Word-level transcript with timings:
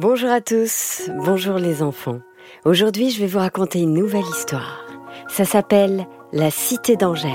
Bonjour 0.00 0.30
à 0.30 0.40
tous, 0.40 1.10
bonjour 1.24 1.56
les 1.56 1.82
enfants. 1.82 2.20
Aujourd'hui, 2.64 3.10
je 3.10 3.18
vais 3.18 3.26
vous 3.26 3.40
raconter 3.40 3.80
une 3.80 3.94
nouvelle 3.94 4.22
histoire. 4.30 4.86
Ça 5.26 5.44
s'appelle 5.44 6.06
La 6.32 6.52
Cité 6.52 6.94
d'Angèle. 6.94 7.32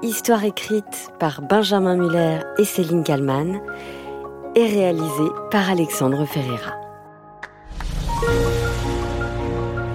Histoire 0.00 0.44
écrite 0.44 1.12
par 1.20 1.42
Benjamin 1.42 1.96
Muller 1.96 2.38
et 2.56 2.64
Céline 2.64 3.04
Kallmann 3.04 3.60
et 4.54 4.64
réalisée 4.64 5.28
par 5.50 5.68
Alexandre 5.68 6.24
Ferreira. 6.24 6.72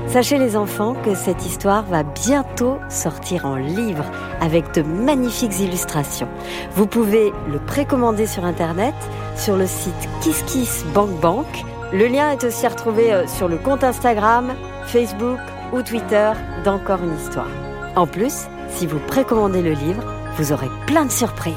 Sachez 0.06 0.38
les 0.38 0.56
enfants 0.56 0.94
que 0.94 1.16
cette 1.16 1.44
histoire 1.44 1.86
va 1.86 2.04
bientôt 2.04 2.78
sortir 2.90 3.46
en 3.46 3.56
livre 3.56 4.06
avec 4.42 4.76
de 4.76 4.84
magnifiques 4.84 5.60
illustrations. 5.60 6.30
Vous 6.76 6.86
pouvez 6.86 7.32
le 7.52 7.58
précommander 7.58 8.28
sur 8.28 8.46
internet 8.46 8.94
sur 9.36 9.56
le 9.56 9.66
site 9.66 10.10
KissKissBankBank. 10.22 11.48
Le 11.92 12.06
lien 12.06 12.32
est 12.32 12.44
aussi 12.44 12.68
retrouvé 12.68 13.12
euh, 13.12 13.26
sur 13.26 13.48
le 13.48 13.58
compte 13.58 13.84
Instagram, 13.84 14.54
Facebook 14.86 15.40
ou 15.74 15.82
Twitter 15.82 16.32
d'Encore 16.64 17.04
une 17.04 17.18
histoire. 17.18 17.50
En 17.96 18.06
plus, 18.06 18.48
si 18.70 18.86
vous 18.86 19.00
précommandez 19.00 19.64
le 19.64 19.72
livre, 19.72 20.04
vous 20.38 20.52
aurez 20.52 20.70
plein 20.86 21.06
de 21.06 21.12
surprises. 21.12 21.56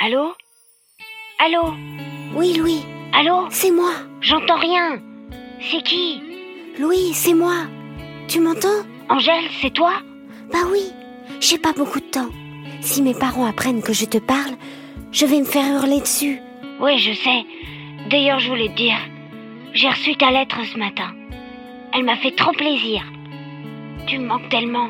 Allô? 0.00 0.32
Allô? 1.38 1.72
Oui, 2.34 2.54
Louis, 2.54 2.84
Allô? 3.12 3.46
C'est 3.50 3.70
moi. 3.70 3.92
J'entends 4.20 4.58
rien. 4.58 5.00
C'est 5.70 5.84
qui? 5.84 6.20
Louis, 6.80 7.14
c'est 7.14 7.34
moi. 7.34 7.54
Tu 8.26 8.40
m'entends? 8.40 8.82
Angèle, 9.08 9.44
c'est 9.62 9.72
toi? 9.72 9.92
Bah 10.52 10.66
oui, 10.72 10.92
j'ai 11.38 11.58
pas 11.58 11.72
beaucoup 11.72 12.00
de 12.00 12.06
temps. 12.06 12.30
Si 12.80 13.02
mes 13.02 13.14
parents 13.14 13.46
apprennent 13.46 13.82
que 13.82 13.92
je 13.92 14.04
te 14.06 14.18
parle, 14.18 14.56
je 15.14 15.26
vais 15.26 15.38
me 15.38 15.44
faire 15.44 15.64
hurler 15.72 16.00
dessus. 16.00 16.40
Oui, 16.80 16.98
je 16.98 17.12
sais. 17.14 17.44
D'ailleurs, 18.10 18.40
je 18.40 18.48
voulais 18.48 18.68
te 18.68 18.76
dire, 18.76 18.98
j'ai 19.72 19.88
reçu 19.88 20.16
ta 20.16 20.30
lettre 20.32 20.58
ce 20.70 20.76
matin. 20.76 21.14
Elle 21.92 22.04
m'a 22.04 22.16
fait 22.16 22.32
trop 22.32 22.52
plaisir. 22.52 23.02
Tu 24.08 24.18
me 24.18 24.26
manques 24.26 24.48
tellement. 24.48 24.88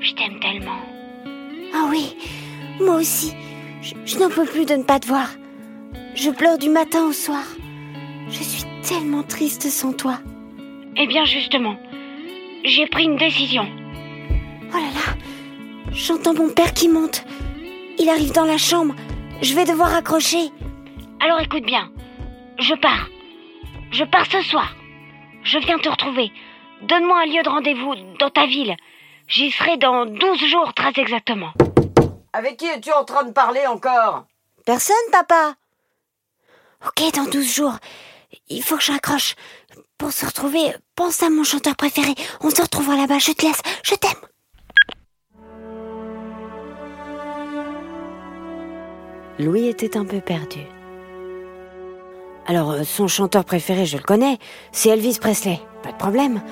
Je 0.00 0.12
t'aime 0.12 0.38
tellement. 0.40 0.78
Ah 1.74 1.88
oui, 1.90 2.16
moi 2.80 2.96
aussi. 2.96 3.32
Je, 3.82 3.94
je 4.04 4.18
n'en 4.18 4.30
peux 4.30 4.46
plus 4.46 4.64
de 4.64 4.74
ne 4.74 4.84
pas 4.84 5.00
te 5.00 5.08
voir. 5.08 5.28
Je 6.14 6.30
pleure 6.30 6.58
du 6.58 6.68
matin 6.68 7.04
au 7.06 7.12
soir. 7.12 7.44
Je 8.28 8.42
suis 8.42 8.64
tellement 8.88 9.24
triste 9.24 9.68
sans 9.68 9.92
toi. 9.92 10.20
Eh 10.96 11.06
bien, 11.08 11.24
justement, 11.24 11.76
j'ai 12.64 12.86
pris 12.86 13.04
une 13.04 13.16
décision. 13.16 13.66
Oh 14.72 14.76
là 14.76 14.80
là, 14.80 15.16
j'entends 15.92 16.34
mon 16.34 16.50
père 16.50 16.72
qui 16.72 16.88
monte. 16.88 17.24
Il 17.98 18.08
arrive 18.08 18.32
dans 18.32 18.44
la 18.44 18.58
chambre. 18.58 18.94
Je 19.42 19.54
vais 19.54 19.64
devoir 19.64 19.94
accrocher. 19.94 20.50
Alors 21.20 21.40
écoute 21.40 21.64
bien. 21.64 21.90
Je 22.58 22.74
pars. 22.74 23.08
Je 23.90 24.04
pars 24.04 24.26
ce 24.30 24.42
soir. 24.42 24.74
Je 25.42 25.58
viens 25.58 25.78
te 25.78 25.88
retrouver. 25.88 26.32
Donne-moi 26.82 27.22
un 27.22 27.26
lieu 27.26 27.42
de 27.42 27.48
rendez-vous 27.48 27.94
dans 28.18 28.30
ta 28.30 28.46
ville. 28.46 28.76
J'y 29.28 29.50
serai 29.50 29.76
dans 29.76 30.06
12 30.06 30.44
jours 30.46 30.74
très 30.74 30.92
exactement. 31.00 31.52
Avec 32.32 32.56
qui 32.58 32.66
es-tu 32.66 32.92
en 32.92 33.04
train 33.04 33.24
de 33.24 33.32
parler 33.32 33.66
encore? 33.66 34.24
Personne, 34.64 34.96
papa 35.12 35.54
Ok, 36.86 37.14
dans 37.14 37.24
12 37.24 37.54
jours. 37.54 37.74
Il 38.48 38.62
faut 38.62 38.76
que 38.76 38.82
je 38.82 38.92
raccroche. 38.92 39.34
Pour 39.98 40.12
se 40.12 40.24
retrouver, 40.24 40.72
pense 40.94 41.22
à 41.22 41.28
mon 41.30 41.44
chanteur 41.44 41.76
préféré. 41.76 42.14
On 42.40 42.50
se 42.50 42.62
retrouvera 42.62 42.96
là-bas. 42.96 43.18
Je 43.18 43.32
te 43.32 43.44
laisse. 43.44 43.60
Je 43.82 43.94
t'aime. 43.94 44.12
Louis 49.40 49.68
était 49.68 49.96
un 49.96 50.04
peu 50.04 50.20
perdu. 50.20 50.60
Alors, 52.46 52.72
euh, 52.72 52.82
son 52.84 53.08
chanteur 53.08 53.44
préféré, 53.44 53.86
je 53.86 53.96
le 53.96 54.02
connais, 54.02 54.38
c'est 54.70 54.90
Elvis 54.90 55.18
Presley, 55.20 55.58
pas 55.82 55.92
de 55.92 55.96
problème. 55.96 56.42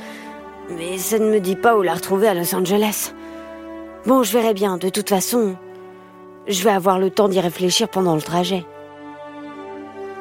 Mais 0.70 0.96
ça 0.96 1.18
ne 1.18 1.30
me 1.30 1.38
dit 1.38 1.56
pas 1.56 1.76
où 1.76 1.82
la 1.82 1.94
retrouver 1.94 2.28
à 2.28 2.34
Los 2.34 2.54
Angeles. 2.54 3.12
Bon, 4.06 4.22
je 4.22 4.32
verrai 4.32 4.54
bien, 4.54 4.78
de 4.78 4.88
toute 4.88 5.08
façon, 5.08 5.56
je 6.46 6.64
vais 6.64 6.70
avoir 6.70 6.98
le 6.98 7.10
temps 7.10 7.28
d'y 7.28 7.40
réfléchir 7.40 7.88
pendant 7.88 8.14
le 8.14 8.22
trajet. 8.22 8.64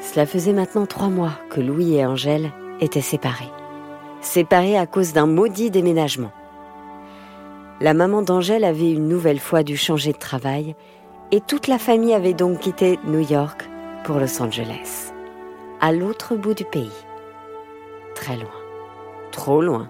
Cela 0.02 0.26
faisait 0.26 0.54
maintenant 0.54 0.86
trois 0.86 1.10
mois 1.10 1.34
que 1.50 1.62
Louis 1.62 1.96
et 1.96 2.06
Angèle 2.06 2.52
étaient 2.82 3.02
séparés. 3.02 3.52
Séparés 4.22 4.78
à 4.78 4.88
cause 4.88 5.14
d'un 5.14 5.28
maudit 5.28 5.72
déménagement. 5.72 6.32
La 7.80 7.94
maman 7.94 8.24
d'Angèle 8.24 8.64
avait 8.66 8.92
une 8.92 9.08
nouvelle 9.08 9.40
fois 9.40 9.64
dû 9.64 9.78
changer 9.78 10.12
de 10.12 10.18
travail 10.18 10.76
et 11.32 11.42
toute 11.42 11.68
la 11.68 11.78
famille 11.78 12.14
avait 12.14 12.34
donc 12.34 12.60
quitté 12.60 13.00
New 13.06 13.20
York 13.20 13.70
pour 14.04 14.20
Los 14.20 14.42
Angeles, 14.42 15.12
à 15.82 15.92
l'autre 15.92 16.36
bout 16.36 16.54
du 16.54 16.64
pays. 16.64 16.92
Très 18.16 18.38
loin, 18.38 18.56
trop 19.32 19.62
loin. 19.62 19.90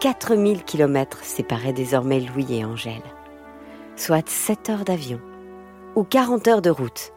4000 0.00 0.64
kilomètres 0.64 1.24
séparaient 1.24 1.72
désormais 1.72 2.20
Louis 2.20 2.46
et 2.50 2.64
Angèle, 2.64 3.02
soit 3.96 4.28
7 4.28 4.70
heures 4.70 4.84
d'avion 4.84 5.20
ou 5.94 6.04
40 6.04 6.48
heures 6.48 6.62
de 6.62 6.70
route, 6.70 7.12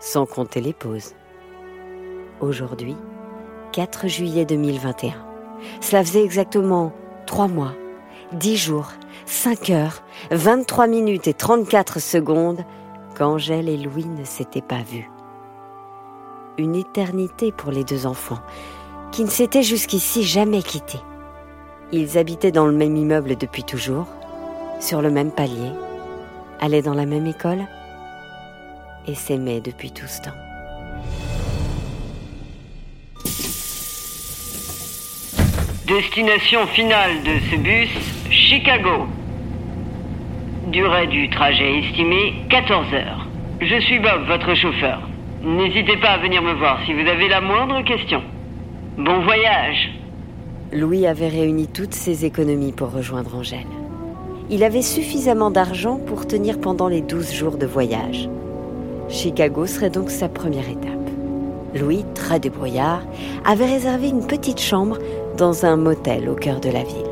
sans 0.00 0.26
compter 0.26 0.60
les 0.60 0.72
pauses. 0.74 1.14
Aujourd'hui, 2.40 2.96
4 3.72 4.08
juillet 4.08 4.44
2021. 4.44 5.14
Cela 5.80 6.04
faisait 6.04 6.24
exactement 6.24 6.92
3 7.26 7.48
mois, 7.48 7.72
10 8.32 8.56
jours, 8.56 8.92
5 9.28 9.68
heures, 9.70 10.02
23 10.30 10.86
minutes 10.86 11.28
et 11.28 11.34
34 11.34 12.00
secondes 12.00 12.64
qu'Angèle 13.14 13.68
et 13.68 13.76
Louis 13.76 14.06
ne 14.06 14.24
s'étaient 14.24 14.62
pas 14.62 14.80
vus. 14.90 15.10
Une 16.56 16.74
éternité 16.74 17.52
pour 17.52 17.70
les 17.70 17.84
deux 17.84 18.06
enfants, 18.06 18.40
qui 19.12 19.24
ne 19.24 19.28
s'étaient 19.28 19.62
jusqu'ici 19.62 20.24
jamais 20.24 20.62
quittés. 20.62 21.00
Ils 21.92 22.16
habitaient 22.16 22.52
dans 22.52 22.66
le 22.66 22.72
même 22.72 22.96
immeuble 22.96 23.36
depuis 23.36 23.64
toujours, 23.64 24.06
sur 24.80 25.02
le 25.02 25.10
même 25.10 25.30
palier, 25.30 25.72
allaient 26.58 26.82
dans 26.82 26.94
la 26.94 27.06
même 27.06 27.26
école 27.26 27.66
et 29.06 29.14
s'aimaient 29.14 29.60
depuis 29.60 29.92
tout 29.92 30.06
ce 30.06 30.22
temps. 30.22 30.36
Destination 35.86 36.66
finale 36.68 37.22
de 37.24 37.38
ce 37.50 37.56
bus, 37.56 37.90
Chicago. 38.30 39.06
Durée 40.70 41.06
du 41.06 41.30
trajet 41.30 41.78
estimée 41.78 42.34
14 42.50 42.92
heures. 42.92 43.26
Je 43.60 43.80
suis 43.80 43.98
Bob, 44.00 44.26
votre 44.26 44.54
chauffeur. 44.54 45.00
N'hésitez 45.42 45.96
pas 45.96 46.10
à 46.10 46.18
venir 46.18 46.42
me 46.42 46.52
voir 46.52 46.78
si 46.84 46.92
vous 46.92 47.08
avez 47.08 47.26
la 47.26 47.40
moindre 47.40 47.82
question. 47.84 48.22
Bon 48.98 49.20
voyage. 49.20 49.90
Louis 50.70 51.06
avait 51.06 51.28
réuni 51.28 51.68
toutes 51.68 51.94
ses 51.94 52.26
économies 52.26 52.72
pour 52.72 52.92
rejoindre 52.92 53.34
Angèle. 53.34 53.66
Il 54.50 54.62
avait 54.62 54.82
suffisamment 54.82 55.50
d'argent 55.50 55.98
pour 56.06 56.26
tenir 56.26 56.60
pendant 56.60 56.88
les 56.88 57.00
12 57.00 57.32
jours 57.32 57.56
de 57.56 57.66
voyage. 57.66 58.28
Chicago 59.08 59.64
serait 59.64 59.90
donc 59.90 60.10
sa 60.10 60.28
première 60.28 60.68
étape. 60.68 61.10
Louis, 61.74 62.04
très 62.14 62.40
débrouillard, 62.40 63.02
avait 63.46 63.66
réservé 63.66 64.08
une 64.08 64.26
petite 64.26 64.60
chambre 64.60 64.98
dans 65.38 65.64
un 65.64 65.76
motel 65.76 66.28
au 66.28 66.34
cœur 66.34 66.60
de 66.60 66.68
la 66.68 66.82
ville. 66.82 67.07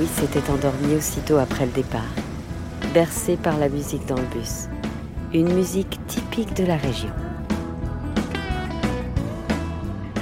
Louis 0.00 0.08
s'était 0.08 0.50
endormi 0.50 0.94
aussitôt 0.94 1.36
après 1.36 1.66
le 1.66 1.72
départ, 1.72 2.14
bercé 2.94 3.36
par 3.36 3.58
la 3.58 3.68
musique 3.68 4.06
dans 4.06 4.16
le 4.16 4.24
bus, 4.34 4.66
une 5.34 5.52
musique 5.52 5.98
typique 6.06 6.54
de 6.54 6.64
la 6.64 6.78
région. 6.78 7.10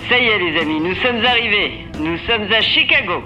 Ça 0.09 0.19
y 0.19 0.25
est 0.25 0.39
les 0.41 0.61
amis, 0.61 0.81
nous 0.81 0.97
sommes 0.97 1.25
arrivés. 1.25 1.87
Nous 2.01 2.19
sommes 2.27 2.53
à 2.53 2.61
Chicago. 2.61 3.23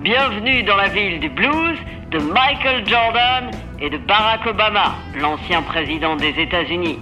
Bienvenue 0.00 0.62
dans 0.64 0.76
la 0.76 0.88
ville 0.88 1.20
du 1.20 1.30
blues, 1.30 1.78
de 2.10 2.18
Michael 2.18 2.86
Jordan 2.86 3.50
et 3.80 3.88
de 3.88 3.96
Barack 3.96 4.44
Obama, 4.44 4.96
l'ancien 5.18 5.62
président 5.62 6.16
des 6.16 6.34
États-Unis. 6.38 6.98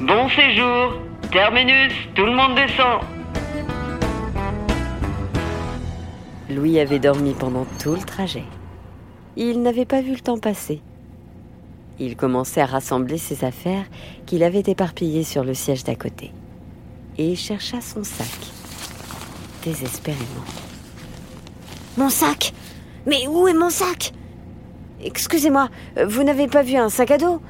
Bon 0.00 0.28
séjour. 0.30 0.94
Terminus, 1.30 1.92
tout 2.16 2.26
le 2.26 2.32
monde 2.32 2.56
descend. 2.56 3.02
Louis 6.52 6.78
avait 6.78 6.98
dormi 6.98 7.32
pendant 7.32 7.66
tout 7.80 7.94
le 7.94 8.02
trajet. 8.02 8.44
Il 9.36 9.62
n'avait 9.62 9.86
pas 9.86 10.02
vu 10.02 10.12
le 10.12 10.20
temps 10.20 10.38
passer. 10.38 10.82
Il 11.98 12.16
commençait 12.16 12.60
à 12.60 12.66
rassembler 12.66 13.18
ses 13.18 13.44
affaires 13.44 13.84
qu'il 14.26 14.42
avait 14.42 14.62
éparpillées 14.66 15.24
sur 15.24 15.44
le 15.44 15.54
siège 15.54 15.84
d'à 15.84 15.94
côté. 15.94 16.32
Et 17.18 17.34
chercha 17.34 17.80
son 17.80 18.04
sac, 18.04 18.26
désespérément. 19.64 20.44
Mon 21.96 22.10
sac 22.10 22.52
Mais 23.06 23.26
où 23.26 23.48
est 23.48 23.54
mon 23.54 23.70
sac? 23.70 24.12
Excusez-moi, 25.02 25.68
vous 26.06 26.22
n'avez 26.22 26.48
pas 26.48 26.62
vu 26.62 26.76
un 26.76 26.88
sac 26.88 27.10
à 27.10 27.18
dos? 27.18 27.40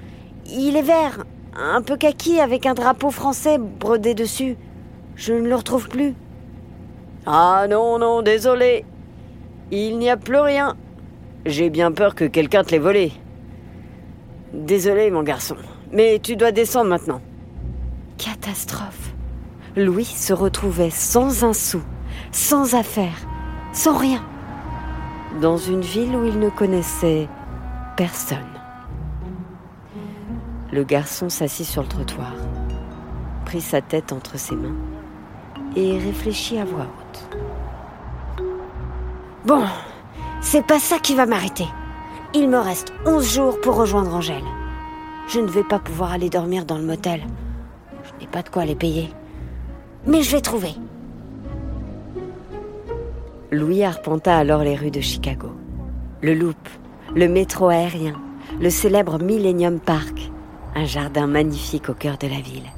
Il 0.46 0.76
est 0.76 0.82
vert, 0.82 1.24
un 1.54 1.82
peu 1.82 1.96
kaki 1.96 2.40
avec 2.40 2.66
un 2.66 2.74
drapeau 2.74 3.10
français 3.10 3.58
brodé 3.58 4.14
dessus. 4.14 4.56
Je 5.16 5.32
ne 5.32 5.48
le 5.48 5.54
retrouve 5.54 5.88
plus. 5.88 6.14
Ah 7.26 7.66
non, 7.68 7.98
non, 7.98 8.22
désolé. 8.22 8.84
Il 9.70 9.98
n'y 9.98 10.10
a 10.10 10.16
plus 10.16 10.38
rien. 10.38 10.76
J'ai 11.46 11.70
bien 11.70 11.92
peur 11.92 12.14
que 12.14 12.24
quelqu'un 12.24 12.64
te 12.64 12.70
l'ait 12.70 12.78
volé. 12.78 13.12
Désolé, 14.52 15.10
mon 15.10 15.22
garçon, 15.22 15.56
mais 15.92 16.18
tu 16.22 16.36
dois 16.36 16.52
descendre 16.52 16.90
maintenant. 16.90 17.20
Catastrophe. 18.18 19.12
Louis 19.76 20.04
se 20.04 20.34
retrouvait 20.34 20.90
sans 20.90 21.44
un 21.44 21.54
sou, 21.54 21.80
sans 22.30 22.74
affaires, 22.74 23.26
sans 23.72 23.96
rien, 23.96 24.22
dans 25.40 25.56
une 25.56 25.80
ville 25.80 26.14
où 26.14 26.26
il 26.26 26.38
ne 26.38 26.50
connaissait 26.50 27.26
personne. 27.96 28.38
Le 30.70 30.84
garçon 30.84 31.30
s'assit 31.30 31.66
sur 31.66 31.82
le 31.82 31.88
trottoir, 31.88 32.34
prit 33.46 33.62
sa 33.62 33.80
tête 33.80 34.12
entre 34.12 34.38
ses 34.38 34.56
mains 34.56 34.76
et 35.74 35.98
réfléchit 35.98 36.58
à 36.58 36.66
voix 36.66 36.86
haute. 36.86 37.28
Bon, 39.44 39.64
c'est 40.40 40.64
pas 40.64 40.78
ça 40.78 41.00
qui 41.00 41.16
va 41.16 41.26
m'arrêter. 41.26 41.66
Il 42.32 42.48
me 42.48 42.58
reste 42.58 42.92
11 43.06 43.34
jours 43.34 43.60
pour 43.60 43.74
rejoindre 43.74 44.14
Angèle. 44.14 44.44
Je 45.28 45.40
ne 45.40 45.48
vais 45.48 45.64
pas 45.64 45.80
pouvoir 45.80 46.12
aller 46.12 46.30
dormir 46.30 46.64
dans 46.64 46.78
le 46.78 46.84
motel. 46.84 47.22
Je 48.04 48.20
n'ai 48.20 48.30
pas 48.30 48.42
de 48.42 48.48
quoi 48.48 48.64
les 48.64 48.76
payer. 48.76 49.08
Mais 50.06 50.22
je 50.22 50.30
vais 50.30 50.40
trouver. 50.40 50.74
Louis 53.50 53.82
arpenta 53.82 54.38
alors 54.38 54.62
les 54.62 54.76
rues 54.76 54.92
de 54.92 55.00
Chicago. 55.00 55.50
Le 56.20 56.34
Loop, 56.34 56.68
le 57.14 57.26
métro 57.26 57.68
aérien, 57.68 58.14
le 58.60 58.70
célèbre 58.70 59.18
Millennium 59.18 59.80
Park, 59.80 60.30
un 60.76 60.84
jardin 60.84 61.26
magnifique 61.26 61.88
au 61.88 61.94
cœur 61.94 62.16
de 62.16 62.28
la 62.28 62.40
ville. 62.40 62.70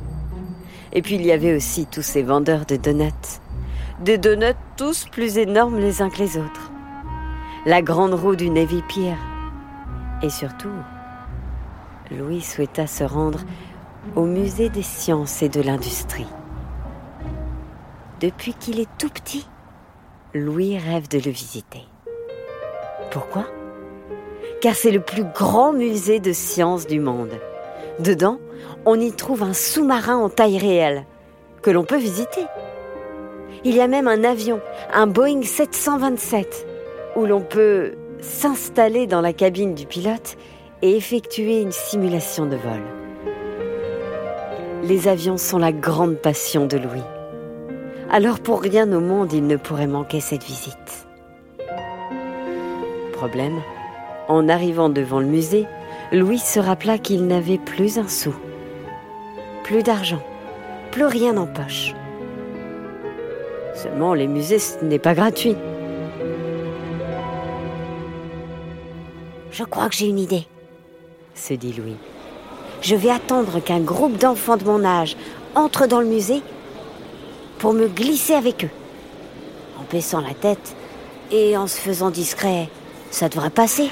Et 0.95 1.03
puis 1.03 1.17
il 1.17 1.27
y 1.27 1.33
avait 1.33 1.55
aussi 1.55 1.85
tous 1.87 2.03
ces 2.03 2.23
vendeurs 2.23 2.65
de 2.65 2.77
donuts. 2.77 3.41
Des 4.01 4.19
donuts 4.19 4.57
tous 4.77 5.07
plus 5.09 5.39
énormes 5.39 5.79
les 5.79 6.03
uns 6.03 6.11
que 6.11 6.19
les 6.19 6.37
autres. 6.37 6.73
La 7.65 7.81
grande 7.81 8.13
roue 8.13 8.35
du 8.35 8.51
Navy 8.51 8.83
Pier. 8.83 9.15
Et 10.21 10.31
surtout, 10.31 10.73
Louis 12.11 12.41
souhaita 12.41 12.89
se 12.89 13.05
rendre 13.05 13.41
au 14.17 14.25
musée 14.25 14.69
des 14.69 14.83
sciences 14.83 15.43
et 15.43 15.49
de 15.49 15.63
l'industrie. 15.63 16.27
Depuis 18.21 18.55
qu'il 18.55 18.81
est 18.81 18.89
tout 18.99 19.09
petit, 19.09 19.47
Louis 20.35 20.77
rêve 20.77 21.09
de 21.09 21.19
le 21.19 21.31
visiter. 21.31 21.87
Pourquoi? 23.13 23.47
Car 24.61 24.75
c'est 24.75 24.91
le 24.91 25.01
plus 25.01 25.25
grand 25.25 25.73
musée 25.73 26.19
de 26.19 26.33
sciences 26.33 26.89
du 26.89 26.99
monde. 26.99 27.33
Dedans, 28.01 28.39
on 28.87 28.99
y 28.99 29.13
trouve 29.13 29.45
un 29.45 29.55
sous-marin 29.55 30.17
en 30.17 30.29
taille 30.29 30.59
réelle 30.59 31.05
que 31.63 31.71
l'on 31.71 31.85
peut 31.85 31.97
visiter. 31.97 32.45
Il 33.67 33.75
y 33.75 33.81
a 33.81 33.89
même 33.89 34.09
un 34.09 34.25
avion, 34.25 34.61
un 34.93 35.07
Boeing 35.07 35.43
727, 35.43 36.67
où 37.17 37.25
l'on 37.25 37.41
peut 37.41 37.93
s'installer 38.21 39.07
dans 39.07 39.23
la 39.23 39.33
cabine 39.33 39.75
du 39.75 39.87
pilote 39.87 40.37
et 40.83 40.95
effectuer 40.95 41.63
une 41.63 41.73
simulation 41.73 42.45
de 42.45 42.57
vol. 42.57 42.83
Les 44.83 45.09
avions 45.09 45.39
sont 45.39 45.57
la 45.57 45.73
grande 45.73 46.17
passion 46.17 46.67
de 46.67 46.77
Louis. 46.77 47.03
Alors 48.11 48.41
pour 48.41 48.61
rien 48.61 48.93
au 48.93 49.01
monde, 49.01 49.33
il 49.33 49.47
ne 49.47 49.57
pourrait 49.57 49.87
manquer 49.87 50.21
cette 50.21 50.45
visite. 50.45 51.07
Problème, 53.15 53.63
en 54.29 54.47
arrivant 54.51 54.91
devant 54.91 55.21
le 55.21 55.27
musée, 55.27 55.67
Louis 56.13 56.39
se 56.39 56.61
rappela 56.61 56.99
qu'il 56.99 57.27
n'avait 57.27 57.57
plus 57.57 57.97
un 57.99 58.09
sou. 58.09 58.35
Plus 59.63 59.83
d'argent, 59.83 60.21
plus 60.91 61.07
rien 61.07 61.39
en 61.39 61.47
poche. 61.47 61.95
Seulement, 63.75 64.15
les 64.15 64.27
musées, 64.27 64.59
ce 64.59 64.85
n'est 64.85 64.99
pas 64.99 65.15
gratuit. 65.15 65.57
Je 69.51 69.65
crois 69.65 69.89
que 69.89 69.95
j'ai 69.95 70.07
une 70.07 70.19
idée, 70.19 70.47
se 71.35 71.55
dit 71.55 71.73
Louis. 71.73 71.97
Je 72.83 72.97
vais 72.97 73.11
attendre 73.11 73.61
qu'un 73.61 73.81
groupe 73.81 74.17
d'enfants 74.17 74.57
de 74.57 74.65
mon 74.65 74.85
âge 74.85 75.17
entre 75.55 75.87
dans 75.87 76.01
le 76.01 76.07
musée 76.07 76.43
pour 77.59 77.73
me 77.73 77.87
glisser 77.87 78.35
avec 78.35 78.65
eux. 78.65 78.71
En 79.79 79.85
baissant 79.91 80.21
la 80.21 80.35
tête 80.35 80.75
et 81.31 81.57
en 81.57 81.67
se 81.67 81.79
faisant 81.79 82.11
discret, 82.11 82.69
ça 83.11 83.29
devrait 83.29 83.51
passer. 83.51 83.89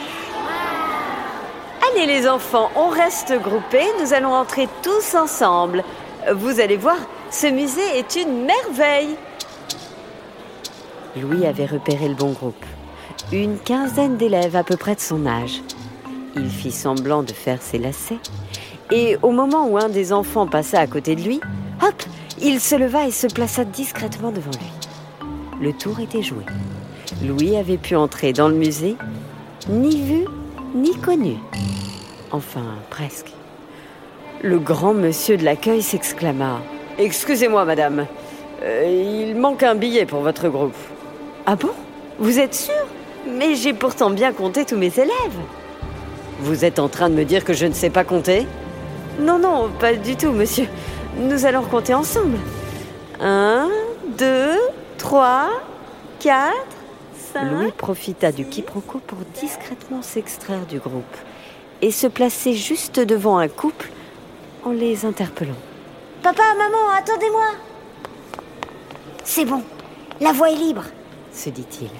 Allez 1.90 2.06
les 2.06 2.28
enfants, 2.28 2.70
on 2.76 2.88
reste 2.88 3.32
groupés, 3.40 3.86
nous 4.00 4.12
allons 4.12 4.34
entrer 4.34 4.68
tous 4.82 5.14
ensemble. 5.14 5.84
Vous 6.32 6.60
allez 6.60 6.76
voir, 6.76 6.96
ce 7.30 7.46
musée 7.46 7.98
est 7.98 8.16
une 8.16 8.44
merveille. 8.44 9.16
Louis 11.20 11.44
avait 11.46 11.66
repéré 11.66 12.08
le 12.08 12.14
bon 12.14 12.32
groupe. 12.32 12.64
Une 13.32 13.58
quinzaine 13.58 14.16
d'élèves 14.16 14.56
à 14.56 14.64
peu 14.64 14.76
près 14.76 14.94
de 14.94 15.00
son 15.00 15.26
âge. 15.26 15.62
Il 16.36 16.48
fit 16.48 16.70
semblant 16.70 17.22
de 17.22 17.32
faire 17.32 17.60
ses 17.60 17.78
lacets. 17.78 18.18
Et 18.90 19.18
au 19.20 19.30
moment 19.30 19.68
où 19.68 19.76
un 19.76 19.90
des 19.90 20.12
enfants 20.12 20.46
passa 20.46 20.80
à 20.80 20.86
côté 20.86 21.14
de 21.14 21.22
lui, 21.22 21.40
hop, 21.82 22.02
il 22.40 22.60
se 22.60 22.74
leva 22.74 23.06
et 23.06 23.10
se 23.10 23.26
plaça 23.26 23.64
discrètement 23.64 24.32
devant 24.32 24.50
lui. 24.52 25.60
Le 25.60 25.72
tour 25.74 26.00
était 26.00 26.22
joué. 26.22 26.44
Louis 27.22 27.56
avait 27.56 27.76
pu 27.76 27.94
entrer 27.94 28.32
dans 28.32 28.48
le 28.48 28.54
musée, 28.54 28.96
ni 29.68 30.00
vu, 30.02 30.24
ni 30.74 30.94
connu. 30.96 31.36
Enfin, 32.30 32.64
presque. 32.88 33.32
Le 34.42 34.58
grand 34.58 34.94
monsieur 34.94 35.36
de 35.36 35.44
l'accueil 35.44 35.82
s'exclama. 35.82 36.62
Excusez-moi, 36.98 37.66
madame. 37.66 38.06
Euh, 38.62 39.26
il 39.28 39.36
manque 39.36 39.62
un 39.62 39.74
billet 39.74 40.06
pour 40.06 40.20
votre 40.20 40.48
groupe. 40.48 40.74
Ah 41.46 41.56
bon? 41.56 41.70
Vous 42.18 42.38
êtes 42.38 42.54
sûr? 42.54 42.74
Mais 43.26 43.54
j'ai 43.54 43.72
pourtant 43.72 44.10
bien 44.10 44.32
compté 44.32 44.64
tous 44.64 44.76
mes 44.76 44.92
élèves. 44.98 45.38
Vous 46.40 46.64
êtes 46.64 46.78
en 46.78 46.88
train 46.88 47.08
de 47.08 47.14
me 47.14 47.24
dire 47.24 47.44
que 47.44 47.52
je 47.52 47.66
ne 47.66 47.72
sais 47.72 47.90
pas 47.90 48.04
compter? 48.04 48.46
Non, 49.18 49.38
non, 49.38 49.70
pas 49.78 49.94
du 49.94 50.16
tout, 50.16 50.32
monsieur. 50.32 50.66
Nous 51.16 51.44
allons 51.44 51.62
compter 51.62 51.94
ensemble. 51.94 52.38
Un, 53.20 53.68
deux, 54.18 54.58
trois, 54.98 55.50
quatre, 56.18 56.54
cinq. 57.32 57.50
Louis 57.50 57.72
profita 57.72 58.32
du 58.32 58.44
quiproquo 58.44 59.00
pour 59.06 59.18
discrètement 59.40 60.02
s'extraire 60.02 60.66
du 60.68 60.78
groupe 60.78 61.16
et 61.80 61.90
se 61.90 62.06
placer 62.06 62.54
juste 62.54 63.00
devant 63.00 63.38
un 63.38 63.48
couple 63.48 63.90
en 64.64 64.70
les 64.70 65.04
interpellant. 65.04 65.56
Papa, 66.22 66.42
maman, 66.56 66.90
attendez-moi 66.96 67.46
C'est 69.24 69.44
bon, 69.44 69.62
la 70.20 70.32
voie 70.32 70.50
est 70.50 70.56
libre, 70.56 70.84
se 71.32 71.50
dit-il. 71.50 71.90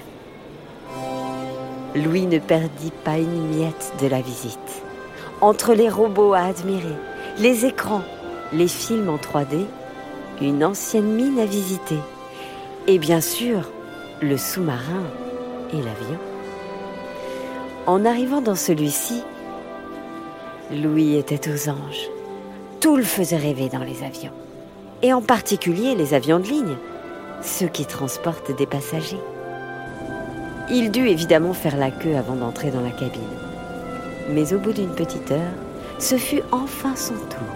Louis 1.94 2.26
ne 2.26 2.38
perdit 2.38 2.93
pas 3.05 3.19
une 3.19 3.56
miette 3.56 3.93
de 4.00 4.06
la 4.06 4.20
visite. 4.20 4.82
Entre 5.40 5.75
les 5.75 5.88
robots 5.88 6.32
à 6.32 6.44
admirer, 6.44 6.97
les 7.38 7.66
écrans, 7.66 8.02
les 8.52 8.68
films 8.68 9.09
en 9.09 9.16
3D, 9.16 9.66
une 10.40 10.64
ancienne 10.64 11.12
mine 11.12 11.38
à 11.38 11.45
visiter, 11.45 11.99
et 12.87 12.99
bien 12.99 13.21
sûr, 13.21 13.71
le 14.21 14.37
sous-marin 14.37 15.02
et 15.73 15.76
l'avion. 15.76 16.18
En 17.87 18.04
arrivant 18.04 18.40
dans 18.40 18.54
celui-ci, 18.54 19.23
Louis 20.71 21.16
était 21.16 21.50
aux 21.50 21.68
anges. 21.68 22.09
Tout 22.80 22.97
le 22.97 23.02
faisait 23.02 23.37
rêver 23.37 23.68
dans 23.68 23.85
les 23.85 24.02
avions, 24.02 24.33
et 25.02 25.12
en 25.12 25.21
particulier 25.21 25.95
les 25.95 26.14
avions 26.14 26.38
de 26.38 26.47
ligne, 26.47 26.76
ceux 27.42 27.68
qui 27.68 27.85
transportent 27.85 28.56
des 28.56 28.66
passagers. 28.66 29.21
Il 30.75 30.91
dut 30.91 31.07
évidemment 31.07 31.52
faire 31.52 31.76
la 31.76 31.91
queue 31.91 32.17
avant 32.17 32.35
d'entrer 32.35 32.71
dans 32.71 32.81
la 32.81 32.91
cabine. 32.91 33.21
Mais 34.31 34.55
au 34.55 34.59
bout 34.59 34.73
d'une 34.73 34.95
petite 34.95 35.31
heure, 35.31 35.52
ce 35.99 36.17
fut 36.17 36.41
enfin 36.50 36.97
son 36.97 37.12
tour. 37.12 37.52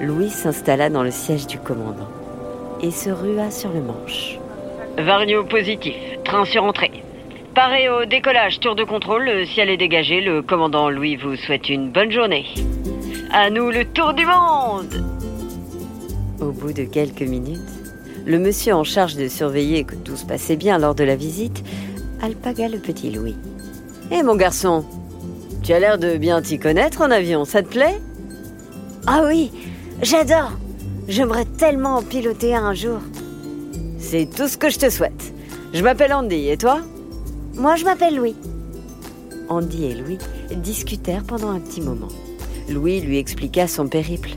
Louis 0.00 0.30
s'installa 0.30 0.90
dans 0.90 1.04
le 1.04 1.12
siège 1.12 1.46
du 1.46 1.58
commandant 1.58 2.08
et 2.82 2.90
se 2.90 3.08
rua 3.08 3.52
sur 3.52 3.70
le 3.70 3.82
manche. 3.82 4.36
Vario 4.98 5.44
positif, 5.44 5.94
train 6.24 6.44
sur 6.44 6.64
entrée. 6.64 7.04
Paré 7.54 7.88
au 7.88 8.04
décollage, 8.04 8.58
tour 8.58 8.74
de 8.74 8.82
contrôle, 8.82 9.24
le 9.24 9.46
ciel 9.46 9.70
est 9.70 9.76
dégagé, 9.76 10.20
le 10.20 10.42
commandant 10.42 10.90
Louis 10.90 11.14
vous 11.14 11.36
souhaite 11.36 11.68
une 11.68 11.90
bonne 11.90 12.10
journée. 12.10 12.46
À 13.32 13.48
nous 13.48 13.70
le 13.70 13.84
tour 13.84 14.12
du 14.12 14.26
monde 14.26 15.04
Au 16.40 16.50
bout 16.50 16.72
de 16.72 16.82
quelques 16.82 17.22
minutes, 17.22 17.75
le 18.26 18.40
monsieur 18.40 18.74
en 18.74 18.84
charge 18.84 19.14
de 19.14 19.28
surveiller 19.28 19.84
que 19.84 19.94
tout 19.94 20.16
se 20.16 20.26
passait 20.26 20.56
bien 20.56 20.78
lors 20.78 20.94
de 20.94 21.04
la 21.04 21.14
visite 21.14 21.62
alpaga 22.20 22.68
le 22.68 22.78
petit 22.78 23.10
Louis. 23.10 23.36
Hé 24.10 24.22
mon 24.22 24.34
garçon, 24.34 24.84
tu 25.62 25.72
as 25.72 25.78
l'air 25.78 25.98
de 25.98 26.16
bien 26.16 26.42
t'y 26.42 26.58
connaître 26.58 27.02
en 27.02 27.10
avion, 27.10 27.44
ça 27.44 27.62
te 27.62 27.68
plaît? 27.68 28.00
Ah 29.06 29.22
oui, 29.26 29.52
j'adore 30.02 30.52
J'aimerais 31.08 31.44
tellement 31.44 31.98
en 31.98 32.02
piloter 32.02 32.56
un 32.56 32.74
jour. 32.74 32.98
C'est 33.96 34.28
tout 34.28 34.48
ce 34.48 34.58
que 34.58 34.70
je 34.70 34.78
te 34.80 34.90
souhaite. 34.90 35.32
Je 35.72 35.82
m'appelle 35.84 36.12
Andy, 36.12 36.48
et 36.48 36.56
toi? 36.56 36.80
Moi 37.54 37.76
je 37.76 37.84
m'appelle 37.84 38.16
Louis. 38.16 38.34
Andy 39.48 39.84
et 39.84 39.94
Louis 39.94 40.18
discutèrent 40.56 41.22
pendant 41.22 41.50
un 41.50 41.60
petit 41.60 41.80
moment. 41.80 42.08
Louis 42.68 43.00
lui 43.00 43.18
expliqua 43.18 43.68
son 43.68 43.86
périple, 43.86 44.30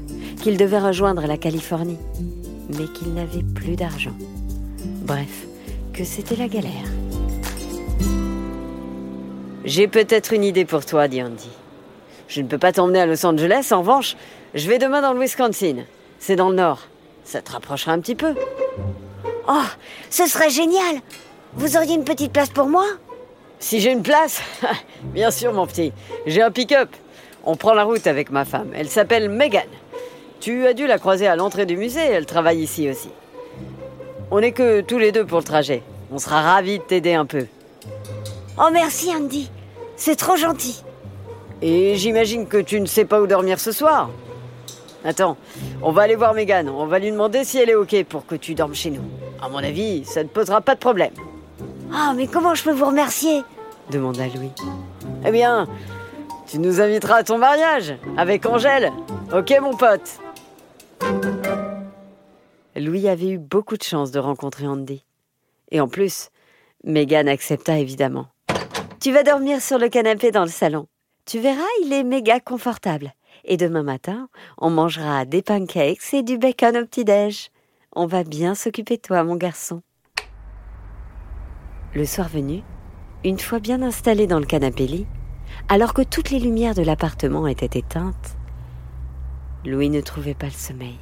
qu'il 0.43 0.57
devait 0.57 0.79
rejoindre 0.79 1.25
la 1.25 1.37
Californie 1.37 1.97
mais 2.69 2.85
qu'il 2.87 3.13
n'avait 3.13 3.43
plus 3.43 3.75
d'argent. 3.75 4.15
Bref, 5.03 5.47
que 5.93 6.03
c'était 6.03 6.35
la 6.35 6.47
galère. 6.47 6.71
J'ai 9.65 9.87
peut-être 9.87 10.33
une 10.33 10.43
idée 10.43 10.65
pour 10.65 10.85
toi, 10.85 11.07
dit 11.07 11.21
Andy. 11.21 11.49
Je 12.27 12.41
ne 12.41 12.47
peux 12.47 12.57
pas 12.57 12.71
t'emmener 12.71 13.01
à 13.01 13.05
Los 13.05 13.25
Angeles, 13.25 13.69
en 13.71 13.79
revanche, 13.79 14.15
je 14.53 14.67
vais 14.67 14.77
demain 14.77 15.01
dans 15.01 15.13
le 15.13 15.19
Wisconsin. 15.19 15.83
C'est 16.19 16.35
dans 16.35 16.49
le 16.49 16.55
nord. 16.55 16.79
Ça 17.23 17.41
te 17.41 17.51
rapprochera 17.51 17.91
un 17.91 17.99
petit 17.99 18.15
peu. 18.15 18.33
Oh, 19.47 19.65
ce 20.09 20.27
serait 20.27 20.49
génial 20.49 21.01
Vous 21.53 21.75
auriez 21.75 21.95
une 21.95 22.03
petite 22.03 22.31
place 22.31 22.49
pour 22.49 22.67
moi? 22.67 22.85
Si 23.59 23.79
j'ai 23.79 23.91
une 23.91 24.03
place 24.03 24.41
Bien 25.03 25.31
sûr, 25.31 25.53
mon 25.53 25.67
petit. 25.67 25.91
J'ai 26.25 26.41
un 26.41 26.51
pick-up. 26.51 26.89
On 27.43 27.55
prend 27.55 27.73
la 27.73 27.83
route 27.83 28.05
avec 28.07 28.31
ma 28.31 28.45
femme. 28.45 28.71
Elle 28.73 28.89
s'appelle 28.89 29.29
Megan. 29.29 29.67
Tu 30.39 30.65
as 30.65 30.73
dû 30.73 30.87
la 30.87 30.97
croiser 30.99 31.27
à 31.27 31.35
l'entrée 31.35 31.65
du 31.65 31.75
musée, 31.75 32.05
elle 32.05 32.25
travaille 32.25 32.59
ici 32.59 32.89
aussi. 32.89 33.09
On 34.31 34.39
n'est 34.39 34.51
que 34.51 34.81
tous 34.81 34.97
les 34.97 35.11
deux 35.11 35.25
pour 35.25 35.39
le 35.39 35.43
trajet. 35.43 35.83
On 36.11 36.17
sera 36.17 36.41
ravis 36.41 36.79
de 36.79 36.83
t'aider 36.83 37.13
un 37.13 37.25
peu. 37.25 37.45
Oh 38.57 38.69
merci 38.71 39.13
Andy, 39.13 39.49
c'est 39.95 40.15
trop 40.15 40.35
gentil. 40.35 40.83
Et 41.61 41.95
j'imagine 41.95 42.47
que 42.47 42.57
tu 42.57 42.79
ne 42.79 42.85
sais 42.85 43.05
pas 43.05 43.21
où 43.21 43.27
dormir 43.27 43.59
ce 43.59 43.71
soir. 43.71 44.09
Attends, 45.03 45.37
on 45.81 45.91
va 45.91 46.03
aller 46.03 46.15
voir 46.15 46.33
Megan. 46.33 46.69
On 46.69 46.85
va 46.85 46.99
lui 46.99 47.11
demander 47.11 47.43
si 47.43 47.57
elle 47.57 47.69
est 47.69 47.75
OK 47.75 48.03
pour 48.05 48.25
que 48.25 48.35
tu 48.35 48.53
dormes 48.53 48.75
chez 48.75 48.91
nous. 48.91 49.03
À 49.41 49.49
mon 49.49 49.57
avis, 49.57 50.05
ça 50.05 50.23
ne 50.23 50.29
posera 50.29 50.61
pas 50.61 50.75
de 50.75 50.79
problème. 50.79 51.13
Ah, 51.93 52.13
mais 52.15 52.27
comment 52.27 52.55
je 52.55 52.63
peux 52.63 52.71
vous 52.71 52.85
remercier? 52.85 53.43
Demanda 53.89 54.25
Louis. 54.27 54.51
Eh 55.25 55.31
bien, 55.31 55.67
tu 56.47 56.59
nous 56.59 56.81
inviteras 56.81 57.17
à 57.17 57.23
ton 57.23 57.37
mariage 57.37 57.95
avec 58.17 58.45
Angèle. 58.45 58.91
OK, 59.33 59.53
mon 59.61 59.75
pote? 59.75 60.19
Louis 62.75 63.07
avait 63.07 63.29
eu 63.29 63.37
beaucoup 63.37 63.77
de 63.77 63.83
chance 63.83 64.11
de 64.11 64.19
rencontrer 64.19 64.67
Andy. 64.67 65.05
Et 65.71 65.81
en 65.81 65.87
plus, 65.87 66.29
Megan 66.83 67.27
accepta 67.27 67.77
évidemment. 67.77 68.27
Tu 68.99 69.11
vas 69.11 69.23
dormir 69.23 69.61
sur 69.61 69.77
le 69.77 69.89
canapé 69.89 70.31
dans 70.31 70.43
le 70.43 70.49
salon. 70.49 70.87
Tu 71.25 71.39
verras, 71.39 71.61
il 71.83 71.93
est 71.93 72.03
méga 72.03 72.39
confortable. 72.39 73.13
Et 73.45 73.57
demain 73.57 73.83
matin, 73.83 74.29
on 74.57 74.69
mangera 74.69 75.25
des 75.25 75.41
pancakes 75.41 76.13
et 76.13 76.23
du 76.23 76.37
bacon 76.37 76.77
au 76.77 76.85
petit-déj. 76.85 77.51
On 77.95 78.05
va 78.05 78.23
bien 78.23 78.55
s'occuper 78.55 78.97
de 78.97 79.01
toi, 79.01 79.23
mon 79.23 79.35
garçon. 79.35 79.81
Le 81.93 82.05
soir 82.05 82.29
venu, 82.29 82.61
une 83.23 83.39
fois 83.39 83.59
bien 83.59 83.81
installé 83.81 84.27
dans 84.27 84.39
le 84.39 84.45
canapé-lit, 84.45 85.07
alors 85.67 85.93
que 85.93 86.01
toutes 86.01 86.29
les 86.29 86.39
lumières 86.39 86.75
de 86.75 86.83
l'appartement 86.83 87.47
étaient 87.47 87.79
éteintes, 87.79 88.37
Louis 89.65 89.89
ne 89.89 89.99
trouvait 89.99 90.33
pas 90.33 90.45
le 90.45 90.51
sommeil. 90.53 90.99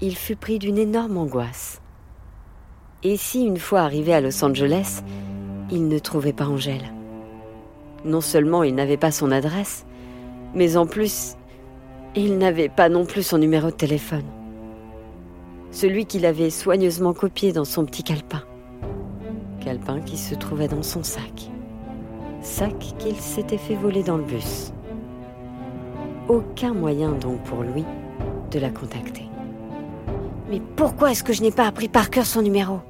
Il 0.00 0.14
fut 0.14 0.36
pris 0.36 0.60
d'une 0.60 0.78
énorme 0.78 1.16
angoisse. 1.16 1.80
Et 3.02 3.16
si, 3.16 3.44
une 3.44 3.58
fois 3.58 3.80
arrivé 3.80 4.14
à 4.14 4.20
Los 4.20 4.44
Angeles, 4.44 5.02
il 5.70 5.88
ne 5.88 5.98
trouvait 5.98 6.32
pas 6.32 6.46
Angèle? 6.46 6.92
Non 8.04 8.20
seulement 8.20 8.62
il 8.62 8.76
n'avait 8.76 8.96
pas 8.96 9.10
son 9.10 9.32
adresse, 9.32 9.86
mais 10.54 10.76
en 10.76 10.86
plus, 10.86 11.34
il 12.14 12.38
n'avait 12.38 12.68
pas 12.68 12.88
non 12.88 13.04
plus 13.04 13.24
son 13.24 13.38
numéro 13.38 13.66
de 13.66 13.76
téléphone. 13.76 14.24
Celui 15.72 16.06
qu'il 16.06 16.26
avait 16.26 16.50
soigneusement 16.50 17.12
copié 17.12 17.52
dans 17.52 17.64
son 17.64 17.84
petit 17.84 18.04
calepin. 18.04 18.42
Calepin 19.60 20.00
qui 20.00 20.16
se 20.16 20.36
trouvait 20.36 20.68
dans 20.68 20.84
son 20.84 21.02
sac. 21.02 21.50
Sac 22.40 22.78
qu'il 22.98 23.16
s'était 23.16 23.58
fait 23.58 23.74
voler 23.74 24.04
dans 24.04 24.16
le 24.16 24.22
bus. 24.22 24.72
Aucun 26.28 26.74
moyen 26.74 27.12
donc 27.12 27.42
pour 27.44 27.62
lui 27.62 27.84
de 28.50 28.58
la 28.58 28.68
contacter. 28.68 29.24
Mais 30.50 30.60
pourquoi 30.76 31.10
est-ce 31.10 31.24
que 31.24 31.32
je 31.32 31.40
n'ai 31.42 31.50
pas 31.50 31.66
appris 31.66 31.88
par 31.88 32.10
cœur 32.10 32.26
son 32.26 32.42
numéro? 32.42 32.80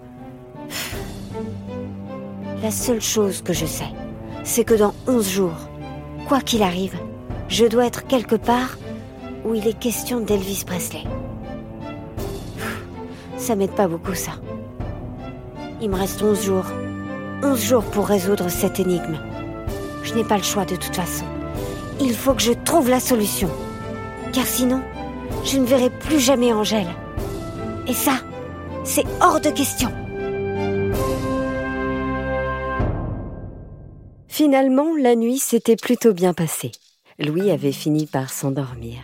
La 2.63 2.73
seule 2.73 3.01
chose 3.01 3.43
que 3.43 3.53
je 3.53 3.67
sais, 3.67 3.93
c'est 4.43 4.65
que 4.65 4.75
dans 4.75 4.93
11 5.07 5.29
jours, 5.29 5.69
quoi 6.27 6.41
qu'il 6.41 6.65
arrive, 6.65 6.97
je 7.49 7.65
dois 7.67 7.87
être 7.87 8.09
quelque 8.09 8.35
part 8.35 8.77
où 9.45 9.55
il 9.55 9.69
est 9.69 9.79
question 9.79 10.21
d'Elvis 10.21 10.65
Presley. 10.67 11.05
Ça 13.37 13.55
m'aide 13.55 13.71
pas 13.71 13.87
beaucoup 13.87 14.15
ça. 14.15 14.33
Il 15.81 15.91
me 15.91 15.97
reste 15.97 16.21
11 16.21 16.45
jours. 16.45 16.67
11 17.45 17.63
jours 17.63 17.85
pour 17.85 18.09
résoudre 18.09 18.49
cette 18.49 18.81
énigme. 18.81 19.17
Je 20.03 20.15
n'ai 20.15 20.25
pas 20.25 20.37
le 20.37 20.43
choix 20.43 20.65
de 20.65 20.75
toute 20.75 20.97
façon. 20.97 21.25
Il 22.01 22.15
faut 22.15 22.35
que 22.35 22.43
je 22.43 22.53
trouve 22.53 22.89
la 22.89 23.01
solution. 23.01 23.51
Car 24.33 24.47
sinon, 24.47 24.83
je 25.45 25.59
ne 25.59 25.65
verrai 25.65 25.91
plus 25.91 26.21
jamais 26.21 26.53
Angèle. 26.53 26.89
Et 27.87 27.95
ça, 27.95 28.21
c'est 28.85 29.05
hors 29.21 29.41
de 29.41 29.51
question. 29.51 29.91
Finalement, 34.29 34.95
la 34.97 35.17
nuit 35.17 35.39
s'était 35.39 35.77
plutôt 35.77 36.13
bien 36.13 36.33
passée. 36.33 36.71
Louis 37.19 37.51
avait 37.51 37.73
fini 37.73 38.07
par 38.07 38.31
s'endormir. 38.31 38.99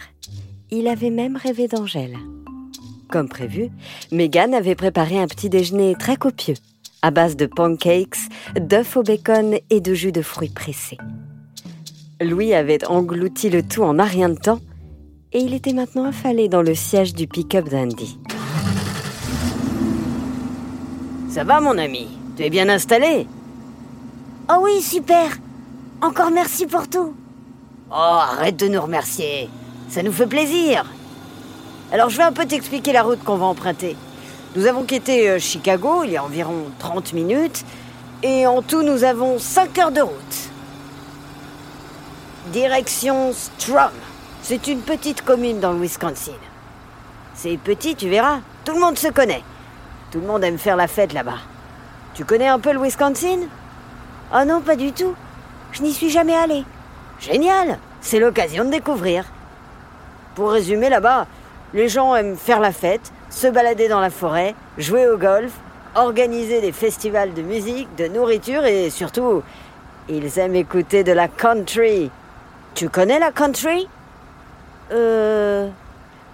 Il 0.70 0.86
avait 0.86 1.10
même 1.10 1.36
rêvé 1.36 1.66
d'Angèle. 1.66 2.16
Comme 3.08 3.28
prévu, 3.28 3.70
Megan 4.12 4.54
avait 4.54 4.76
préparé 4.76 5.18
un 5.18 5.26
petit 5.26 5.48
déjeuner 5.48 5.96
très 5.98 6.16
copieux, 6.16 6.54
à 7.02 7.10
base 7.10 7.36
de 7.36 7.46
pancakes, 7.46 8.28
d'œufs 8.54 8.96
au 8.96 9.02
bacon 9.02 9.58
et 9.70 9.80
de 9.80 9.94
jus 9.94 10.12
de 10.12 10.22
fruits 10.22 10.48
pressés. 10.48 10.98
Louis 12.20 12.54
avait 12.54 12.84
englouti 12.86 13.50
le 13.50 13.62
tout 13.62 13.82
en 13.82 13.98
un 13.98 14.04
rien 14.04 14.28
de 14.28 14.38
temps 14.38 14.60
et 15.32 15.40
il 15.40 15.52
était 15.52 15.72
maintenant 15.72 16.04
affalé 16.04 16.48
dans 16.48 16.62
le 16.62 16.74
siège 16.74 17.12
du 17.12 17.26
pick-up 17.26 17.68
d'Andy. 17.68 18.18
Ça 21.28 21.42
va, 21.42 21.60
mon 21.60 21.76
ami? 21.76 22.06
Tu 22.36 22.44
es 22.44 22.50
bien 22.50 22.68
installé? 22.68 23.26
Oh 24.48 24.60
oui, 24.62 24.80
super 24.80 25.38
Encore 26.00 26.30
merci 26.30 26.66
pour 26.66 26.88
tout 26.88 27.14
Oh, 27.90 27.94
arrête 27.94 28.56
de 28.56 28.68
nous 28.68 28.80
remercier. 28.80 29.48
Ça 29.88 30.02
nous 30.04 30.12
fait 30.12 30.28
plaisir. 30.28 30.84
Alors, 31.92 32.10
je 32.10 32.16
vais 32.16 32.22
un 32.22 32.32
peu 32.32 32.46
t'expliquer 32.46 32.92
la 32.92 33.02
route 33.02 33.22
qu'on 33.24 33.36
va 33.36 33.46
emprunter. 33.46 33.96
Nous 34.54 34.66
avons 34.66 34.84
quitté 34.84 35.28
euh, 35.28 35.38
Chicago 35.40 36.04
il 36.04 36.12
y 36.12 36.16
a 36.16 36.24
environ 36.24 36.66
30 36.78 37.12
minutes, 37.12 37.64
et 38.22 38.46
en 38.46 38.62
tout, 38.62 38.82
nous 38.82 39.04
avons 39.04 39.38
5 39.38 39.78
heures 39.78 39.92
de 39.92 40.00
route. 40.00 40.53
Direction 42.52 43.32
Strom. 43.32 43.90
C'est 44.42 44.66
une 44.66 44.82
petite 44.82 45.22
commune 45.22 45.60
dans 45.60 45.72
le 45.72 45.80
Wisconsin. 45.80 46.36
C'est 47.34 47.56
petit, 47.56 47.96
tu 47.96 48.10
verras. 48.10 48.40
Tout 48.66 48.74
le 48.74 48.80
monde 48.80 48.98
se 48.98 49.08
connaît. 49.08 49.42
Tout 50.10 50.20
le 50.20 50.26
monde 50.26 50.44
aime 50.44 50.58
faire 50.58 50.76
la 50.76 50.86
fête 50.86 51.14
là-bas. 51.14 51.38
Tu 52.12 52.26
connais 52.26 52.48
un 52.48 52.58
peu 52.58 52.74
le 52.74 52.82
Wisconsin? 52.82 53.38
Oh 54.34 54.44
non, 54.46 54.60
pas 54.60 54.76
du 54.76 54.92
tout. 54.92 55.14
Je 55.72 55.82
n'y 55.82 55.94
suis 55.94 56.10
jamais 56.10 56.34
allée. 56.34 56.64
Génial 57.18 57.78
C'est 58.02 58.20
l'occasion 58.20 58.66
de 58.66 58.70
découvrir. 58.70 59.24
Pour 60.34 60.50
résumer, 60.50 60.90
là-bas, 60.90 61.26
les 61.72 61.88
gens 61.88 62.14
aiment 62.14 62.36
faire 62.36 62.60
la 62.60 62.72
fête, 62.72 63.10
se 63.30 63.46
balader 63.46 63.88
dans 63.88 64.00
la 64.00 64.10
forêt, 64.10 64.54
jouer 64.76 65.08
au 65.08 65.16
golf, 65.16 65.52
organiser 65.94 66.60
des 66.60 66.72
festivals 66.72 67.32
de 67.32 67.40
musique, 67.40 67.88
de 67.96 68.06
nourriture 68.06 68.66
et 68.66 68.90
surtout, 68.90 69.42
ils 70.10 70.38
aiment 70.38 70.56
écouter 70.56 71.04
de 71.04 71.12
la 71.12 71.28
country. 71.28 72.10
Tu 72.74 72.88
connais 72.88 73.20
la 73.20 73.30
country? 73.30 73.88
Euh... 74.90 75.68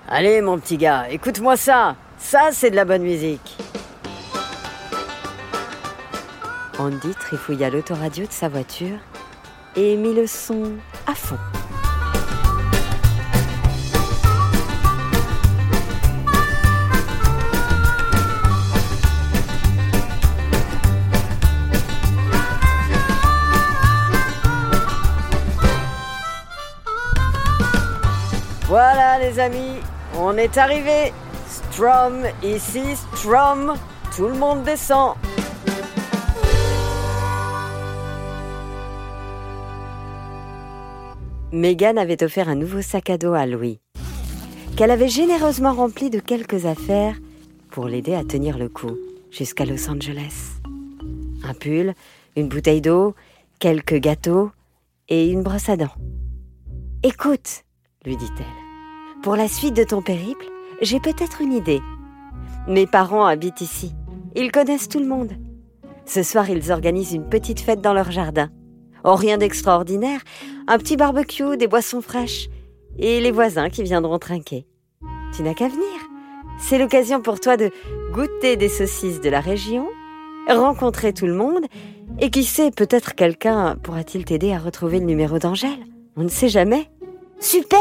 Allez, 0.08 0.40
mon 0.40 0.58
petit 0.58 0.78
gars, 0.78 1.06
écoute-moi 1.10 1.58
ça. 1.58 1.96
Ça, 2.18 2.48
c'est 2.50 2.70
de 2.70 2.76
la 2.76 2.86
bonne 2.86 3.02
musique. 3.02 3.58
Andy 6.78 7.14
trifouilla 7.14 7.68
l'autoradio 7.68 8.26
de 8.26 8.32
sa 8.32 8.48
voiture 8.48 8.96
et 9.76 9.96
mit 9.96 10.14
le 10.14 10.26
son 10.26 10.72
à 11.06 11.14
fond. 11.14 11.36
Les 29.20 29.38
amis, 29.38 29.78
on 30.18 30.36
est 30.36 30.56
arrivé. 30.56 31.12
Strom, 31.46 32.22
ici 32.42 32.82
Strom, 32.94 33.74
tout 34.16 34.26
le 34.26 34.34
monde 34.34 34.64
descend. 34.64 35.14
Megan 41.52 41.98
avait 41.98 42.22
offert 42.22 42.48
un 42.48 42.54
nouveau 42.54 42.80
sac 42.80 43.10
à 43.10 43.18
dos 43.18 43.34
à 43.34 43.44
Louis, 43.44 43.80
qu'elle 44.76 44.92
avait 44.92 45.08
généreusement 45.08 45.74
rempli 45.74 46.08
de 46.08 46.20
quelques 46.20 46.64
affaires 46.64 47.16
pour 47.70 47.86
l'aider 47.86 48.14
à 48.14 48.24
tenir 48.24 48.56
le 48.56 48.68
coup 48.68 48.96
jusqu'à 49.30 49.64
Los 49.64 49.90
Angeles. 49.90 50.60
Un 51.44 51.54
pull, 51.54 51.94
une 52.36 52.48
bouteille 52.48 52.80
d'eau, 52.80 53.14
quelques 53.58 53.96
gâteaux 53.96 54.50
et 55.08 55.28
une 55.28 55.42
brosse 55.42 55.68
à 55.68 55.76
dents. 55.76 55.96
Écoute, 57.02 57.64
lui 58.04 58.16
dit-elle, 58.16 58.59
pour 59.22 59.36
la 59.36 59.48
suite 59.48 59.74
de 59.74 59.84
ton 59.84 60.00
périple, 60.00 60.46
j'ai 60.80 60.98
peut-être 60.98 61.42
une 61.42 61.52
idée. 61.52 61.80
Mes 62.66 62.86
parents 62.86 63.26
habitent 63.26 63.60
ici. 63.60 63.92
Ils 64.34 64.50
connaissent 64.50 64.88
tout 64.88 64.98
le 64.98 65.06
monde. 65.06 65.32
Ce 66.06 66.22
soir, 66.22 66.48
ils 66.48 66.72
organisent 66.72 67.12
une 67.12 67.28
petite 67.28 67.60
fête 67.60 67.82
dans 67.82 67.92
leur 67.92 68.10
jardin. 68.10 68.48
Oh, 69.04 69.14
rien 69.14 69.38
d'extraordinaire. 69.38 70.20
Un 70.66 70.78
petit 70.78 70.96
barbecue, 70.96 71.56
des 71.56 71.68
boissons 71.68 72.00
fraîches. 72.00 72.48
Et 72.98 73.20
les 73.20 73.30
voisins 73.30 73.68
qui 73.68 73.82
viendront 73.82 74.18
trinquer. 74.18 74.66
Tu 75.34 75.42
n'as 75.42 75.54
qu'à 75.54 75.68
venir. 75.68 75.86
C'est 76.58 76.78
l'occasion 76.78 77.20
pour 77.20 77.40
toi 77.40 77.56
de 77.56 77.70
goûter 78.12 78.56
des 78.56 78.68
saucisses 78.68 79.20
de 79.20 79.30
la 79.30 79.40
région, 79.40 79.88
rencontrer 80.48 81.12
tout 81.12 81.26
le 81.26 81.34
monde, 81.34 81.64
et 82.20 82.30
qui 82.30 82.44
sait, 82.44 82.70
peut-être 82.70 83.14
quelqu'un 83.14 83.76
pourra-t-il 83.82 84.24
t'aider 84.24 84.52
à 84.52 84.58
retrouver 84.58 84.98
le 84.98 85.06
numéro 85.06 85.38
d'Angèle. 85.38 85.86
On 86.16 86.22
ne 86.22 86.28
sait 86.28 86.48
jamais. 86.48 86.90
Super 87.38 87.78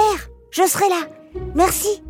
Je 0.52 0.64
serai 0.64 0.88
là 0.88 1.19
Merci 1.56 2.02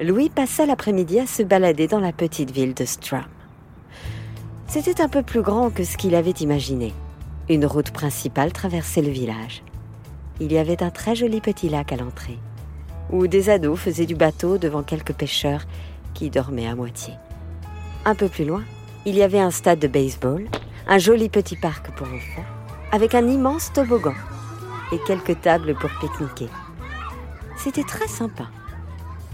Louis 0.00 0.28
passa 0.28 0.66
l'après-midi 0.66 1.18
à 1.18 1.26
se 1.26 1.42
balader 1.42 1.86
dans 1.86 2.00
la 2.00 2.12
petite 2.12 2.50
ville 2.50 2.74
de 2.74 2.84
Strum. 2.84 3.24
C'était 4.66 5.00
un 5.00 5.08
peu 5.08 5.22
plus 5.22 5.40
grand 5.40 5.70
que 5.70 5.84
ce 5.84 5.96
qu'il 5.96 6.14
avait 6.14 6.30
imaginé. 6.30 6.92
Une 7.48 7.64
route 7.64 7.90
principale 7.90 8.52
traversait 8.52 9.00
le 9.00 9.10
village. 9.10 9.62
Il 10.38 10.52
y 10.52 10.58
avait 10.58 10.82
un 10.82 10.90
très 10.90 11.14
joli 11.14 11.40
petit 11.40 11.70
lac 11.70 11.92
à 11.92 11.96
l'entrée, 11.96 12.38
où 13.10 13.26
des 13.26 13.48
ados 13.48 13.78
faisaient 13.78 14.04
du 14.04 14.16
bateau 14.16 14.58
devant 14.58 14.82
quelques 14.82 15.14
pêcheurs 15.14 15.64
qui 16.12 16.28
dormaient 16.28 16.68
à 16.68 16.74
moitié. 16.74 17.14
Un 18.04 18.14
peu 18.14 18.28
plus 18.28 18.44
loin, 18.44 18.64
il 19.06 19.14
y 19.14 19.22
avait 19.22 19.40
un 19.40 19.50
stade 19.50 19.78
de 19.78 19.88
baseball, 19.88 20.46
un 20.88 20.98
joli 20.98 21.28
petit 21.28 21.56
parc 21.56 21.90
pour 21.96 22.06
enfants, 22.06 22.44
avec 22.92 23.14
un 23.14 23.26
immense 23.26 23.72
toboggan 23.72 24.14
et 24.92 24.98
quelques 25.06 25.40
tables 25.40 25.74
pour 25.74 25.90
pique-niquer. 26.00 26.48
C'était 27.56 27.82
très 27.82 28.06
sympa. 28.06 28.46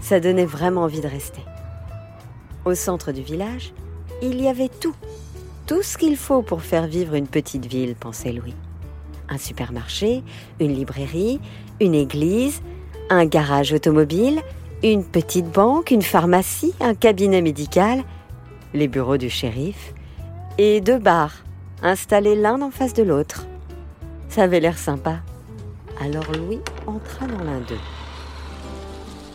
Ça 0.01 0.19
donnait 0.19 0.45
vraiment 0.45 0.81
envie 0.81 1.01
de 1.01 1.07
rester. 1.07 1.41
Au 2.65 2.73
centre 2.73 3.11
du 3.11 3.21
village, 3.21 3.71
il 4.23 4.41
y 4.41 4.47
avait 4.47 4.69
tout. 4.69 4.95
Tout 5.67 5.83
ce 5.83 5.97
qu'il 5.97 6.17
faut 6.17 6.41
pour 6.41 6.63
faire 6.63 6.87
vivre 6.87 7.13
une 7.13 7.27
petite 7.27 7.67
ville, 7.67 7.95
pensait 7.95 8.31
Louis. 8.31 8.55
Un 9.29 9.37
supermarché, 9.37 10.23
une 10.59 10.73
librairie, 10.73 11.39
une 11.79 11.93
église, 11.93 12.61
un 13.09 13.25
garage 13.25 13.73
automobile, 13.73 14.41
une 14.81 15.05
petite 15.05 15.49
banque, 15.49 15.91
une 15.91 16.01
pharmacie, 16.01 16.73
un 16.79 16.95
cabinet 16.95 17.41
médical, 17.41 18.03
les 18.73 18.87
bureaux 18.87 19.17
du 19.17 19.29
shérif 19.29 19.93
et 20.57 20.81
deux 20.81 20.99
bars 20.99 21.33
installés 21.81 22.35
l'un 22.35 22.61
en 22.61 22.71
face 22.71 22.93
de 22.93 23.03
l'autre. 23.03 23.45
Ça 24.29 24.43
avait 24.43 24.59
l'air 24.59 24.77
sympa. 24.77 25.17
Alors 26.01 26.31
Louis 26.31 26.59
entra 26.87 27.27
dans 27.27 27.43
l'un 27.43 27.59
d'eux. 27.59 27.75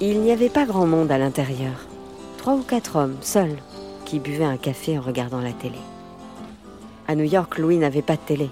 Il 0.01 0.21
n'y 0.21 0.33
avait 0.33 0.49
pas 0.49 0.65
grand 0.65 0.87
monde 0.87 1.11
à 1.11 1.19
l'intérieur. 1.19 1.87
Trois 2.37 2.55
ou 2.55 2.63
quatre 2.63 2.97
hommes, 2.97 3.17
seuls, 3.21 3.57
qui 4.05 4.21
buvaient 4.21 4.45
un 4.45 4.57
café 4.57 4.99
en 4.99 5.03
regardant 5.03 5.41
la 5.41 5.53
télé. 5.53 5.79
À 7.09 7.15
New 7.15 7.25
York, 7.25 7.59
Louis 7.59 7.79
n'avait 7.79 8.03
pas 8.03 8.17
de 8.17 8.21
télé. 8.21 8.51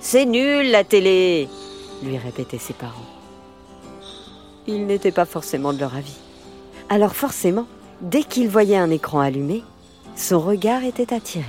C'est 0.00 0.24
nul 0.24 0.70
la 0.70 0.84
télé 0.84 1.48
lui 2.02 2.18
répétaient 2.18 2.58
ses 2.58 2.72
parents. 2.72 3.06
Il 4.66 4.86
n'était 4.86 5.12
pas 5.12 5.24
forcément 5.24 5.72
de 5.72 5.78
leur 5.78 5.94
avis. 5.94 6.18
Alors 6.88 7.14
forcément, 7.14 7.66
dès 8.00 8.22
qu'il 8.22 8.48
voyait 8.48 8.76
un 8.76 8.90
écran 8.90 9.20
allumé, 9.20 9.62
son 10.16 10.40
regard 10.40 10.84
était 10.84 11.14
attiré. 11.14 11.44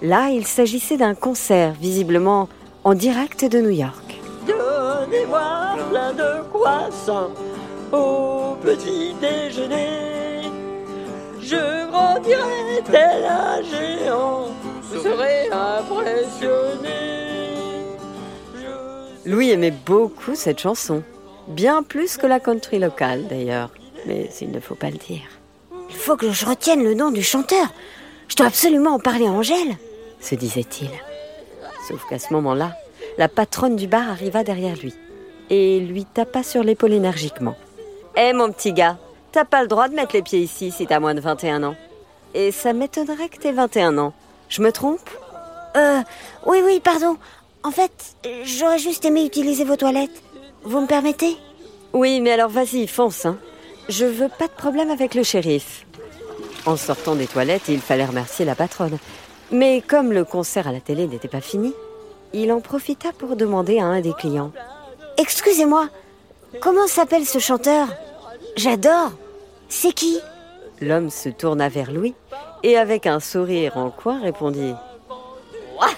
Là, 0.00 0.30
il 0.30 0.46
s'agissait 0.46 0.96
d'un 0.96 1.14
concert, 1.14 1.72
visiblement 1.72 2.48
en 2.84 2.94
direct 2.94 3.44
de 3.44 3.60
New 3.60 3.70
York. 3.70 4.20
Donnez-moi 4.46 5.76
plein 5.90 6.12
de 6.12 6.42
croissants 6.52 7.30
au 7.92 8.56
petit 8.62 9.14
déjeuner. 9.20 10.42
Je 11.40 11.88
grandirai 11.90 12.82
tel 12.90 13.24
un 13.24 13.62
géant, 13.62 14.46
vous 14.82 15.02
serez 15.02 15.48
impressionné. 15.50 16.88
Louis 19.24 19.50
aimait 19.50 19.74
beaucoup 19.86 20.34
cette 20.34 20.58
chanson, 20.58 21.02
bien 21.46 21.84
plus 21.84 22.16
que 22.16 22.26
la 22.26 22.40
country 22.40 22.80
locale 22.80 23.28
d'ailleurs, 23.28 23.70
mais 24.06 24.28
il 24.40 24.50
ne 24.50 24.58
faut 24.58 24.74
pas 24.74 24.90
le 24.90 24.98
dire. 24.98 25.31
Il 25.92 25.98
faut 25.98 26.16
que 26.16 26.32
je 26.32 26.46
retienne 26.46 26.82
le 26.82 26.94
nom 26.94 27.10
du 27.10 27.22
chanteur. 27.22 27.68
Je 28.28 28.36
dois 28.36 28.46
absolument 28.46 28.94
en 28.94 28.98
parler 28.98 29.26
à 29.26 29.30
Angèle, 29.30 29.76
se 30.20 30.34
disait-il. 30.34 30.90
Sauf 31.86 32.04
qu'à 32.08 32.18
ce 32.18 32.32
moment-là, 32.32 32.76
la 33.18 33.28
patronne 33.28 33.76
du 33.76 33.86
bar 33.86 34.08
arriva 34.08 34.42
derrière 34.42 34.76
lui 34.76 34.94
et 35.50 35.80
lui 35.80 36.04
tapa 36.06 36.42
sur 36.42 36.62
l'épaule 36.62 36.94
énergiquement. 36.94 37.56
Hé 38.16 38.32
mon 38.32 38.50
petit 38.50 38.72
gars, 38.72 38.96
t'as 39.32 39.44
pas 39.44 39.62
le 39.62 39.68
droit 39.68 39.88
de 39.88 39.94
mettre 39.94 40.14
les 40.14 40.22
pieds 40.22 40.40
ici 40.40 40.70
si 40.70 40.86
t'as 40.86 40.98
moins 40.98 41.14
de 41.14 41.20
21 41.20 41.62
ans. 41.62 41.76
Et 42.34 42.52
ça 42.52 42.72
m'étonnerait 42.72 43.28
que 43.28 43.36
t'aies 43.36 43.52
21 43.52 43.98
ans. 43.98 44.14
Je 44.48 44.62
me 44.62 44.72
trompe? 44.72 45.10
Euh, 45.76 46.00
oui, 46.46 46.62
oui, 46.64 46.80
pardon. 46.80 47.16
En 47.62 47.70
fait, 47.70 48.16
j'aurais 48.44 48.78
juste 48.78 49.04
aimé 49.04 49.24
utiliser 49.24 49.64
vos 49.64 49.76
toilettes. 49.76 50.22
Vous 50.64 50.80
me 50.80 50.86
permettez? 50.86 51.36
Oui, 51.92 52.20
mais 52.20 52.32
alors 52.32 52.48
vas-y, 52.48 52.86
fonce, 52.86 53.26
hein. 53.26 53.38
Je 53.88 54.04
veux 54.04 54.28
pas 54.28 54.46
de 54.46 54.52
problème 54.52 54.90
avec 54.90 55.14
le 55.14 55.22
shérif. 55.22 55.86
En 56.66 56.76
sortant 56.76 57.14
des 57.14 57.26
toilettes, 57.26 57.68
il 57.68 57.80
fallait 57.80 58.04
remercier 58.04 58.44
la 58.44 58.54
patronne. 58.54 58.98
Mais 59.50 59.82
comme 59.86 60.12
le 60.12 60.24
concert 60.24 60.68
à 60.68 60.72
la 60.72 60.80
télé 60.80 61.06
n'était 61.06 61.28
pas 61.28 61.40
fini, 61.40 61.74
il 62.32 62.52
en 62.52 62.60
profita 62.60 63.12
pour 63.12 63.36
demander 63.36 63.78
à 63.78 63.84
un 63.84 64.00
des 64.00 64.12
clients. 64.14 64.52
Excusez-moi, 65.18 65.88
comment 66.60 66.86
s'appelle 66.86 67.26
ce 67.26 67.38
chanteur? 67.38 67.88
J'adore. 68.56 69.12
C'est 69.68 69.92
qui? 69.92 70.18
L'homme 70.80 71.10
se 71.10 71.28
tourna 71.28 71.68
vers 71.68 71.92
Louis 71.92 72.14
et 72.62 72.76
avec 72.76 73.06
un 73.06 73.20
sourire 73.20 73.76
en 73.76 73.90
coin 73.90 74.20
répondit 74.20 74.74
What? 75.78 75.88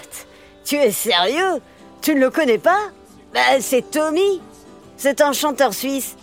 Tu 0.63 0.75
es 0.75 0.91
sérieux? 0.91 1.61
Tu 2.01 2.15
ne 2.15 2.19
le 2.19 2.29
connais 2.29 2.57
pas? 2.57 2.79
Ben, 3.33 3.59
c'est 3.61 3.89
Tommy. 3.91 4.41
C'est 4.97 5.21
un 5.21 5.33
chanteur 5.33 5.73
suisse. 5.73 6.15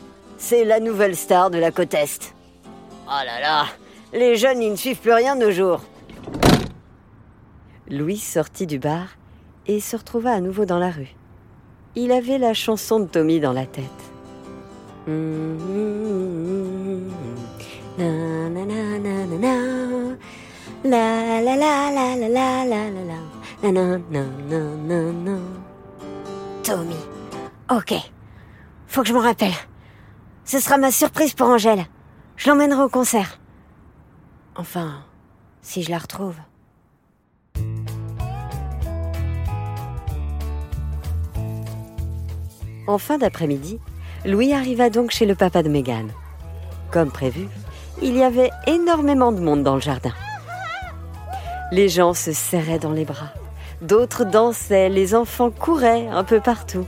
C'est 0.44 0.64
la 0.64 0.80
nouvelle 0.80 1.14
star 1.14 1.50
de 1.50 1.58
la 1.58 1.70
côte 1.70 1.94
Est. 1.94 2.34
Oh 3.06 3.20
là 3.24 3.40
là, 3.40 3.66
les 4.12 4.34
jeunes, 4.34 4.60
ils 4.60 4.72
ne 4.72 4.76
suivent 4.76 4.98
plus 4.98 5.12
rien 5.12 5.36
de 5.36 5.44
nos 5.44 5.52
jours. 5.52 5.82
Louis 7.88 8.18
sortit 8.18 8.66
du 8.66 8.80
bar 8.80 9.06
et 9.68 9.78
se 9.78 9.96
retrouva 9.96 10.32
à 10.32 10.40
nouveau 10.40 10.64
dans 10.64 10.80
la 10.80 10.90
rue. 10.90 11.14
Il 11.94 12.10
avait 12.10 12.38
la 12.38 12.54
chanson 12.54 12.98
de 12.98 13.06
Tommy 13.06 13.38
dans 13.38 13.52
la 13.52 13.66
tête. 13.66 13.84
Tommy. 26.64 26.96
Ok. 27.70 27.94
Faut 28.88 29.02
que 29.02 29.08
je 29.08 29.14
m'en 29.14 29.20
rappelle. 29.20 29.52
Ce 30.44 30.58
sera 30.58 30.76
ma 30.76 30.90
surprise 30.90 31.34
pour 31.34 31.48
Angèle. 31.48 31.86
Je 32.36 32.50
l'emmènerai 32.50 32.82
au 32.82 32.88
concert. 32.88 33.38
Enfin, 34.56 35.04
si 35.62 35.82
je 35.82 35.90
la 35.90 35.98
retrouve. 35.98 36.36
En 42.86 42.98
fin 42.98 43.18
d'après-midi, 43.18 43.78
Louis 44.24 44.52
arriva 44.52 44.90
donc 44.90 45.12
chez 45.12 45.24
le 45.24 45.34
papa 45.34 45.62
de 45.62 45.68
Mégane. 45.68 46.10
Comme 46.90 47.10
prévu, 47.10 47.46
il 48.02 48.16
y 48.16 48.22
avait 48.22 48.50
énormément 48.66 49.32
de 49.32 49.40
monde 49.40 49.62
dans 49.62 49.76
le 49.76 49.80
jardin. 49.80 50.12
Les 51.70 51.88
gens 51.88 52.12
se 52.12 52.32
serraient 52.32 52.80
dans 52.80 52.92
les 52.92 53.04
bras, 53.04 53.32
d'autres 53.80 54.24
dansaient, 54.24 54.88
les 54.88 55.14
enfants 55.14 55.50
couraient 55.50 56.08
un 56.08 56.24
peu 56.24 56.40
partout. 56.40 56.86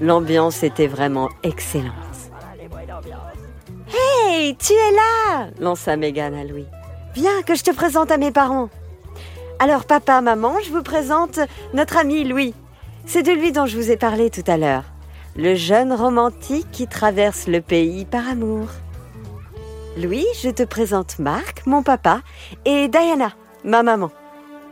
L'ambiance 0.00 0.62
était 0.62 0.86
vraiment 0.86 1.30
excellente. 1.42 2.13
Hey, 3.94 4.56
tu 4.56 4.72
es 4.72 4.92
là 4.92 5.48
lança 5.60 5.96
Mégane 5.96 6.34
à 6.34 6.44
Louis. 6.44 6.66
Viens 7.14 7.42
que 7.42 7.54
je 7.54 7.62
te 7.62 7.70
présente 7.70 8.10
à 8.10 8.16
mes 8.16 8.32
parents. 8.32 8.68
Alors 9.60 9.84
papa, 9.84 10.20
maman, 10.20 10.54
je 10.64 10.70
vous 10.70 10.82
présente 10.82 11.38
notre 11.74 11.96
ami 11.96 12.24
Louis. 12.24 12.54
C'est 13.06 13.22
de 13.22 13.30
lui 13.30 13.52
dont 13.52 13.66
je 13.66 13.76
vous 13.76 13.92
ai 13.92 13.96
parlé 13.96 14.30
tout 14.30 14.42
à 14.48 14.56
l'heure. 14.56 14.84
Le 15.36 15.54
jeune 15.54 15.92
romantique 15.92 16.66
qui 16.72 16.88
traverse 16.88 17.46
le 17.46 17.60
pays 17.60 18.04
par 18.04 18.28
amour. 18.28 18.66
Louis, 19.96 20.26
je 20.42 20.50
te 20.50 20.64
présente 20.64 21.20
Marc, 21.20 21.64
mon 21.66 21.84
papa, 21.84 22.20
et 22.64 22.88
Diana, 22.88 23.32
ma 23.62 23.84
maman. 23.84 24.10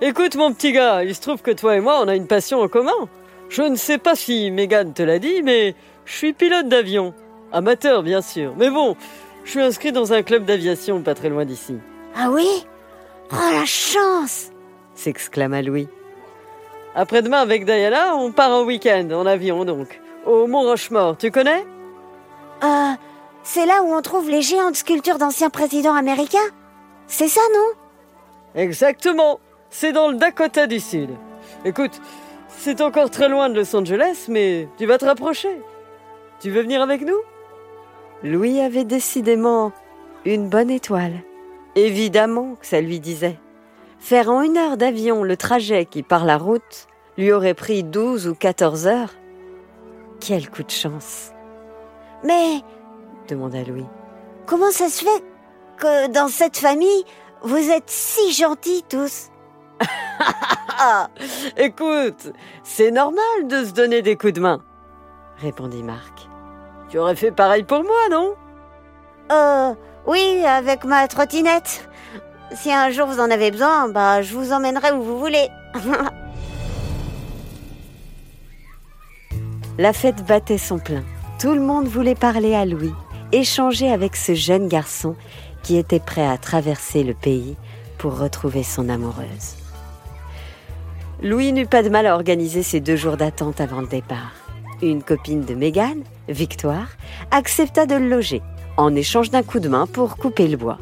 Écoute 0.01 0.35
mon 0.35 0.53
petit 0.53 0.73
gars, 0.73 1.05
il 1.05 1.15
se 1.15 1.21
trouve 1.21 1.43
que 1.43 1.53
toi 1.53 1.77
et 1.77 1.81
moi 1.81 2.01
on 2.03 2.09
a 2.09 2.17
une 2.17 2.27
passion 2.27 2.61
en 2.61 2.69
commun. 2.69 3.09
Je 3.49 3.63
ne 3.63 3.77
sais 3.77 3.99
pas 3.99 4.17
si 4.17 4.51
Megan 4.51 4.93
te 4.93 5.03
l'a 5.03 5.21
dit, 5.21 5.43
mais 5.43 5.77
je 6.07 6.13
suis 6.13 6.33
pilote 6.33 6.69
d'avion. 6.69 7.15
Amateur 7.53 8.03
bien 8.03 8.23
sûr, 8.23 8.55
mais 8.57 8.71
bon, 8.71 8.97
je 9.45 9.51
suis 9.51 9.61
inscrit 9.61 9.93
dans 9.93 10.13
un 10.13 10.23
club 10.23 10.45
d'aviation 10.45 11.03
pas 11.03 11.15
très 11.15 11.29
loin 11.29 11.45
d'ici. 11.45 11.77
Ah 12.17 12.31
oui? 12.31 12.49
Oh 13.33 13.37
la 13.53 13.65
chance 13.65 14.51
s'exclama 14.95 15.63
Louis. 15.63 15.89
Après-demain 16.95 17.41
avec 17.41 17.65
Diana, 17.65 18.17
on 18.17 18.33
part 18.33 18.51
en 18.51 18.65
week-end, 18.65 19.09
en 19.13 19.27
avion 19.27 19.65
donc. 19.65 20.01
Au 20.27 20.47
Mont 20.47 20.63
Rochemort, 20.63 21.17
tu 21.17 21.31
connais? 21.31 21.65
Euh, 22.63 22.93
c'est 23.43 23.67
là 23.67 23.83
où 23.83 23.93
on 23.93 24.03
trouve 24.03 24.31
les 24.31 24.43
géantes 24.43 24.77
sculptures 24.77 25.19
d'anciens 25.19 25.51
présidents 25.51 25.95
américains? 25.95 26.39
C'est 27.07 27.29
ça, 27.29 27.41
non? 27.55 28.61
Exactement. 28.61 29.41
C'est 29.71 29.93
dans 29.93 30.09
le 30.09 30.17
Dakota 30.17 30.67
du 30.67 30.79
Sud. 30.79 31.11
Écoute, 31.65 32.01
c'est 32.49 32.81
encore 32.81 33.11
très 33.11 33.29
loin 33.29 33.49
de 33.49 33.59
Los 33.59 33.75
Angeles, 33.75 34.27
mais 34.29 34.69
tu 34.79 34.87
vas 34.87 34.99
te 34.99 35.05
rapprocher. 35.05 35.61
Tu 36.41 36.51
veux 36.51 36.63
venir 36.63 36.83
avec 36.83 37.03
nous? 37.03 37.19
Louis 38.25 38.61
avait 38.61 38.85
décidément 38.85 39.73
une 40.25 40.49
bonne 40.49 40.71
étoile. 40.71 41.23
Évidemment 41.75 42.55
que 42.55 42.67
ça 42.67 42.81
lui 42.81 43.01
disait. 43.01 43.39
Faire 43.99 44.31
en 44.31 44.43
une 44.43 44.57
heure 44.57 44.77
d'avion 44.77 45.25
le 45.25 45.37
trajet 45.37 45.87
qui, 45.87 46.03
par 46.03 46.25
la 46.25 46.39
route, 46.39 46.87
lui 47.19 47.33
aurait 47.33 47.55
pris 47.55 47.83
12 47.83 48.29
ou 48.29 48.35
14 48.35 48.87
heures. 48.87 49.15
Quel 50.21 50.49
coup 50.49 50.63
de 50.63 50.71
chance. 50.71 51.33
Mais, 52.25 52.61
demanda 53.29 53.63
Louis. 53.65 53.87
comment 54.47 54.71
ça 54.71 54.89
se 54.89 55.05
fait 55.05 55.25
que 55.79 56.09
dans 56.13 56.29
cette 56.29 56.57
famille, 56.57 57.05
vous 57.43 57.71
êtes 57.71 57.91
si 57.91 58.33
gentils 58.33 58.85
tous? 58.89 59.31
Écoute, 61.57 62.33
c'est 62.63 62.93
normal 62.93 63.49
de 63.49 63.65
se 63.65 63.73
donner 63.73 64.03
des 64.03 64.17
coups 64.17 64.35
de 64.35 64.41
main, 64.41 64.63
répondit 65.39 65.83
Marc. 65.83 66.29
Tu 66.93 66.99
aurais 66.99 67.17
fait 67.17 67.33
pareil 67.33 67.63
pour 67.63 67.83
moi, 67.83 68.09
non? 68.11 68.35
Euh, 69.33 69.73
oui, 70.07 70.45
avec 70.47 70.85
ma 70.85 71.09
trottinette. 71.09 71.89
Si 72.55 72.71
un 72.71 72.91
jour 72.91 73.07
vous 73.07 73.19
en 73.19 73.31
avez 73.31 73.51
besoin, 73.51 73.89
bah, 73.89 74.21
je 74.21 74.35
vous 74.35 74.53
emmènerai 74.53 74.93
où 74.93 75.03
vous 75.03 75.19
voulez. 75.19 75.49
La 79.79 79.95
fête 79.95 80.23
battait 80.27 80.59
son 80.59 80.79
plein. 80.79 81.03
Tout 81.41 81.55
le 81.55 81.63
monde 81.63 81.87
voulait 81.87 82.15
parler 82.15 82.55
à 82.55 82.67
Louis, 82.67 82.93
échanger 83.33 83.91
avec 83.91 84.15
ce 84.15 84.35
jeune 84.35 84.69
garçon 84.69 85.17
qui 85.63 85.79
était 85.79 85.99
prêt 85.99 86.27
à 86.27 86.37
traverser 86.37 87.05
le 87.05 87.15
pays 87.15 87.57
pour 87.97 88.19
retrouver 88.19 88.65
son 88.65 88.91
amoureuse. 88.91 89.57
Louis 91.23 91.55
n'eut 91.55 91.65
pas 91.65 91.83
de 91.83 91.89
mal 91.89 92.07
à 92.07 92.15
organiser 92.15 92.63
ses 92.63 92.81
deux 92.81 92.97
jours 92.97 93.17
d'attente 93.17 93.63
avant 93.63 93.81
le 93.81 93.87
départ. 93.87 94.35
Une 94.83 95.03
copine 95.03 95.47
de 95.47 95.55
Mégane, 95.55 96.03
Victoire, 96.29 96.89
accepta 97.31 97.87
de 97.87 97.97
le 97.97 98.09
loger 98.09 98.43
en 98.77 98.95
échange 98.95 99.31
d'un 99.31 99.43
coup 99.43 99.61
de 99.61 99.69
main 99.69 99.87
pour 99.87 100.17
couper 100.17 100.49
le 100.49 100.57
bois. 100.57 100.79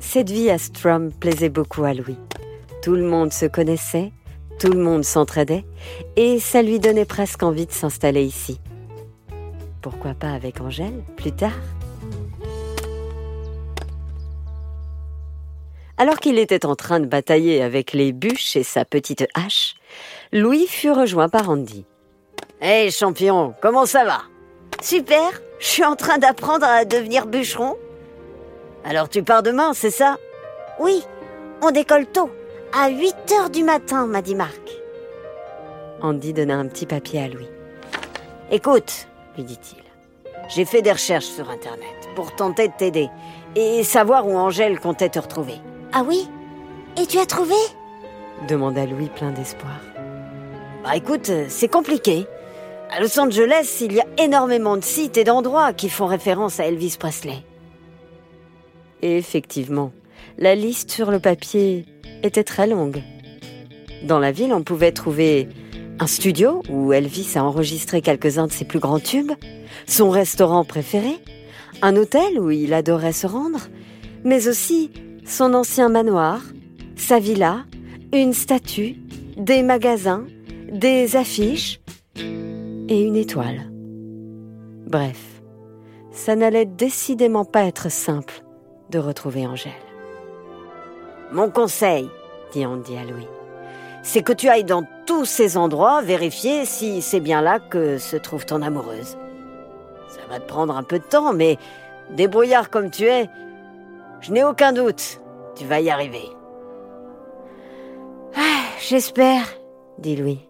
Cette 0.00 0.30
vie 0.30 0.50
à 0.50 0.58
Strum 0.58 1.12
plaisait 1.12 1.48
beaucoup 1.48 1.84
à 1.84 1.94
Louis. 1.94 2.18
Tout 2.82 2.94
le 2.94 3.04
monde 3.04 3.32
se 3.32 3.46
connaissait, 3.46 4.12
tout 4.58 4.72
le 4.72 4.82
monde 4.82 5.04
s'entraidait, 5.04 5.64
et 6.16 6.40
ça 6.40 6.62
lui 6.62 6.78
donnait 6.78 7.04
presque 7.04 7.42
envie 7.42 7.66
de 7.66 7.72
s'installer 7.72 8.24
ici. 8.24 8.60
Pourquoi 9.82 10.14
pas 10.14 10.32
avec 10.32 10.60
Angèle 10.60 11.04
plus 11.16 11.32
tard? 11.32 11.52
Alors 15.96 16.20
qu'il 16.20 16.38
était 16.38 16.64
en 16.64 16.76
train 16.76 17.00
de 17.00 17.06
batailler 17.06 17.62
avec 17.62 17.92
les 17.92 18.12
bûches 18.12 18.56
et 18.56 18.62
sa 18.62 18.84
petite 18.84 19.26
hache, 19.34 19.74
Louis 20.32 20.66
fut 20.68 20.92
rejoint 20.92 21.28
par 21.28 21.50
Andy. 21.50 21.84
Hé 22.60 22.90
champion, 22.90 23.54
comment 23.62 23.86
ça 23.86 24.04
va? 24.04 24.22
Super, 24.82 25.30
je 25.60 25.66
suis 25.66 25.84
en 25.84 25.94
train 25.94 26.18
d'apprendre 26.18 26.66
à 26.66 26.84
devenir 26.84 27.26
bûcheron. 27.26 27.76
Alors 28.84 29.08
tu 29.08 29.22
pars 29.22 29.44
demain, 29.44 29.74
c'est 29.74 29.92
ça? 29.92 30.16
Oui, 30.80 31.04
on 31.62 31.70
décolle 31.70 32.06
tôt, 32.06 32.30
à 32.72 32.88
8 32.88 33.14
heures 33.38 33.50
du 33.50 33.62
matin, 33.62 34.06
m'a 34.06 34.22
dit 34.22 34.34
Marc. 34.34 34.60
Andy 36.02 36.32
donna 36.32 36.56
un 36.56 36.66
petit 36.66 36.86
papier 36.86 37.22
à 37.22 37.28
Louis. 37.28 37.48
Écoute, 38.50 39.06
lui 39.36 39.44
dit-il, 39.44 39.84
j'ai 40.48 40.64
fait 40.64 40.82
des 40.82 40.92
recherches 40.92 41.26
sur 41.26 41.50
Internet 41.50 42.08
pour 42.16 42.34
tenter 42.34 42.66
de 42.66 42.72
t'aider 42.76 43.08
et 43.54 43.84
savoir 43.84 44.26
où 44.26 44.36
Angèle 44.36 44.80
comptait 44.80 45.10
te 45.10 45.20
retrouver. 45.20 45.60
Ah 45.92 46.02
oui? 46.04 46.28
Et 47.00 47.06
tu 47.06 47.18
as 47.18 47.26
trouvé? 47.26 47.54
demanda 48.48 48.84
Louis 48.84 49.10
plein 49.14 49.30
d'espoir. 49.30 49.78
Bah 50.82 50.96
écoute, 50.96 51.30
c'est 51.48 51.68
compliqué. 51.68 52.26
À 52.90 53.00
Los 53.00 53.20
Angeles, 53.20 53.78
il 53.82 53.92
y 53.92 54.00
a 54.00 54.06
énormément 54.16 54.76
de 54.76 54.82
sites 54.82 55.18
et 55.18 55.24
d'endroits 55.24 55.74
qui 55.74 55.90
font 55.90 56.06
référence 56.06 56.58
à 56.58 56.64
Elvis 56.64 56.96
Presley. 56.98 57.44
Et 59.02 59.18
effectivement, 59.18 59.92
la 60.38 60.54
liste 60.54 60.90
sur 60.90 61.10
le 61.10 61.20
papier 61.20 61.84
était 62.22 62.44
très 62.44 62.66
longue. 62.66 63.02
Dans 64.04 64.18
la 64.18 64.32
ville, 64.32 64.54
on 64.54 64.62
pouvait 64.62 64.92
trouver 64.92 65.48
un 66.00 66.06
studio 66.06 66.62
où 66.70 66.92
Elvis 66.94 67.32
a 67.36 67.44
enregistré 67.44 68.00
quelques-uns 68.00 68.46
de 68.46 68.52
ses 68.52 68.64
plus 68.64 68.78
grands 68.78 69.00
tubes, 69.00 69.32
son 69.86 70.08
restaurant 70.08 70.64
préféré, 70.64 71.18
un 71.82 71.94
hôtel 71.94 72.40
où 72.40 72.50
il 72.50 72.72
adorait 72.72 73.12
se 73.12 73.26
rendre, 73.26 73.68
mais 74.24 74.48
aussi 74.48 74.90
son 75.26 75.52
ancien 75.52 75.90
manoir, 75.90 76.40
sa 76.96 77.18
villa, 77.18 77.64
une 78.14 78.32
statue, 78.32 78.96
des 79.36 79.62
magasins, 79.62 80.24
des 80.72 81.16
affiches 81.16 81.80
et 82.88 83.02
une 83.02 83.16
étoile. 83.16 83.70
Bref, 84.86 85.42
ça 86.10 86.36
n'allait 86.36 86.64
décidément 86.64 87.44
pas 87.44 87.64
être 87.64 87.90
simple 87.90 88.42
de 88.90 88.98
retrouver 88.98 89.46
Angèle. 89.46 89.72
Mon 91.30 91.50
conseil, 91.50 92.08
dit 92.52 92.64
Andy 92.64 92.96
à 92.96 93.04
Louis, 93.04 93.28
c'est 94.02 94.22
que 94.22 94.32
tu 94.32 94.48
ailles 94.48 94.64
dans 94.64 94.84
tous 95.06 95.26
ces 95.26 95.56
endroits 95.56 96.00
vérifier 96.00 96.64
si 96.64 97.02
c'est 97.02 97.20
bien 97.20 97.42
là 97.42 97.58
que 97.58 97.98
se 97.98 98.16
trouve 98.16 98.46
ton 98.46 98.62
amoureuse. 98.62 99.18
Ça 100.08 100.20
va 100.30 100.40
te 100.40 100.48
prendre 100.48 100.74
un 100.74 100.82
peu 100.82 100.98
de 100.98 101.04
temps, 101.04 101.34
mais 101.34 101.58
débrouillard 102.10 102.70
comme 102.70 102.90
tu 102.90 103.04
es, 103.04 103.28
je 104.20 104.32
n'ai 104.32 104.44
aucun 104.44 104.72
doute, 104.72 105.20
tu 105.54 105.64
vas 105.66 105.80
y 105.80 105.90
arriver. 105.90 106.30
Ah, 108.34 108.64
j'espère, 108.80 109.44
dit 109.98 110.16
Louis. 110.16 110.48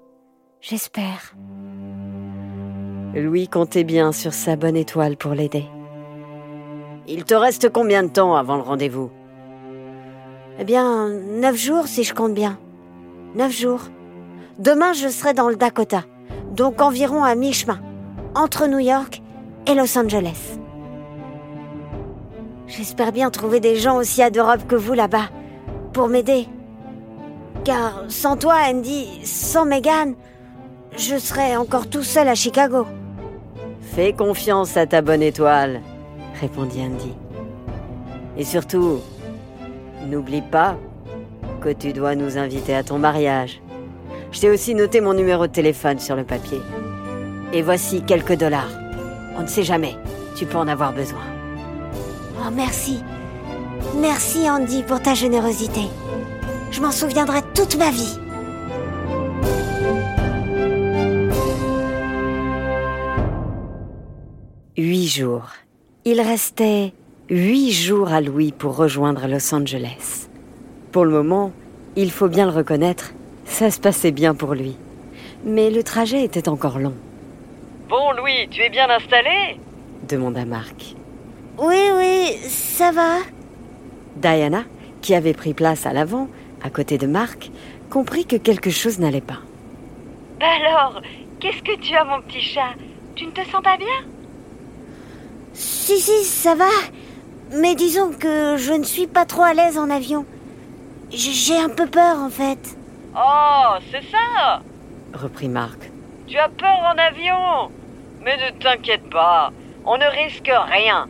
J'espère. 0.60 1.34
Louis 3.14 3.48
comptait 3.48 3.84
bien 3.84 4.12
sur 4.12 4.34
sa 4.34 4.56
bonne 4.56 4.76
étoile 4.76 5.16
pour 5.16 5.32
l'aider. 5.32 5.64
Il 7.06 7.24
te 7.24 7.34
reste 7.34 7.70
combien 7.70 8.02
de 8.02 8.08
temps 8.08 8.36
avant 8.36 8.56
le 8.56 8.62
rendez-vous? 8.62 9.10
Eh 10.58 10.64
bien, 10.64 11.08
neuf 11.08 11.56
jours 11.56 11.86
si 11.86 12.04
je 12.04 12.14
compte 12.14 12.34
bien. 12.34 12.58
Neuf 13.34 13.52
jours. 13.52 13.80
Demain, 14.58 14.92
je 14.92 15.08
serai 15.08 15.32
dans 15.32 15.48
le 15.48 15.56
Dakota, 15.56 16.02
donc 16.52 16.82
environ 16.82 17.24
à 17.24 17.34
mi-chemin, 17.34 17.80
entre 18.34 18.66
New 18.66 18.80
York 18.80 19.22
et 19.66 19.74
Los 19.74 19.96
Angeles. 19.98 20.58
J'espère 22.66 23.12
bien 23.12 23.30
trouver 23.30 23.60
des 23.60 23.76
gens 23.76 23.96
aussi 23.96 24.22
adorables 24.22 24.66
que 24.66 24.76
vous 24.76 24.92
là-bas, 24.92 25.30
pour 25.94 26.08
m'aider. 26.08 26.46
Car 27.64 28.04
sans 28.08 28.36
toi, 28.36 28.56
Andy, 28.68 29.20
sans 29.24 29.64
Megan, 29.64 30.14
je 30.96 31.18
serais 31.18 31.56
encore 31.56 31.88
tout 31.88 32.02
seul 32.02 32.28
à 32.28 32.34
Chicago. 32.34 32.86
Fais 33.80 34.12
confiance 34.12 34.76
à 34.76 34.86
ta 34.86 35.02
bonne 35.02 35.22
étoile, 35.22 35.80
répondit 36.40 36.80
Andy. 36.80 37.12
Et 38.36 38.44
surtout, 38.44 39.00
n'oublie 40.06 40.42
pas 40.42 40.76
que 41.60 41.70
tu 41.70 41.92
dois 41.92 42.14
nous 42.14 42.38
inviter 42.38 42.74
à 42.74 42.84
ton 42.84 42.98
mariage. 42.98 43.60
Je 44.30 44.40
t'ai 44.40 44.50
aussi 44.50 44.74
noté 44.74 45.00
mon 45.00 45.14
numéro 45.14 45.46
de 45.46 45.52
téléphone 45.52 45.98
sur 45.98 46.14
le 46.14 46.24
papier. 46.24 46.60
Et 47.52 47.62
voici 47.62 48.02
quelques 48.02 48.36
dollars. 48.36 48.70
On 49.36 49.42
ne 49.42 49.46
sait 49.46 49.62
jamais, 49.62 49.96
tu 50.36 50.46
peux 50.46 50.58
en 50.58 50.68
avoir 50.68 50.92
besoin. 50.92 51.22
Oh, 52.40 52.50
merci. 52.52 53.02
Merci, 53.96 54.48
Andy, 54.48 54.82
pour 54.82 55.00
ta 55.00 55.14
générosité. 55.14 55.82
Je 56.70 56.80
m'en 56.80 56.92
souviendrai 56.92 57.40
toute 57.54 57.76
ma 57.76 57.90
vie. 57.90 58.18
Huit 64.78 65.08
jours. 65.08 65.48
Il 66.04 66.20
restait 66.20 66.92
huit 67.28 67.72
jours 67.72 68.12
à 68.12 68.20
Louis 68.20 68.52
pour 68.52 68.76
rejoindre 68.76 69.26
Los 69.26 69.52
Angeles. 69.52 70.28
Pour 70.92 71.04
le 71.04 71.10
moment, 71.10 71.50
il 71.96 72.12
faut 72.12 72.28
bien 72.28 72.46
le 72.46 72.52
reconnaître, 72.52 73.12
ça 73.44 73.72
se 73.72 73.80
passait 73.80 74.12
bien 74.12 74.34
pour 74.36 74.54
lui. 74.54 74.76
Mais 75.44 75.70
le 75.70 75.82
trajet 75.82 76.22
était 76.22 76.48
encore 76.48 76.78
long, 76.78 76.94
Bon, 77.88 78.12
Louis, 78.12 78.46
tu 78.50 78.60
es 78.62 78.68
bien 78.70 78.88
installé? 78.88 79.58
demanda 80.08 80.44
Marc. 80.44 80.94
Oui, 81.58 81.76
oui, 81.96 82.36
ça 82.48 82.92
va. 82.92 83.16
Diana, 84.16 84.62
qui 85.00 85.14
avait 85.14 85.32
pris 85.34 85.54
place 85.54 85.86
à 85.86 85.92
l'avant, 85.92 86.28
à 86.62 86.70
côté 86.70 86.98
de 86.98 87.06
Marc, 87.08 87.50
comprit 87.90 88.26
que 88.26 88.36
quelque 88.36 88.70
chose 88.70 88.98
n'allait 89.00 89.20
pas. 89.22 89.38
Bah 90.38 90.46
alors, 90.60 91.00
qu'est-ce 91.40 91.62
que 91.62 91.80
tu 91.80 91.94
as, 91.96 92.04
mon 92.04 92.20
petit 92.22 92.42
chat? 92.42 92.74
Tu 93.16 93.26
ne 93.26 93.30
te 93.32 93.40
sens 93.50 93.62
pas 93.62 93.76
bien? 93.76 93.86
Si, 95.58 95.98
si, 95.98 96.24
ça 96.24 96.54
va. 96.54 96.70
Mais 97.50 97.74
disons 97.74 98.12
que 98.12 98.56
je 98.56 98.72
ne 98.72 98.84
suis 98.84 99.08
pas 99.08 99.24
trop 99.24 99.42
à 99.42 99.54
l'aise 99.54 99.76
en 99.76 99.90
avion. 99.90 100.24
J'ai 101.10 101.56
un 101.56 101.68
peu 101.68 101.86
peur, 101.86 102.18
en 102.18 102.30
fait. 102.30 102.76
Oh, 103.16 103.74
c'est 103.90 104.04
ça 104.08 104.62
Reprit 105.14 105.48
Marc. 105.48 105.90
Tu 106.28 106.36
as 106.36 106.48
peur 106.48 106.78
en 106.84 106.96
avion 106.96 107.72
Mais 108.22 108.36
ne 108.36 108.56
t'inquiète 108.58 109.10
pas, 109.10 109.50
on 109.84 109.96
ne 109.96 110.04
risque 110.04 110.50
rien. 110.70 111.08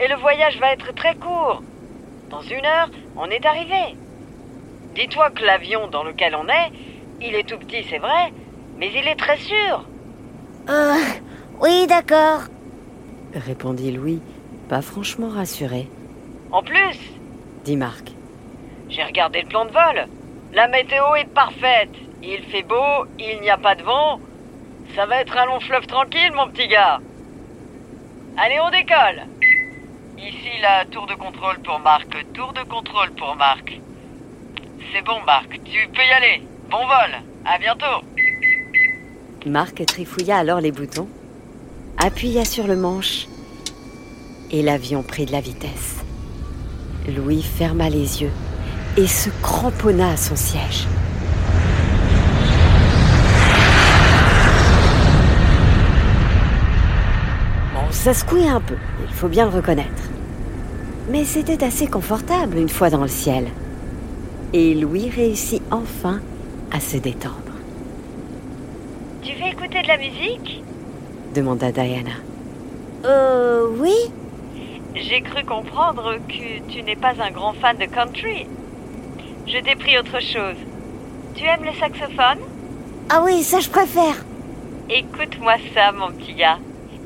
Et 0.00 0.08
le 0.08 0.16
voyage 0.16 0.58
va 0.58 0.72
être 0.72 0.92
très 0.94 1.14
court. 1.14 1.62
Dans 2.30 2.42
une 2.42 2.66
heure, 2.66 2.90
on 3.16 3.26
est 3.26 3.46
arrivé. 3.46 3.96
Dis-toi 4.96 5.30
que 5.30 5.44
l'avion 5.44 5.86
dans 5.86 6.02
lequel 6.02 6.34
on 6.34 6.48
est, 6.48 6.72
il 7.20 7.34
est 7.36 7.48
tout 7.48 7.58
petit, 7.58 7.84
c'est 7.88 7.98
vrai, 7.98 8.32
mais 8.76 8.90
il 8.92 9.06
est 9.06 9.16
très 9.16 9.36
sûr. 9.36 9.84
Euh, 10.68 10.96
oui, 11.60 11.86
d'accord. 11.86 12.40
Répondit 13.34 13.92
Louis, 13.92 14.20
pas 14.68 14.82
franchement 14.82 15.28
rassuré. 15.28 15.88
En 16.50 16.62
plus, 16.62 16.98
dit 17.64 17.76
Marc. 17.76 18.12
J'ai 18.88 19.02
regardé 19.02 19.42
le 19.42 19.48
plan 19.48 19.64
de 19.64 19.70
vol. 19.70 20.06
La 20.52 20.68
météo 20.68 21.14
est 21.16 21.28
parfaite. 21.32 21.94
Il 22.22 22.42
fait 22.44 22.62
beau, 22.62 23.06
il 23.18 23.40
n'y 23.40 23.50
a 23.50 23.58
pas 23.58 23.74
de 23.74 23.82
vent. 23.82 24.20
Ça 24.94 25.06
va 25.06 25.20
être 25.20 25.36
un 25.36 25.46
long 25.46 25.60
fleuve 25.60 25.86
tranquille, 25.86 26.32
mon 26.34 26.48
petit 26.48 26.68
gars. 26.68 27.00
Allez, 28.36 28.58
on 28.60 28.70
décolle. 28.70 29.26
Ici 30.18 30.60
la 30.62 30.84
tour 30.86 31.06
de 31.06 31.14
contrôle 31.14 31.58
pour 31.60 31.78
Marc. 31.80 32.08
Tour 32.32 32.52
de 32.52 32.62
contrôle 32.62 33.10
pour 33.12 33.34
Marc. 33.36 33.78
C'est 34.92 35.02
bon, 35.02 35.20
Marc. 35.26 35.48
Tu 35.64 35.88
peux 35.88 36.02
y 36.02 36.12
aller. 36.12 36.42
Bon 36.70 36.86
vol. 36.86 37.20
À 37.44 37.58
bientôt. 37.58 38.04
Marc 39.46 39.84
trifouilla 39.84 40.38
alors 40.38 40.60
les 40.60 40.72
boutons, 40.72 41.08
appuya 41.98 42.44
sur 42.44 42.66
le 42.66 42.76
manche 42.76 43.26
et 44.50 44.62
l'avion 44.62 45.02
prit 45.02 45.26
de 45.26 45.32
la 45.32 45.40
vitesse. 45.40 45.96
Louis 47.08 47.42
ferma 47.42 47.90
les 47.90 48.22
yeux 48.22 48.32
et 48.96 49.06
se 49.06 49.30
cramponna 49.42 50.10
à 50.10 50.16
son 50.16 50.36
siège. 50.36 50.86
Ça 57.90 58.12
secouait 58.12 58.48
un 58.48 58.60
peu, 58.60 58.74
il 59.08 59.14
faut 59.14 59.28
bien 59.28 59.46
le 59.46 59.56
reconnaître. 59.56 60.10
Mais 61.10 61.24
c'était 61.24 61.64
assez 61.64 61.86
confortable 61.86 62.58
une 62.58 62.68
fois 62.68 62.90
dans 62.90 63.00
le 63.00 63.08
ciel. 63.08 63.46
Et 64.52 64.74
Louis 64.74 65.08
réussit 65.08 65.62
enfin 65.70 66.20
à 66.70 66.80
se 66.80 66.98
détendre. 66.98 67.38
Tu 69.22 69.32
veux 69.32 69.46
écouter 69.46 69.80
de 69.80 69.88
la 69.88 69.96
musique? 69.96 70.62
Demanda 71.34 71.70
Diana. 71.72 72.16
Euh, 73.04 73.66
oui 73.78 73.96
J'ai 74.94 75.20
cru 75.20 75.44
comprendre 75.44 76.14
que 76.28 76.60
tu 76.70 76.82
n'es 76.82 76.96
pas 76.96 77.14
un 77.20 77.30
grand 77.32 77.52
fan 77.54 77.76
de 77.76 77.86
country. 77.86 78.46
Je 79.46 79.58
t'ai 79.58 79.74
pris 79.74 79.98
autre 79.98 80.20
chose. 80.20 80.56
Tu 81.34 81.44
aimes 81.44 81.64
le 81.64 81.72
saxophone? 81.78 82.38
Ah 83.10 83.20
oui, 83.24 83.42
ça 83.42 83.60
je 83.60 83.68
préfère. 83.68 84.24
Écoute-moi 84.88 85.54
ça, 85.74 85.92
mon 85.92 86.10
petit 86.12 86.34
gars. 86.34 86.58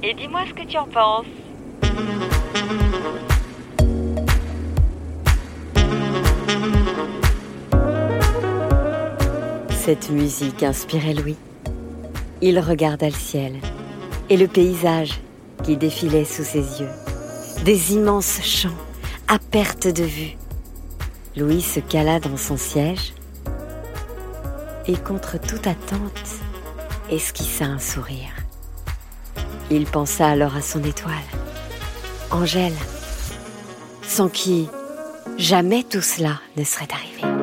Et 0.02 0.14
dis-moi 0.14 0.42
ce 0.46 0.54
que 0.54 0.66
tu 0.66 0.76
en 0.76 0.86
penses. 0.86 1.26
Cette 9.70 10.10
musique 10.10 10.62
inspirait 10.62 11.14
Louis. 11.14 11.36
Il 12.42 12.60
regarda 12.60 13.06
le 13.06 13.14
ciel 13.14 13.54
et 14.30 14.36
le 14.36 14.46
paysage 14.46 15.20
qui 15.64 15.76
défilait 15.76 16.24
sous 16.24 16.44
ses 16.44 16.80
yeux. 16.80 16.88
Des 17.64 17.94
immenses 17.94 18.40
champs 18.42 18.68
à 19.26 19.38
perte 19.38 19.86
de 19.86 20.04
vue. 20.04 20.36
Louis 21.36 21.62
se 21.62 21.80
cala 21.80 22.20
dans 22.20 22.36
son 22.36 22.56
siège 22.56 23.12
et 24.86 24.96
contre 24.96 25.38
toute 25.38 25.66
attente 25.66 26.40
esquissa 27.10 27.66
un 27.66 27.78
sourire. 27.78 28.34
Il 29.70 29.84
pensa 29.84 30.26
alors 30.26 30.56
à 30.56 30.62
son 30.62 30.82
étoile, 30.82 31.14
Angèle, 32.30 32.72
sans 34.02 34.28
qui 34.28 34.68
jamais 35.36 35.84
tout 35.84 36.00
cela 36.00 36.40
ne 36.56 36.64
serait 36.64 36.88
arrivé. 36.90 37.37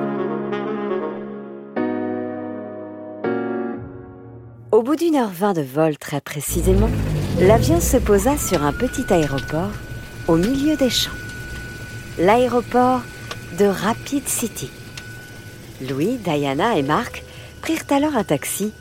Bout 4.85 4.95
d'une 4.95 5.15
heure 5.15 5.31
vingt 5.31 5.53
de 5.53 5.63
vol 5.63 5.97
très 5.97 6.21
précisément, 6.21 6.91
l'avion 7.39 7.79
se 7.79 7.97
posa 7.97 8.37
sur 8.37 8.63
un 8.63 8.71
petit 8.71 9.11
aéroport 9.11 9.71
au 10.27 10.35
milieu 10.35 10.75
des 10.75 10.91
champs. 10.91 11.09
L'aéroport 12.19 13.01
de 13.57 13.65
Rapid 13.65 14.27
City. 14.27 14.69
Louis, 15.89 16.19
Diana 16.23 16.77
et 16.77 16.83
Marc 16.83 17.23
prirent 17.63 17.87
alors 17.89 18.15
un 18.15 18.23
taxi 18.23 18.73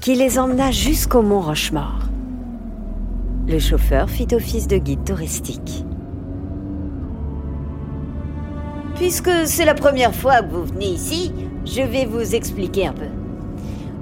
qui 0.00 0.14
les 0.14 0.38
emmena 0.38 0.70
jusqu'au 0.70 1.20
mont 1.20 1.42
Rochemort. 1.42 2.04
Le 3.46 3.58
chauffeur 3.58 4.08
fit 4.08 4.28
office 4.32 4.66
de 4.66 4.78
guide 4.78 5.04
touristique. 5.04 5.84
Puisque 8.94 9.46
c'est 9.46 9.66
la 9.66 9.74
première 9.74 10.14
fois 10.14 10.40
que 10.40 10.54
vous 10.54 10.64
venez 10.64 10.88
ici, 10.88 11.34
je 11.66 11.82
vais 11.82 12.06
vous 12.06 12.34
expliquer 12.34 12.86
un 12.86 12.94
peu. 12.94 13.08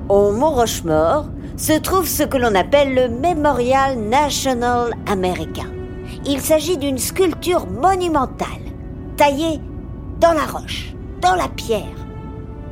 Au 0.08 0.30
Mont 0.30 0.50
Rochemort 0.50 1.26
se 1.58 1.72
trouve 1.72 2.06
ce 2.06 2.22
que 2.22 2.36
l'on 2.36 2.54
appelle 2.54 2.94
le 2.94 3.08
Memorial 3.08 3.98
National 3.98 4.94
américain. 5.06 5.66
Il 6.24 6.40
s'agit 6.40 6.78
d'une 6.78 6.98
sculpture 6.98 7.66
monumentale, 7.66 8.48
taillée 9.16 9.60
dans 10.20 10.32
la 10.32 10.46
roche, 10.46 10.94
dans 11.20 11.34
la 11.34 11.48
pierre, 11.48 11.82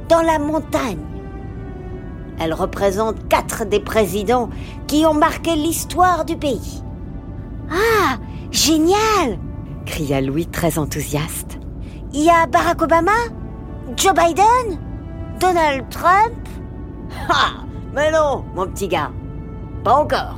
dans 0.08 0.22
la 0.22 0.38
montagne. 0.38 1.04
Elle 2.38 2.54
représente 2.54 3.28
quatre 3.28 3.64
des 3.64 3.80
présidents 3.80 4.50
qui 4.86 5.04
ont 5.04 5.14
marqué 5.14 5.56
l'histoire 5.56 6.24
du 6.24 6.36
pays. 6.36 6.82
Ah, 7.70 8.18
génial 8.52 9.38
cria 9.84 10.20
Louis 10.20 10.46
très 10.46 10.78
enthousiaste. 10.78 11.58
Il 12.12 12.22
y 12.22 12.30
a 12.30 12.46
Barack 12.46 12.82
Obama? 12.82 13.12
Joe 13.96 14.14
Biden? 14.14 14.78
Donald 15.40 15.88
Trump? 15.90 16.34
Ah, 17.28 17.65
mais 17.96 18.12
non, 18.12 18.44
mon 18.54 18.66
petit 18.66 18.88
gars. 18.88 19.10
Pas 19.82 19.94
encore. 19.94 20.36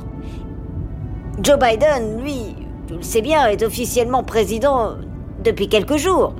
Joe 1.43 1.59
Biden, 1.59 2.21
lui, 2.21 2.55
tu 2.87 2.95
le 2.95 3.01
sais 3.01 3.21
bien, 3.21 3.47
est 3.47 3.61
officiellement 3.63 4.23
président 4.23 4.93
depuis 5.43 5.67
quelques 5.67 5.97
jours. 5.97 6.33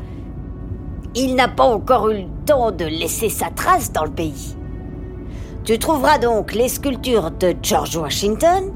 Il 1.16 1.36
n'a 1.36 1.50
pas 1.50 1.66
encore 1.66 2.10
eu 2.10 2.22
le 2.22 2.46
temps 2.46 2.72
de 2.72 2.86
laisser 2.86 3.28
sa 3.28 3.50
trace 3.50 3.92
dans 3.92 4.06
le 4.06 4.12
pays. 4.12 4.56
Tu 5.66 5.78
trouveras 5.78 6.20
donc 6.20 6.54
les 6.54 6.70
sculptures 6.70 7.32
de 7.32 7.54
George 7.62 7.98
Washington, 7.98 8.72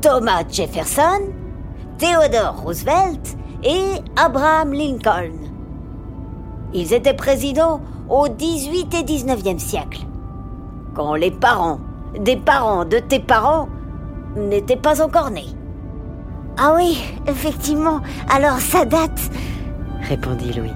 Thomas 0.00 0.42
Jefferson, 0.50 1.20
Theodore 1.98 2.60
Roosevelt 2.64 3.36
et 3.62 4.02
Abraham 4.16 4.72
Lincoln. 4.72 5.32
Ils 6.74 6.92
étaient 6.92 7.14
présidents 7.14 7.80
au 8.08 8.28
18 8.28 8.94
et 8.94 9.02
19e 9.04 9.58
siècle, 9.58 10.07
quand 10.94 11.14
les 11.14 11.30
parents 11.30 11.80
des 12.18 12.36
parents 12.36 12.84
de 12.84 12.98
tes 12.98 13.20
parents 13.20 13.68
n'étaient 14.36 14.76
pas 14.76 15.02
encore 15.02 15.30
nés. 15.30 15.54
Ah 16.56 16.72
oui, 16.76 16.98
effectivement, 17.26 18.00
alors 18.28 18.58
ça 18.58 18.84
date, 18.84 19.30
répondit 20.02 20.52
Louis. 20.52 20.72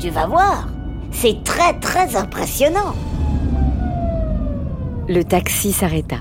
Tu 0.00 0.10
vas 0.10 0.26
voir, 0.26 0.68
c'est 1.12 1.44
très 1.44 1.78
très 1.78 2.16
impressionnant. 2.16 2.94
Le 5.08 5.22
taxi 5.22 5.72
s'arrêta. 5.72 6.16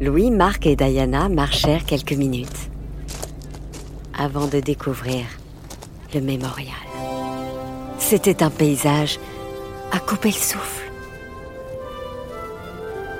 Louis, 0.00 0.30
Marc 0.30 0.66
et 0.66 0.76
Diana 0.76 1.28
marchèrent 1.28 1.84
quelques 1.84 2.12
minutes 2.12 2.70
avant 4.18 4.46
de 4.46 4.60
découvrir 4.60 5.24
le 6.14 6.20
mémorial. 6.20 6.74
C'était 7.98 8.42
un 8.42 8.50
paysage 8.50 9.18
à 9.92 9.98
couper 9.98 10.28
le 10.28 10.34
souffle. 10.34 10.85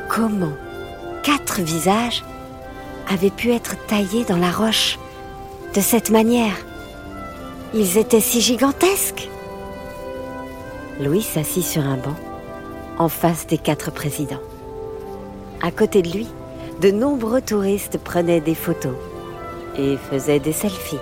Comment 0.08 0.52
quatre 1.22 1.60
visages 1.60 2.24
avaient 3.08 3.30
pu 3.30 3.52
être 3.52 3.76
taillés 3.86 4.24
dans 4.24 4.36
la 4.36 4.50
roche 4.50 4.98
de 5.74 5.80
cette 5.80 6.10
manière? 6.10 6.54
Ils 7.74 7.98
étaient 7.98 8.20
si 8.20 8.40
gigantesques. 8.40 9.28
Louis 11.00 11.22
s'assit 11.22 11.64
sur 11.64 11.82
un 11.82 11.96
banc 11.96 12.16
en 12.98 13.08
face 13.08 13.46
des 13.46 13.58
quatre 13.58 13.90
présidents. 13.90 14.40
À 15.62 15.70
côté 15.70 16.02
de 16.02 16.10
lui, 16.10 16.28
de 16.80 16.90
nombreux 16.90 17.42
touristes 17.42 17.98
prenaient 17.98 18.40
des 18.40 18.54
photos 18.54 18.94
et 19.76 19.96
faisaient 19.96 20.40
des 20.40 20.52
selfies. 20.52 21.00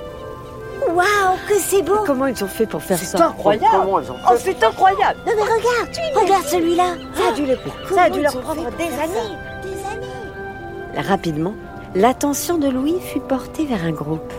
Waouh, 0.88 1.36
que 1.48 1.58
c'est 1.58 1.82
beau 1.82 1.98
Comment 2.06 2.26
ils 2.26 2.44
ont 2.44 2.48
fait 2.48 2.66
pour 2.66 2.82
faire 2.82 2.98
ça 2.98 3.18
C'est 3.18 3.22
incroyable 3.22 3.66
Comment 3.70 4.00
ils 4.00 4.10
ont 4.10 4.14
fait 4.14 4.24
Oh, 4.30 4.34
c'est 4.38 4.64
incroyable 4.64 5.18
Non 5.26 5.32
mais 5.36 5.42
regarde, 5.42 6.22
regarde 6.22 6.44
celui-là 6.46 6.94
Ça 7.14 7.28
a 7.28 7.32
dû, 7.32 7.46
ça 7.94 8.02
a 8.02 8.10
dû 8.10 8.22
leur 8.22 8.40
prendre 8.40 8.70
des 8.76 8.84
années 8.84 9.36
Des 9.62 9.86
années 9.86 11.08
Rapidement, 11.08 11.54
l'attention 11.94 12.58
de 12.58 12.68
Louis 12.68 13.00
fut 13.00 13.20
portée 13.20 13.66
vers 13.66 13.84
un 13.84 13.92
groupe. 13.92 14.32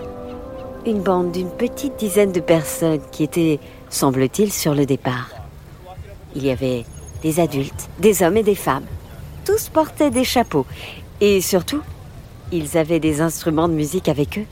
Une 0.85 1.01
bande 1.01 1.31
d'une 1.31 1.49
petite 1.49 1.97
dizaine 1.97 2.31
de 2.31 2.39
personnes 2.39 3.01
qui 3.11 3.23
étaient, 3.23 3.59
semble-t-il, 3.89 4.51
sur 4.53 4.75
le 4.75 4.85
départ. 4.85 5.29
Il 6.35 6.45
y 6.45 6.51
avait 6.51 6.85
des 7.23 7.39
adultes, 7.39 7.89
des 7.99 8.21
hommes 8.23 8.37
et 8.37 8.43
des 8.43 8.55
femmes. 8.55 8.85
Tous 9.45 9.69
portaient 9.69 10.11
des 10.11 10.23
chapeaux 10.23 10.65
et 11.21 11.41
surtout, 11.41 11.81
ils 12.51 12.77
avaient 12.77 12.99
des 12.99 13.21
instruments 13.21 13.67
de 13.67 13.73
musique 13.73 14.09
avec 14.09 14.37
eux. 14.37 14.45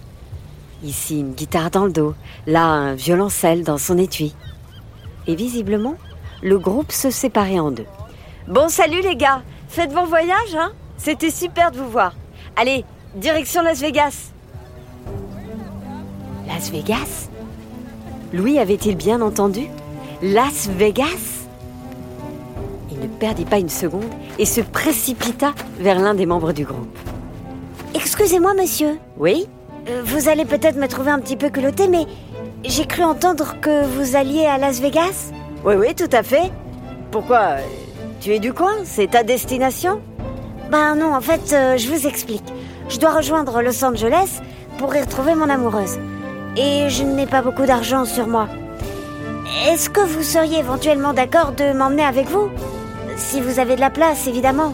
Ici 0.84 1.22
une 1.22 1.32
guitare 1.32 1.72
dans 1.72 1.86
le 1.86 1.92
dos, 1.94 2.14
là 2.46 2.66
un 2.66 2.94
violoncelle 2.94 3.64
dans 3.64 3.78
son 3.78 3.98
étui. 3.98 4.36
Et 5.28 5.36
visiblement, 5.36 5.96
le 6.42 6.60
groupe 6.60 6.92
se 6.92 7.10
séparait 7.10 7.60
en 7.60 7.72
deux. 7.72 7.86
Bon 8.50 8.68
salut 8.68 9.02
les 9.02 9.16
gars, 9.16 9.44
faites 9.70 9.94
bon 9.94 10.04
voyage, 10.06 10.56
hein 10.56 10.74
C'était 10.98 11.32
super 11.32 11.72
de 11.72 11.78
vous 11.78 11.90
voir. 11.90 12.14
Allez, 12.58 12.84
direction 13.16 13.62
Las 13.62 13.80
Vegas. 13.80 14.34
Las 16.48 16.70
Vegas? 16.70 17.30
Louis 18.34 18.60
avait-il 18.60 18.98
bien 18.98 19.22
entendu? 19.22 19.68
Las 20.22 20.68
Vegas? 20.68 21.46
Il 22.92 23.00
ne 23.00 23.08
perdit 23.08 23.46
pas 23.46 23.60
une 23.60 23.70
seconde 23.70 24.04
et 24.38 24.46
se 24.46 24.60
précipita 24.60 25.54
vers 25.80 26.00
l'un 26.00 26.14
des 26.14 26.26
membres 26.26 26.52
du 26.52 26.66
groupe. 26.66 26.98
Excusez-moi, 27.96 28.54
monsieur. 28.54 29.00
Oui? 29.18 29.48
Vous 30.06 30.30
allez 30.30 30.46
peut-être 30.46 30.78
me 30.78 30.88
trouver 30.88 31.12
un 31.12 31.20
petit 31.20 31.36
peu 31.36 31.50
culotté, 31.50 31.90
mais 31.90 32.06
j'ai 32.64 32.86
cru 32.86 33.04
entendre 33.04 33.56
que 33.62 33.86
vous 33.86 34.16
alliez 34.16 34.46
à 34.46 34.58
Las 34.58 34.80
Vegas. 34.80 35.32
Oui, 35.66 35.76
oui, 35.76 35.94
tout 35.94 36.10
à 36.12 36.24
fait. 36.24 36.52
Pourquoi 37.12 37.38
euh, 37.38 37.62
Tu 38.22 38.34
es 38.34 38.40
du 38.40 38.54
coin? 38.54 38.74
C'est 38.86 39.12
ta 39.12 39.24
destination? 39.24 40.02
Ben 40.72 40.96
non, 40.96 41.14
en 41.14 41.20
fait, 41.20 41.52
euh, 41.54 41.78
je 41.78 41.90
vous 41.90 42.08
explique. 42.08 42.46
Je 42.88 42.98
dois 42.98 43.12
rejoindre 43.12 43.62
Los 43.62 43.84
Angeles 43.84 44.40
pour 44.78 44.96
y 44.96 45.02
retrouver 45.02 45.36
mon 45.36 45.50
amoureuse. 45.50 46.00
Et 46.56 46.90
je 46.90 47.04
n'ai 47.04 47.28
pas 47.28 47.42
beaucoup 47.42 47.66
d'argent 47.66 48.06
sur 48.06 48.28
moi. 48.28 48.48
Est-ce 49.68 49.90
que 49.90 50.02
vous 50.02 50.24
seriez 50.24 50.60
éventuellement 50.60 51.14
d'accord 51.14 51.52
de 51.52 51.74
m'emmener 51.74 52.06
avec 52.06 52.28
vous? 52.30 52.50
Si 53.18 53.42
vous 53.42 53.60
avez 53.60 53.76
de 53.76 53.82
la 53.82 53.90
place, 53.90 54.28
évidemment. 54.28 54.74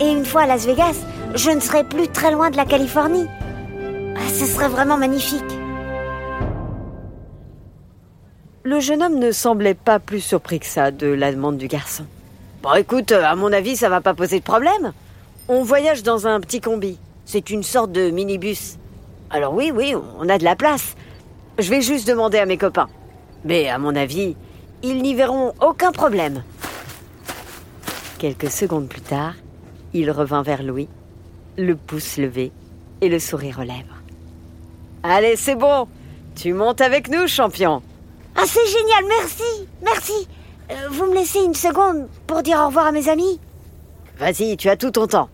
Et 0.00 0.08
une 0.08 0.24
fois 0.24 0.42
à 0.42 0.46
Las 0.46 0.66
Vegas, 0.66 0.96
je 1.34 1.50
ne 1.50 1.60
serai 1.60 1.82
plus 1.82 2.08
très 2.08 2.30
loin 2.30 2.50
de 2.50 2.56
la 2.56 2.64
Californie. 2.64 3.26
Ce 4.40 4.46
serait 4.46 4.70
vraiment 4.70 4.96
magnifique. 4.96 5.44
Le 8.62 8.80
jeune 8.80 9.02
homme 9.02 9.18
ne 9.18 9.32
semblait 9.32 9.74
pas 9.74 9.98
plus 9.98 10.22
surpris 10.22 10.60
que 10.60 10.64
ça 10.64 10.90
de 10.90 11.08
la 11.08 11.30
demande 11.30 11.58
du 11.58 11.68
garçon. 11.68 12.06
Bon, 12.62 12.72
écoute, 12.72 13.12
à 13.12 13.36
mon 13.36 13.52
avis, 13.52 13.76
ça 13.76 13.90
va 13.90 14.00
pas 14.00 14.14
poser 14.14 14.38
de 14.38 14.44
problème. 14.44 14.94
On 15.48 15.62
voyage 15.62 16.02
dans 16.02 16.26
un 16.26 16.40
petit 16.40 16.62
combi. 16.62 16.98
C'est 17.26 17.50
une 17.50 17.62
sorte 17.62 17.92
de 17.92 18.08
minibus. 18.08 18.78
Alors 19.28 19.52
oui, 19.52 19.72
oui, 19.74 19.94
on 20.18 20.26
a 20.30 20.38
de 20.38 20.44
la 20.44 20.56
place. 20.56 20.94
Je 21.58 21.68
vais 21.68 21.82
juste 21.82 22.08
demander 22.08 22.38
à 22.38 22.46
mes 22.46 22.56
copains. 22.56 22.88
Mais 23.44 23.68
à 23.68 23.76
mon 23.76 23.94
avis, 23.94 24.36
ils 24.82 25.02
n'y 25.02 25.14
verront 25.14 25.52
aucun 25.60 25.92
problème. 25.92 26.42
Quelques 28.18 28.50
secondes 28.50 28.88
plus 28.88 29.02
tard, 29.02 29.34
il 29.92 30.10
revint 30.10 30.40
vers 30.40 30.62
Louis, 30.62 30.88
le 31.58 31.76
pouce 31.76 32.16
levé 32.16 32.52
et 33.02 33.10
le 33.10 33.18
sourire 33.18 33.58
aux 33.58 33.64
lèvres. 33.64 33.99
Allez, 35.02 35.36
c'est 35.36 35.54
bon. 35.54 35.88
Tu 36.34 36.52
montes 36.52 36.80
avec 36.80 37.08
nous, 37.08 37.26
champion. 37.26 37.82
Ah, 38.36 38.42
c'est 38.46 38.66
génial, 38.66 39.04
merci, 39.08 39.68
merci. 39.82 40.28
Euh, 40.70 40.88
vous 40.90 41.06
me 41.06 41.14
laissez 41.14 41.40
une 41.40 41.54
seconde 41.54 42.08
pour 42.26 42.42
dire 42.42 42.58
au 42.60 42.66
revoir 42.66 42.86
à 42.86 42.92
mes 42.92 43.08
amis 43.08 43.40
Vas-y, 44.18 44.56
tu 44.56 44.68
as 44.68 44.76
tout 44.76 44.90
ton 44.90 45.06
temps. 45.06 45.28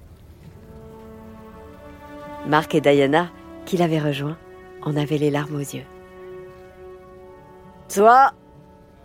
Marc 2.47 2.75
et 2.75 2.81
Diana, 2.81 3.29
qui 3.65 3.77
l'avaient 3.77 3.99
rejoint, 4.01 4.37
en 4.83 4.97
avaient 4.97 5.19
les 5.19 5.31
larmes 5.31 5.57
aux 5.57 5.59
yeux. 5.59 5.85
Toi, 7.93 8.33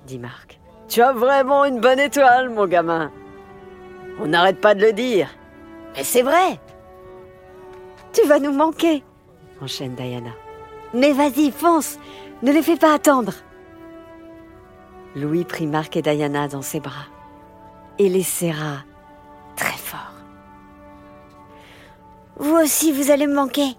Dit 0.07 0.19
Marc. 0.19 0.59
tu 0.87 1.01
as 1.01 1.13
vraiment 1.13 1.65
une 1.65 1.79
bonne 1.79 1.99
étoile, 1.99 2.49
mon 2.49 2.65
gamin. 2.67 3.11
On 4.19 4.27
n'arrête 4.27 4.61
pas 4.61 4.73
de 4.75 4.81
le 4.81 4.93
dire. 4.93 5.27
Mais 5.95 6.03
c'est 6.03 6.21
vrai. 6.21 6.59
Tu 8.13 8.25
vas 8.27 8.39
nous 8.39 8.51
manquer, 8.53 9.03
enchaîne 9.61 9.95
Diana. 9.95 10.31
Mais 10.93 11.13
vas-y, 11.13 11.51
fonce, 11.51 11.97
ne 12.41 12.51
les 12.51 12.63
fais 12.63 12.77
pas 12.77 12.93
attendre. 12.93 13.33
Louis 15.15 15.43
prit 15.43 15.67
Marc 15.67 15.95
et 15.97 16.01
Diana 16.01 16.47
dans 16.47 16.61
ses 16.61 16.79
bras 16.79 17.07
et 17.99 18.09
les 18.09 18.23
serra 18.23 18.79
très 19.55 19.77
fort. 19.77 19.99
Vous 22.37 22.55
aussi, 22.55 22.91
vous 22.91 23.11
allez 23.11 23.27
me 23.27 23.35
manquer. 23.35 23.77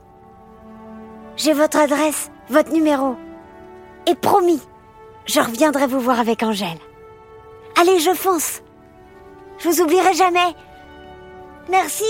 J'ai 1.36 1.52
votre 1.52 1.78
adresse, 1.78 2.30
votre 2.48 2.72
numéro. 2.72 3.16
Et 4.06 4.14
promis, 4.14 4.60
je 5.26 5.40
reviendrai 5.40 5.86
vous 5.86 6.00
voir 6.00 6.20
avec 6.20 6.42
Angèle. 6.42 6.78
Allez, 7.80 7.98
je 7.98 8.14
fonce. 8.14 8.62
Je 9.58 9.68
vous 9.68 9.80
oublierai 9.80 10.14
jamais. 10.14 10.54
Merci. 11.68 12.04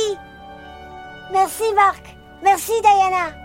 Merci, 1.32 1.64
Marc. 1.74 2.16
Merci, 2.42 2.72
Diana. 2.82 3.41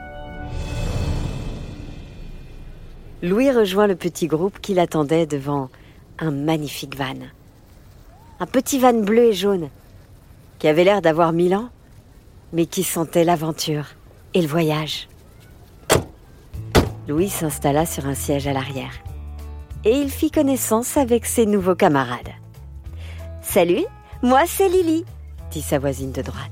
Louis 3.24 3.52
rejoint 3.52 3.88
le 3.88 3.96
petit 3.96 4.28
groupe 4.28 4.60
qui 4.60 4.76
l'attendait 4.76 5.26
devant 5.26 5.70
un 6.20 6.30
magnifique 6.30 6.96
van. 6.96 7.16
Un 8.40 8.46
petit 8.46 8.78
van 8.78 8.94
bleu 8.94 9.26
et 9.26 9.34
jaune, 9.34 9.70
qui 10.60 10.68
avait 10.68 10.84
l'air 10.84 11.02
d'avoir 11.02 11.34
mille 11.34 11.56
ans, 11.56 11.70
mais 12.54 12.68
qui 12.68 12.84
sentait 12.84 13.24
l'aventure 13.24 13.86
et 14.36 14.42
le 14.42 14.48
voyage. 14.48 15.08
Louis 17.08 17.30
s'installa 17.30 17.88
sur 17.88 18.06
un 18.06 18.14
siège 18.14 18.48
à 18.48 18.54
l'arrière 18.54 18.94
et 19.84 19.92
il 19.92 20.12
fit 20.12 20.30
connaissance 20.30 20.98
avec 20.98 21.26
ses 21.26 21.46
nouveaux 21.46 21.76
camarades. 21.76 22.34
Salut, 23.42 23.86
moi 24.22 24.42
c'est 24.46 24.70
Lily, 24.70 25.06
dit 25.50 25.62
sa 25.62 25.80
voisine 25.80 26.12
de 26.12 26.22
droite. 26.22 26.52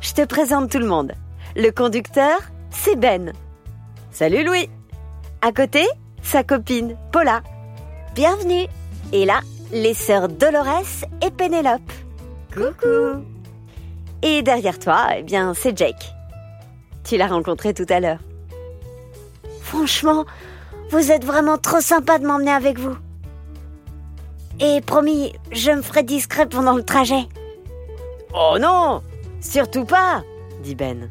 Je 0.00 0.12
te 0.12 0.24
présente 0.24 0.70
tout 0.70 0.78
le 0.78 0.86
monde. 0.86 1.12
Le 1.54 1.70
conducteur, 1.70 2.38
c'est 2.70 2.96
Ben. 2.96 3.32
Salut 4.10 4.44
Louis. 4.44 4.70
À 5.46 5.52
côté, 5.52 5.86
sa 6.24 6.42
copine, 6.42 6.96
Paula. 7.12 7.40
Bienvenue. 8.16 8.66
Et 9.12 9.24
là, 9.24 9.42
les 9.70 9.94
sœurs 9.94 10.26
Dolores 10.26 11.04
et 11.24 11.30
Pénélope. 11.30 11.92
Coucou. 12.52 13.24
Et 14.22 14.42
derrière 14.42 14.80
toi, 14.80 15.06
eh 15.16 15.22
bien, 15.22 15.54
c'est 15.54 15.78
Jake. 15.78 16.12
Tu 17.04 17.16
l'as 17.16 17.28
rencontré 17.28 17.74
tout 17.74 17.86
à 17.90 18.00
l'heure. 18.00 18.18
Franchement, 19.62 20.24
vous 20.90 21.12
êtes 21.12 21.24
vraiment 21.24 21.58
trop 21.58 21.80
sympa 21.80 22.18
de 22.18 22.26
m'emmener 22.26 22.50
avec 22.50 22.80
vous. 22.80 22.96
Et 24.58 24.80
promis, 24.80 25.32
je 25.52 25.70
me 25.70 25.82
ferai 25.82 26.02
discret 26.02 26.48
pendant 26.48 26.74
le 26.74 26.82
trajet. 26.82 27.28
Oh 28.34 28.56
non 28.60 29.00
Surtout 29.40 29.84
pas 29.84 30.24
dit 30.64 30.74
Ben. 30.74 31.08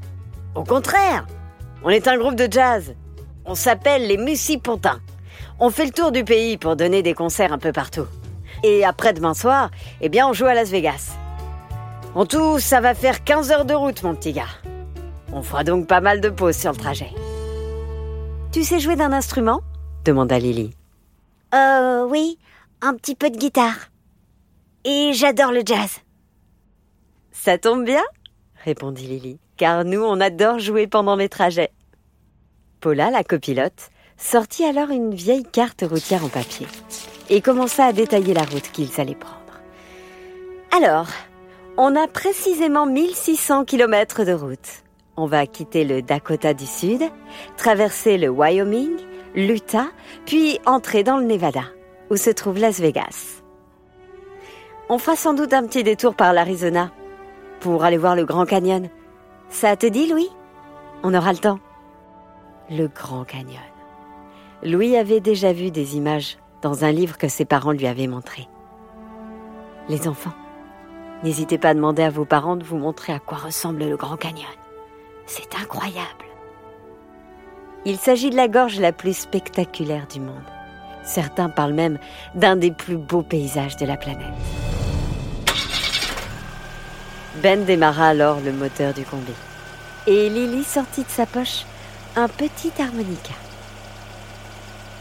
Au 0.56 0.66
contraire, 0.66 1.26
on 1.86 1.90
est 1.90 2.10
un 2.10 2.18
groupe 2.18 2.36
de 2.36 2.52
jazz. 2.52 2.96
On 3.46 3.56
s'appelle 3.56 4.08
les 4.08 4.18
Mussipontins. 4.18 5.00
On 5.60 5.70
fait 5.70 5.86
le 5.86 5.92
tour 5.92 6.12
du 6.12 6.24
pays 6.24 6.58
pour 6.58 6.76
donner 6.76 7.04
des 7.04 7.14
concerts 7.14 7.54
un 7.54 7.60
peu 7.60 7.72
partout. 7.72 8.08
Et 8.64 8.84
après 8.84 9.14
demain 9.14 9.34
soir, 9.34 9.70
eh 10.02 10.10
bien, 10.10 10.28
on 10.28 10.34
joue 10.34 10.46
à 10.46 10.54
Las 10.56 10.70
Vegas. 10.70 11.16
En 12.16 12.26
tout, 12.26 12.60
ça 12.60 12.82
va 12.82 12.96
faire 12.96 13.24
15 13.24 13.52
heures 13.52 13.66
de 13.66 13.74
route, 13.74 14.02
mon 14.04 14.16
petit 14.16 14.34
gars. 14.34 14.48
On 15.32 15.44
fera 15.44 15.64
donc 15.64 15.86
pas 15.88 16.02
mal 16.02 16.22
de 16.22 16.30
pauses 16.30 16.56
sur 16.58 16.72
le 16.72 16.78
trajet. 16.78 17.12
Tu 18.52 18.64
sais 18.64 18.80
jouer 18.80 18.96
d'un 18.96 19.14
instrument? 19.14 19.62
demanda 20.06 20.40
Lily. 20.40 20.72
Euh, 21.54 22.08
oui, 22.10 22.40
un 22.82 22.96
petit 22.96 23.16
peu 23.16 23.30
de 23.30 23.38
guitare. 23.38 23.90
Et 24.86 25.12
j'adore 25.14 25.52
le 25.52 25.62
jazz. 25.66 25.98
Ça 27.32 27.58
tombe 27.58 27.84
bien, 27.86 28.04
répondit 28.64 29.08
Lily, 29.08 29.40
car 29.58 29.84
nous, 29.84 30.02
on 30.02 30.20
adore 30.22 30.60
jouer 30.60 30.88
pendant 30.88 31.16
les 31.16 31.30
trajets. 31.30 31.72
Paula, 32.80 33.10
la 33.12 33.24
copilote, 33.24 33.90
sortit 34.18 34.66
alors 34.66 34.90
une 34.90 35.14
vieille 35.14 35.44
carte 35.44 35.84
routière 35.88 36.24
en 36.24 36.30
papier 36.30 36.68
et 37.30 37.42
commença 37.42 37.86
à 37.86 37.94
détailler 37.94 38.34
la 38.34 38.44
route 38.44 38.72
qu'ils 38.72 39.00
allaient 39.00 39.16
prendre. 39.16 39.36
Alors, 40.76 41.08
on 41.78 41.96
a 41.96 42.08
précisément 42.08 42.86
1600 42.86 43.66
kilomètres 43.66 44.24
de 44.24 44.34
route. 44.34 44.84
On 45.18 45.26
va 45.26 45.48
quitter 45.48 45.86
le 45.86 46.02
Dakota 46.02 46.54
du 46.54 46.66
Sud, 46.66 47.02
traverser 47.58 48.18
le 48.18 48.30
Wyoming, 48.30 48.98
l'Utah, 49.36 49.88
puis 50.26 50.60
entrer 50.66 51.04
dans 51.04 51.18
le 51.18 51.26
Nevada, 51.26 51.64
où 52.10 52.18
se 52.18 52.30
trouve 52.30 52.60
Las 52.60 52.80
Vegas. 52.80 53.42
On 54.90 54.98
fera 54.98 55.16
sans 55.16 55.34
doute 55.34 55.54
un 55.54 55.66
petit 55.66 55.84
détour 55.84 56.16
par 56.16 56.34
l'Arizona 56.34 56.92
pour 57.60 57.84
aller 57.84 57.98
voir 57.98 58.16
le 58.16 58.26
Grand 58.26 58.46
Canyon. 58.46 58.90
Ça 59.50 59.76
te 59.76 59.86
dit, 59.86 60.08
Louis? 60.08 60.30
On 61.04 61.14
aura 61.14 61.32
le 61.32 61.40
temps. 61.40 61.60
Le 62.72 62.88
Grand 62.88 63.26
Canyon. 63.26 63.62
Louis 64.64 64.98
avait 64.98 65.20
déjà 65.20 65.54
vu 65.54 65.70
des 65.70 65.98
images 65.98 66.38
dans 66.64 66.84
un 66.84 66.92
livre 66.92 67.16
que 67.16 67.28
ses 67.28 67.46
parents 67.46 67.74
lui 67.74 67.86
avaient 67.86 68.08
montré. 68.08 68.48
Les 69.88 70.08
enfants, 70.08 70.34
n'hésitez 71.24 71.60
pas 71.60 71.70
à 71.70 71.74
demander 71.76 72.02
à 72.02 72.10
vos 72.10 72.26
parents 72.26 72.56
de 72.56 72.64
vous 72.64 72.78
montrer 72.78 73.14
à 73.14 73.20
quoi 73.20 73.38
ressemble 73.38 73.88
le 73.88 73.96
Grand 73.96 74.18
Canyon. 74.18 74.50
C'est 75.28 75.54
incroyable. 75.62 76.26
Il 77.86 77.98
s'agit 77.98 78.32
de 78.32 78.36
la 78.36 78.48
gorge 78.48 78.80
la 78.80 78.92
plus 78.92 79.16
spectaculaire 79.16 80.08
du 80.08 80.20
monde. 80.20 80.36
Certains 81.04 81.50
parlent 81.50 81.74
même 81.74 82.00
d'un 82.34 82.56
des 82.56 82.72
plus 82.72 82.98
beaux 82.98 83.22
paysages 83.22 83.78
de 83.78 83.86
la 83.86 83.96
planète. 83.96 84.26
Ben 87.44 87.64
démarra 87.64 88.08
alors 88.08 88.40
le 88.40 88.52
moteur 88.52 88.96
du 88.96 89.04
combi. 89.04 89.34
Et 90.08 90.30
Lily 90.30 90.64
sortit 90.64 91.04
de 91.04 91.10
sa 91.10 91.28
poche 91.28 91.66
un 92.16 92.28
petit 92.28 92.72
harmonica. 92.80 93.34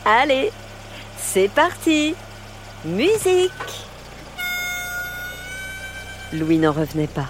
Allez, 0.04 0.50
c'est 1.18 1.48
parti 1.48 2.14
Musique 2.84 3.50
Louis 6.32 6.58
n'en 6.58 6.72
revenait 6.72 7.06
pas. 7.06 7.28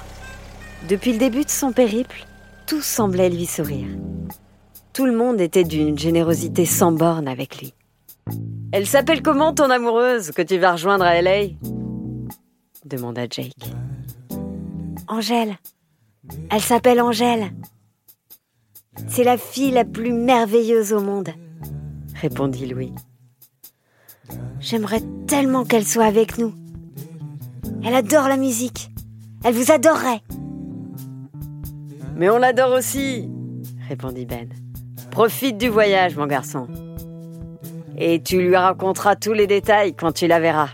Depuis 0.88 1.12
le 1.12 1.18
début 1.18 1.44
de 1.44 1.50
son 1.50 1.72
périple, 1.72 2.26
tout 2.66 2.80
semblait 2.80 3.30
lui 3.30 3.46
sourire. 3.46 3.88
Tout 4.92 5.06
le 5.06 5.16
monde 5.16 5.40
était 5.40 5.64
d'une 5.64 5.98
générosité 5.98 6.66
sans 6.66 6.92
borne 6.92 7.28
avec 7.28 7.60
lui. 7.60 7.74
Elle 8.72 8.86
s'appelle 8.86 9.22
comment 9.22 9.52
ton 9.52 9.70
amoureuse 9.70 10.30
que 10.30 10.42
tu 10.42 10.58
vas 10.58 10.72
rejoindre 10.72 11.04
à 11.04 11.20
LA 11.20 11.48
demanda 12.84 13.22
Jake. 13.28 13.54
Angèle. 15.08 15.56
Elle 16.50 16.60
s'appelle 16.60 17.00
Angèle. 17.00 17.50
C'est 19.08 19.24
la 19.24 19.36
fille 19.36 19.70
la 19.70 19.84
plus 19.84 20.12
merveilleuse 20.12 20.92
au 20.92 21.00
monde, 21.00 21.30
répondit 22.20 22.66
Louis. 22.66 22.92
J'aimerais 24.60 25.02
tellement 25.26 25.64
qu'elle 25.64 25.86
soit 25.86 26.06
avec 26.06 26.38
nous. 26.38 26.54
Elle 27.84 27.94
adore 27.94 28.28
la 28.28 28.36
musique. 28.36 28.90
Elle 29.44 29.54
vous 29.54 29.70
adorerait. 29.70 30.22
Mais 32.16 32.30
on 32.30 32.38
l'adore 32.38 32.72
aussi, 32.72 33.28
répondit 33.88 34.24
Ben. 34.24 34.48
Profite 35.10 35.58
du 35.58 35.68
voyage, 35.68 36.16
mon 36.16 36.26
garçon. 36.26 36.66
Et 37.98 38.22
tu 38.22 38.40
lui 38.40 38.56
raconteras 38.56 39.16
tous 39.16 39.32
les 39.32 39.46
détails 39.46 39.94
quand 39.94 40.12
tu 40.12 40.26
la 40.26 40.40
verras. 40.40 40.70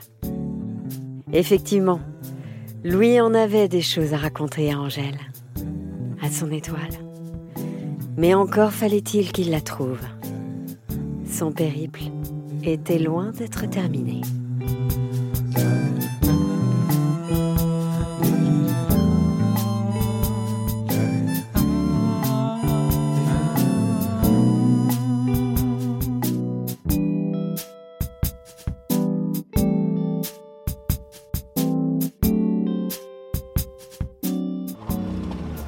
Effectivement, 1.33 2.01
Louis 2.85 3.21
en 3.21 3.35
avait 3.35 3.69
des 3.69 3.83
choses 3.83 4.15
à 4.15 4.17
raconter 4.17 4.73
à 4.73 4.79
Angèle, 4.79 5.19
à 6.23 6.31
son 6.31 6.51
étoile. 6.51 7.10
Mais 8.17 8.35
encore 8.35 8.73
fallait-il 8.73 9.33
qu'il 9.33 9.51
la 9.51 9.61
trouve. 9.61 10.01
Son 11.31 11.53
périple 11.53 12.03
était 12.63 12.99
loin 12.99 13.31
d'être 13.31 13.69
terminé. 13.69 14.21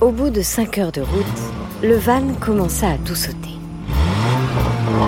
Au 0.00 0.10
bout 0.10 0.30
de 0.30 0.42
cinq 0.42 0.78
heures 0.78 0.90
de 0.90 1.00
route, 1.00 1.61
le 1.82 1.96
van 1.96 2.34
commença 2.34 2.90
à 2.90 2.98
tout 2.98 3.16
sauter 3.16 3.56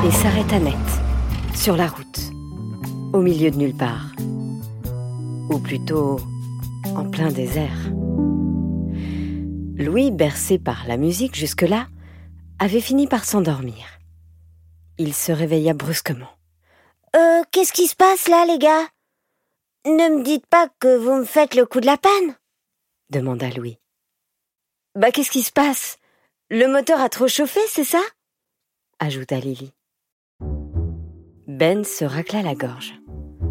et 0.05 0.11
s'arrêta 0.11 0.59
net, 0.59 0.75
sur 1.55 1.77
la 1.77 1.87
route, 1.87 2.21
au 3.13 3.21
milieu 3.21 3.51
de 3.51 3.57
nulle 3.57 3.77
part, 3.77 4.13
ou 5.51 5.59
plutôt 5.61 6.19
en 6.97 7.09
plein 7.09 7.31
désert. 7.31 7.79
Louis, 9.77 10.11
bercé 10.11 10.59
par 10.59 10.87
la 10.89 10.97
musique 10.97 11.37
jusque-là, 11.37 11.87
avait 12.59 12.81
fini 12.81 13.07
par 13.07 13.25
s'endormir. 13.25 13.87
Il 14.99 15.15
se 15.15 15.33
réveilla 15.33 15.75
brusquement. 15.75 16.31
Euh, 17.17 17.43
qu'est-ce 17.53 17.73
qui 17.73 17.87
se 17.87 17.97
passe 17.97 18.29
là, 18.29 18.45
les 18.47 18.59
gars? 18.59 18.89
Ne 19.87 20.19
me 20.19 20.25
dites 20.25 20.47
pas 20.47 20.69
que 20.81 20.97
vous 20.97 21.15
me 21.15 21.25
faites 21.25 21.55
le 21.55 21.67
coup 21.67 21.81
de 21.81 21.87
la 21.87 21.97
panne 21.97 22.35
demanda 23.11 23.49
Louis. 23.51 23.79
Bah, 24.97 25.13
qu'est-ce 25.13 25.31
qui 25.31 25.43
se 25.43 25.53
passe? 25.53 25.99
Le 26.57 26.69
moteur 26.69 27.01
a 27.01 27.09
trop 27.09 27.27
chauffé, 27.27 27.59
c'est 27.67 27.83
ça? 27.83 27.99
ajouta 29.01 29.41
Lily. 29.41 29.73
Ben 31.49 31.83
se 31.83 32.05
racla 32.05 32.43
la 32.43 32.55
gorge. 32.55 32.95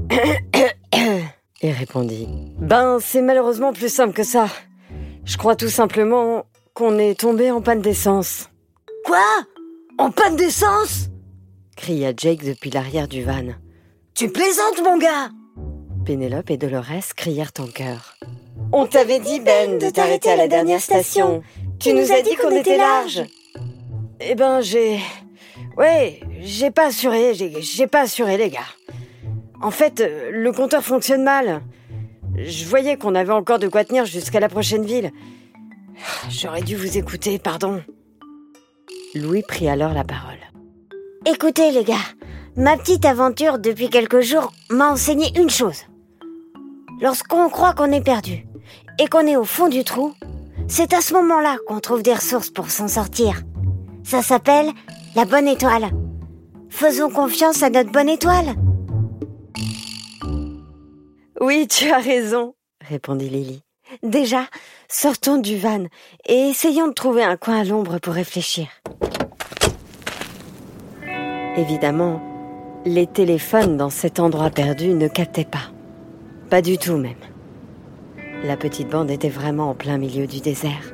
et 1.61 1.71
répondit. 1.73 2.29
Ben, 2.59 2.99
c'est 3.01 3.21
malheureusement 3.21 3.73
plus 3.73 3.93
simple 3.93 4.13
que 4.13 4.23
ça. 4.23 4.47
Je 5.25 5.35
crois 5.35 5.57
tout 5.57 5.67
simplement 5.67 6.45
qu'on 6.73 6.97
est 6.97 7.19
tombé 7.19 7.51
en 7.51 7.61
panne 7.61 7.81
d'essence. 7.81 8.49
Quoi? 9.03 9.19
En 9.97 10.09
panne 10.09 10.37
d'essence? 10.37 11.09
cria 11.75 12.13
Jake 12.15 12.45
depuis 12.45 12.69
l'arrière 12.69 13.09
du 13.09 13.21
van. 13.21 13.47
Tu 14.15 14.29
plaisantes, 14.29 14.81
mon 14.81 14.97
gars 14.97 15.29
Pénélope 16.05 16.51
et 16.51 16.57
Dolores 16.57 17.13
crièrent 17.17 17.51
en 17.59 17.67
chœur. 17.67 18.15
On 18.71 18.87
t'avait 18.87 19.19
dit, 19.19 19.41
Ben, 19.41 19.77
de 19.77 19.89
t'arrêter 19.89 20.31
à 20.31 20.37
la 20.37 20.47
dernière 20.47 20.81
station. 20.81 21.43
Tu 21.79 21.93
nous 21.93 22.11
as 22.11 22.21
dit 22.21 22.35
qu'on 22.35 22.51
était 22.51 22.77
large. 22.77 23.23
Eh 24.19 24.35
ben, 24.35 24.61
j'ai... 24.61 24.99
Ouais, 25.77 26.19
j'ai 26.41 26.71
pas 26.71 26.87
assuré, 26.87 27.33
j'ai 27.33 27.87
pas 27.87 28.01
assuré, 28.01 28.37
les 28.37 28.49
gars. 28.49 28.59
En 29.61 29.71
fait, 29.71 30.03
le 30.31 30.51
compteur 30.51 30.83
fonctionne 30.83 31.23
mal. 31.23 31.61
Je 32.35 32.65
voyais 32.65 32.97
qu'on 32.97 33.15
avait 33.15 33.33
encore 33.33 33.59
de 33.59 33.67
quoi 33.67 33.83
tenir 33.83 34.05
jusqu'à 34.05 34.39
la 34.39 34.49
prochaine 34.49 34.85
ville. 34.85 35.11
J'aurais 36.29 36.61
dû 36.61 36.75
vous 36.75 36.97
écouter, 36.97 37.39
pardon. 37.39 37.81
Louis 39.15 39.43
prit 39.43 39.69
alors 39.69 39.93
la 39.93 40.03
parole. 40.03 40.39
Écoutez, 41.25 41.71
les 41.71 41.83
gars, 41.83 41.95
ma 42.55 42.77
petite 42.77 43.05
aventure 43.05 43.59
depuis 43.59 43.89
quelques 43.89 44.21
jours 44.21 44.51
m'a 44.69 44.91
enseigné 44.91 45.31
une 45.39 45.49
chose. 45.49 45.83
Lorsqu'on 47.01 47.49
croit 47.49 47.73
qu'on 47.73 47.91
est 47.91 48.03
perdu, 48.03 48.45
et 48.99 49.07
qu'on 49.07 49.27
est 49.27 49.35
au 49.35 49.43
fond 49.43 49.67
du 49.69 49.83
trou, 49.83 50.13
c'est 50.67 50.93
à 50.93 51.01
ce 51.01 51.13
moment-là 51.13 51.57
qu'on 51.67 51.79
trouve 51.79 52.03
des 52.03 52.13
ressources 52.13 52.49
pour 52.49 52.69
s'en 52.69 52.87
sortir. 52.87 53.41
Ça 54.03 54.21
s'appelle 54.21 54.71
la 55.15 55.25
bonne 55.25 55.47
étoile. 55.47 55.89
Faisons 56.69 57.09
confiance 57.09 57.63
à 57.63 57.69
notre 57.69 57.91
bonne 57.91 58.09
étoile. 58.09 58.55
Oui, 61.39 61.67
tu 61.67 61.91
as 61.91 61.99
raison, 61.99 62.55
répondit 62.81 63.29
Lily. 63.29 63.63
Déjà, 64.01 64.47
sortons 64.89 65.37
du 65.37 65.57
van 65.57 65.85
et 66.25 66.49
essayons 66.49 66.87
de 66.87 66.93
trouver 66.93 67.23
un 67.23 67.37
coin 67.37 67.59
à 67.59 67.63
l'ombre 67.63 67.99
pour 67.99 68.13
réfléchir. 68.13 68.67
Évidemment, 71.55 72.21
les 72.85 73.05
téléphones 73.05 73.77
dans 73.77 73.91
cet 73.91 74.19
endroit 74.19 74.49
perdu 74.49 74.89
ne 74.89 75.07
captaient 75.07 75.45
pas. 75.45 75.71
Pas 76.49 76.61
du 76.61 76.77
tout 76.77 76.97
même. 76.97 77.32
La 78.43 78.57
petite 78.57 78.89
bande 78.89 79.09
était 79.09 79.29
vraiment 79.29 79.69
en 79.69 79.73
plein 79.73 79.97
milieu 79.97 80.27
du 80.27 80.41
désert. 80.41 80.93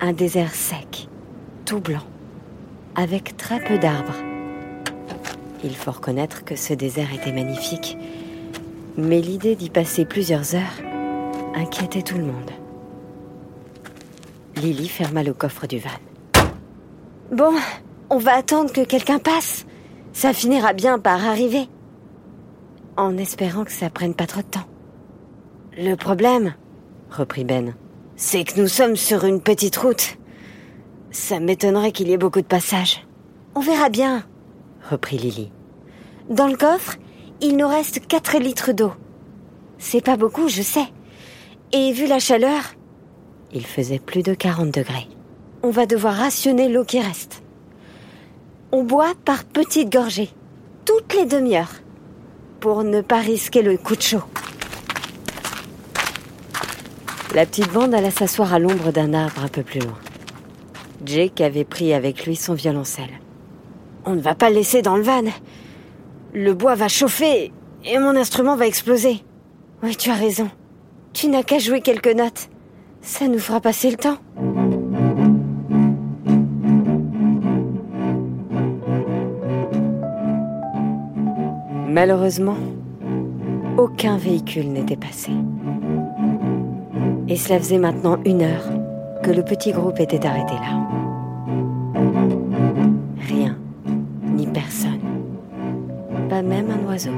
Un 0.00 0.14
désert 0.14 0.54
sec, 0.54 1.08
tout 1.66 1.78
blanc, 1.78 2.04
avec 2.94 3.36
très 3.36 3.62
peu 3.62 3.78
d'arbres. 3.78 4.16
Il 5.62 5.76
faut 5.76 5.90
reconnaître 5.90 6.42
que 6.42 6.56
ce 6.56 6.72
désert 6.72 7.12
était 7.12 7.32
magnifique, 7.32 7.98
mais 8.96 9.20
l'idée 9.20 9.56
d'y 9.56 9.68
passer 9.68 10.06
plusieurs 10.06 10.54
heures 10.54 10.80
inquiétait 11.54 12.00
tout 12.00 12.16
le 12.16 12.24
monde. 12.24 12.50
Lily 14.56 14.88
ferma 14.88 15.22
le 15.22 15.34
coffre 15.34 15.66
du 15.66 15.78
van. 15.78 15.90
Bon, 17.30 17.52
on 18.08 18.16
va 18.16 18.36
attendre 18.36 18.72
que 18.72 18.84
quelqu'un 18.86 19.18
passe. 19.18 19.66
Ça 20.14 20.32
finira 20.32 20.72
bien 20.72 20.98
par 20.98 21.26
arriver. 21.26 21.68
En 22.96 23.18
espérant 23.18 23.64
que 23.64 23.72
ça 23.72 23.90
prenne 23.90 24.14
pas 24.14 24.26
trop 24.26 24.40
de 24.40 24.46
temps. 24.46 24.73
Le 25.76 25.96
problème, 25.96 26.54
reprit 27.10 27.42
Ben, 27.42 27.74
c'est 28.14 28.44
que 28.44 28.60
nous 28.60 28.68
sommes 28.68 28.94
sur 28.94 29.24
une 29.24 29.40
petite 29.40 29.76
route. 29.76 30.18
Ça 31.10 31.40
m'étonnerait 31.40 31.90
qu'il 31.90 32.08
y 32.08 32.12
ait 32.12 32.16
beaucoup 32.16 32.40
de 32.40 32.46
passages. 32.46 33.04
On 33.56 33.60
verra 33.60 33.88
bien, 33.88 34.24
reprit 34.88 35.18
Lily. 35.18 35.50
Dans 36.30 36.46
le 36.46 36.56
coffre, 36.56 36.94
il 37.40 37.56
nous 37.56 37.66
reste 37.66 38.06
4 38.06 38.38
litres 38.38 38.72
d'eau. 38.72 38.92
C'est 39.78 40.04
pas 40.04 40.16
beaucoup, 40.16 40.48
je 40.48 40.62
sais. 40.62 40.86
Et 41.72 41.92
vu 41.92 42.06
la 42.06 42.20
chaleur, 42.20 42.74
il 43.52 43.66
faisait 43.66 43.98
plus 43.98 44.22
de 44.22 44.34
40 44.34 44.72
degrés. 44.72 45.08
On 45.64 45.70
va 45.70 45.86
devoir 45.86 46.14
rationner 46.14 46.68
l'eau 46.68 46.84
qui 46.84 47.00
reste. 47.00 47.42
On 48.70 48.84
boit 48.84 49.14
par 49.24 49.42
petites 49.42 49.92
gorgées, 49.92 50.30
toutes 50.84 51.14
les 51.14 51.26
demi-heures, 51.26 51.80
pour 52.60 52.84
ne 52.84 53.00
pas 53.00 53.18
risquer 53.18 53.62
le 53.62 53.76
coup 53.76 53.96
de 53.96 54.02
chaud. 54.02 54.22
La 57.32 57.46
petite 57.46 57.72
bande 57.72 57.94
alla 57.94 58.10
s'asseoir 58.10 58.52
à 58.52 58.58
l'ombre 58.58 58.92
d'un 58.92 59.14
arbre 59.14 59.42
un 59.44 59.48
peu 59.48 59.62
plus 59.62 59.80
loin. 59.80 59.98
Jake 61.04 61.40
avait 61.40 61.64
pris 61.64 61.92
avec 61.92 62.26
lui 62.26 62.36
son 62.36 62.54
violoncelle. 62.54 63.20
On 64.04 64.14
ne 64.14 64.20
va 64.20 64.34
pas 64.34 64.50
le 64.50 64.56
laisser 64.56 64.82
dans 64.82 64.96
le 64.96 65.02
van. 65.02 65.22
Le 66.32 66.54
bois 66.54 66.74
va 66.74 66.88
chauffer 66.88 67.52
et 67.84 67.98
mon 67.98 68.16
instrument 68.16 68.56
va 68.56 68.66
exploser. 68.66 69.22
Oui, 69.82 69.96
tu 69.96 70.10
as 70.10 70.14
raison. 70.14 70.48
Tu 71.12 71.28
n'as 71.28 71.42
qu'à 71.42 71.58
jouer 71.58 71.80
quelques 71.80 72.14
notes. 72.14 72.48
Ça 73.00 73.28
nous 73.28 73.38
fera 73.38 73.60
passer 73.60 73.90
le 73.90 73.96
temps. 73.96 74.18
Malheureusement, 81.88 82.56
aucun 83.76 84.16
véhicule 84.16 84.72
n'était 84.72 84.96
passé. 84.96 85.30
Et 87.26 87.36
cela 87.36 87.58
faisait 87.58 87.78
maintenant 87.78 88.18
une 88.26 88.42
heure 88.42 88.64
que 89.22 89.30
le 89.30 89.42
petit 89.42 89.72
groupe 89.72 89.98
était 89.98 90.26
arrêté 90.26 90.52
là. 90.54 90.86
Rien, 93.26 93.56
ni 94.34 94.46
personne, 94.46 95.00
pas 96.28 96.42
même 96.42 96.70
un 96.70 96.86
oiseau. 96.86 97.12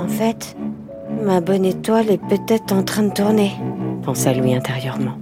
En 0.00 0.08
fait, 0.08 0.56
ma 1.22 1.40
bonne 1.40 1.64
étoile 1.64 2.10
est 2.10 2.26
peut-être 2.26 2.72
en 2.72 2.82
train 2.82 3.04
de 3.04 3.12
tourner, 3.12 3.52
pensa 4.02 4.32
lui 4.32 4.52
intérieurement. 4.52 5.18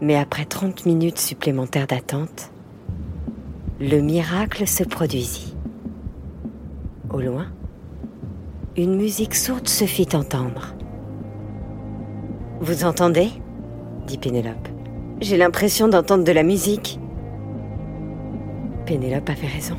Mais 0.00 0.16
après 0.16 0.44
30 0.44 0.84
minutes 0.86 1.18
supplémentaires 1.18 1.86
d'attente, 1.86 2.50
le 3.78 4.00
miracle 4.00 4.66
se 4.66 4.84
produisit. 4.84 5.54
Au 7.12 7.20
loin, 7.20 7.48
une 8.74 8.96
musique 8.96 9.34
sourde 9.34 9.68
se 9.68 9.84
fit 9.84 10.08
entendre. 10.14 10.74
Vous 12.60 12.84
entendez? 12.84 13.28
dit 14.06 14.16
Pénélope. 14.16 14.68
J'ai 15.20 15.36
l'impression 15.36 15.88
d'entendre 15.88 16.24
de 16.24 16.32
la 16.32 16.42
musique. 16.42 16.98
Pénélope 18.86 19.28
avait 19.28 19.46
raison. 19.46 19.76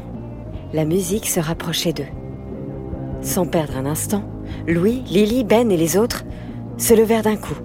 La 0.73 0.85
musique 0.85 1.27
se 1.27 1.39
rapprochait 1.39 1.93
d'eux. 1.93 2.03
Sans 3.21 3.47
perdre 3.47 3.77
un 3.77 3.85
instant, 3.87 4.23
Louis, 4.67 5.01
Lily, 5.07 5.43
Ben 5.43 5.71
et 5.71 5.77
les 5.77 5.97
autres 5.97 6.23
se 6.77 6.93
levèrent 6.93 7.23
d'un 7.23 7.37
coup 7.37 7.57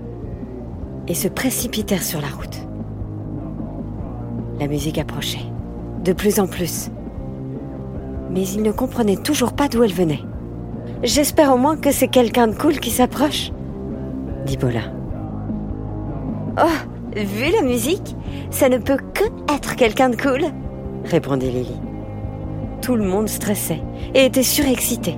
et 1.09 1.15
se 1.15 1.29
précipitèrent 1.29 2.03
sur 2.03 2.23
la 2.23 2.29
route. 2.29 2.67
La 4.59 4.67
musique 4.67 4.99
approchait, 4.99 5.52
de 6.05 6.13
plus 6.13 6.41
en 6.41 6.47
plus. 6.47 6.91
Mais 8.31 8.47
ils 8.47 8.63
ne 8.63 8.73
comprenaient 8.73 9.17
toujours 9.17 9.53
pas 9.53 9.69
d'où 9.69 9.83
elle 9.83 9.93
venait. 9.93 10.23
J'espère 11.03 11.53
au 11.55 11.59
moins 11.59 11.77
que 11.77 11.93
c'est 11.93 12.09
quelqu'un 12.09 12.49
de 12.49 12.55
cool 12.55 12.79
qui 12.79 12.91
s'approche, 12.91 13.51
dit 14.47 14.57
Bola. 14.57 14.83
Oh, 16.59 17.17
vu 17.17 17.51
la 17.51 17.63
musique, 17.63 18.17
ça 18.51 18.69
ne 18.69 18.79
peut 18.79 18.99
que 19.15 19.25
être 19.55 19.77
quelqu'un 19.77 20.11
de 20.11 20.17
cool, 20.17 20.45
répondit 21.05 21.51
Lily. 21.51 21.81
Tout 22.81 22.97
le 22.97 23.05
monde 23.05 23.29
stressait 23.29 23.83
et 24.15 24.27
était 24.27 24.43
surexcité. 24.43 25.17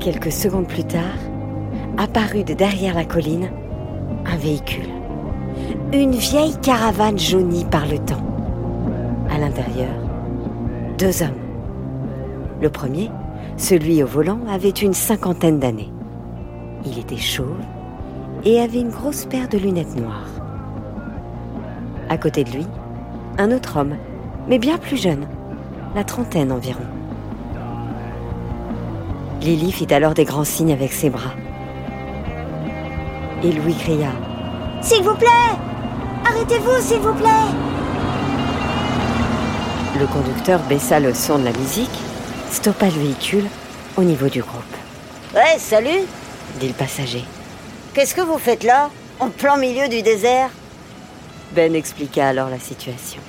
Quelques 0.00 0.32
secondes 0.32 0.68
plus 0.68 0.84
tard, 0.84 1.18
apparut 1.96 2.44
de 2.44 2.54
derrière 2.54 2.94
la 2.94 3.04
colline 3.04 3.50
un 4.24 4.36
véhicule. 4.36 4.88
Une 5.92 6.12
vieille 6.12 6.56
caravane 6.60 7.18
jaunie 7.18 7.64
par 7.64 7.86
le 7.86 7.98
temps. 7.98 8.27
À 9.38 9.40
l'intérieur, 9.40 9.94
deux 10.98 11.22
hommes. 11.22 11.38
Le 12.60 12.68
premier, 12.70 13.08
celui 13.56 14.02
au 14.02 14.06
volant, 14.06 14.40
avait 14.50 14.68
une 14.70 14.94
cinquantaine 14.94 15.60
d'années. 15.60 15.92
Il 16.84 16.98
était 16.98 17.18
chauve 17.18 17.60
et 18.44 18.58
avait 18.58 18.80
une 18.80 18.90
grosse 18.90 19.26
paire 19.26 19.48
de 19.48 19.56
lunettes 19.56 19.94
noires. 19.94 20.26
À 22.08 22.18
côté 22.18 22.42
de 22.42 22.50
lui, 22.50 22.66
un 23.38 23.52
autre 23.52 23.76
homme, 23.76 23.94
mais 24.48 24.58
bien 24.58 24.76
plus 24.76 25.00
jeune, 25.00 25.28
la 25.94 26.02
trentaine 26.02 26.50
environ. 26.50 26.86
Lily 29.40 29.70
fit 29.70 29.94
alors 29.94 30.14
des 30.14 30.24
grands 30.24 30.42
signes 30.42 30.72
avec 30.72 30.92
ses 30.92 31.10
bras. 31.10 31.34
Et 33.44 33.52
Louis 33.52 33.76
cria 33.76 34.10
S'il 34.80 35.04
vous 35.04 35.14
plaît 35.14 35.28
Arrêtez-vous, 36.28 36.80
s'il 36.80 36.98
vous 36.98 37.14
plaît 37.14 37.77
Le 39.98 40.06
conducteur 40.06 40.60
baissa 40.60 41.00
le 41.00 41.12
son 41.12 41.38
de 41.38 41.44
la 41.44 41.52
musique, 41.52 41.90
stoppa 42.50 42.86
le 42.86 42.92
véhicule 42.92 43.46
au 43.96 44.02
niveau 44.02 44.28
du 44.28 44.42
groupe. 44.42 44.62
Ouais, 45.34 45.58
salut 45.58 46.06
dit 46.60 46.68
le 46.68 46.74
passager. 46.74 47.24
Qu'est-ce 47.94 48.14
que 48.14 48.20
vous 48.20 48.38
faites 48.38 48.64
là, 48.64 48.90
en 49.20 49.28
plein 49.28 49.56
milieu 49.56 49.88
du 49.88 50.02
désert? 50.02 50.50
Ben 51.52 51.74
expliqua 51.74 52.28
alors 52.28 52.48
la 52.48 52.58
situation. 52.58 53.20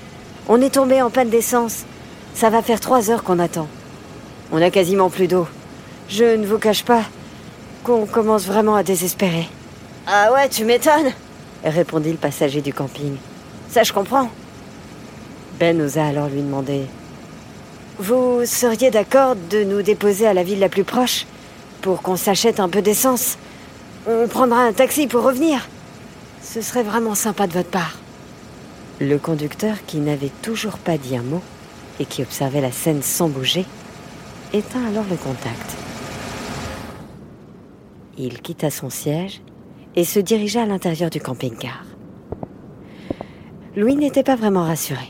On 0.48 0.62
est 0.62 0.74
tombé 0.74 1.02
en 1.02 1.10
panne 1.10 1.30
d'essence. 1.30 1.86
Ça 2.34 2.50
va 2.50 2.62
faire 2.62 2.80
trois 2.80 3.10
heures 3.10 3.24
qu'on 3.24 3.40
attend. 3.40 3.68
On 4.52 4.62
a 4.62 4.70
quasiment 4.70 5.10
plus 5.10 5.28
d'eau. 5.28 5.48
Je 6.08 6.24
ne 6.24 6.46
vous 6.46 6.60
cache 6.60 6.84
pas 6.84 7.04
qu'on 7.84 8.06
commence 8.06 8.46
vraiment 8.46 8.76
à 8.76 8.84
désespérer. 8.84 9.48
Ah 10.08 10.32
ouais, 10.34 10.50
tu 10.50 10.66
m'étonnes 10.66 11.12
répondit 11.64 12.12
le 12.12 12.18
passager 12.18 12.62
du 12.62 12.74
camping. 12.74 13.16
Ça, 13.70 13.84
je 13.84 13.94
comprends. 13.94 14.30
Ben 15.60 15.82
osa 15.82 16.06
alors 16.06 16.30
lui 16.30 16.42
demander 16.42 16.86
Vous 17.98 18.46
seriez 18.46 18.92
d'accord 18.92 19.36
de 19.36 19.64
nous 19.64 19.82
déposer 19.82 20.26
à 20.26 20.34
la 20.34 20.44
ville 20.44 20.60
la 20.60 20.70
plus 20.70 20.86
proche 20.86 21.26
pour 21.82 22.02
qu'on 22.02 22.16
s'achète 22.16 22.62
un 22.62 22.70
peu 22.70 22.82
d'essence? 22.82 23.38
On 24.08 24.28
prendra 24.30 24.62
un 24.62 24.72
taxi 24.72 25.08
pour 25.08 25.24
revenir. 25.24 25.68
Ce 26.42 26.62
serait 26.62 26.84
vraiment 26.84 27.14
sympa 27.14 27.46
de 27.46 27.54
votre 27.54 27.70
part. 27.70 28.00
Le 29.02 29.18
conducteur, 29.18 29.76
qui 29.86 29.98
n'avait 29.98 30.32
toujours 30.42 30.78
pas 30.78 30.98
dit 30.98 31.18
un 31.18 31.24
mot 31.24 31.42
et 32.00 32.06
qui 32.06 32.22
observait 32.22 32.62
la 32.62 32.72
scène 32.72 33.02
sans 33.02 33.28
bouger, 33.28 33.66
éteint 34.54 34.86
alors 34.88 35.06
le 35.10 35.18
contact. 35.18 35.76
Il 38.18 38.42
quitta 38.42 38.70
son 38.70 38.90
siège 38.90 39.42
et 39.96 40.06
se 40.06 40.20
dirigea 40.20 40.64
à 40.64 40.66
l'intérieur 40.66 41.10
du 41.10 41.20
camping-car. 41.20 41.89
Louis 43.80 43.96
n'était 43.96 44.24
pas 44.24 44.36
vraiment 44.36 44.66
rassuré. 44.66 45.10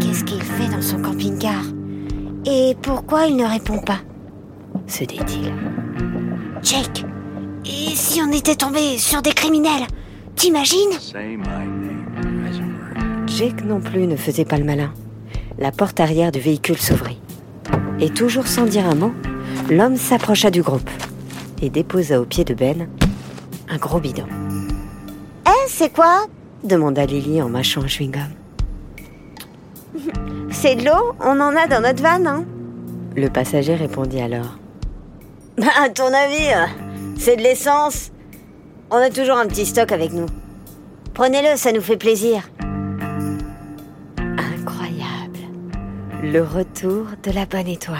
Qu'est-ce 0.00 0.22
qu'il 0.22 0.40
fait 0.40 0.68
dans 0.68 0.80
son 0.80 1.02
camping-car? 1.02 1.64
Et 2.46 2.76
pourquoi 2.80 3.26
il 3.26 3.34
ne 3.34 3.44
répond 3.44 3.78
pas? 3.78 3.98
se 4.86 5.02
dit-il. 5.02 5.52
Jake, 6.62 7.04
et 7.64 7.96
si 7.96 8.20
on 8.22 8.30
était 8.30 8.54
tombé 8.54 8.96
sur 8.96 9.22
des 9.22 9.32
criminels? 9.32 9.88
T'imagines? 10.36 11.00
Jake 13.26 13.64
non 13.64 13.80
plus 13.80 14.06
ne 14.06 14.14
faisait 14.14 14.44
pas 14.44 14.58
le 14.58 14.64
malin. 14.64 14.94
La 15.58 15.72
porte 15.72 15.98
arrière 15.98 16.30
du 16.30 16.38
véhicule 16.38 16.78
s'ouvrit. 16.78 17.20
Et 17.98 18.10
toujours 18.10 18.46
sans 18.46 18.66
dire 18.66 18.86
un 18.86 18.94
mot, 18.94 19.12
l'homme 19.68 19.96
s'approcha 19.96 20.52
du 20.52 20.62
groupe 20.62 20.90
et 21.60 21.70
déposa 21.70 22.20
au 22.20 22.24
pied 22.24 22.44
de 22.44 22.54
Ben 22.54 22.88
un 23.68 23.78
gros 23.78 23.98
bidon. 23.98 24.26
Eh, 25.44 25.66
c'est 25.66 25.92
quoi? 25.92 26.28
Demanda 26.64 27.06
Lily 27.06 27.42
en 27.42 27.48
mâchant 27.48 27.82
un 27.82 27.86
chewing-gum. 27.86 28.30
C'est 30.50 30.76
de 30.76 30.84
l'eau 30.84 31.14
On 31.20 31.40
en 31.40 31.56
a 31.56 31.66
dans 31.66 31.80
notre 31.80 32.02
van, 32.02 32.24
hein 32.26 32.44
Le 33.16 33.28
passager 33.28 33.74
répondit 33.74 34.20
alors. 34.20 34.58
Bah, 35.56 35.66
à 35.82 35.88
ton 35.88 36.12
avis, 36.12 36.48
euh, 36.54 36.66
c'est 37.16 37.36
de 37.36 37.42
l'essence 37.42 38.10
On 38.90 38.96
a 38.96 39.10
toujours 39.10 39.36
un 39.36 39.46
petit 39.46 39.66
stock 39.66 39.92
avec 39.92 40.12
nous. 40.12 40.26
Prenez-le, 41.14 41.56
ça 41.56 41.72
nous 41.72 41.80
fait 41.80 41.96
plaisir. 41.96 42.48
Incroyable. 44.18 45.40
Le 46.22 46.42
retour 46.42 47.06
de 47.22 47.30
la 47.32 47.46
bonne 47.46 47.68
étoile. 47.68 47.98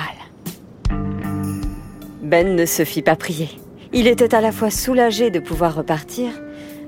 Ben 2.22 2.54
ne 2.54 2.66
se 2.66 2.84
fit 2.84 3.02
pas 3.02 3.16
prier. 3.16 3.48
Il 3.92 4.06
était 4.06 4.34
à 4.34 4.40
la 4.40 4.52
fois 4.52 4.70
soulagé 4.70 5.30
de 5.30 5.40
pouvoir 5.40 5.74
repartir, 5.74 6.30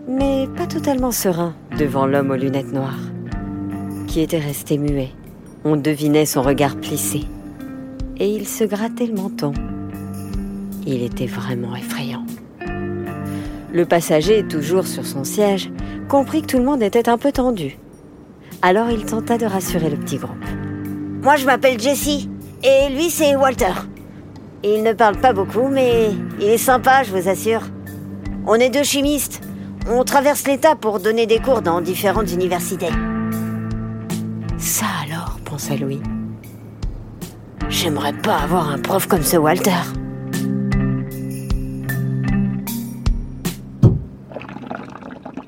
mais 0.08 0.48
pas 0.56 0.66
totalement 0.66 1.12
serein 1.12 1.54
devant 1.78 2.06
l'homme 2.06 2.30
aux 2.30 2.36
lunettes 2.36 2.72
noires, 2.72 2.98
qui 4.06 4.20
était 4.20 4.38
resté 4.38 4.78
muet. 4.78 5.10
On 5.64 5.76
devinait 5.76 6.26
son 6.26 6.42
regard 6.42 6.76
plissé, 6.76 7.22
et 8.18 8.28
il 8.28 8.46
se 8.46 8.64
grattait 8.64 9.06
le 9.06 9.14
menton. 9.14 9.52
Il 10.86 11.02
était 11.02 11.26
vraiment 11.26 11.76
effrayant. 11.76 12.24
Le 13.72 13.84
passager, 13.84 14.46
toujours 14.46 14.86
sur 14.86 15.06
son 15.06 15.24
siège, 15.24 15.70
comprit 16.08 16.42
que 16.42 16.48
tout 16.48 16.58
le 16.58 16.64
monde 16.64 16.82
était 16.82 17.08
un 17.08 17.18
peu 17.18 17.30
tendu. 17.30 17.78
Alors 18.62 18.90
il 18.90 19.04
tenta 19.04 19.38
de 19.38 19.46
rassurer 19.46 19.90
le 19.90 19.96
petit 19.96 20.16
groupe. 20.16 20.44
Moi, 21.22 21.36
je 21.36 21.46
m'appelle 21.46 21.78
Jesse, 21.78 22.28
et 22.62 22.88
lui, 22.94 23.10
c'est 23.10 23.36
Walter. 23.36 23.72
Il 24.64 24.82
ne 24.82 24.92
parle 24.92 25.16
pas 25.18 25.32
beaucoup, 25.32 25.68
mais 25.68 26.10
il 26.38 26.46
est 26.46 26.58
sympa, 26.58 27.02
je 27.02 27.12
vous 27.12 27.28
assure. 27.28 27.62
On 28.46 28.54
est 28.54 28.70
deux 28.70 28.82
chimistes. 28.82 29.42
On 29.88 30.04
traverse 30.04 30.46
l'État 30.46 30.76
pour 30.76 31.00
donner 31.00 31.26
des 31.26 31.40
cours 31.40 31.62
dans 31.62 31.80
différentes 31.80 32.30
universités. 32.30 32.90
Ça 34.58 34.86
alors, 35.04 35.38
pensa 35.44 35.76
Louis. 35.76 36.00
J'aimerais 37.68 38.12
pas 38.12 38.36
avoir 38.36 38.70
un 38.70 38.78
prof 38.78 39.06
comme 39.06 39.22
ce 39.22 39.36
Walter. 39.36 39.70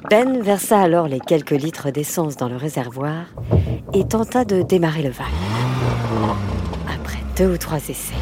Ben 0.09 0.43
versa 0.43 0.79
alors 0.79 1.09
les 1.09 1.21
quelques 1.21 1.53
litres 1.53 1.91
d'essence 1.91 2.37
dans 2.37 2.49
le 2.49 2.57
réservoir 2.57 3.27
et 3.95 4.07
tenta 4.07 4.45
de 4.45 4.63
démarrer 4.63 5.03
le 5.03 5.11
van. 5.11 5.25
Après 6.95 7.19
deux 7.37 7.55
ou 7.55 7.57
trois 7.57 7.79
essais, 7.79 8.15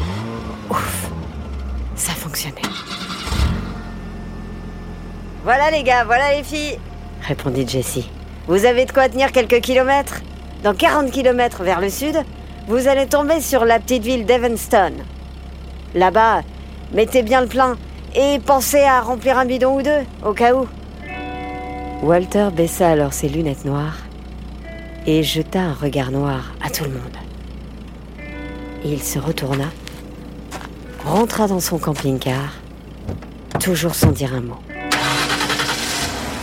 ouf, 0.69 1.11
ça 1.95 2.13
fonctionnait. 2.13 2.70
Voilà 5.43 5.71
les 5.71 5.81
gars, 5.81 6.03
voilà 6.03 6.35
les 6.35 6.43
filles, 6.43 6.77
répondit 7.27 7.67
Jessie. 7.67 8.09
Vous 8.47 8.65
avez 8.65 8.85
de 8.85 8.91
quoi 8.91 9.09
tenir 9.09 9.31
quelques 9.31 9.61
kilomètres? 9.61 10.21
Dans 10.63 10.75
40 10.75 11.09
kilomètres 11.09 11.63
vers 11.63 11.81
le 11.81 11.89
sud, 11.89 12.15
vous 12.67 12.87
allez 12.87 13.07
tomber 13.07 13.41
sur 13.41 13.65
la 13.65 13.79
petite 13.79 14.03
ville 14.03 14.25
d'Evanston. 14.25 14.93
Là-bas, 15.95 16.41
mettez 16.93 17.23
bien 17.23 17.41
le 17.41 17.47
plein 17.47 17.75
Et 18.15 18.39
pensez 18.45 18.81
à 18.81 19.01
remplir 19.01 19.37
un 19.37 19.45
bidon 19.45 19.77
ou 19.77 19.81
deux, 19.81 20.01
au 20.23 20.33
cas 20.33 20.53
où. 20.53 20.67
Walter 22.03 22.49
baissa 22.55 22.89
alors 22.89 23.13
ses 23.13 23.29
lunettes 23.29 23.65
noires 23.65 23.97
et 25.07 25.23
jeta 25.23 25.59
un 25.59 25.73
regard 25.73 26.11
noir 26.11 26.53
à 26.63 26.69
tout 26.69 26.83
le 26.83 26.91
monde. 26.91 27.17
Il 28.83 29.01
se 29.01 29.17
retourna, 29.17 29.65
rentra 31.05 31.47
dans 31.47 31.59
son 31.59 31.79
camping-car, 31.79 32.53
toujours 33.59 33.95
sans 33.95 34.11
dire 34.11 34.33
un 34.35 34.41
mot. 34.41 34.59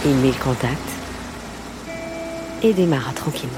Il 0.04 0.14
mit 0.16 0.32
le 0.32 0.44
contact 0.44 0.78
et 2.62 2.72
démarra 2.72 3.12
tranquillement. 3.12 3.52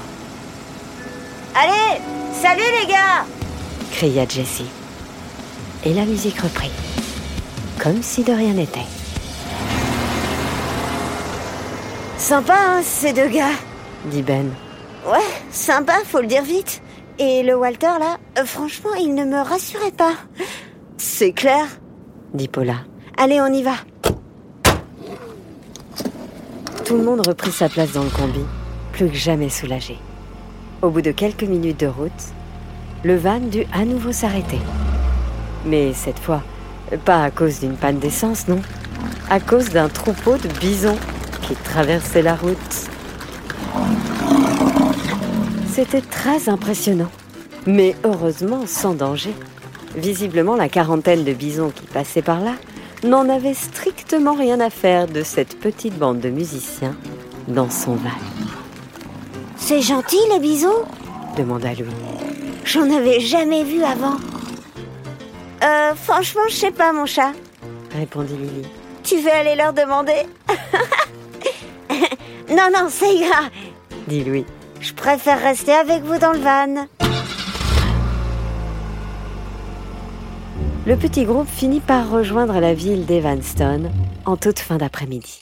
Allez, 1.55 2.01
salut 2.33 2.61
les 2.79 2.87
gars 2.87 3.25
cria 4.01 4.25
Jessie. 4.27 4.65
Et 5.85 5.93
la 5.93 6.05
musique 6.05 6.39
reprit, 6.39 6.71
comme 7.79 8.01
si 8.01 8.23
de 8.23 8.31
rien 8.31 8.53
n'était. 8.53 8.79
Sympa, 12.17 12.55
hein, 12.57 12.81
ces 12.83 13.13
deux 13.13 13.27
gars? 13.27 13.53
Dit 14.05 14.23
Ben. 14.23 14.49
Ouais, 15.05 15.19
sympa, 15.51 15.93
faut 16.05 16.21
le 16.21 16.27
dire 16.27 16.43
vite. 16.43 16.81
Et 17.19 17.43
le 17.43 17.55
Walter, 17.55 17.93
là, 17.99 18.17
euh, 18.39 18.45
franchement, 18.45 18.93
il 18.99 19.13
ne 19.13 19.25
me 19.25 19.39
rassurait 19.39 19.91
pas. 19.91 20.13
C'est 20.97 21.33
clair? 21.33 21.65
Dit 22.33 22.47
Paula. 22.47 22.77
Allez, 23.17 23.41
on 23.41 23.53
y 23.53 23.61
va. 23.61 23.75
Tout 26.85 26.97
le 26.97 27.03
monde 27.03 27.25
reprit 27.25 27.51
sa 27.51 27.69
place 27.69 27.93
dans 27.93 28.03
le 28.03 28.09
combi, 28.09 28.41
plus 28.91 29.09
que 29.09 29.15
jamais 29.15 29.49
soulagé. 29.49 29.97
Au 30.81 30.89
bout 30.89 31.01
de 31.01 31.11
quelques 31.11 31.43
minutes 31.43 31.79
de 31.79 31.87
route, 31.87 32.11
le 33.03 33.15
van 33.15 33.39
dut 33.39 33.65
à 33.71 33.85
nouveau 33.85 34.11
s'arrêter. 34.11 34.59
Mais 35.65 35.93
cette 35.93 36.19
fois, 36.19 36.41
pas 37.05 37.23
à 37.23 37.31
cause 37.31 37.59
d'une 37.59 37.75
panne 37.75 37.99
d'essence, 37.99 38.47
non. 38.47 38.61
À 39.29 39.39
cause 39.39 39.69
d'un 39.69 39.89
troupeau 39.89 40.37
de 40.37 40.47
bisons 40.59 40.97
qui 41.43 41.53
traversait 41.55 42.21
la 42.21 42.35
route. 42.35 42.57
C'était 45.71 46.01
très 46.01 46.49
impressionnant, 46.49 47.11
mais 47.65 47.95
heureusement 48.03 48.65
sans 48.65 48.93
danger. 48.93 49.33
Visiblement, 49.95 50.55
la 50.55 50.69
quarantaine 50.69 51.23
de 51.23 51.33
bisons 51.33 51.71
qui 51.73 51.85
passaient 51.85 52.21
par 52.21 52.41
là 52.41 52.55
n'en 53.03 53.29
avait 53.29 53.53
strictement 53.53 54.33
rien 54.33 54.59
à 54.59 54.69
faire 54.69 55.07
de 55.07 55.23
cette 55.23 55.59
petite 55.59 55.97
bande 55.97 56.19
de 56.19 56.29
musiciens 56.29 56.95
dans 57.47 57.69
son 57.69 57.95
val. 57.95 58.11
C'est 59.57 59.81
gentil, 59.81 60.19
les 60.31 60.39
bisons 60.39 60.85
demanda 61.37 61.69
Louis. 61.73 61.87
J'en 62.65 62.89
avais 62.91 63.19
jamais 63.19 63.63
vu 63.63 63.83
avant. 63.83 64.17
Euh, 65.63 65.93
franchement, 65.95 66.41
je 66.49 66.55
sais 66.55 66.71
pas, 66.71 66.91
mon 66.91 67.05
chat, 67.05 67.31
répondit 67.95 68.35
Lily. 68.35 68.67
Tu 69.03 69.17
veux 69.17 69.31
aller 69.31 69.55
leur 69.55 69.73
demander? 69.73 70.25
Non, 72.49 72.67
non, 72.73 72.89
ça 72.89 73.05
ira, 73.07 73.43
dit 74.07 74.25
Louis. 74.25 74.45
Je 74.81 74.91
préfère 74.93 75.39
rester 75.41 75.71
avec 75.71 76.03
vous 76.03 76.17
dans 76.17 76.33
le 76.33 76.39
van. 76.39 76.85
Le 80.91 80.97
petit 80.97 81.23
groupe 81.23 81.47
finit 81.47 81.79
par 81.79 82.11
rejoindre 82.11 82.59
la 82.59 82.73
ville 82.73 83.05
d'Evanston 83.05 83.89
en 84.25 84.35
toute 84.35 84.59
fin 84.59 84.75
d'après-midi. 84.75 85.41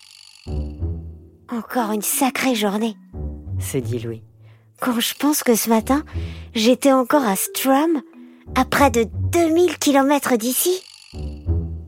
Encore 1.51 1.91
une 1.91 2.03
sacrée 2.03 2.53
journée, 2.53 2.95
se 3.57 3.79
dit 3.79 3.97
Louis. 3.97 4.21
Quand 4.79 4.99
je 4.99 5.15
pense 5.15 5.41
que 5.41 5.55
ce 5.55 5.69
matin, 5.69 6.03
j'étais 6.53 6.91
encore 6.91 7.23
à 7.23 7.35
Strum, 7.35 8.03
à 8.53 8.63
près 8.63 8.91
de 8.91 9.07
2000 9.31 9.79
km 9.79 10.37
d'ici. 10.37 10.83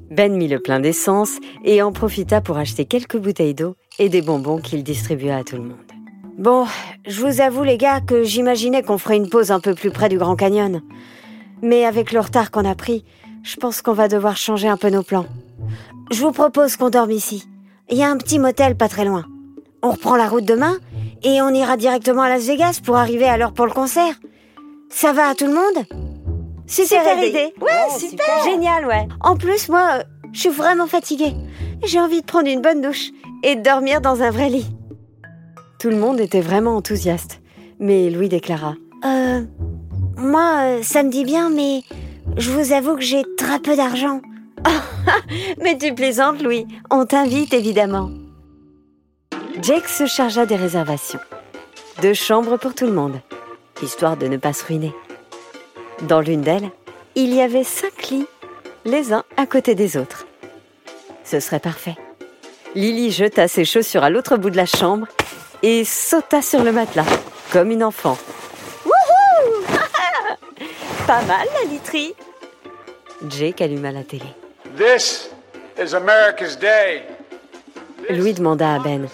Ben 0.10 0.36
mit 0.36 0.48
le 0.48 0.60
plein 0.60 0.80
d'essence 0.80 1.38
et 1.64 1.84
en 1.84 1.92
profita 1.92 2.42
pour 2.42 2.58
acheter 2.58 2.86
quelques 2.86 3.18
bouteilles 3.18 3.54
d'eau 3.54 3.76
et 4.00 4.10
des 4.10 4.24
bonbons 4.24 4.58
qu'il 4.60 4.84
distribua 4.84 5.36
à 5.38 5.44
tout 5.44 5.58
le 5.58 5.66
monde. 5.66 5.92
Bon, 6.36 6.66
je 7.08 7.22
vous 7.22 7.42
avoue 7.42 7.64
les 7.64 7.78
gars 7.78 8.02
que 8.02 8.24
j'imaginais 8.24 8.82
qu'on 8.82 8.98
ferait 8.98 9.18
une 9.18 9.30
pause 9.30 9.52
un 9.52 9.60
peu 9.60 9.76
plus 9.76 9.92
près 9.92 10.10
du 10.10 10.18
Grand 10.18 10.36
Canyon. 10.36 10.82
Mais 11.62 11.86
avec 11.86 12.12
le 12.12 12.22
retard 12.22 12.50
qu'on 12.50 12.66
a 12.66 12.74
pris, 12.74 13.06
je 13.44 13.56
pense 13.56 13.82
qu'on 13.82 13.94
va 13.94 14.08
devoir 14.08 14.38
changer 14.38 14.68
un 14.68 14.78
peu 14.78 14.90
nos 14.90 15.04
plans. 15.04 15.26
Je 16.12 16.20
vous 16.22 16.32
propose 16.32 16.76
qu'on 16.76 16.90
dorme 16.90 17.12
ici. 17.12 17.48
Il 17.90 17.98
y 17.98 18.04
a 18.04 18.10
un 18.10 18.18
petit 18.18 18.40
motel 18.40 18.76
pas 18.76 18.90
très 18.90 19.06
loin. 19.06 19.26
On 19.82 19.92
reprend 19.92 20.16
la 20.16 20.28
route 20.28 20.46
demain 20.46 20.78
et 21.24 21.42
on 21.42 21.50
ira 21.50 21.78
directement 21.78 22.22
à 22.22 22.30
Las 22.30 22.46
Vegas 22.46 22.80
pour 22.84 22.98
arriver 22.98 23.26
à 23.26 23.38
l'heure 23.38 23.54
pour 23.54 23.66
le 23.66 23.72
concert. 23.72 24.14
Ça 24.90 25.14
va 25.14 25.30
à 25.30 25.36
tout 25.36 25.48
le 25.48 25.54
monde? 25.54 25.86
Super, 26.68 27.22
idée. 27.24 27.54
Ouais, 27.60 28.00
super. 28.00 28.44
Génial, 28.46 28.86
ouais. 28.86 29.08
En 29.22 29.36
plus, 29.36 29.68
moi, 29.70 29.90
euh, 29.96 30.04
je 30.32 30.40
suis 30.42 30.50
vraiment 30.50 30.88
fatiguée. 30.88 31.34
J'ai 31.84 32.00
envie 32.00 32.22
de 32.22 32.26
prendre 32.26 32.48
une 32.48 32.62
bonne 32.62 32.82
douche 32.82 33.10
et 33.44 33.56
de 33.56 33.62
dormir 33.62 34.00
dans 34.00 34.22
un 34.22 34.32
vrai 34.32 34.50
lit. 34.50 34.68
Tout 35.80 35.90
le 35.90 35.98
monde 35.98 36.20
était 36.20 36.42
vraiment 36.42 36.76
enthousiaste, 36.76 37.42
mais 37.80 38.10
Louis 38.10 38.30
déclara 38.30 38.76
Euh. 39.04 39.44
Moi, 40.18 40.56
euh, 40.62 40.84
ça 40.84 41.04
me 41.04 41.10
dit 41.10 41.26
bien, 41.26 41.50
mais 41.50 41.82
je 42.38 42.52
vous 42.52 42.74
avoue 42.74 42.96
que 42.96 43.02
j'ai 43.02 43.24
très 43.38 43.60
peu 43.60 43.76
d'argent. 43.76 44.22
mais 45.62 45.78
tu 45.78 45.94
plaisantes, 45.94 46.42
Louis. 46.42 46.68
On 46.90 47.06
t'invite, 47.06 47.54
évidemment. 47.54 48.12
Jake 49.62 49.88
se 49.88 50.06
chargea 50.06 50.46
des 50.46 50.56
réservations. 50.56 51.20
Deux 52.02 52.14
chambres 52.14 52.58
pour 52.58 52.74
tout 52.74 52.86
le 52.86 52.94
monde, 52.94 53.20
histoire 53.84 54.18
de 54.18 54.28
ne 54.28 54.38
pas 54.38 54.54
se 54.54 54.66
ruiner. 54.66 54.94
Dans 56.04 56.22
l'une 56.22 56.42
d'elles, 56.42 56.72
il 57.16 57.34
y 57.34 57.42
avait 57.42 57.64
cinq 57.64 58.10
lits, 58.10 58.26
les 58.86 59.14
uns 59.14 59.24
à 59.38 59.46
côté 59.46 59.76
des 59.76 59.98
autres. 59.98 60.26
Ce 61.24 61.40
serait 61.40 61.60
parfait. 61.60 61.96
Lily 62.74 63.12
jeta 63.12 63.48
ses 63.48 63.66
chaussures 63.66 64.04
à 64.04 64.10
l'autre 64.10 64.38
bout 64.38 64.50
de 64.50 64.58
la 64.58 64.66
chambre 64.66 65.08
et 65.62 65.84
sauta 65.84 66.42
sur 66.42 66.64
le 66.64 66.72
matelas, 66.72 67.06
comme 67.52 67.70
une 67.70 67.84
enfant. 67.84 68.18
Pas 71.08 71.22
mal 71.24 71.48
la 71.54 71.70
literie. 71.70 72.14
Jake 73.28 73.62
alluma 73.62 73.92
la 73.92 74.04
télé. 74.04 74.26
This 74.78 75.30
is 75.78 75.94
America's 75.94 76.58
Day. 76.58 77.04
Louis 78.10 78.34
demanda 78.34 78.76
à 78.76 78.80
Ben. 78.80 79.08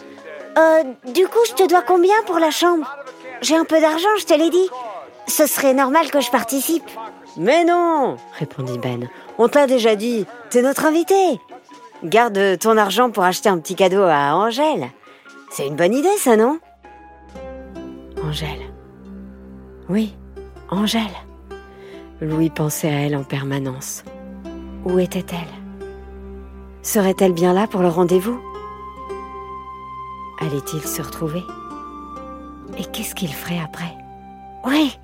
Euh, 0.57 0.83
du 1.13 1.27
coup, 1.27 1.39
je 1.47 1.53
te 1.53 1.67
dois 1.67 1.81
combien 1.81 2.15
pour 2.25 2.39
la 2.39 2.51
chambre? 2.51 2.88
J'ai 3.41 3.55
un 3.55 3.65
peu 3.65 3.79
d'argent, 3.79 4.09
je 4.19 4.25
te 4.25 4.33
l'ai 4.33 4.49
dit. 4.49 4.69
Ce 5.27 5.45
serait 5.45 5.73
normal 5.73 6.09
que 6.09 6.21
je 6.21 6.31
participe. 6.31 6.89
Mais 7.38 7.63
non 7.63 8.17
répondit 8.39 8.79
Ben. 8.79 9.07
On 9.38 9.47
t'a 9.47 9.67
déjà 9.67 9.95
dit, 9.95 10.25
t'es 10.49 10.61
notre 10.61 10.85
invité. 10.85 11.39
Garde 12.03 12.57
ton 12.59 12.77
argent 12.77 13.09
pour 13.11 13.23
acheter 13.23 13.49
un 13.49 13.59
petit 13.59 13.75
cadeau 13.75 14.03
à 14.03 14.35
Angèle. 14.35 14.89
C'est 15.51 15.67
une 15.67 15.75
bonne 15.75 15.93
idée, 15.93 16.17
ça, 16.17 16.35
non? 16.35 16.59
Angèle. 18.23 18.71
Oui, 19.89 20.15
Angèle. 20.69 21.01
Louis 22.20 22.49
pensait 22.49 22.89
à 22.89 23.01
elle 23.01 23.15
en 23.15 23.24
permanence. 23.24 24.03
Où 24.86 24.97
était-elle? 24.97 25.39
Serait-elle 26.82 27.34
bien 27.34 27.53
là 27.53 27.68
pour 27.68 27.82
le 27.82 27.89
rendez-vous? 27.89 28.39
Allait-il 30.39 30.82
se 30.82 31.01
retrouver? 31.01 31.43
Et 32.80 32.86
qu'est-ce 32.86 33.13
qu'il 33.13 33.34
ferait 33.34 33.59
après? 33.63 33.93
Oui, 34.65 34.97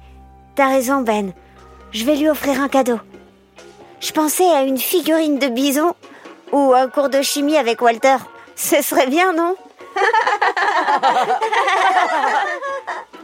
t'as 0.55 0.69
raison, 0.69 1.01
Ben. 1.01 1.33
Je 1.91 2.03
vais 2.05 2.15
lui 2.15 2.29
offrir 2.29 2.59
un 2.59 2.67
cadeau. 2.67 2.99
Je 3.99 4.11
pensais 4.11 4.49
à 4.49 4.63
une 4.63 4.79
figurine 4.79 5.37
de 5.37 5.47
bison 5.47 5.93
ou 6.51 6.73
un 6.73 6.87
cours 6.87 7.09
de 7.09 7.21
chimie 7.21 7.57
avec 7.57 7.81
Walter. 7.81 8.17
Ce 8.55 8.81
serait 8.81 9.07
bien, 9.07 9.33
non? 9.33 9.55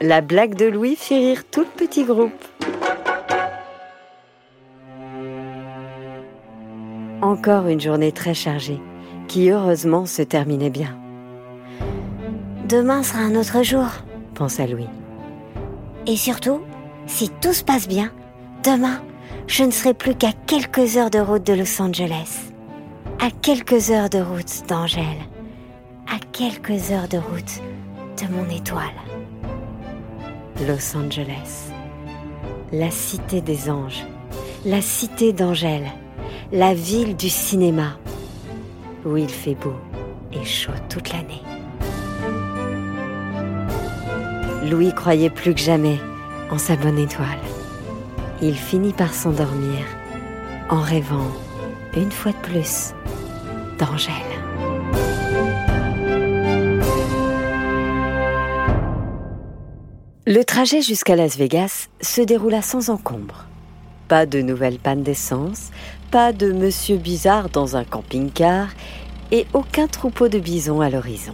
La 0.01 0.21
blague 0.21 0.55
de 0.55 0.65
Louis 0.65 0.95
fit 0.95 1.17
rire 1.17 1.43
tout 1.49 1.61
le 1.61 1.65
petit 1.65 2.03
groupe. 2.03 2.31
Encore 7.21 7.67
une 7.67 7.81
journée 7.81 8.13
très 8.13 8.33
chargée, 8.33 8.79
qui 9.27 9.49
heureusement 9.49 10.05
se 10.05 10.21
terminait 10.21 10.69
bien. 10.69 10.97
Demain 12.67 13.03
sera 13.03 13.19
un 13.19 13.35
autre 13.35 13.61
jour, 13.61 13.87
pensa 14.35 14.65
Louis. 14.65 14.87
Et 16.07 16.15
surtout, 16.15 16.61
si 17.07 17.29
tout 17.41 17.51
se 17.51 17.63
passe 17.63 17.87
bien, 17.89 18.11
demain, 18.63 19.01
je 19.47 19.63
ne 19.63 19.71
serai 19.71 19.93
plus 19.93 20.15
qu'à 20.15 20.31
quelques 20.47 20.95
heures 20.95 21.09
de 21.09 21.19
route 21.19 21.45
de 21.45 21.53
Los 21.53 21.81
Angeles, 21.81 22.51
à 23.19 23.31
quelques 23.31 23.91
heures 23.91 24.09
de 24.09 24.19
route 24.19 24.63
d'Angèle, 24.67 25.03
à 26.07 26.19
quelques 26.31 26.91
heures 26.91 27.09
de 27.09 27.17
route 27.17 27.61
de 28.21 28.33
mon 28.33 28.49
étoile. 28.49 28.85
Los 30.67 30.95
Angeles, 30.95 31.71
la 32.71 32.91
cité 32.91 33.41
des 33.41 33.69
anges, 33.69 34.05
la 34.65 34.81
cité 34.81 35.33
d'Angèle, 35.33 35.87
la 36.51 36.73
ville 36.73 37.15
du 37.15 37.29
cinéma, 37.29 37.99
où 39.05 39.17
il 39.17 39.29
fait 39.29 39.55
beau 39.55 39.75
et 40.33 40.43
chaud 40.43 40.71
toute 40.89 41.11
l'année. 41.13 41.43
Louis 44.69 44.93
croyait 44.93 45.29
plus 45.29 45.53
que 45.53 45.61
jamais 45.61 45.97
en 46.49 46.57
sa 46.57 46.75
bonne 46.75 46.97
étoile. 46.97 47.39
Il 48.41 48.55
finit 48.55 48.93
par 48.93 49.13
s'endormir 49.13 49.85
en 50.69 50.81
rêvant, 50.81 51.31
une 51.95 52.11
fois 52.11 52.31
de 52.31 52.37
plus, 52.37 52.93
d'Angèle. 53.77 54.13
Le 60.25 60.43
trajet 60.43 60.81
jusqu'à 60.81 61.15
Las 61.15 61.37
Vegas 61.37 61.89
se 62.01 62.21
déroula 62.21 62.61
sans 62.61 62.89
encombre. 62.89 63.45
Pas 64.07 64.25
de 64.25 64.41
nouvelles 64.41 64.79
pannes 64.79 65.03
d'essence, 65.03 65.69
pas 66.11 66.33
de 66.33 66.51
monsieur 66.51 66.97
bizarre 66.97 67.49
dans 67.49 67.75
un 67.75 67.83
camping-car 67.83 68.69
et 69.31 69.45
aucun 69.53 69.87
troupeau 69.87 70.27
de 70.27 70.39
bisons 70.39 70.81
à 70.81 70.89
l'horizon. 70.89 71.33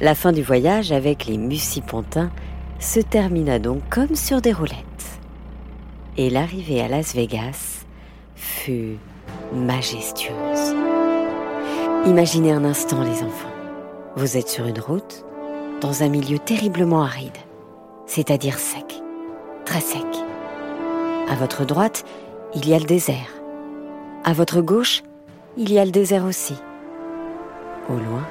La 0.00 0.14
fin 0.14 0.32
du 0.32 0.42
voyage 0.42 0.92
avec 0.92 1.26
les 1.26 1.38
Mucipontins 1.38 2.30
se 2.78 3.00
termina 3.00 3.58
donc 3.58 3.82
comme 3.90 4.14
sur 4.14 4.40
des 4.40 4.52
roulettes. 4.52 4.76
Et 6.16 6.30
l'arrivée 6.30 6.80
à 6.82 6.88
Las 6.88 7.14
Vegas 7.14 7.84
fut 8.36 8.98
majestueuse. 9.54 10.74
Imaginez 12.06 12.52
un 12.52 12.64
instant 12.64 13.02
les 13.02 13.22
enfants. 13.22 13.52
Vous 14.16 14.36
êtes 14.36 14.48
sur 14.48 14.66
une 14.66 14.80
route, 14.80 15.24
dans 15.80 16.02
un 16.02 16.08
milieu 16.08 16.38
terriblement 16.38 17.02
aride, 17.02 17.36
c'est-à-dire 18.06 18.58
sec, 18.58 19.02
très 19.64 19.80
sec. 19.80 20.06
À 21.28 21.34
votre 21.34 21.64
droite, 21.64 22.04
il 22.56 22.66
y 22.66 22.74
a 22.74 22.78
le 22.78 22.86
désert. 22.86 23.34
À 24.24 24.32
votre 24.32 24.62
gauche, 24.62 25.02
il 25.58 25.70
y 25.70 25.78
a 25.78 25.84
le 25.84 25.90
désert 25.90 26.24
aussi. 26.24 26.54
Au 27.90 27.92
loin, 27.92 28.26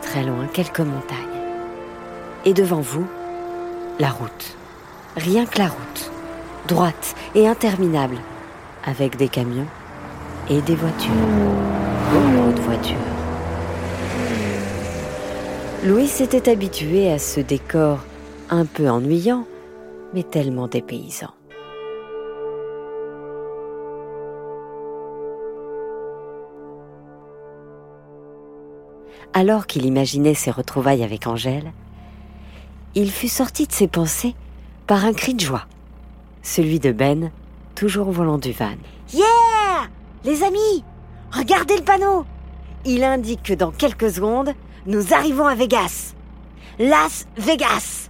très 0.00 0.24
loin, 0.24 0.46
quelques 0.50 0.80
montagnes. 0.80 1.18
Et 2.46 2.54
devant 2.54 2.80
vous, 2.80 3.06
la 3.98 4.08
route. 4.08 4.56
Rien 5.16 5.44
que 5.44 5.58
la 5.58 5.68
route. 5.68 6.10
Droite 6.66 7.14
et 7.34 7.46
interminable. 7.46 8.16
Avec 8.86 9.16
des 9.16 9.28
camions 9.28 9.68
et 10.48 10.62
des 10.62 10.74
voitures. 10.74 11.12
Beaucoup 12.12 12.62
voitures. 12.62 12.96
Louis 15.84 16.08
s'était 16.08 16.50
habitué 16.50 17.12
à 17.12 17.18
ce 17.18 17.40
décor 17.40 17.98
un 18.48 18.64
peu 18.64 18.88
ennuyant, 18.88 19.44
mais 20.14 20.22
tellement 20.22 20.66
dépaysant. 20.66 21.35
Alors 29.32 29.66
qu'il 29.66 29.84
imaginait 29.84 30.34
ses 30.34 30.50
retrouvailles 30.50 31.02
avec 31.04 31.26
Angèle, 31.26 31.72
il 32.94 33.10
fut 33.10 33.28
sorti 33.28 33.66
de 33.66 33.72
ses 33.72 33.88
pensées 33.88 34.34
par 34.86 35.04
un 35.04 35.12
cri 35.12 35.34
de 35.34 35.40
joie, 35.40 35.66
celui 36.42 36.80
de 36.80 36.92
Ben, 36.92 37.30
toujours 37.74 38.08
au 38.08 38.12
volant 38.12 38.38
du 38.38 38.52
van. 38.52 38.76
Yeah 39.12 39.24
Les 40.24 40.42
amis, 40.42 40.84
regardez 41.32 41.76
le 41.76 41.82
panneau 41.82 42.24
Il 42.84 43.04
indique 43.04 43.42
que 43.42 43.54
dans 43.54 43.70
quelques 43.70 44.12
secondes, 44.12 44.54
nous 44.86 45.12
arrivons 45.12 45.46
à 45.46 45.54
Vegas. 45.54 46.14
Las 46.78 47.26
Vegas. 47.36 48.08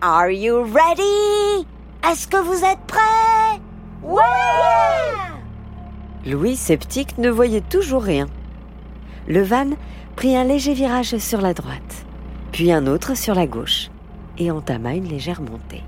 Are 0.00 0.30
you 0.30 0.62
ready? 0.62 1.66
Est-ce 2.08 2.28
que 2.28 2.36
vous 2.36 2.64
êtes 2.64 2.80
prêts? 2.86 3.60
Ouais 4.02 4.22
Louis, 6.24 6.56
sceptique, 6.56 7.18
ne 7.18 7.30
voyait 7.30 7.60
toujours 7.62 8.02
rien. 8.02 8.26
Le 9.26 9.42
van 9.42 9.70
prit 10.18 10.34
un 10.34 10.42
léger 10.42 10.74
virage 10.74 11.16
sur 11.18 11.40
la 11.40 11.54
droite, 11.54 12.04
puis 12.50 12.72
un 12.72 12.88
autre 12.88 13.16
sur 13.16 13.36
la 13.36 13.46
gauche, 13.46 13.88
et 14.36 14.50
entama 14.50 14.96
une 14.96 15.06
légère 15.06 15.40
montée. 15.40 15.84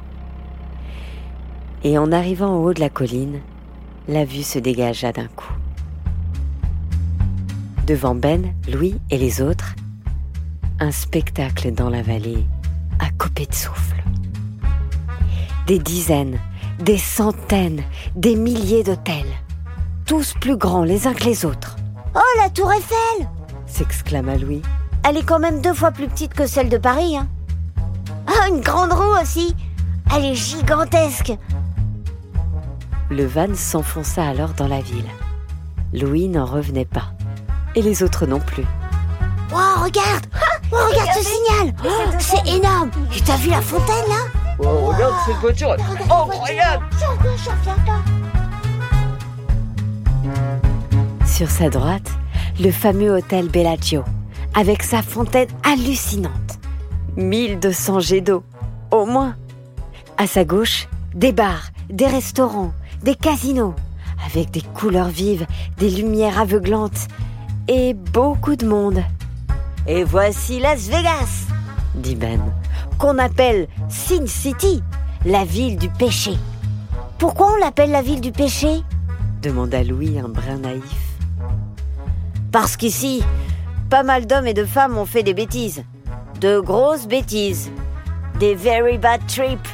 Et 1.82 1.98
en 1.98 2.12
arrivant 2.12 2.54
au 2.54 2.68
haut 2.68 2.72
de 2.72 2.78
la 2.78 2.90
colline, 2.90 3.40
la 4.06 4.24
vue 4.24 4.44
se 4.44 4.60
dégagea 4.60 5.10
d'un 5.10 5.26
coup. 5.26 5.52
Devant 7.88 8.14
Ben, 8.14 8.54
Louis 8.72 8.94
et 9.10 9.18
les 9.18 9.42
autres, 9.42 9.74
un 10.78 10.92
spectacle 10.92 11.72
dans 11.72 11.90
la 11.90 12.02
vallée 12.02 12.46
à 13.00 13.10
couper 13.18 13.46
de 13.46 13.54
souffle. 13.54 14.00
Des 15.66 15.80
dizaines, 15.80 16.38
des 16.78 16.98
centaines, 16.98 17.82
des 18.14 18.36
milliers 18.36 18.84
d'hôtels, 18.84 19.34
tous 20.06 20.34
plus 20.40 20.56
grands 20.56 20.84
les 20.84 21.08
uns 21.08 21.14
que 21.14 21.24
les 21.24 21.44
autres. 21.44 21.74
Oh, 22.14 22.38
la 22.40 22.48
tour 22.48 22.70
Eiffel 22.72 23.26
s'exclama 23.70 24.36
Louis. 24.36 24.62
Elle 25.08 25.16
est 25.16 25.24
quand 25.24 25.38
même 25.38 25.62
deux 25.62 25.74
fois 25.74 25.90
plus 25.90 26.08
petite 26.08 26.34
que 26.34 26.46
celle 26.46 26.68
de 26.68 26.78
Paris. 26.78 27.16
Hein. 27.16 27.28
Ah, 28.26 28.48
une 28.48 28.60
grande 28.60 28.92
roue 28.92 29.20
aussi 29.20 29.54
Elle 30.14 30.24
est 30.24 30.34
gigantesque 30.34 31.32
Le 33.08 33.24
van 33.24 33.54
s'enfonça 33.54 34.24
alors 34.24 34.50
dans 34.50 34.68
la 34.68 34.80
ville. 34.80 35.08
Louis 35.92 36.28
n'en 36.28 36.44
revenait 36.44 36.84
pas. 36.84 37.12
Et 37.74 37.82
les 37.82 38.02
autres 38.02 38.26
non 38.26 38.40
plus. 38.40 38.64
Oh, 39.52 39.82
regarde 39.82 40.26
oh, 40.72 40.76
Regarde 40.90 41.10
ce 41.16 41.24
signal 41.24 41.74
oh, 41.84 42.10
C'est 42.18 42.46
énorme 42.48 42.90
Et 43.16 43.20
t'as 43.20 43.36
vu 43.36 43.50
la 43.50 43.60
fontaine, 43.60 44.08
là? 44.08 44.40
Oh, 44.58 44.86
regarde 44.86 45.14
cette 45.26 45.36
voiture 45.36 45.72
Incroyable 45.72 46.84
Sur 51.24 51.50
sa 51.50 51.70
droite, 51.70 52.10
le 52.60 52.70
fameux 52.70 53.10
hôtel 53.10 53.48
Bellagio, 53.48 54.04
avec 54.54 54.82
sa 54.82 55.00
fontaine 55.00 55.48
hallucinante. 55.64 56.58
1200 57.16 58.00
jets 58.00 58.20
d'eau, 58.20 58.42
au 58.90 59.06
moins. 59.06 59.34
À 60.18 60.26
sa 60.26 60.44
gauche, 60.44 60.86
des 61.14 61.32
bars, 61.32 61.70
des 61.88 62.06
restaurants, 62.06 62.72
des 63.02 63.14
casinos, 63.14 63.74
avec 64.26 64.50
des 64.50 64.60
couleurs 64.60 65.08
vives, 65.08 65.46
des 65.78 65.88
lumières 65.88 66.38
aveuglantes 66.38 67.08
et 67.66 67.94
beaucoup 67.94 68.56
de 68.56 68.66
monde. 68.66 69.02
Et 69.86 70.04
voici 70.04 70.60
Las 70.60 70.88
Vegas, 70.88 71.46
dit 71.94 72.14
Ben. 72.14 72.40
qu'on 72.98 73.16
appelle 73.16 73.68
Sin 73.88 74.26
City, 74.26 74.82
la 75.24 75.44
ville 75.44 75.78
du 75.78 75.88
péché. 75.88 76.32
Pourquoi 77.18 77.54
on 77.54 77.56
l'appelle 77.56 77.90
la 77.90 78.02
ville 78.02 78.20
du 78.20 78.32
péché? 78.32 78.82
demanda 79.40 79.82
Louis 79.82 80.18
un 80.18 80.28
brin 80.28 80.58
naïf. 80.58 81.09
Parce 82.52 82.76
qu'ici, 82.76 83.22
pas 83.90 84.02
mal 84.02 84.26
d'hommes 84.26 84.46
et 84.46 84.54
de 84.54 84.64
femmes 84.64 84.98
ont 84.98 85.06
fait 85.06 85.22
des 85.22 85.34
bêtises. 85.34 85.84
De 86.40 86.58
grosses 86.58 87.06
bêtises. 87.06 87.70
Des 88.38 88.54
very 88.54 88.98
bad 88.98 89.20
trips, 89.26 89.68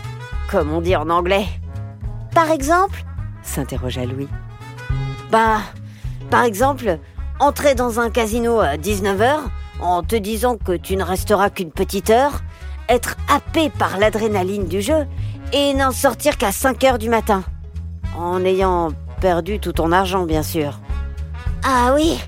comme 0.50 0.72
on 0.72 0.80
dit 0.80 0.96
en 0.96 1.08
anglais. 1.08 1.46
Par 2.34 2.50
exemple 2.50 3.06
s'interrogea 3.46 4.04
Louis. 4.04 4.28
Bah, 5.30 5.60
par 6.30 6.44
exemple, 6.44 6.98
entrer 7.38 7.74
dans 7.74 8.00
un 8.00 8.10
casino 8.10 8.60
à 8.60 8.76
19h 8.76 9.36
en 9.80 10.02
te 10.02 10.16
disant 10.16 10.56
que 10.56 10.72
tu 10.72 10.96
ne 10.96 11.04
resteras 11.04 11.50
qu'une 11.50 11.70
petite 11.70 12.10
heure, 12.10 12.42
être 12.88 13.16
happé 13.32 13.70
par 13.70 13.98
l'adrénaline 13.98 14.66
du 14.66 14.80
jeu 14.80 15.06
et 15.52 15.74
n'en 15.74 15.92
sortir 15.92 16.36
qu'à 16.36 16.50
5h 16.50 16.98
du 16.98 17.08
matin. 17.08 17.44
En 18.18 18.44
ayant 18.44 18.90
perdu 19.20 19.60
tout 19.60 19.72
ton 19.72 19.92
argent, 19.92 20.24
bien 20.24 20.42
sûr. 20.42 20.80
Ah 21.64 21.92
oui, 21.94 22.18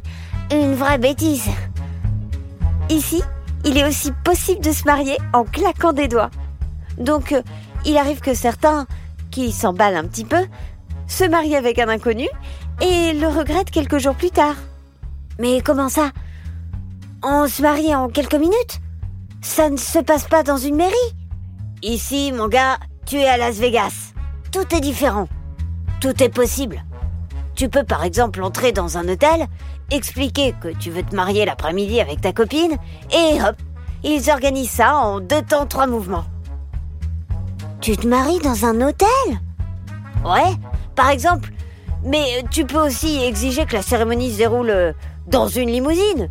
une 0.51 0.74
vraie 0.74 0.99
bêtise. 0.99 1.49
Ici, 2.90 3.22
il 3.64 3.76
est 3.76 3.86
aussi 3.86 4.12
possible 4.24 4.64
de 4.64 4.72
se 4.72 4.84
marier 4.84 5.16
en 5.32 5.44
claquant 5.44 5.92
des 5.92 6.09
doigts. 6.09 6.30
Donc, 6.99 7.32
euh, 7.32 7.42
il 7.84 7.96
arrive 7.96 8.20
que 8.20 8.34
certains, 8.34 8.86
qui 9.30 9.53
s'emballent 9.53 9.96
un 9.96 10.07
petit 10.07 10.24
peu, 10.24 10.46
se 11.07 11.24
marient 11.24 11.57
avec 11.57 11.78
un 11.78 11.88
inconnu 11.88 12.28
et 12.80 13.12
le 13.12 13.28
regrettent 13.28 13.70
quelques 13.70 13.99
jours 13.99 14.14
plus 14.14 14.30
tard. 14.30 14.57
Mais 15.38 15.61
comment 15.61 15.88
ça? 15.88 16.11
On 17.22 17.46
se 17.49 17.62
marie 17.62 17.94
en 17.94 18.09
quelques 18.09 18.34
minutes? 18.34 18.80
Ça 19.40 19.70
ne 19.70 19.76
se 19.76 19.99
passe 19.99 20.24
pas 20.24 20.42
dans 20.42 20.57
une 20.57 20.76
mairie? 20.76 20.94
Ici, 21.82 22.32
mon 22.32 22.49
gars, 22.49 22.78
tu 23.07 23.16
es 23.16 23.28
à 23.28 23.36
Las 23.36 23.57
Vegas. 23.57 24.12
Tout 24.51 24.74
est 24.74 24.80
différent. 24.80 25.28
Tout 26.01 26.22
est 26.22 26.28
possible. 26.28 26.84
Tu 27.55 27.68
peux 27.68 27.84
par 27.84 28.05
exemple 28.05 28.42
entrer 28.42 28.72
dans 28.72 28.99
un 28.99 29.09
hôtel, 29.09 29.46
expliquer 29.91 30.55
que 30.61 30.68
tu 30.68 30.91
veux 30.91 31.03
te 31.03 31.14
marier 31.14 31.45
l'après-midi 31.45 32.01
avec 32.01 32.20
ta 32.20 32.32
copine, 32.32 32.76
et 33.11 33.41
hop, 33.43 33.57
ils 34.05 34.30
organisent 34.30 34.70
ça 34.70 34.97
en 34.97 35.20
deux 35.20 35.43
temps, 35.43 35.66
trois 35.66 35.86
mouvements. 35.86 36.24
Tu 37.80 37.97
te 37.97 38.07
maries 38.07 38.41
dans 38.41 38.64
un 38.64 38.80
hôtel? 38.80 39.09
Ouais, 40.24 40.55
par 40.95 41.11
exemple. 41.11 41.51
Mais 42.05 42.45
tu 42.51 42.64
peux 42.64 42.86
aussi 42.86 43.22
exiger 43.22 43.66
que 43.66 43.74
la 43.74 43.82
cérémonie 43.82 44.32
se 44.32 44.39
déroule 44.39 44.70
euh, 44.70 44.93
dans 45.26 45.49
une 45.49 45.68
limousine, 45.68 46.28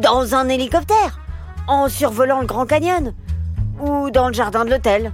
dans 0.00 0.34
un 0.34 0.48
hélicoptère, 0.48 1.20
en 1.66 1.88
survolant 1.88 2.40
le 2.40 2.46
Grand 2.46 2.66
Canyon, 2.66 3.12
ou 3.80 4.10
dans 4.10 4.28
le 4.28 4.34
jardin 4.34 4.64
de 4.64 4.70
l'hôtel, 4.70 5.12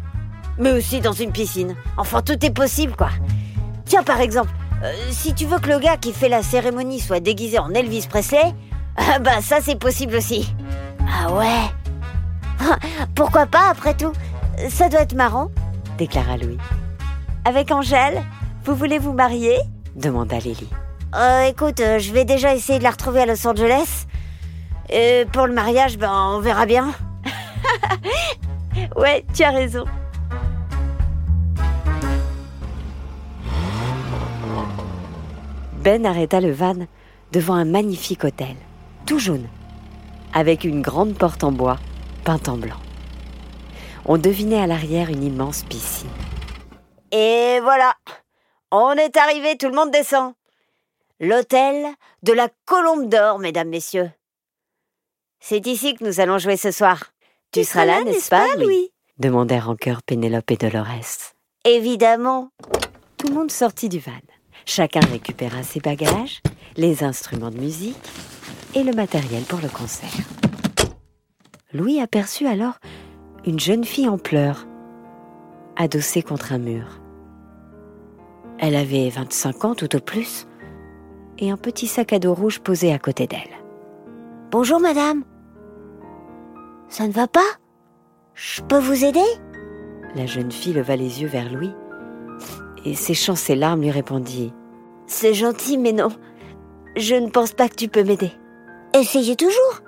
mais 0.59 0.73
aussi 0.73 1.01
dans 1.01 1.13
une 1.13 1.33
piscine. 1.33 1.75
Enfin, 1.97 2.21
tout 2.21 2.45
est 2.45 2.51
possible, 2.51 2.95
quoi. 2.95 3.11
Tiens, 3.87 4.03
par 4.03 4.21
exemple, 4.21 4.51
euh, 4.83 4.93
si 5.11 5.35
tu 5.35 5.47
veux 5.47 5.59
que 5.59 5.69
le 5.69 5.79
gars 5.79 5.97
qui 5.97 6.13
fait 6.13 6.29
la 6.29 6.43
cérémonie 6.43 7.01
soit 7.01 7.21
déguisé 7.21 7.59
en 7.59 7.71
Elvis 7.73 8.07
Presley, 8.09 8.55
ah 8.97 9.19
bah 9.19 9.41
ça 9.43 9.59
c'est 9.61 9.79
possible 9.79 10.17
aussi. 10.17 10.55
Ah 11.01 11.33
ouais 11.33 12.67
Pourquoi 13.15 13.47
pas 13.47 13.69
après 13.71 13.95
tout? 13.95 14.13
Ça 14.71 14.89
doit 14.89 15.01
être 15.01 15.15
marrant, 15.15 15.51
déclara 15.99 16.37
Louis. 16.37 16.59
Avec 17.45 17.71
Angèle, 17.71 18.23
vous 18.65 18.75
voulez 18.75 18.99
vous 18.99 19.13
marier? 19.13 19.59
demanda 19.95 20.39
Lily. 20.39 20.69
Euh, 21.15 21.43
écoute, 21.45 21.81
euh, 21.81 21.99
je 21.99 22.13
vais 22.13 22.25
déjà 22.25 22.55
essayer 22.55 22.79
de 22.79 22.85
la 22.85 22.91
retrouver 22.91 23.21
à 23.21 23.27
Los 23.27 23.47
Angeles. 23.47 24.07
Et 24.91 25.25
pour 25.33 25.47
le 25.47 25.55
mariage, 25.55 25.97
ben, 25.97 26.13
on 26.13 26.41
verra 26.41 26.67
bien. 26.67 26.93
Ouais, 28.95 29.25
tu 29.35 29.43
as 29.43 29.51
raison. 29.51 29.85
Ben 35.87 36.05
arrêta 36.05 36.41
le 36.41 36.51
van 36.51 36.75
devant 37.31 37.55
un 37.55 37.65
magnifique 37.65 38.25
hôtel, 38.25 38.57
tout 39.07 39.21
jaune, 39.21 39.47
avec 40.35 40.65
une 40.65 40.83
grande 40.83 41.17
porte 41.17 41.45
en 41.45 41.53
bois 41.53 41.79
peinte 42.25 42.49
en 42.49 42.57
blanc. 42.57 42.81
On 44.05 44.19
devinait 44.19 44.61
à 44.61 44.67
l'arrière 44.67 45.11
une 45.11 45.23
immense 45.23 45.63
piscine. 45.63 46.11
Et 47.13 47.61
voilà, 47.63 47.95
on 48.73 48.95
est 48.95 49.17
arrivé, 49.17 49.57
tout 49.57 49.69
le 49.69 49.77
monde 49.77 49.93
descend. 49.93 50.35
L'hôtel 51.21 51.87
de 52.25 52.33
la 52.33 52.49
Colombe 52.65 53.09
d'Or, 53.09 53.39
mesdames, 53.39 53.69
messieurs. 53.69 54.11
C'est 55.39 55.69
ici 55.69 55.95
que 55.95 56.03
nous 56.03 56.19
allons 56.19 56.39
jouer 56.39 56.57
ce 56.57 56.73
soir. 56.73 57.13
Tu, 57.53 57.63
seras 57.63 57.85
là, 57.85 58.03
n'est-ce 58.03 58.29
pas, 58.29 58.57
Louis 58.57 58.91
demandèrent 59.21 59.71
en 59.71 59.77
chœur 59.77 60.03
Pénélope 60.03 60.51
et 60.51 60.57
Dolores. 60.57 61.33
Évidemment. 61.65 62.51
Tout 63.19 63.29
le 63.29 63.35
monde 63.35 63.53
sortit 63.53 63.89
du 63.89 64.01
van. 64.01 64.11
Chacun 64.69 65.01
récupéra 65.01 65.63
ses 65.63 65.79
bagages, 65.79 66.43
les 66.77 67.05
instruments 67.05 67.51
de 67.51 67.59
musique 67.59 67.97
et 68.75 68.83
le 68.83 68.93
matériel 68.93 69.45
pour 69.45 69.61
le 69.61 69.69
concert. 69.69 70.11
Louis 71.73 72.01
aperçut 72.01 72.47
alors 72.47 72.79
une 73.47 73.61
jeune 73.61 73.85
fille 73.85 74.09
en 74.09 74.19
pleurs, 74.19 74.67
adossée 75.77 76.23
contre 76.23 76.53
un 76.53 76.59
mur. 76.59 77.01
Elle 78.59 78.75
avait 78.75 79.09
25 79.09 79.65
ans 79.65 79.75
tout 79.77 79.95
au 79.95 80.01
plus 80.01 80.49
et 81.39 81.51
un 81.51 81.57
petit 81.57 81.87
sac 81.87 82.13
à 82.13 82.19
dos 82.19 82.35
rouge 82.35 82.59
posé 82.59 82.93
à 82.93 82.99
côté 82.99 83.29
d'elle. 83.29 83.57
Bonjour, 84.51 84.81
madame. 84.81 85.23
Ça 86.89 87.07
ne 87.07 87.13
va 87.13 87.29
pas? 87.29 87.41
Je 88.35 88.63
peux 88.63 88.79
vous 88.81 89.05
aider? 89.05 89.27
La 90.17 90.27
jeune 90.27 90.51
fille 90.51 90.73
leva 90.73 90.97
les 90.97 91.23
yeux 91.23 91.29
vers 91.29 91.53
Louis 91.53 91.73
et 92.87 92.95
séchant 92.95 93.35
ses 93.35 93.57
larmes 93.57 93.83
lui 93.83 93.91
répondit 93.91 94.53
C'est 95.07 95.35
gentil, 95.35 95.77
mais 95.77 95.93
non. 95.93 96.09
Je 96.97 97.17
ne 97.17 97.29
pense 97.29 97.53
pas 97.53 97.69
que 97.69 97.75
tu 97.75 97.89
peux 97.89 98.05
m'aider. 98.05 98.31
Essayez 98.95 99.35
toujours. 99.37 99.83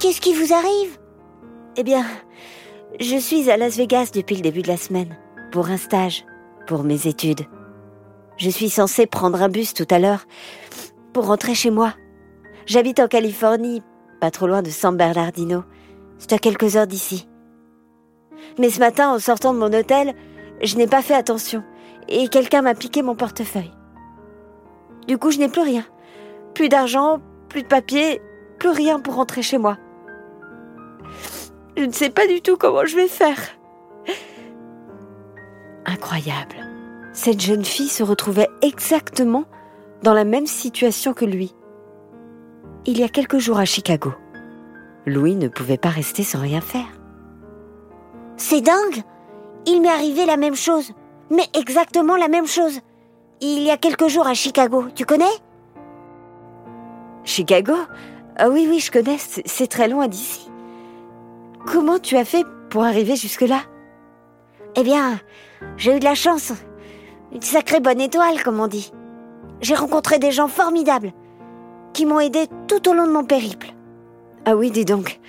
Qu'est-ce 0.00 0.22
qui 0.22 0.34
vous 0.34 0.52
arrive? 0.52 0.98
Eh 1.76 1.82
bien, 1.82 2.04
je 2.98 3.16
suis 3.16 3.50
à 3.50 3.56
Las 3.56 3.76
Vegas 3.76 4.10
depuis 4.12 4.36
le 4.36 4.42
début 4.42 4.62
de 4.62 4.68
la 4.68 4.76
semaine, 4.78 5.16
pour 5.52 5.68
un 5.68 5.76
stage, 5.76 6.24
pour 6.66 6.82
mes 6.82 7.06
études. 7.06 7.42
Je 8.38 8.50
suis 8.50 8.70
censée 8.70 9.06
prendre 9.06 9.42
un 9.42 9.48
bus 9.48 9.74
tout 9.74 9.86
à 9.90 9.98
l'heure 9.98 10.24
pour 11.12 11.26
rentrer 11.26 11.54
chez 11.54 11.70
moi. 11.70 11.92
J'habite 12.66 13.00
en 13.00 13.06
Californie, 13.06 13.82
pas 14.20 14.30
trop 14.30 14.46
loin 14.46 14.62
de 14.62 14.70
San 14.70 14.96
Bernardino. 14.96 15.62
C'est 16.18 16.32
à 16.32 16.38
quelques 16.38 16.76
heures 16.76 16.86
d'ici. 16.86 17.28
Mais 18.58 18.70
ce 18.70 18.80
matin, 18.80 19.10
en 19.10 19.18
sortant 19.18 19.52
de 19.52 19.58
mon 19.58 19.72
hôtel, 19.72 20.14
je 20.62 20.76
n'ai 20.76 20.86
pas 20.86 21.02
fait 21.02 21.14
attention 21.14 21.62
et 22.08 22.28
quelqu'un 22.28 22.62
m'a 22.62 22.74
piqué 22.74 23.02
mon 23.02 23.14
portefeuille. 23.14 23.72
Du 25.06 25.18
coup, 25.18 25.30
je 25.30 25.38
n'ai 25.38 25.48
plus 25.48 25.62
rien. 25.62 25.84
Plus 26.54 26.68
d'argent, 26.68 27.20
plus 27.48 27.62
de 27.62 27.68
papier, 27.68 28.20
plus 28.58 28.70
rien 28.70 29.00
pour 29.00 29.14
rentrer 29.14 29.42
chez 29.42 29.58
moi. 29.58 29.76
Je 31.76 31.84
ne 31.84 31.92
sais 31.92 32.10
pas 32.10 32.26
du 32.26 32.40
tout 32.40 32.56
comment 32.56 32.84
je 32.84 32.96
vais 32.96 33.08
faire. 33.08 33.38
Incroyable. 35.86 36.56
Cette 37.12 37.40
jeune 37.40 37.64
fille 37.64 37.88
se 37.88 38.02
retrouvait 38.02 38.48
exactement 38.62 39.44
dans 40.02 40.14
la 40.14 40.24
même 40.24 40.46
situation 40.46 41.12
que 41.12 41.24
lui. 41.24 41.54
Il 42.86 42.98
y 42.98 43.02
a 43.02 43.08
quelques 43.08 43.38
jours 43.38 43.58
à 43.58 43.64
Chicago. 43.64 44.12
Louis 45.06 45.36
ne 45.36 45.48
pouvait 45.48 45.78
pas 45.78 45.90
rester 45.90 46.22
sans 46.22 46.40
rien 46.40 46.60
faire. 46.60 46.86
C'est 48.36 48.60
dingue 48.60 49.02
Il 49.66 49.80
m'est 49.80 49.88
arrivé 49.88 50.26
la 50.26 50.36
même 50.36 50.56
chose. 50.56 50.92
Mais 51.30 51.46
exactement 51.54 52.16
la 52.16 52.28
même 52.28 52.46
chose. 52.46 52.80
Il 53.40 53.62
y 53.62 53.70
a 53.70 53.76
quelques 53.76 54.08
jours 54.08 54.26
à 54.26 54.34
Chicago, 54.34 54.86
tu 54.94 55.04
connais? 55.04 55.24
Chicago? 57.24 57.74
Ah 58.36 58.48
oui, 58.50 58.66
oui, 58.68 58.80
je 58.80 58.90
connais, 58.90 59.16
c'est 59.18 59.66
très 59.66 59.88
loin 59.88 60.08
d'ici. 60.08 60.50
Comment 61.66 61.98
tu 61.98 62.16
as 62.16 62.24
fait 62.24 62.44
pour 62.68 62.84
arriver 62.84 63.16
jusque-là? 63.16 63.60
Eh 64.76 64.82
bien, 64.82 65.20
j'ai 65.76 65.96
eu 65.96 65.98
de 65.98 66.04
la 66.04 66.14
chance. 66.14 66.52
Une 67.32 67.42
sacrée 67.42 67.80
bonne 67.80 68.00
étoile, 68.00 68.42
comme 68.42 68.60
on 68.60 68.66
dit. 68.66 68.92
J'ai 69.60 69.74
rencontré 69.74 70.18
des 70.18 70.32
gens 70.32 70.48
formidables 70.48 71.12
qui 71.92 72.06
m'ont 72.06 72.20
aidé 72.20 72.46
tout 72.68 72.88
au 72.88 72.92
long 72.92 73.06
de 73.06 73.12
mon 73.12 73.24
périple. 73.24 73.72
Ah 74.44 74.56
oui, 74.56 74.70
dis 74.70 74.84
donc, 74.84 75.20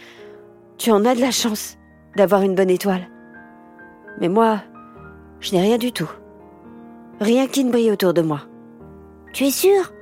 tu 0.77 0.91
en 0.91 1.05
as 1.05 1.15
de 1.15 1.21
la 1.21 1.31
chance 1.31 1.77
d'avoir 2.17 2.41
une 2.41 2.55
bonne 2.55 2.69
étoile. 2.69 3.07
Mais 4.19 4.29
moi, 4.29 4.61
je 5.45 5.53
n'ai 5.53 5.61
rien 5.61 5.77
du 5.77 5.91
tout. 5.91 6.09
Rien 7.21 7.47
qui 7.47 7.63
ne 7.63 7.71
brille 7.71 7.91
autour 7.91 8.13
de 8.13 8.23
moi. 8.23 8.41
Tu 9.31 9.45
es 9.45 9.51
sûr? 9.51 9.93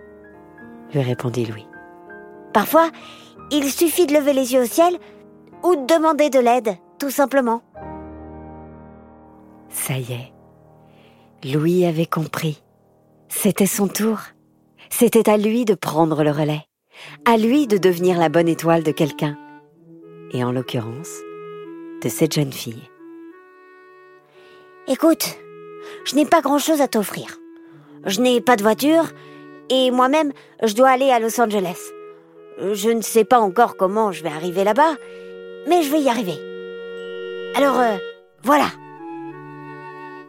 Lui 0.94 1.02
répondit 1.02 1.46
Louis. 1.46 1.68
Parfois, 2.54 2.89
il 3.52 3.70
suffit 3.70 4.08
de 4.08 4.14
lever 4.14 4.32
les 4.32 4.54
yeux 4.54 4.62
au 4.62 4.66
ciel 4.66 4.98
ou 5.64 5.76
de 5.76 5.86
demander 5.86 6.30
de 6.30 6.39
l'aide, 6.39 6.78
tout 6.98 7.10
simplement. 7.10 7.62
Ça 9.68 9.98
y 9.98 10.14
est. 10.14 11.54
Louis 11.54 11.86
avait 11.86 12.06
compris. 12.06 12.64
C'était 13.28 13.66
son 13.66 13.88
tour. 13.88 14.20
C'était 14.89 15.30
à 15.30 15.36
lui 15.36 15.66
de 15.66 15.74
prendre 15.74 16.24
le 16.24 16.32
relais. 16.32 16.62
À 17.26 17.36
lui 17.36 17.68
de 17.68 17.78
devenir 17.78 18.18
la 18.18 18.30
bonne 18.30 18.48
étoile 18.48 18.84
de 18.84 18.91
quelqu'un. 18.91 19.38
Et 20.32 20.44
en 20.44 20.54
l'occurrence, 20.54 21.12
de 22.02 22.08
cette 22.08 22.34
jeune 22.34 22.54
fille. 22.54 22.93
Écoute, 24.88 25.38
je 26.04 26.16
n'ai 26.16 26.26
pas 26.26 26.42
grand-chose 26.42 26.82
à 26.82 26.90
t'offrir. 26.90 27.40
Je 28.06 28.20
n'ai 28.20 28.42
pas 28.42 28.58
de 28.58 28.64
voiture 28.64 29.06
et 29.70 29.92
moi-même, 29.92 30.34
je 30.62 30.74
dois 30.74 30.90
aller 30.90 31.10
à 31.10 31.20
Los 31.20 31.40
Angeles. 31.40 31.80
Je 32.60 32.90
ne 32.90 33.02
sais 33.02 33.24
pas 33.24 33.40
encore 33.40 33.78
comment 33.78 34.12
je 34.12 34.24
vais 34.24 34.30
arriver 34.30 34.66
là-bas, 34.66 34.96
mais 35.70 35.84
je 35.84 35.92
vais 35.92 36.02
y 36.02 36.10
arriver. 36.10 36.38
Alors, 37.56 37.80
euh, 37.80 37.96
voilà. 38.44 38.66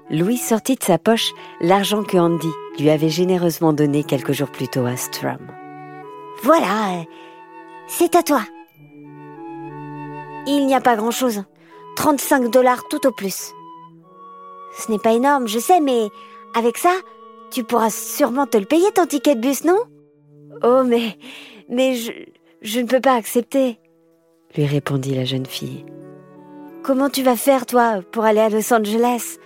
Louis 0.08 0.36
sortit 0.36 0.76
de 0.76 0.84
sa 0.84 0.98
poche 0.98 1.32
l'argent 1.60 2.04
que 2.04 2.16
Andy 2.16 2.50
lui 2.78 2.90
avait 2.90 3.08
généreusement 3.08 3.72
donné 3.72 4.04
quelques 4.04 4.32
jours 4.32 4.50
plus 4.50 4.68
tôt 4.68 4.86
à 4.86 4.96
Strum. 4.96 5.38
Voilà, 6.44 7.00
euh, 7.00 7.02
c'est 7.88 8.14
à 8.14 8.22
toi. 8.22 8.42
Il 10.46 10.66
n'y 10.66 10.74
a 10.74 10.80
pas 10.80 10.94
grand-chose. 10.94 11.42
35 11.96 12.50
dollars 12.50 12.86
tout 12.88 13.04
au 13.06 13.10
plus. 13.10 13.52
Ce 14.76 14.90
n'est 14.90 14.98
pas 14.98 15.12
énorme, 15.12 15.46
je 15.48 15.58
sais, 15.58 15.80
mais 15.80 16.08
avec 16.54 16.78
ça, 16.78 16.94
tu 17.50 17.64
pourras 17.64 17.90
sûrement 17.90 18.46
te 18.46 18.56
le 18.56 18.64
payer 18.64 18.90
ton 18.92 19.06
ticket 19.06 19.34
de 19.34 19.40
bus, 19.40 19.64
non? 19.64 19.78
Oh, 20.62 20.82
mais. 20.84 21.16
Mais 21.68 21.94
je. 21.94 22.12
Je 22.64 22.80
ne 22.80 22.86
peux 22.86 23.00
pas 23.00 23.14
accepter, 23.14 23.78
lui 24.56 24.64
répondit 24.64 25.14
la 25.14 25.26
jeune 25.26 25.44
fille. 25.44 25.84
Comment 26.82 27.10
tu 27.10 27.22
vas 27.22 27.36
faire, 27.36 27.66
toi, 27.66 28.00
pour 28.10 28.24
aller 28.24 28.40
à 28.40 28.48
Los 28.48 28.72
Angeles? 28.72 29.36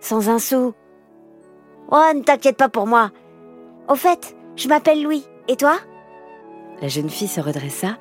Sans 0.00 0.28
un 0.28 0.38
sou? 0.38 0.72
Oh, 1.90 2.12
ne 2.14 2.22
t'inquiète 2.22 2.56
pas 2.56 2.68
pour 2.68 2.86
moi. 2.86 3.10
Au 3.88 3.96
fait, 3.96 4.36
je 4.54 4.68
m'appelle 4.68 5.02
Louis. 5.02 5.24
Et 5.48 5.56
toi? 5.56 5.78
La 6.80 6.86
jeune 6.86 7.10
fille 7.10 7.26
se 7.26 7.40
redressa, 7.40 7.98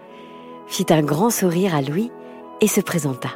fit 0.68 0.86
un 0.90 1.02
grand 1.02 1.32
sourire 1.32 1.74
à 1.74 1.82
Louis 1.82 2.12
et 2.62 2.68
se 2.68 2.82
présenta. 2.82 3.30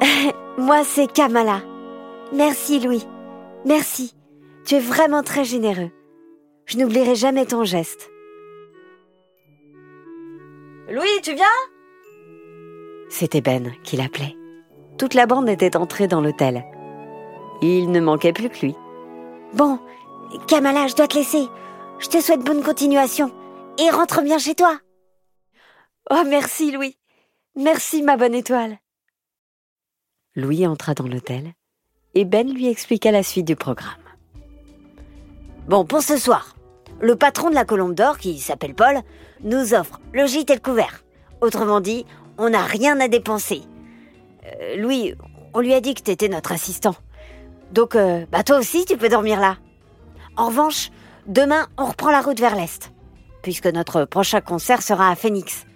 Moi, 0.58 0.82
c'est 0.82 1.12
Kamala. 1.12 1.60
Merci, 2.32 2.80
Louis. 2.80 3.04
Merci. 3.64 4.14
Tu 4.64 4.74
es 4.74 4.80
vraiment 4.80 5.22
très 5.22 5.44
généreux. 5.44 5.90
Je 6.66 6.78
n'oublierai 6.78 7.14
jamais 7.14 7.46
ton 7.46 7.64
geste. 7.64 8.10
Louis, 10.88 11.20
tu 11.22 11.34
viens? 11.34 11.46
C'était 13.08 13.40
Ben 13.40 13.72
qui 13.84 13.96
l'appelait. 13.96 14.36
Toute 14.98 15.14
la 15.14 15.26
bande 15.26 15.48
était 15.48 15.76
entrée 15.76 16.08
dans 16.08 16.20
l'hôtel. 16.20 16.64
Il 17.62 17.90
ne 17.90 18.00
manquait 18.00 18.32
plus 18.32 18.50
que 18.50 18.66
lui. 18.66 18.74
Bon, 19.54 19.78
Kamala, 20.48 20.86
je 20.88 20.94
dois 20.94 21.08
te 21.08 21.16
laisser. 21.16 21.46
Je 21.98 22.08
te 22.08 22.20
souhaite 22.20 22.44
bonne 22.44 22.62
continuation. 22.62 23.30
Et 23.78 23.90
rentre 23.90 24.22
bien 24.22 24.38
chez 24.38 24.54
toi. 24.54 24.78
Oh, 26.10 26.22
merci, 26.26 26.72
Louis. 26.72 26.98
Merci, 27.56 28.02
ma 28.02 28.16
bonne 28.16 28.34
étoile. 28.34 28.78
Louis 30.34 30.66
entra 30.66 30.94
dans 30.94 31.06
l'hôtel 31.06 31.54
et 32.16 32.24
Ben 32.24 32.50
lui 32.52 32.66
expliqua 32.66 33.10
la 33.10 33.22
suite 33.22 33.46
du 33.46 33.56
programme. 33.56 33.92
Bon, 35.68 35.84
pour 35.84 36.02
ce 36.02 36.16
soir, 36.16 36.56
le 37.00 37.14
patron 37.14 37.50
de 37.50 37.54
la 37.54 37.64
Colombe 37.66 37.94
d'Or, 37.94 38.16
qui 38.18 38.38
s'appelle 38.38 38.74
Paul, 38.74 39.02
nous 39.42 39.74
offre 39.74 40.00
le 40.12 40.26
gîte 40.26 40.50
et 40.50 40.54
le 40.54 40.60
couvert. 40.60 41.04
Autrement 41.42 41.80
dit, 41.80 42.06
on 42.38 42.48
n'a 42.48 42.62
rien 42.62 42.98
à 43.00 43.08
dépenser. 43.08 43.62
Euh, 44.46 44.76
Louis, 44.76 45.14
on 45.52 45.60
lui 45.60 45.74
a 45.74 45.80
dit 45.80 45.94
que 45.94 46.00
t'étais 46.00 46.28
notre 46.28 46.52
assistant. 46.52 46.96
Donc, 47.72 47.94
euh, 47.94 48.24
bah 48.32 48.42
toi 48.42 48.58
aussi, 48.58 48.86
tu 48.86 48.96
peux 48.96 49.10
dormir 49.10 49.38
là. 49.38 49.58
En 50.36 50.46
revanche, 50.46 50.90
Demain, 51.26 51.66
on 51.76 51.86
reprend 51.86 52.12
la 52.12 52.20
route 52.20 52.38
vers 52.38 52.54
l'est, 52.54 52.92
puisque 53.42 53.66
notre 53.66 54.04
prochain 54.04 54.40
concert 54.40 54.80
sera 54.80 55.10
à 55.10 55.16
Phoenix. 55.16 55.66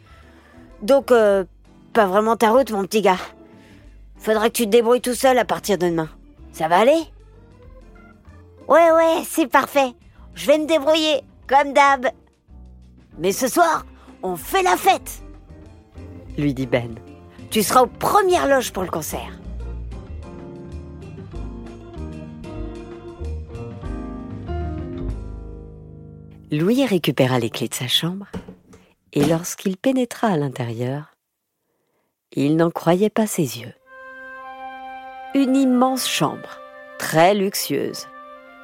Donc, 0.81 1.11
euh, 1.11 1.45
pas 1.93 2.07
vraiment 2.07 2.37
ta 2.37 2.51
route, 2.51 2.71
mon 2.71 2.85
petit 2.85 3.03
gars. 3.03 3.19
Faudra 4.17 4.49
que 4.49 4.55
tu 4.55 4.67
te 4.67 4.71
débrouilles 4.71 5.01
tout 5.01 5.15
seul 5.15 5.37
à 5.39 5.45
partir 5.45 5.77
de 5.77 5.89
demain. 5.89 6.09
Ça 6.53 6.69
va 6.69 6.79
aller? 6.79 7.03
Ouais, 8.69 8.91
ouais, 8.93 9.23
c'est 9.27 9.47
parfait. 9.47 9.95
Je 10.35 10.47
vais 10.47 10.59
me 10.59 10.67
débrouiller, 10.67 11.23
comme 11.47 11.73
d'hab. 11.73 12.07
Mais 13.19 13.33
ce 13.33 13.49
soir, 13.49 13.85
on 14.23 14.37
fait 14.37 14.63
la 14.63 14.77
fête 14.77 15.23
lui 16.41 16.55
dit 16.55 16.67
Ben. 16.67 16.95
Tu 17.51 17.63
seras 17.63 17.83
aux 17.83 17.87
premières 17.87 18.47
loges 18.47 18.73
pour 18.73 18.83
le 18.83 18.91
concert. 18.91 19.39
Louis 26.53 26.85
récupéra 26.85 27.39
les 27.39 27.51
clés 27.51 27.69
de 27.69 27.75
sa 27.75 27.87
chambre 27.87 28.27
et 29.13 29.25
lorsqu'il 29.25 29.77
pénétra 29.77 30.29
à 30.29 30.37
l'intérieur, 30.37 31.15
il 32.33 32.57
n'en 32.57 32.71
croyait 32.71 33.11
pas 33.11 33.27
ses 33.27 33.61
yeux. 33.61 33.73
Une 35.33 35.55
immense 35.55 36.09
chambre, 36.09 36.59
très 36.99 37.35
luxueuse, 37.35 38.09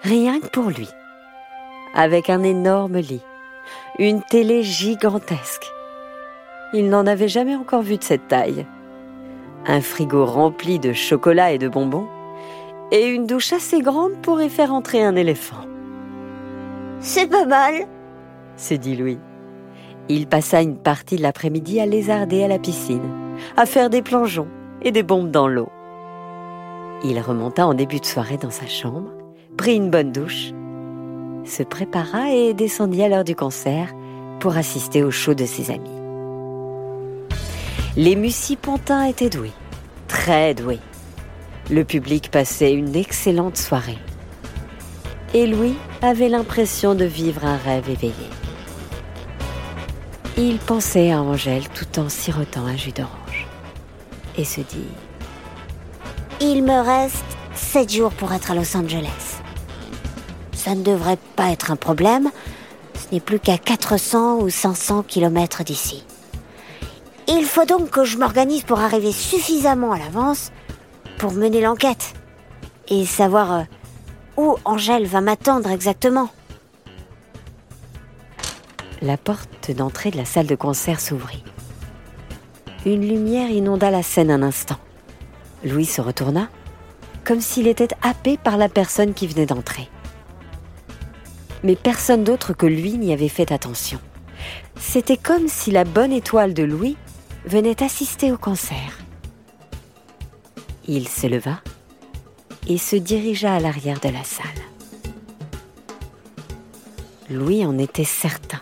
rien 0.02 0.40
que 0.40 0.48
pour 0.48 0.68
lui, 0.68 0.88
avec 1.94 2.28
un 2.28 2.42
énorme 2.42 2.98
lit, 2.98 3.22
une 4.00 4.20
télé 4.20 4.64
gigantesque. 4.64 5.70
Il 6.72 6.88
n'en 6.88 7.06
avait 7.06 7.28
jamais 7.28 7.54
encore 7.54 7.82
vu 7.82 7.98
de 7.98 8.02
cette 8.02 8.26
taille. 8.26 8.66
Un 9.64 9.80
frigo 9.80 10.24
rempli 10.24 10.80
de 10.80 10.92
chocolat 10.92 11.52
et 11.52 11.58
de 11.58 11.68
bonbons, 11.68 12.08
et 12.90 13.06
une 13.06 13.26
douche 13.26 13.52
assez 13.52 13.80
grande 13.80 14.20
pour 14.20 14.42
y 14.42 14.50
faire 14.50 14.72
entrer 14.72 15.04
un 15.04 15.14
éléphant. 15.14 15.64
C'est 16.98 17.28
pas 17.28 17.46
mal, 17.46 17.86
s'est 18.56 18.78
dit 18.78 18.96
Louis. 18.96 19.20
Il 20.08 20.26
passa 20.26 20.62
une 20.62 20.78
partie 20.78 21.14
de 21.14 21.22
l'après-midi 21.22 21.78
à 21.78 21.86
lézarder 21.86 22.42
à 22.42 22.48
la 22.48 22.58
piscine, 22.58 23.08
à 23.56 23.66
faire 23.66 23.88
des 23.88 24.02
plongeons 24.02 24.48
et 24.82 24.90
des 24.90 25.04
bombes 25.04 25.30
dans 25.30 25.46
l'eau. 25.46 25.68
Il 27.04 27.20
remonta 27.20 27.66
en 27.66 27.74
début 27.74 28.00
de 28.00 28.06
soirée 28.06 28.38
dans 28.38 28.50
sa 28.50 28.66
chambre, 28.66 29.10
prit 29.56 29.76
une 29.76 29.90
bonne 29.90 30.12
douche, 30.12 30.52
se 31.44 31.62
prépara 31.62 32.32
et 32.32 32.54
descendit 32.54 33.02
à 33.02 33.08
l'heure 33.08 33.24
du 33.24 33.36
concert 33.36 33.92
pour 34.40 34.56
assister 34.56 35.02
au 35.02 35.10
show 35.10 35.34
de 35.34 35.44
ses 35.44 35.70
amis. 35.70 35.90
Les 37.96 38.16
Mussy-Pontins 38.16 39.04
étaient 39.04 39.30
doués, 39.30 39.52
très 40.08 40.54
doués. 40.54 40.80
Le 41.70 41.84
public 41.84 42.30
passait 42.30 42.72
une 42.72 42.94
excellente 42.94 43.56
soirée. 43.56 43.98
Et 45.34 45.46
Louis 45.46 45.74
avait 46.02 46.28
l'impression 46.28 46.94
de 46.94 47.04
vivre 47.04 47.44
un 47.44 47.56
rêve 47.56 47.88
éveillé. 47.88 48.12
Il 50.36 50.58
pensait 50.58 51.10
à 51.10 51.22
Angèle 51.22 51.68
tout 51.70 51.98
en 51.98 52.08
sirotant 52.08 52.66
un 52.66 52.76
jus 52.76 52.92
d'orange 52.92 53.46
et 54.36 54.44
se 54.44 54.60
dit 54.60 54.86
Il 56.40 56.62
me 56.64 56.84
reste 56.84 57.24
sept 57.54 57.90
jours 57.90 58.12
pour 58.12 58.30
être 58.34 58.50
à 58.50 58.54
Los 58.54 58.76
Angeles. 58.76 59.40
Ça 60.52 60.74
ne 60.74 60.82
devrait 60.82 61.18
pas 61.34 61.50
être 61.50 61.70
un 61.70 61.76
problème. 61.76 62.30
Ce 62.94 63.14
n'est 63.14 63.20
plus 63.20 63.40
qu'à 63.40 63.56
400 63.56 64.40
ou 64.40 64.50
500 64.50 65.02
kilomètres 65.04 65.64
d'ici. 65.64 66.04
Il 67.26 67.44
faut 67.44 67.64
donc 67.64 67.88
que 67.88 68.04
je 68.04 68.18
m'organise 68.18 68.64
pour 68.64 68.80
arriver 68.80 69.12
suffisamment 69.12 69.92
à 69.92 69.98
l'avance 69.98 70.52
pour 71.16 71.32
mener 71.32 71.62
l'enquête 71.62 72.12
et 72.88 73.06
savoir 73.06 73.52
euh, 73.52 73.62
où 74.36 74.56
Angèle 74.66 75.06
va 75.06 75.22
m'attendre 75.22 75.70
exactement. 75.70 76.28
La 79.00 79.16
porte 79.16 79.70
d'entrée 79.70 80.10
de 80.10 80.18
la 80.18 80.26
salle 80.26 80.46
de 80.46 80.54
concert 80.54 81.00
s'ouvrit. 81.00 81.44
Une 82.84 83.08
lumière 83.08 83.50
inonda 83.50 83.90
la 83.90 84.02
scène 84.02 84.30
un 84.30 84.42
instant. 84.42 84.76
Louis 85.66 85.84
se 85.84 86.00
retourna, 86.00 86.48
comme 87.24 87.40
s'il 87.40 87.66
était 87.66 87.88
happé 88.00 88.36
par 88.38 88.56
la 88.56 88.68
personne 88.68 89.14
qui 89.14 89.26
venait 89.26 89.46
d'entrer. 89.46 89.88
Mais 91.64 91.74
personne 91.74 92.22
d'autre 92.22 92.52
que 92.52 92.66
lui 92.66 92.96
n'y 92.98 93.12
avait 93.12 93.28
fait 93.28 93.50
attention. 93.50 93.98
C'était 94.78 95.16
comme 95.16 95.48
si 95.48 95.72
la 95.72 95.82
bonne 95.82 96.12
étoile 96.12 96.54
de 96.54 96.62
Louis 96.62 96.96
venait 97.46 97.82
assister 97.82 98.30
au 98.30 98.38
concert. 98.38 98.98
Il 100.86 101.08
se 101.08 101.26
leva 101.26 101.60
et 102.68 102.78
se 102.78 102.94
dirigea 102.94 103.54
à 103.54 103.60
l'arrière 103.60 103.98
de 103.98 104.08
la 104.08 104.22
salle. 104.22 104.46
Louis 107.28 107.66
en 107.66 107.76
était 107.78 108.04
certain. 108.04 108.60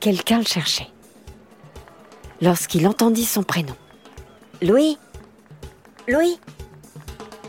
Quelqu'un 0.00 0.38
le 0.38 0.46
cherchait. 0.46 0.88
Lorsqu'il 2.40 2.86
entendit 2.86 3.26
son 3.26 3.42
prénom. 3.42 3.76
Louis? 4.62 4.96
Louis 6.08 6.40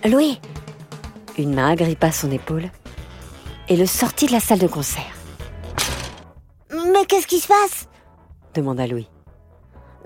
Louis 0.03 0.38
Une 1.38 1.53
main 1.55 1.70
agrippa 1.72 2.12
son 2.12 2.30
épaule 2.30 2.70
et 3.70 3.78
le 3.78 3.86
sortit 3.86 4.26
de 4.26 4.34
la 4.34 4.41
salle 4.41 4.60
de 4.60 4.68
concert. 4.68 5.16
Mais 6.72 7.05
qu'est-ce 7.07 7.28
qui 7.28 7.39
se 7.39 7.47
passe? 7.47 7.88
demanda 8.53 8.86
Louis. 8.86 9.07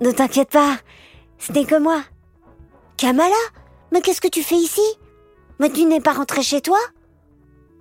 Ne 0.02 0.12
t'inquiète 0.12 0.52
pas, 0.52 0.78
ce 1.40 1.52
n'est 1.52 1.66
que 1.66 1.80
moi. 1.80 2.04
Kamala 2.96 3.34
Mais 3.92 4.02
qu'est-ce 4.02 4.22
que 4.22 4.28
tu 4.28 4.44
fais 4.44 4.58
ici? 4.58 4.86
Mais 5.60 5.72
tu 5.72 5.86
n'es 5.86 6.02
pas 6.02 6.14
rentré 6.14 6.44
chez 6.44 6.62
toi? 6.62 6.80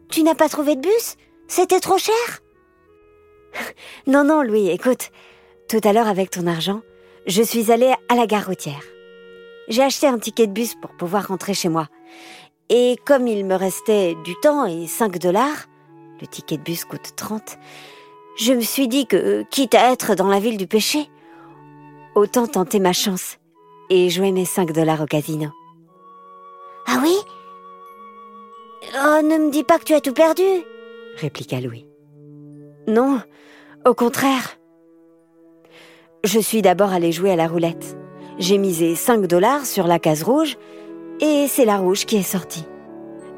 Tu 0.08 0.22
n'as 0.22 0.34
pas 0.34 0.48
trouvé 0.48 0.76
de 0.76 0.80
bus? 0.80 1.16
C'était 1.48 1.80
trop 1.80 1.98
cher? 1.98 2.14
Non, 4.06 4.24
non, 4.24 4.42
Louis, 4.42 4.70
écoute. 4.70 5.10
Tout 5.68 5.80
à 5.84 5.92
l'heure, 5.92 6.08
avec 6.08 6.30
ton 6.30 6.46
argent, 6.46 6.80
je 7.26 7.42
suis 7.42 7.70
allée 7.70 7.92
à 8.08 8.14
la 8.14 8.26
gare 8.26 8.46
routière. 8.46 8.80
J'ai 9.68 9.82
acheté 9.82 10.06
un 10.06 10.18
ticket 10.18 10.46
de 10.46 10.52
bus 10.52 10.74
pour 10.74 10.90
pouvoir 10.92 11.28
rentrer 11.28 11.54
chez 11.54 11.68
moi. 11.68 11.88
Et 12.68 12.96
comme 13.04 13.26
il 13.26 13.44
me 13.44 13.54
restait 13.54 14.16
du 14.24 14.34
temps 14.42 14.66
et 14.66 14.86
5 14.86 15.18
dollars, 15.18 15.66
le 16.20 16.26
ticket 16.26 16.56
de 16.56 16.62
bus 16.62 16.84
coûte 16.84 17.14
30, 17.16 17.58
je 18.38 18.52
me 18.52 18.60
suis 18.60 18.88
dit 18.88 19.06
que, 19.06 19.44
quitte 19.50 19.74
à 19.74 19.92
être 19.92 20.14
dans 20.14 20.28
la 20.28 20.40
ville 20.40 20.56
du 20.56 20.66
péché, 20.66 21.10
autant 22.14 22.46
tenter 22.46 22.80
ma 22.80 22.92
chance 22.92 23.38
et 23.90 24.08
jouer 24.10 24.32
mes 24.32 24.44
5 24.44 24.72
dollars 24.72 25.02
au 25.02 25.06
casino. 25.06 25.50
Ah 26.86 26.98
oui? 27.02 27.14
Oh, 28.94 29.22
ne 29.22 29.38
me 29.38 29.50
dis 29.50 29.64
pas 29.64 29.78
que 29.78 29.84
tu 29.84 29.94
as 29.94 30.00
tout 30.00 30.12
perdu 30.12 30.42
répliqua 31.16 31.60
Louis. 31.60 31.86
Non, 32.86 33.20
au 33.86 33.94
contraire. 33.94 34.58
Je 36.24 36.38
suis 36.38 36.62
d'abord 36.62 36.92
allé 36.92 37.12
jouer 37.12 37.32
à 37.32 37.36
la 37.36 37.48
roulette. 37.48 37.96
J'ai 38.38 38.58
misé 38.58 38.94
5 38.94 39.26
dollars 39.26 39.66
sur 39.66 39.86
la 39.86 39.98
case 39.98 40.22
rouge 40.22 40.56
et 41.20 41.46
c'est 41.48 41.64
la 41.64 41.76
rouge 41.76 42.06
qui 42.06 42.16
est 42.16 42.22
sortie. 42.22 42.66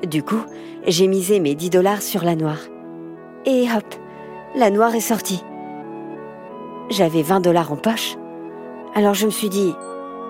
Du 0.06 0.22
coup, 0.22 0.42
j'ai 0.86 1.06
misé 1.06 1.40
mes 1.40 1.54
10 1.54 1.70
dollars 1.70 2.02
sur 2.02 2.24
la 2.24 2.36
noire. 2.36 2.60
Et 3.46 3.66
hop, 3.74 3.94
la 4.54 4.70
noire 4.70 4.94
est 4.94 5.00
sortie. 5.00 5.42
J'avais 6.90 7.22
20 7.22 7.40
dollars 7.40 7.72
en 7.72 7.76
poche 7.76 8.16
alors 8.94 9.14
je 9.14 9.26
me 9.26 9.30
suis 9.32 9.48
dit, 9.48 9.74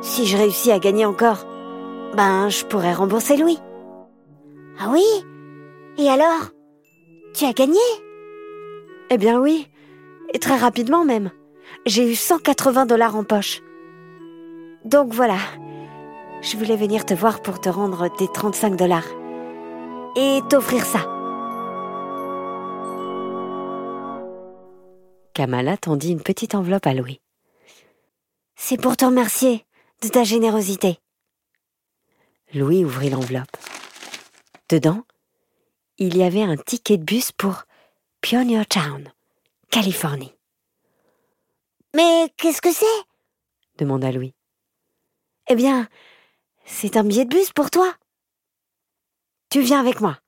si 0.01 0.27
je 0.27 0.39
réussis 0.39 0.73
à 0.73 0.79
gagner 0.79 1.05
encore, 1.05 1.47
ben 2.17 2.49
je 2.49 2.65
pourrais 2.65 2.95
rembourser 2.95 3.37
Louis. 3.37 3.59
Ah 4.81 4.89
oui? 4.91 5.05
Et 5.99 6.09
alors? 6.09 6.49
Tu 7.35 7.45
as 7.45 7.53
gagné? 7.53 7.79
Eh 9.11 9.19
bien 9.19 9.39
oui, 9.39 9.69
et 10.33 10.39
très 10.39 10.57
rapidement 10.57 11.05
même. 11.05 11.31
J'ai 11.85 12.11
eu 12.11 12.15
180 12.15 12.87
dollars 12.87 13.17
en 13.17 13.25
poche. 13.25 13.61
Donc 14.85 15.15
voilà, 15.15 15.39
je 16.43 16.59
voulais 16.59 16.77
venir 16.77 17.07
te 17.07 17.15
voir 17.15 17.41
pour 17.41 17.59
te 17.59 17.71
rendre 17.71 18.09
tes 18.09 18.29
35 18.29 18.77
dollars. 18.77 19.07
Et 20.17 20.41
t'offrir 20.51 20.85
ça. 20.85 21.01
Kamala 25.33 25.77
tendit 25.79 26.13
une 26.13 26.23
petite 26.23 26.55
enveloppe 26.55 26.87
à 26.87 26.95
Louis. 26.95 27.21
C'est 28.57 28.81
pour 28.81 28.97
te 28.97 29.07
remercier 29.07 29.65
de 30.03 30.09
ta 30.09 30.23
générosité. 30.23 30.99
Louis 32.53 32.85
ouvrit 32.85 33.11
l'enveloppe. 33.11 33.57
Dedans, 34.69 35.03
il 35.99 36.17
y 36.17 36.23
avait 36.23 36.43
un 36.43 36.57
ticket 36.57 36.99
de 36.99 37.05
bus 37.05 37.33
pour 37.33 37.65
Pioneer 38.21 38.67
Town, 38.67 39.11
Californie. 39.71 40.35
Mais 41.97 42.29
qu'est-ce 42.37 42.63
que 42.63 42.73
c'est? 42.73 42.87
demanda 43.79 44.13
Louis. 44.13 44.35
Eh 45.49 45.55
bien, 45.55 45.89
c'est 46.65 46.97
un 46.97 47.05
billet 47.05 47.25
de 47.25 47.35
bus 47.35 47.53
pour 47.53 47.71
toi. 47.71 47.95
Tu 49.51 49.61
viens 49.61 49.81
avec 49.81 50.01
moi. 50.01 50.19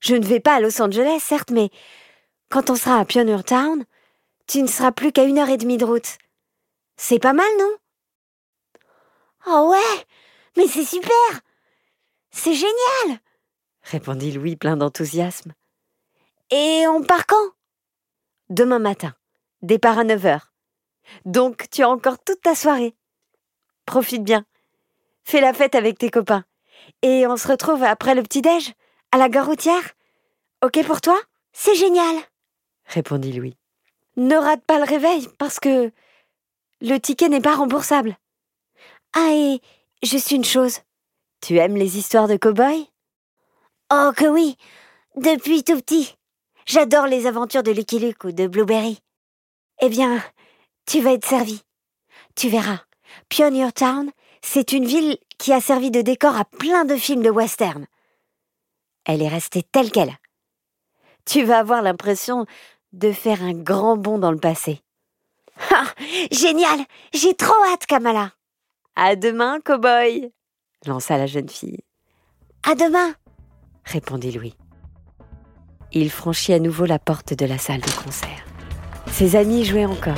Je 0.00 0.14
ne 0.14 0.26
vais 0.26 0.40
pas 0.40 0.56
à 0.56 0.60
Los 0.60 0.80
Angeles, 0.82 1.20
certes, 1.20 1.50
mais 1.50 1.70
quand 2.50 2.70
on 2.70 2.76
sera 2.76 2.98
à 2.98 3.04
Pioneer 3.04 3.42
Town, 3.44 3.84
tu 4.46 4.62
ne 4.62 4.66
seras 4.66 4.92
plus 4.92 5.12
qu'à 5.12 5.24
une 5.24 5.38
heure 5.38 5.48
et 5.48 5.56
demie 5.56 5.78
de 5.78 5.84
route. 5.84 6.18
C'est 6.96 7.18
pas 7.18 7.32
mal, 7.32 7.46
non? 7.58 7.76
Oh 9.46 9.70
ouais 9.72 10.04
Mais 10.56 10.66
c'est 10.66 10.84
super 10.84 11.40
C'est 12.30 12.54
génial 12.54 13.20
répondit 13.84 14.32
Louis 14.32 14.56
plein 14.56 14.76
d'enthousiasme. 14.76 15.52
Et 16.50 16.84
on 16.88 17.02
part 17.02 17.26
quand? 17.26 17.52
Demain 18.48 18.78
matin. 18.78 19.14
Départ 19.62 19.98
à 19.98 20.04
9h. 20.04 20.40
Donc 21.24 21.68
tu 21.70 21.82
as 21.82 21.88
encore 21.88 22.22
toute 22.22 22.40
ta 22.42 22.54
soirée. 22.54 22.94
Profite 23.86 24.24
bien. 24.24 24.44
Fais 25.24 25.40
la 25.40 25.52
fête 25.52 25.74
avec 25.74 25.98
tes 25.98 26.10
copains. 26.10 26.44
Et 27.02 27.26
on 27.26 27.36
se 27.36 27.48
retrouve 27.48 27.82
après 27.82 28.14
le 28.14 28.22
petit-déj, 28.22 28.72
à 29.12 29.18
la 29.18 29.28
gare 29.28 29.46
routière. 29.46 29.94
Ok 30.62 30.84
pour 30.86 31.00
toi? 31.00 31.18
C'est 31.52 31.74
génial 31.74 32.16
répondit 32.86 33.32
Louis. 33.32 33.56
Ne 34.16 34.36
rate 34.36 34.64
pas 34.64 34.78
le 34.78 34.84
réveil, 34.84 35.28
parce 35.38 35.60
que 35.60 35.90
le 36.80 36.98
ticket 36.98 37.28
n'est 37.28 37.40
pas 37.40 37.56
remboursable. 37.56 38.16
Ah, 39.14 39.30
et 39.32 39.60
juste 40.02 40.30
une 40.30 40.44
chose. 40.44 40.80
Tu 41.40 41.56
aimes 41.56 41.76
les 41.76 41.98
histoires 41.98 42.28
de 42.28 42.36
cow-boys? 42.36 42.86
Oh 43.92 44.12
que 44.16 44.26
oui 44.26 44.56
Depuis 45.16 45.62
tout 45.62 45.76
petit. 45.76 46.16
J'adore 46.66 47.06
les 47.06 47.26
aventures 47.26 47.62
de 47.62 47.72
Lucky 47.72 47.98
Luke 47.98 48.24
ou 48.24 48.32
de 48.32 48.46
Blueberry. 48.46 49.00
Eh 49.80 49.88
bien, 49.88 50.22
tu 50.86 51.00
vas 51.00 51.12
être 51.12 51.26
servi. 51.26 51.62
Tu 52.34 52.48
verras. 52.48 52.80
Pioneer 53.28 53.72
Town, 53.72 54.10
c'est 54.42 54.72
une 54.72 54.84
ville 54.84 55.18
qui 55.38 55.52
a 55.52 55.60
servi 55.60 55.90
de 55.90 56.02
décor 56.02 56.36
à 56.36 56.44
plein 56.44 56.84
de 56.84 56.96
films 56.96 57.22
de 57.22 57.30
western. 57.30 57.86
Elle 59.04 59.22
est 59.22 59.28
restée 59.28 59.62
telle 59.62 59.90
qu'elle. 59.90 60.16
Tu 61.24 61.44
vas 61.44 61.58
avoir 61.58 61.82
l'impression 61.82 62.46
de 62.92 63.12
faire 63.12 63.42
un 63.42 63.54
grand 63.54 63.96
bond 63.96 64.18
dans 64.18 64.32
le 64.32 64.38
passé. 64.38 64.80
Ah, 65.70 65.86
génial 66.32 66.80
J'ai 67.12 67.34
trop 67.34 67.54
hâte, 67.72 67.86
Kamala. 67.86 68.32
À 68.96 69.16
demain, 69.16 69.60
cow-boy 69.60 70.30
lança 70.86 71.16
la 71.16 71.26
jeune 71.26 71.48
fille. 71.48 71.80
À 72.68 72.74
demain 72.74 73.14
répondit 73.84 74.32
Louis. 74.32 74.54
Il 75.92 76.10
franchit 76.10 76.52
à 76.52 76.58
nouveau 76.58 76.86
la 76.86 76.98
porte 76.98 77.34
de 77.34 77.46
la 77.46 77.58
salle 77.58 77.80
de 77.80 77.90
concert. 78.02 78.44
Ses 79.10 79.36
amis 79.36 79.64
jouaient 79.64 79.84
encore. 79.84 80.14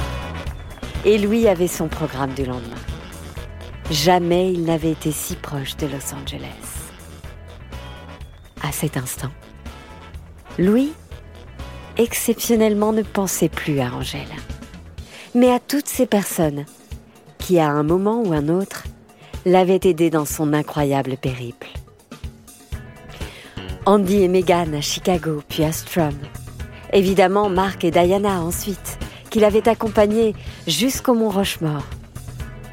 Et 1.05 1.19
Louis 1.19 1.49
avait 1.49 1.69
son 1.69 1.89
programme 1.89 2.33
du 2.33 2.45
lendemain. 2.45 2.77
Jamais 3.91 4.53
il 4.53 4.65
n'avait 4.65 4.91
été 4.91 5.13
si 5.13 5.37
proche 5.37 5.77
de 5.77 5.87
Los 5.87 6.13
Angeles. 6.13 6.91
À 8.63 8.73
cet 8.73 8.97
instant, 8.97 9.31
Louis, 10.59 10.93
exceptionnellement, 11.97 12.93
ne 12.93 13.03
pensait 13.03 13.49
plus 13.49 13.79
à 13.79 13.95
Angèle, 13.95 14.23
mais 15.37 15.53
à 15.53 15.61
toutes 15.61 15.87
ces 15.87 16.07
personnes 16.07 16.65
qui, 17.39 17.61
à 17.61 17.69
un 17.69 17.85
moment 17.85 18.23
ou 18.23 18.33
un 18.33 18.49
autre, 18.49 18.85
l'avaient 19.45 19.81
aidé 19.85 20.11
dans 20.11 20.25
son 20.25 20.53
incroyable 20.53 21.17
périple. 21.17 21.69
Andy 23.85 24.23
et 24.23 24.29
Megan 24.29 24.75
à 24.75 24.81
Chicago, 24.81 25.45
puis 25.49 25.63
à 25.63 25.71
Strum. 25.71 26.15
Évidemment, 26.93 27.49
Mark 27.49 27.85
et 27.85 27.93
Diana 27.93 28.41
ensuite, 28.43 28.99
qu'il 29.31 29.45
avait 29.45 29.69
accompagnés 29.69 30.35
jusqu'au 30.67 31.15
Mont 31.15 31.31
Rochemort, 31.31 31.85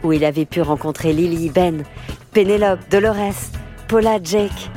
où 0.04 0.14
il 0.14 0.26
avait 0.26 0.46
pu 0.46 0.62
rencontrer 0.62 1.14
Lily, 1.14 1.50
Ben, 1.50 1.84
Pénélope, 2.32 2.88
Dolores, 2.90 3.52
Paula, 3.88 4.20
Jake 4.22 4.70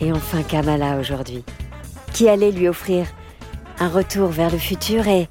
et 0.00 0.12
enfin 0.12 0.42
Kamala 0.42 0.98
aujourd'hui, 0.98 1.44
qui 2.12 2.28
allait 2.28 2.52
lui 2.52 2.68
offrir 2.68 3.06
un 3.78 3.88
retour 3.88 4.28
vers 4.28 4.50
le 4.50 4.58
futur 4.58 5.08
et 5.08 5.28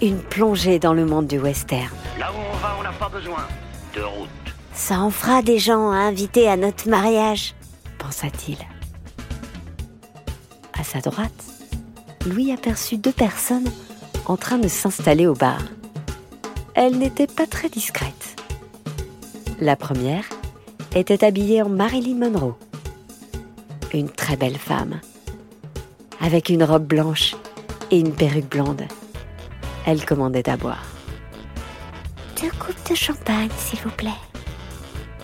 une 0.00 0.18
plongée 0.18 0.78
dans 0.78 0.94
le 0.94 1.06
monde 1.06 1.26
du 1.26 1.38
western. 1.38 1.88
Là 2.18 2.30
où 2.32 2.36
on 2.52 2.56
va, 2.58 2.76
on 2.78 2.82
n'a 2.82 2.92
pas 2.92 3.08
besoin 3.08 3.46
de 3.94 4.02
route. 4.02 4.28
Ça 4.72 4.98
en 5.00 5.10
fera 5.10 5.42
des 5.42 5.58
gens 5.58 5.90
à 5.90 5.96
inviter 5.96 6.48
à 6.48 6.56
notre 6.56 6.88
mariage, 6.88 7.54
pensa-t-il. 7.98 8.58
À 10.78 10.84
sa 10.84 11.00
droite, 11.00 11.32
Louis 12.26 12.52
aperçut 12.52 12.98
deux 12.98 13.12
personnes 13.12 13.70
en 14.26 14.36
train 14.36 14.58
de 14.58 14.68
s'installer 14.68 15.26
au 15.26 15.34
bar. 15.34 15.60
Elles 16.74 16.98
n'étaient 16.98 17.26
pas 17.26 17.46
très 17.46 17.70
discrètes. 17.70 18.35
La 19.58 19.74
première 19.74 20.24
était 20.94 21.24
habillée 21.24 21.62
en 21.62 21.70
Marilyn 21.70 22.16
Monroe. 22.16 22.56
Une 23.94 24.10
très 24.10 24.36
belle 24.36 24.58
femme, 24.58 25.00
avec 26.20 26.50
une 26.50 26.62
robe 26.62 26.84
blanche 26.84 27.34
et 27.90 27.98
une 27.98 28.12
perruque 28.12 28.50
blonde. 28.50 28.82
Elle 29.86 30.04
commandait 30.04 30.50
à 30.50 30.58
boire. 30.58 30.84
Deux 32.38 32.50
coupes 32.58 32.90
de 32.90 32.94
champagne, 32.94 33.48
s'il 33.56 33.78
vous 33.80 33.90
plaît. 33.90 34.10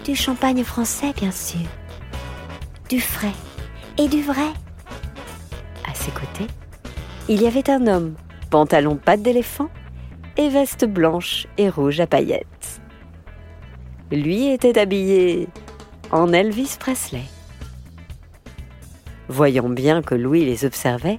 Du 0.07 0.17
champagne 0.17 0.65
français, 0.65 1.13
bien 1.15 1.31
sûr. 1.31 1.69
Du 2.89 3.03
frais 3.03 3.35
et 3.99 4.09
du 4.09 4.23
vrai. 4.23 4.49
À 5.87 5.95
ses 5.95 6.11
côtés, 6.11 6.51
il 7.29 7.43
y 7.43 7.47
avait 7.47 7.69
un 7.69 7.87
homme, 7.87 8.15
pantalon 8.49 8.97
patte 8.97 9.21
d'éléphant 9.21 9.69
et 10.39 10.49
veste 10.49 10.87
blanche 10.87 11.47
et 11.59 11.69
rouge 11.69 12.01
à 12.01 12.07
paillettes. 12.07 12.82
Lui 14.13 14.51
était 14.51 14.79
habillé 14.79 15.49
en 16.11 16.35
Elvis 16.35 16.77
Presley. 16.79 17.23
Voyant 19.29 19.71
bien 19.71 20.03
que 20.03 20.15
Louis 20.15 20.45
les 20.45 20.67
observait, 20.67 21.19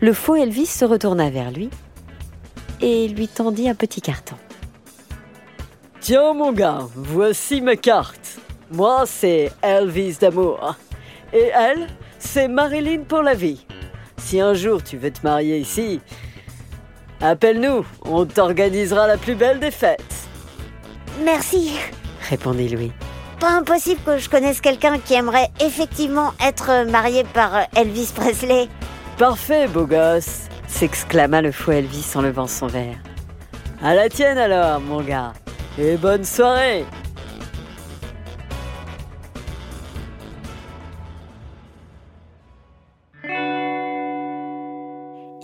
le 0.00 0.12
faux 0.12 0.34
Elvis 0.34 0.66
se 0.66 0.84
retourna 0.84 1.30
vers 1.30 1.52
lui 1.52 1.70
et 2.80 3.06
lui 3.06 3.28
tendit 3.28 3.68
un 3.68 3.76
petit 3.76 4.00
carton. 4.00 4.34
Tiens 6.00 6.34
mon 6.34 6.50
gars, 6.50 6.88
voici 6.96 7.60
ma 7.60 7.76
carte. 7.76 8.40
Moi 8.72 9.04
c'est 9.06 9.52
Elvis 9.62 10.16
d'amour. 10.20 10.74
Et 11.32 11.48
elle, 11.54 11.86
c'est 12.18 12.48
Marilyn 12.48 13.04
pour 13.04 13.22
la 13.22 13.34
vie. 13.34 13.64
Si 14.16 14.40
un 14.40 14.54
jour 14.54 14.82
tu 14.82 14.96
veux 14.96 15.12
te 15.12 15.22
marier 15.22 15.58
ici, 15.58 16.00
appelle-nous, 17.20 17.86
on 18.04 18.26
t'organisera 18.26 19.06
la 19.06 19.16
plus 19.16 19.36
belle 19.36 19.60
des 19.60 19.70
fêtes. 19.70 20.26
Merci, 21.24 21.74
répondit 22.28 22.68
Louis. 22.68 22.92
Pas 23.40 23.50
impossible 23.50 24.00
que 24.06 24.18
je 24.18 24.30
connaisse 24.30 24.60
quelqu'un 24.60 24.98
qui 24.98 25.14
aimerait 25.14 25.50
effectivement 25.60 26.32
être 26.46 26.88
marié 26.88 27.24
par 27.24 27.66
Elvis 27.74 28.12
Presley. 28.14 28.68
Parfait, 29.18 29.66
beau 29.68 29.86
gosse, 29.86 30.42
s'exclama 30.68 31.42
le 31.42 31.52
faux 31.52 31.72
Elvis 31.72 32.12
en 32.14 32.22
levant 32.22 32.46
son 32.46 32.66
verre. 32.66 32.98
À 33.82 33.94
la 33.94 34.08
tienne 34.08 34.38
alors, 34.38 34.80
mon 34.80 35.02
gars, 35.02 35.32
et 35.76 35.96
bonne 35.96 36.24
soirée. 36.24 36.84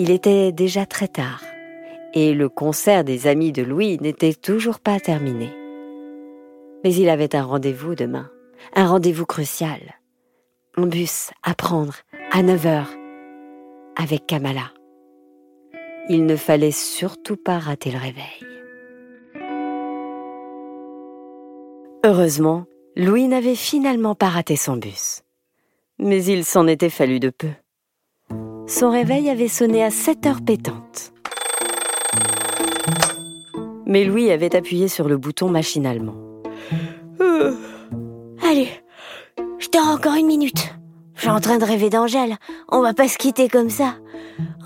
Il 0.01 0.13
était 0.13 0.53
déjà 0.53 0.87
très 0.87 1.09
tard, 1.09 1.43
et 2.15 2.33
le 2.33 2.49
concert 2.49 3.03
des 3.03 3.27
amis 3.27 3.51
de 3.51 3.63
Louis 3.63 3.99
n'était 4.01 4.35
toujours 4.35 4.79
pas 4.79 5.01
terminé. 5.01 5.58
Mais 6.85 6.95
il 6.95 7.09
avait 7.09 7.35
un 7.35 7.43
rendez-vous 7.43 7.95
demain, 7.95 8.31
un 8.75 8.87
rendez-vous 8.87 9.27
crucial. 9.27 9.81
Un 10.77 10.87
bus 10.87 11.31
à 11.43 11.55
prendre 11.55 11.95
à 12.31 12.43
9 12.43 12.67
heures 12.67 12.95
avec 13.97 14.27
Kamala. 14.27 14.73
Il 16.09 16.25
ne 16.25 16.37
fallait 16.37 16.71
surtout 16.71 17.37
pas 17.37 17.59
rater 17.59 17.91
le 17.91 17.99
réveil. 17.99 18.47
Heureusement, 22.05 22.65
Louis 22.97 23.27
n'avait 23.27 23.57
finalement 23.57 24.15
pas 24.15 24.29
raté 24.29 24.55
son 24.55 24.77
bus. 24.77 25.23
Mais 25.99 26.25
il 26.25 26.45
s'en 26.45 26.69
était 26.69 26.91
fallu 26.91 27.19
de 27.19 27.31
peu. 27.31 27.51
Son 28.69 28.91
réveil 28.91 29.29
avait 29.31 29.49
sonné 29.49 29.83
à 29.83 29.91
7 29.91 30.27
heures 30.27 30.45
pétantes. 30.45 31.13
Mais 33.85 34.05
Louis 34.05 34.31
avait 34.31 34.55
appuyé 34.55 34.87
sur 34.87 35.09
le 35.09 35.17
bouton 35.17 35.49
machinalement. 35.49 36.28
Euh, 37.21 37.55
allez, 38.43 38.69
je 39.59 39.69
dors 39.71 39.89
encore 39.89 40.15
une 40.15 40.27
minute. 40.27 40.75
Je 41.15 41.23
suis 41.23 41.31
en 41.31 41.41
train 41.41 41.59
de 41.59 41.65
rêver 41.65 41.91
d'Angèle. 41.91 42.37
On 42.69 42.81
va 42.81 42.95
pas 42.95 43.09
se 43.09 43.19
quitter 43.19 43.49
comme 43.49 43.71
ça. 43.71 43.97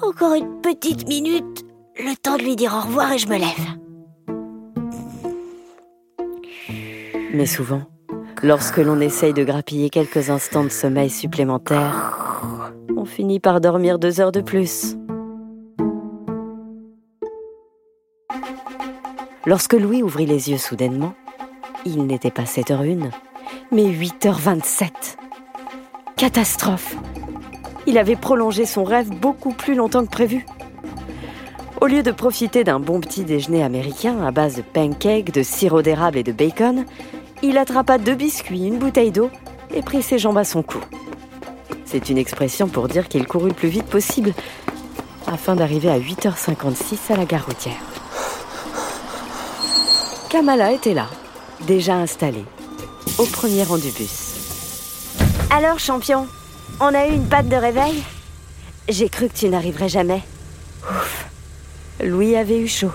Encore 0.02 0.34
une 0.34 0.60
petite 0.60 1.08
minute. 1.08 1.64
Le 1.96 2.14
temps 2.16 2.36
de 2.36 2.42
lui 2.42 2.56
dire 2.56 2.74
au 2.74 2.86
revoir 2.86 3.12
et 3.12 3.18
je 3.18 3.28
me 3.28 3.38
lève. 3.38 3.82
Mais 7.32 7.46
souvent, 7.46 7.82
lorsque 8.42 8.76
l'on 8.76 9.00
essaye 9.00 9.32
de 9.32 9.44
grappiller 9.44 9.88
quelques 9.88 10.28
instants 10.28 10.64
de 10.64 10.68
sommeil 10.68 11.08
supplémentaires, 11.08 12.72
on 12.96 13.06
finit 13.06 13.40
par 13.40 13.60
dormir 13.60 13.98
deux 13.98 14.20
heures 14.20 14.32
de 14.32 14.42
plus. 14.42 14.96
Lorsque 19.46 19.72
Louis 19.72 20.02
ouvrit 20.02 20.26
les 20.26 20.50
yeux 20.50 20.58
soudainement, 20.58 21.14
il 21.84 22.06
n'était 22.06 22.30
pas 22.30 22.44
7h01, 22.44 23.10
mais 23.70 23.84
8h27. 23.84 24.90
Catastrophe 26.16 26.96
Il 27.86 27.98
avait 27.98 28.16
prolongé 28.16 28.66
son 28.66 28.84
rêve 28.84 29.10
beaucoup 29.10 29.52
plus 29.52 29.74
longtemps 29.74 30.04
que 30.04 30.10
prévu. 30.10 30.46
Au 31.80 31.86
lieu 31.86 32.02
de 32.02 32.12
profiter 32.12 32.62
d'un 32.62 32.78
bon 32.78 33.00
petit 33.00 33.24
déjeuner 33.24 33.64
américain 33.64 34.24
à 34.24 34.30
base 34.30 34.56
de 34.56 34.62
pancakes, 34.62 35.32
de 35.32 35.42
sirop 35.42 35.82
d'érable 35.82 36.18
et 36.18 36.22
de 36.22 36.32
bacon, 36.32 36.84
il 37.42 37.58
attrapa 37.58 37.98
deux 37.98 38.14
biscuits, 38.14 38.66
une 38.66 38.78
bouteille 38.78 39.10
d'eau 39.10 39.30
et 39.74 39.82
prit 39.82 40.02
ses 40.02 40.18
jambes 40.18 40.38
à 40.38 40.44
son 40.44 40.62
cou. 40.62 40.78
C'est 41.84 42.08
une 42.08 42.18
expression 42.18 42.68
pour 42.68 42.86
dire 42.86 43.08
qu'il 43.08 43.26
courut 43.26 43.48
le 43.48 43.54
plus 43.54 43.68
vite 43.68 43.86
possible 43.86 44.32
afin 45.26 45.56
d'arriver 45.56 45.90
à 45.90 45.98
8h56 45.98 47.12
à 47.12 47.16
la 47.16 47.24
gare 47.24 47.46
routière. 47.46 47.80
Kamala 50.30 50.72
était 50.72 50.94
là, 50.94 51.08
déjà 51.66 51.96
installée, 51.96 52.44
au 53.18 53.24
premier 53.24 53.62
rang 53.62 53.78
du 53.78 53.90
bus. 53.90 54.32
Alors, 55.50 55.78
champion, 55.78 56.26
on 56.80 56.94
a 56.94 57.06
eu 57.06 57.12
une 57.12 57.26
patte 57.26 57.48
de 57.48 57.56
réveil? 57.56 58.02
J'ai 58.88 59.08
cru 59.08 59.28
que 59.28 59.34
tu 59.34 59.48
n'arriverais 59.48 59.88
jamais. 59.88 60.22
Ouf, 60.88 61.26
Louis 62.02 62.36
avait 62.36 62.58
eu 62.58 62.68
chaud. 62.68 62.90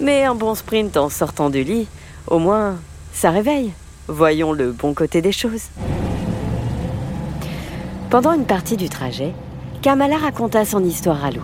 Mais 0.00 0.24
un 0.24 0.34
bon 0.34 0.54
sprint 0.54 0.96
en 0.96 1.08
sortant 1.08 1.50
du 1.50 1.62
lit, 1.62 1.86
au 2.26 2.38
moins, 2.38 2.76
ça 3.12 3.30
réveille. 3.30 3.72
Voyons 4.08 4.52
le 4.52 4.72
bon 4.72 4.94
côté 4.94 5.20
des 5.20 5.32
choses. 5.32 5.68
Pendant 8.10 8.32
une 8.32 8.46
partie 8.46 8.76
du 8.76 8.88
trajet, 8.88 9.32
Kamala 9.80 10.16
raconta 10.16 10.64
son 10.64 10.84
histoire 10.84 11.24
à 11.24 11.30
Louis. 11.30 11.42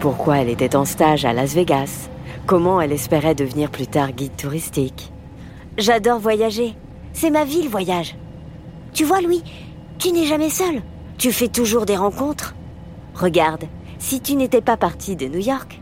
Pourquoi 0.00 0.38
elle 0.38 0.48
était 0.48 0.76
en 0.76 0.84
stage 0.84 1.24
à 1.24 1.32
Las 1.32 1.54
Vegas, 1.54 2.08
comment 2.46 2.80
elle 2.80 2.92
espérait 2.92 3.34
devenir 3.34 3.70
plus 3.70 3.86
tard 3.86 4.12
guide 4.12 4.36
touristique? 4.36 5.12
J'adore 5.78 6.18
voyager. 6.18 6.74
C'est 7.12 7.30
ma 7.30 7.44
vie 7.44 7.62
le 7.62 7.68
voyage. 7.68 8.16
Tu 8.92 9.04
vois, 9.04 9.20
Louis, 9.20 9.44
tu 9.98 10.10
n'es 10.10 10.26
jamais 10.26 10.50
seul. 10.50 10.82
Tu 11.18 11.30
fais 11.30 11.46
toujours 11.46 11.86
des 11.86 11.96
rencontres. 11.96 12.56
Regarde, 13.14 13.62
si 14.00 14.20
tu 14.20 14.34
n'étais 14.34 14.60
pas 14.60 14.76
parti 14.76 15.14
de 15.14 15.28
New 15.28 15.38
York, 15.38 15.80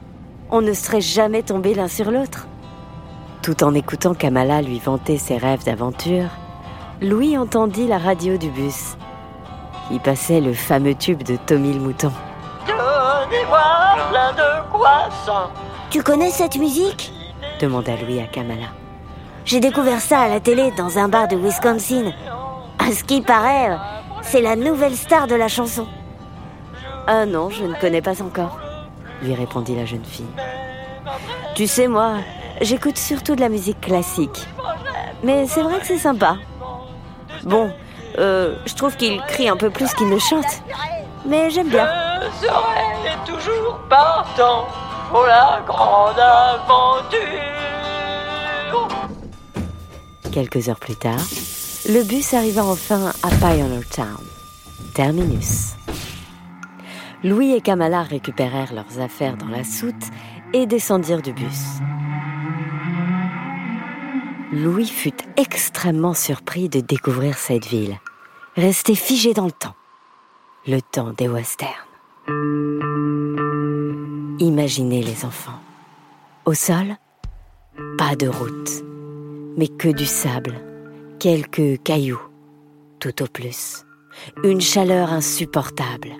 on 0.51 0.61
ne 0.61 0.75
serait 0.75 1.01
jamais 1.01 1.43
tombé 1.43 1.73
l'un 1.73 1.89
sur 1.89 2.11
l'autre. 2.11 2.47
Tout 3.41 3.65
en 3.65 3.73
écoutant 3.73 4.13
Kamala 4.13 4.61
lui 4.61 4.79
vanter 4.79 5.17
ses 5.17 5.39
rêves 5.39 5.65
d'aventure, 5.65 6.29
Louis 7.01 7.39
entendit 7.39 7.87
la 7.87 7.99
radio 7.99 8.37
du 8.37 8.51
bus. 8.51 8.99
Il 9.91 10.01
passait 10.01 10.43
le 10.43 10.53
fameux 10.53 10.95
tube 10.95 11.23
de 11.23 11.37
Tommy 11.47 11.73
le 11.73 11.81
Mouton. 11.81 12.13
Donnez-moi 12.67 13.63
plein 14.11 14.33
de 14.33 14.69
croissants. 14.71 15.51
Tu 15.89 16.03
connais 16.03 16.31
cette 16.31 16.59
musique? 16.59 17.13
demanda 17.61 17.97
Louis 17.97 18.21
à 18.21 18.27
Kamala. 18.27 18.67
J'ai 19.47 19.61
découvert 19.61 20.01
ça 20.01 20.23
à 20.23 20.29
la 20.29 20.41
télé 20.41 20.73
dans 20.73 20.99
un 20.99 21.09
bar 21.09 21.29
de 21.29 21.37
Wisconsin. 21.37 22.13
À 22.81 22.91
ce 22.91 23.05
qui 23.05 23.21
paraît, 23.23 23.77
c'est 24.23 24.43
la 24.43 24.57
nouvelle 24.57 24.97
star 24.97 25.29
de 25.29 25.37
la 25.37 25.47
chanson. 25.47 25.87
Ah 27.07 27.27
non, 27.27 27.49
je 27.51 27.63
ne 27.63 27.75
connais 27.75 28.03
pas 28.03 28.21
encore, 28.21 28.59
lui 29.23 29.35
répondit 29.35 29.77
la 29.77 29.85
jeune 29.85 30.05
fille. 30.05 30.27
Tu 31.55 31.69
sais, 31.69 31.87
moi, 31.87 32.15
j'écoute 32.61 32.99
surtout 32.99 33.37
de 33.37 33.41
la 33.41 33.49
musique 33.49 33.81
classique. 33.81 34.49
Mais 35.23 35.47
c'est 35.47 35.63
vrai 35.63 35.79
que 35.79 35.87
c'est 35.87 35.99
sympa. 35.99 36.39
Bon, 37.45 37.71
euh, 38.19 38.57
je 38.67 38.75
trouve 38.75 38.97
qu'il 38.97 39.21
crie 39.29 39.49
un 39.49 39.57
peu 39.57 39.71
plus 39.71 39.95
qu'il 39.95 40.09
ne 40.09 40.19
chante. 40.19 40.61
Mais 41.25 41.51
j'aime 41.51 41.69
bien. 41.69 41.89
Je 42.21 42.47
serai 42.47 43.17
toujours 43.25 43.79
partant 43.89 44.67
pour 45.09 45.25
la 45.25 45.61
grande 45.65 46.19
aventure. 46.19 47.76
Quelques 50.37 50.69
heures 50.69 50.79
plus 50.79 50.97
tard, 50.97 51.27
le 51.89 52.05
bus 52.05 52.35
arriva 52.35 52.63
enfin 52.63 53.11
à 53.23 53.29
Pioneer 53.31 53.89
Town, 53.89 54.21
terminus. 54.93 55.77
Louis 57.25 57.55
et 57.55 57.63
Kamala 57.63 58.03
récupérèrent 58.03 58.75
leurs 58.75 59.01
affaires 59.01 59.39
dans 59.39 59.49
la 59.49 59.65
soute 59.65 59.95
et 60.53 60.67
descendirent 60.67 61.23
du 61.23 61.33
bus. 61.33 61.79
Louis 64.53 64.87
fut 64.87 65.17
extrêmement 65.39 66.13
surpris 66.13 66.69
de 66.69 66.81
découvrir 66.81 67.39
cette 67.39 67.65
ville, 67.65 67.99
restée 68.57 68.95
figée 68.95 69.33
dans 69.33 69.47
le 69.47 69.53
temps, 69.53 69.77
le 70.67 70.83
temps 70.83 71.15
des 71.15 71.29
westerns. 71.29 71.71
Imaginez 74.39 75.03
les 75.03 75.25
enfants. 75.25 75.63
Au 76.45 76.53
sol, 76.53 76.99
pas 77.97 78.17
de 78.17 78.29
route, 78.29 78.85
mais 79.57 79.69
que 79.69 79.89
du 79.89 80.07
sable, 80.07 80.55
quelques 81.19 81.83
cailloux, 81.83 82.21
tout 82.99 83.23
au 83.23 83.27
plus. 83.27 83.85
Une 84.45 84.61
chaleur 84.61 85.13
insupportable, 85.13 86.11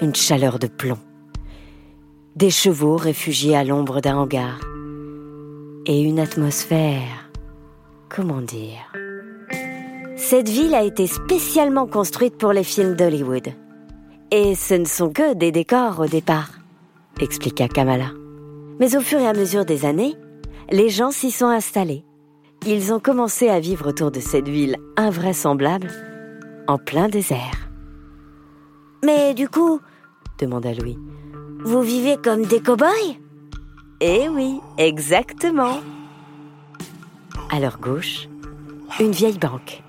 une 0.00 0.14
chaleur 0.14 0.58
de 0.58 0.66
plomb. 0.66 0.98
Des 2.34 2.50
chevaux 2.50 2.96
réfugiés 2.96 3.56
à 3.56 3.64
l'ombre 3.64 4.00
d'un 4.00 4.16
hangar. 4.16 4.60
Et 5.86 6.00
une 6.02 6.18
atmosphère, 6.18 7.30
comment 8.08 8.40
dire? 8.40 8.92
Cette 10.16 10.48
ville 10.48 10.74
a 10.74 10.82
été 10.82 11.06
spécialement 11.06 11.86
construite 11.86 12.36
pour 12.36 12.52
les 12.52 12.64
films 12.64 12.94
d'Hollywood. 12.94 13.48
Et 14.30 14.54
ce 14.54 14.74
ne 14.74 14.84
sont 14.84 15.10
que 15.10 15.34
des 15.34 15.52
décors 15.52 16.00
au 16.00 16.06
départ, 16.06 16.50
expliqua 17.20 17.68
Kamala. 17.68 18.10
Mais 18.80 18.96
au 18.96 19.00
fur 19.00 19.20
et 19.20 19.28
à 19.28 19.32
mesure 19.32 19.64
des 19.64 19.84
années, 19.84 20.14
les 20.70 20.88
gens 20.88 21.12
s'y 21.12 21.30
sont 21.30 21.46
installés. 21.46 22.05
Ils 22.68 22.92
ont 22.92 22.98
commencé 22.98 23.48
à 23.48 23.60
vivre 23.60 23.90
autour 23.90 24.10
de 24.10 24.18
cette 24.18 24.48
ville 24.48 24.76
invraisemblable, 24.96 25.88
en 26.66 26.78
plein 26.78 27.08
désert. 27.08 27.68
Mais 29.04 29.34
du 29.34 29.48
coup, 29.48 29.80
demanda 30.40 30.74
Louis, 30.74 30.98
vous 31.64 31.82
vivez 31.82 32.16
comme 32.16 32.44
des 32.44 32.60
cow-boys? 32.60 33.14
Eh 34.00 34.28
oui, 34.28 34.60
exactement. 34.78 35.78
À 37.52 37.60
leur 37.60 37.78
gauche, 37.78 38.28
une 38.98 39.12
vieille 39.12 39.38
banque. 39.38 39.84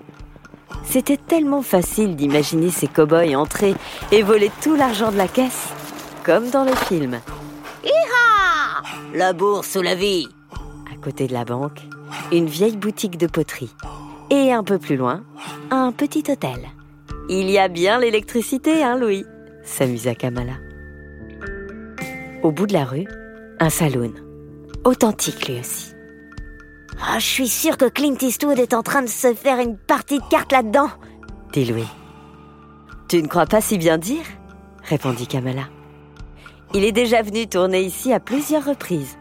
C'était 0.84 1.16
tellement 1.16 1.62
facile 1.62 2.14
d'imaginer 2.14 2.70
ces 2.70 2.86
cow-boys 2.86 3.34
entrer 3.34 3.74
et 4.12 4.22
voler 4.22 4.52
tout 4.62 4.76
l'argent 4.76 5.10
de 5.10 5.16
la 5.16 5.26
caisse, 5.26 5.74
comme 6.22 6.48
dans 6.50 6.62
les 6.62 6.76
films. 6.76 7.18
La 9.14 9.32
bourse 9.32 9.74
ou 9.74 9.82
la 9.82 9.96
vie? 9.96 10.28
À 10.92 10.96
côté 11.02 11.26
de 11.26 11.32
la 11.32 11.44
banque, 11.44 11.80
une 12.32 12.46
vieille 12.46 12.76
boutique 12.76 13.18
de 13.18 13.26
poterie. 13.26 13.74
Et 14.30 14.52
un 14.52 14.62
peu 14.62 14.78
plus 14.78 14.96
loin, 14.96 15.24
un 15.70 15.92
petit 15.92 16.24
hôtel. 16.28 16.68
Il 17.30 17.50
y 17.50 17.58
a 17.58 17.68
bien 17.68 17.98
l'électricité, 17.98 18.82
hein, 18.82 18.96
Louis 18.98 19.24
s'amusa 19.68 20.14
Kamala. 20.14 20.54
Au 22.42 22.50
bout 22.50 22.66
de 22.66 22.72
la 22.72 22.84
rue, 22.84 23.06
un 23.60 23.70
saloon. 23.70 24.12
Authentique 24.84 25.46
lui 25.48 25.60
aussi. 25.60 25.92
Ah, 27.00 27.18
je 27.18 27.26
suis 27.26 27.48
sûre 27.48 27.76
que 27.76 27.84
Clint 27.84 28.16
Eastwood 28.20 28.58
est 28.58 28.74
en 28.74 28.82
train 28.82 29.02
de 29.02 29.08
se 29.08 29.34
faire 29.34 29.60
une 29.60 29.76
partie 29.76 30.18
de 30.18 30.28
cartes 30.30 30.52
là-dedans, 30.52 30.88
dit 31.52 31.66
Louis. 31.66 31.86
Tu 33.08 33.22
ne 33.22 33.28
crois 33.28 33.46
pas 33.46 33.60
si 33.60 33.78
bien 33.78 33.98
dire 33.98 34.24
répondit 34.82 35.26
Kamala. 35.26 35.68
Il 36.74 36.84
est 36.84 36.92
déjà 36.92 37.22
venu 37.22 37.46
tourner 37.46 37.82
ici 37.82 38.12
à 38.12 38.20
plusieurs 38.20 38.64
reprises. 38.64 39.16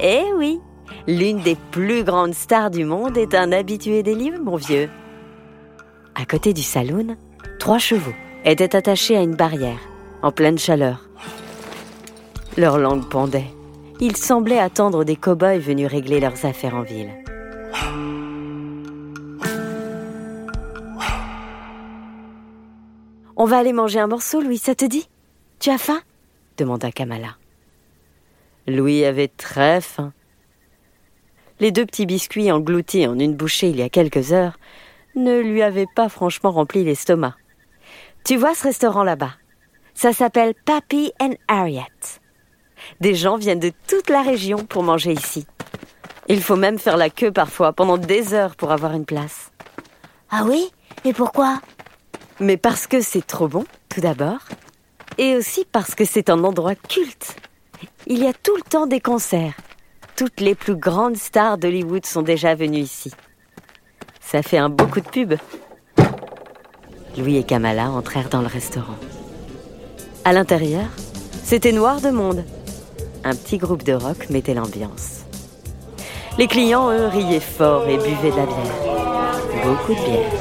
Eh 0.00 0.24
oui, 0.36 0.60
l'une 1.06 1.40
des 1.40 1.56
plus 1.70 2.04
grandes 2.04 2.34
stars 2.34 2.70
du 2.70 2.84
monde 2.84 3.16
est 3.16 3.34
un 3.34 3.52
habitué 3.52 4.02
des 4.02 4.14
livres, 4.14 4.42
mon 4.42 4.56
vieux. 4.56 4.88
À 6.14 6.24
côté 6.24 6.52
du 6.52 6.62
saloon, 6.62 7.16
trois 7.58 7.78
chevaux 7.78 8.14
étaient 8.44 8.74
attachés 8.74 9.16
à 9.16 9.22
une 9.22 9.36
barrière, 9.36 9.80
en 10.22 10.32
pleine 10.32 10.58
chaleur. 10.58 11.08
Leur 12.56 12.78
langue 12.78 13.08
pendait. 13.08 13.52
Ils 14.00 14.16
semblaient 14.16 14.58
attendre 14.58 15.04
des 15.04 15.16
cow-boys 15.16 15.58
venus 15.58 15.88
régler 15.88 16.20
leurs 16.20 16.44
affaires 16.44 16.74
en 16.74 16.82
ville. 16.82 17.10
On 23.36 23.44
va 23.44 23.58
aller 23.58 23.72
manger 23.72 24.00
un 24.00 24.08
morceau, 24.08 24.40
Louis, 24.40 24.58
ça 24.58 24.74
te 24.74 24.84
dit? 24.84 25.08
Tu 25.60 25.70
as 25.70 25.78
faim? 25.78 26.00
demanda 26.56 26.90
Kamala. 26.90 27.36
Louis 28.66 29.04
avait 29.04 29.28
très 29.28 29.80
faim. 29.80 30.12
Les 31.60 31.72
deux 31.72 31.86
petits 31.86 32.06
biscuits 32.06 32.52
engloutis 32.52 33.06
en 33.06 33.18
une 33.18 33.34
bouchée 33.34 33.70
il 33.70 33.76
y 33.76 33.82
a 33.82 33.88
quelques 33.88 34.32
heures 34.32 34.58
ne 35.16 35.40
lui 35.40 35.62
avaient 35.62 35.88
pas 35.92 36.08
franchement 36.08 36.52
rempli 36.52 36.84
l'estomac. 36.84 37.34
Tu 38.24 38.36
vois 38.36 38.54
ce 38.54 38.64
restaurant 38.64 39.02
là-bas? 39.02 39.32
Ça 39.94 40.12
s'appelle 40.12 40.54
Pappy 40.64 41.12
and 41.20 41.34
Harriet. 41.48 41.82
Des 43.00 43.16
gens 43.16 43.36
viennent 43.36 43.58
de 43.58 43.72
toute 43.88 44.08
la 44.10 44.22
région 44.22 44.58
pour 44.58 44.84
manger 44.84 45.12
ici. 45.12 45.46
Il 46.28 46.42
faut 46.42 46.56
même 46.56 46.78
faire 46.78 46.96
la 46.96 47.10
queue 47.10 47.32
parfois 47.32 47.72
pendant 47.72 47.98
des 47.98 48.34
heures 48.34 48.54
pour 48.54 48.70
avoir 48.70 48.92
une 48.92 49.06
place. 49.06 49.50
Ah 50.30 50.44
oui? 50.46 50.70
Et 51.04 51.12
pourquoi? 51.12 51.60
Mais 52.38 52.56
parce 52.56 52.86
que 52.86 53.00
c'est 53.00 53.26
trop 53.26 53.48
bon, 53.48 53.64
tout 53.88 54.00
d'abord, 54.00 54.40
et 55.16 55.34
aussi 55.34 55.64
parce 55.64 55.96
que 55.96 56.04
c'est 56.04 56.30
un 56.30 56.44
endroit 56.44 56.76
culte. 56.76 57.34
Il 58.06 58.18
y 58.18 58.26
a 58.26 58.32
tout 58.32 58.54
le 58.54 58.62
temps 58.62 58.86
des 58.86 59.00
concerts. 59.00 59.54
Toutes 60.18 60.40
les 60.40 60.56
plus 60.56 60.74
grandes 60.74 61.16
stars 61.16 61.58
d'Hollywood 61.58 62.04
sont 62.04 62.22
déjà 62.22 62.56
venues 62.56 62.80
ici. 62.80 63.12
Ça 64.20 64.42
fait 64.42 64.58
un 64.58 64.68
beau 64.68 64.84
coup 64.86 65.00
de 65.00 65.08
pub. 65.08 65.34
Louis 67.16 67.36
et 67.36 67.44
Kamala 67.44 67.88
entrèrent 67.88 68.28
dans 68.28 68.40
le 68.40 68.48
restaurant. 68.48 68.96
À 70.24 70.32
l'intérieur, 70.32 70.86
c'était 71.44 71.70
noir 71.70 72.00
de 72.00 72.10
monde. 72.10 72.42
Un 73.22 73.36
petit 73.36 73.58
groupe 73.58 73.84
de 73.84 73.92
rock 73.92 74.28
mettait 74.28 74.54
l'ambiance. 74.54 75.20
Les 76.36 76.48
clients, 76.48 76.90
eux, 76.90 77.06
riaient 77.06 77.38
fort 77.38 77.88
et 77.88 77.96
buvaient 77.96 78.32
de 78.32 78.36
la 78.38 78.46
bière. 78.46 78.74
Beaucoup 79.64 79.94
de 79.94 80.00
bière. 80.00 80.32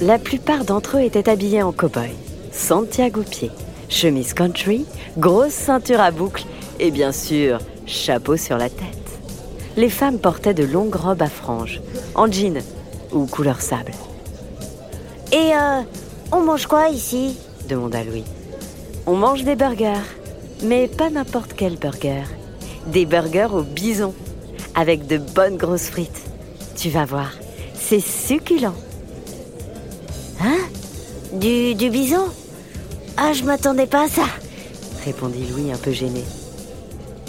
La 0.00 0.18
plupart 0.18 0.64
d'entre 0.64 0.98
eux 0.98 1.02
étaient 1.02 1.28
habillés 1.28 1.62
en 1.62 1.72
cow-boy, 1.72 2.10
Santiago 2.52 3.22
pied, 3.22 3.50
chemise 3.88 4.32
country, 4.32 4.86
grosse 5.16 5.52
ceinture 5.52 6.00
à 6.00 6.10
boucles 6.10 6.44
et 6.78 6.90
bien 6.90 7.12
sûr, 7.12 7.58
chapeau 7.86 8.36
sur 8.36 8.58
la 8.58 8.70
tête. 8.70 8.86
Les 9.76 9.90
femmes 9.90 10.18
portaient 10.18 10.54
de 10.54 10.64
longues 10.64 10.94
robes 10.94 11.22
à 11.22 11.28
franges, 11.28 11.80
en 12.14 12.30
jean 12.30 12.62
ou 13.12 13.26
couleur 13.26 13.60
sable. 13.60 13.92
Et 15.32 15.52
euh, 15.54 15.82
on 16.32 16.40
mange 16.40 16.66
quoi 16.66 16.88
ici? 16.88 17.36
demanda 17.68 18.02
Louis. 18.04 18.24
On 19.06 19.16
mange 19.16 19.44
des 19.44 19.56
burgers, 19.56 20.06
mais 20.62 20.88
pas 20.88 21.10
n'importe 21.10 21.54
quel 21.56 21.76
burger. 21.76 22.24
Des 22.86 23.04
burgers 23.04 23.52
au 23.52 23.62
bison, 23.62 24.14
avec 24.74 25.06
de 25.06 25.18
bonnes 25.18 25.56
grosses 25.56 25.90
frites. 25.90 26.27
Tu 26.78 26.90
vas 26.90 27.04
voir, 27.04 27.32
c'est 27.74 27.98
succulent. 27.98 28.74
Hein? 30.40 30.58
Du, 31.32 31.74
du 31.74 31.90
bison? 31.90 32.26
Ah, 33.16 33.32
je 33.32 33.42
m'attendais 33.42 33.86
pas 33.86 34.04
à 34.04 34.08
ça, 34.08 34.26
répondit 35.04 35.44
Louis 35.50 35.72
un 35.72 35.76
peu 35.76 35.90
gêné. 35.90 36.22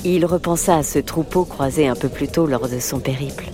Il 0.06 0.28
repensa 0.28 0.78
à 0.78 0.84
ce 0.84 1.00
troupeau 1.00 1.46
croisé 1.46 1.88
un 1.88 1.96
peu 1.96 2.10
plus 2.10 2.28
tôt 2.28 2.46
lors 2.46 2.70
de 2.70 2.80
son 2.80 3.00
périple. 3.00 3.46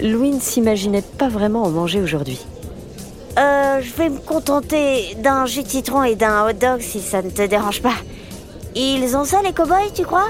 Louis 0.00 0.32
ne 0.32 0.40
s'imaginait 0.40 1.02
pas 1.02 1.28
vraiment 1.28 1.62
en 1.62 1.70
manger 1.70 2.00
aujourd'hui. 2.00 2.40
Euh, 3.38 3.80
je 3.80 3.92
vais 3.94 4.08
me 4.08 4.18
contenter 4.18 5.14
d'un 5.22 5.46
jus 5.46 5.62
de 5.62 5.68
citron 5.68 6.02
et 6.02 6.16
d'un 6.16 6.44
hot 6.44 6.54
dog 6.54 6.80
si 6.80 7.00
ça 7.00 7.22
ne 7.22 7.30
te 7.30 7.46
dérange 7.46 7.82
pas. 7.82 7.96
Ils 8.74 9.16
ont 9.16 9.24
ça 9.24 9.42
les 9.42 9.52
cow-boys, 9.52 9.92
tu 9.94 10.02
crois? 10.02 10.28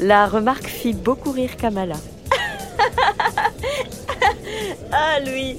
La 0.00 0.26
remarque 0.26 0.66
fit 0.66 0.94
beaucoup 0.94 1.30
rire 1.30 1.56
Kamala. 1.58 1.96
ah, 4.92 5.20
Louis 5.20 5.56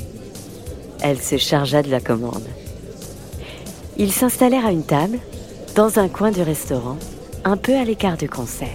Elle 1.02 1.20
se 1.20 1.38
chargea 1.38 1.82
de 1.82 1.90
la 1.90 2.00
commande. 2.00 2.44
Ils 3.98 4.12
s'installèrent 4.12 4.66
à 4.66 4.72
une 4.72 4.84
table, 4.84 5.20
dans 5.76 6.00
un 6.00 6.08
coin 6.08 6.32
du 6.32 6.42
restaurant, 6.42 6.98
un 7.44 7.58
peu 7.58 7.76
à 7.76 7.84
l'écart 7.84 8.18
du 8.18 8.30
concert. 8.30 8.70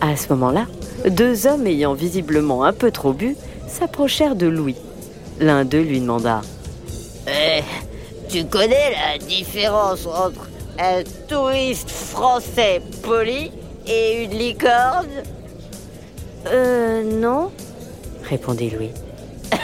À 0.00 0.16
ce 0.16 0.28
moment-là, 0.30 0.66
deux 1.08 1.46
hommes 1.46 1.66
ayant 1.66 1.94
visiblement 1.94 2.64
un 2.64 2.72
peu 2.72 2.90
trop 2.90 3.12
bu 3.12 3.36
s'approchèrent 3.66 4.36
de 4.36 4.46
Louis. 4.46 4.76
L'un 5.40 5.64
d'eux 5.64 5.82
lui 5.82 6.00
demanda 6.00 6.42
Eh, 7.26 7.62
tu 8.28 8.44
connais 8.44 8.92
la 8.92 9.18
différence 9.18 10.06
entre 10.06 10.48
un 10.78 11.02
touriste 11.28 11.90
français 11.90 12.80
poli 13.02 13.50
et 13.86 14.24
une 14.24 14.38
licorne? 14.38 15.08
Euh, 16.46 17.02
non 17.02 17.50
répondit 18.28 18.70
Louis. 18.70 18.90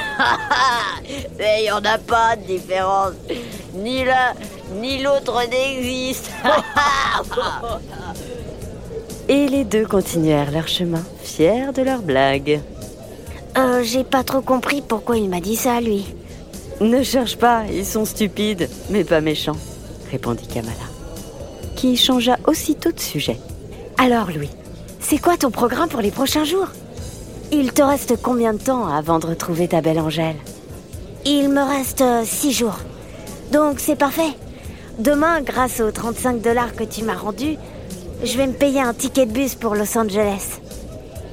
Mais 1.38 1.60
il 1.60 1.62
n'y 1.64 1.70
en 1.70 1.84
a 1.84 1.98
pas 1.98 2.36
de 2.36 2.42
différence. 2.42 3.12
Ni 3.74 4.04
l'un 4.04 4.32
ni 4.80 5.02
l'autre 5.02 5.42
n'existe. 5.50 6.30
Et 9.28 9.48
les 9.48 9.64
deux 9.64 9.86
continuèrent 9.86 10.50
leur 10.50 10.68
chemin, 10.68 11.02
fiers 11.22 11.72
de 11.74 11.82
leur 11.82 12.02
blague. 12.02 12.60
Euh, 13.56 13.82
j'ai 13.82 14.04
pas 14.04 14.24
trop 14.24 14.42
compris 14.42 14.82
pourquoi 14.82 15.16
il 15.16 15.28
m'a 15.28 15.40
dit 15.40 15.56
ça, 15.56 15.80
lui. 15.80 16.04
Ne 16.80 17.02
cherche 17.02 17.36
pas, 17.36 17.62
ils 17.70 17.86
sont 17.86 18.04
stupides, 18.04 18.68
mais 18.90 19.04
pas 19.04 19.20
méchants, 19.20 19.56
répondit 20.10 20.46
Kamala, 20.46 20.74
qui 21.76 21.96
changea 21.96 22.36
aussitôt 22.46 22.90
de 22.90 23.00
sujet. 23.00 23.38
Alors, 23.96 24.30
Louis, 24.30 24.50
c'est 25.04 25.18
quoi 25.18 25.36
ton 25.36 25.50
programme 25.50 25.88
pour 25.90 26.00
les 26.00 26.10
prochains 26.10 26.44
jours? 26.44 26.68
Il 27.52 27.72
te 27.72 27.82
reste 27.82 28.14
combien 28.22 28.54
de 28.54 28.58
temps 28.58 28.88
avant 28.88 29.18
de 29.18 29.26
retrouver 29.26 29.68
ta 29.68 29.82
belle 29.82 30.00
Angèle? 30.00 30.36
Il 31.26 31.50
me 31.50 31.60
reste 31.62 32.00
euh, 32.00 32.22
six 32.24 32.52
jours. 32.52 32.78
Donc 33.52 33.80
c'est 33.80 33.96
parfait. 33.96 34.32
Demain, 34.98 35.42
grâce 35.42 35.80
aux 35.80 35.90
35 35.90 36.40
dollars 36.40 36.74
que 36.74 36.84
tu 36.84 37.04
m'as 37.04 37.16
rendus, 37.16 37.56
je 38.22 38.36
vais 38.38 38.46
me 38.46 38.54
payer 38.54 38.80
un 38.80 38.94
ticket 38.94 39.26
de 39.26 39.32
bus 39.32 39.54
pour 39.56 39.74
Los 39.74 39.98
Angeles. 39.98 40.60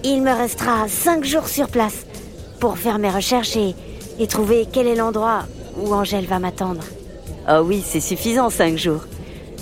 Il 0.04 0.22
me 0.22 0.34
restera 0.34 0.90
cinq 0.90 1.24
jours 1.24 1.48
sur 1.48 1.70
place 1.70 2.06
pour 2.60 2.78
faire 2.78 3.00
mes 3.00 3.10
recherches 3.10 3.56
et, 3.56 3.74
et 4.20 4.28
trouver 4.28 4.68
quel 4.70 4.88
est 4.88 4.96
l'endroit 4.96 5.44
où 5.78 5.94
Angèle 5.94 6.26
va 6.26 6.40
m'attendre. 6.40 6.84
Oh 7.50 7.62
oui, 7.64 7.82
c'est 7.86 8.02
suffisant, 8.02 8.50
cinq 8.50 8.78
jours. 8.78 9.06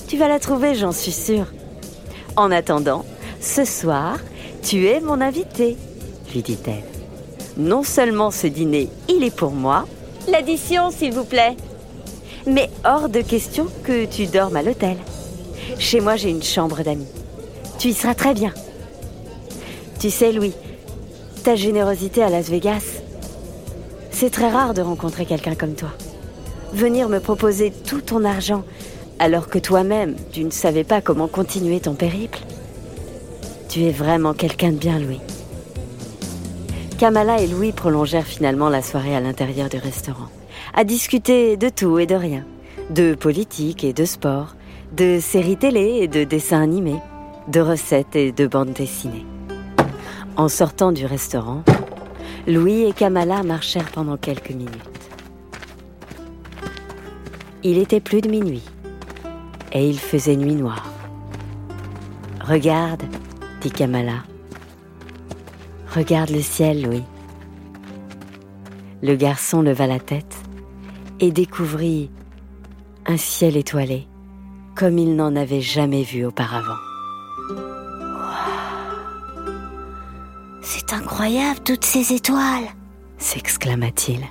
Tu 0.07 0.17
vas 0.17 0.27
la 0.27 0.39
trouver, 0.39 0.73
j'en 0.73 0.91
suis 0.91 1.11
sûre. 1.11 1.45
En 2.35 2.51
attendant, 2.51 3.05
ce 3.41 3.65
soir, 3.65 4.17
tu 4.61 4.87
es 4.87 4.99
mon 4.99 5.21
invité, 5.21 5.77
lui 6.33 6.41
dit-elle. 6.41 6.83
Non 7.57 7.83
seulement 7.83 8.31
ce 8.31 8.47
dîner, 8.47 8.89
il 9.07 9.23
est 9.23 9.35
pour 9.35 9.51
moi, 9.51 9.85
l'addition, 10.27 10.91
s'il 10.91 11.13
vous 11.13 11.25
plaît. 11.25 11.55
Mais 12.45 12.69
hors 12.85 13.09
de 13.09 13.21
question 13.21 13.67
que 13.83 14.05
tu 14.05 14.27
dormes 14.27 14.55
à 14.55 14.63
l'hôtel. 14.63 14.97
Chez 15.77 15.99
moi, 15.99 16.15
j'ai 16.15 16.29
une 16.29 16.43
chambre 16.43 16.83
d'amis. 16.83 17.07
Tu 17.77 17.89
y 17.89 17.93
seras 17.93 18.15
très 18.15 18.33
bien. 18.33 18.53
Tu 19.99 20.09
sais, 20.09 20.31
Louis, 20.31 20.53
ta 21.43 21.55
générosité 21.55 22.23
à 22.23 22.29
Las 22.29 22.49
Vegas, 22.49 23.01
c'est 24.11 24.29
très 24.29 24.49
rare 24.49 24.73
de 24.73 24.81
rencontrer 24.81 25.25
quelqu'un 25.25 25.55
comme 25.55 25.75
toi. 25.75 25.89
Venir 26.73 27.09
me 27.09 27.19
proposer 27.19 27.71
tout 27.71 28.01
ton 28.01 28.23
argent 28.25 28.63
alors 29.19 29.47
que 29.47 29.59
toi-même, 29.59 30.15
tu 30.31 30.43
ne 30.43 30.51
savais 30.51 30.83
pas 30.83 31.01
comment 31.01 31.27
continuer 31.27 31.79
ton 31.79 31.93
périple. 31.93 32.39
Tu 33.69 33.83
es 33.83 33.91
vraiment 33.91 34.33
quelqu'un 34.33 34.71
de 34.71 34.77
bien, 34.77 34.97
Louis. 34.97 35.21
Kamala 36.97 37.39
et 37.39 37.45
Louis 37.45 37.71
prolongèrent 37.71 38.25
finalement 38.25 38.67
la 38.67 38.81
soirée 38.81 39.15
à 39.15 39.19
l'intérieur 39.19 39.69
du 39.69 39.77
restaurant, 39.77 40.25
à 40.73 40.83
discuter 40.83 41.55
de 41.55 41.69
tout 41.69 41.99
et 41.99 42.07
de 42.07 42.15
rien, 42.15 42.45
de 42.89 43.13
politique 43.13 43.83
et 43.83 43.93
de 43.93 44.05
sport, 44.05 44.55
de 44.97 45.19
séries 45.21 45.57
télé 45.57 45.99
et 46.01 46.07
de 46.07 46.23
dessins 46.23 46.63
animés, 46.63 46.99
de 47.47 47.59
recettes 47.59 48.15
et 48.15 48.31
de 48.31 48.47
bandes 48.47 48.73
dessinées. 48.73 49.27
En 50.35 50.49
sortant 50.49 50.91
du 50.91 51.05
restaurant, 51.05 51.63
Louis 52.47 52.85
et 52.85 52.91
Kamala 52.91 53.43
marchèrent 53.43 53.91
pendant 53.91 54.17
quelques 54.17 54.49
minutes. 54.49 55.11
Il 57.61 57.77
était 57.77 57.99
plus 57.99 58.21
de 58.21 58.29
minuit 58.29 58.63
et 59.73 59.87
il 59.87 59.99
faisait 59.99 60.37
nuit 60.37 60.55
noire. 60.55 60.91
Regarde, 62.41 63.03
dit 63.61 63.71
Kamala. 63.71 64.23
Regarde 65.93 66.29
le 66.29 66.41
ciel, 66.41 66.83
Louis. 66.83 67.03
Le 69.01 69.15
garçon 69.15 69.61
leva 69.61 69.87
la 69.87 69.99
tête 69.99 70.35
et 71.19 71.31
découvrit 71.31 72.09
un 73.05 73.17
ciel 73.17 73.57
étoilé 73.57 74.07
comme 74.75 74.97
il 74.97 75.15
n'en 75.15 75.35
avait 75.35 75.61
jamais 75.61 76.03
vu 76.03 76.25
auparavant. 76.25 76.77
C'est 80.61 80.93
incroyable, 80.93 81.59
toutes 81.65 81.83
ces 81.83 82.13
étoiles 82.13 82.69
s'exclama-t-il. 83.19 84.21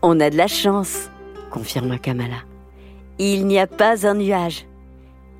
On 0.00 0.18
a 0.20 0.30
de 0.30 0.36
la 0.36 0.46
chance, 0.46 1.10
confirma 1.50 1.98
Kamala. 1.98 2.38
Il 3.18 3.46
n'y 3.46 3.58
a 3.58 3.66
pas 3.66 4.06
un 4.06 4.14
nuage. 4.14 4.66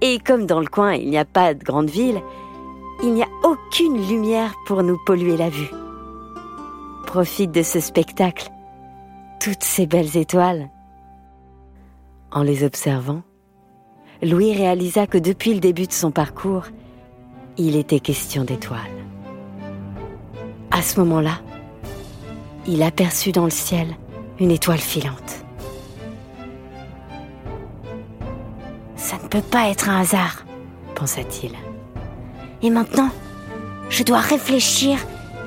Et 0.00 0.18
comme 0.18 0.46
dans 0.46 0.60
le 0.60 0.66
coin, 0.66 0.94
il 0.94 1.08
n'y 1.08 1.18
a 1.18 1.24
pas 1.24 1.54
de 1.54 1.64
grande 1.64 1.88
ville, 1.88 2.20
il 3.02 3.14
n'y 3.14 3.22
a 3.22 3.28
aucune 3.42 4.06
lumière 4.06 4.54
pour 4.64 4.82
nous 4.82 4.96
polluer 5.04 5.36
la 5.36 5.50
vue. 5.50 5.70
Profite 7.06 7.50
de 7.50 7.62
ce 7.62 7.80
spectacle, 7.80 8.48
toutes 9.40 9.64
ces 9.64 9.86
belles 9.86 10.16
étoiles. 10.16 10.70
En 12.30 12.42
les 12.42 12.64
observant, 12.64 13.22
Louis 14.22 14.54
réalisa 14.54 15.08
que 15.08 15.18
depuis 15.18 15.52
le 15.52 15.60
début 15.60 15.86
de 15.86 15.92
son 15.92 16.12
parcours, 16.12 16.66
il 17.58 17.76
était 17.76 18.00
question 18.00 18.44
d'étoiles. 18.44 18.78
À 20.70 20.80
ce 20.80 21.00
moment-là, 21.00 21.40
il 22.66 22.82
aperçut 22.82 23.32
dans 23.32 23.44
le 23.44 23.50
ciel 23.50 23.88
une 24.38 24.52
étoile 24.52 24.78
filante. 24.78 25.44
Ça 28.96 29.18
ne 29.22 29.28
peut 29.28 29.42
pas 29.42 29.68
être 29.68 29.90
un 29.90 30.00
hasard, 30.00 30.44
pensa-t-il. 30.94 31.52
Et 32.62 32.70
maintenant, 32.70 33.10
je 33.90 34.04
dois 34.04 34.20
réfléchir, 34.20 34.98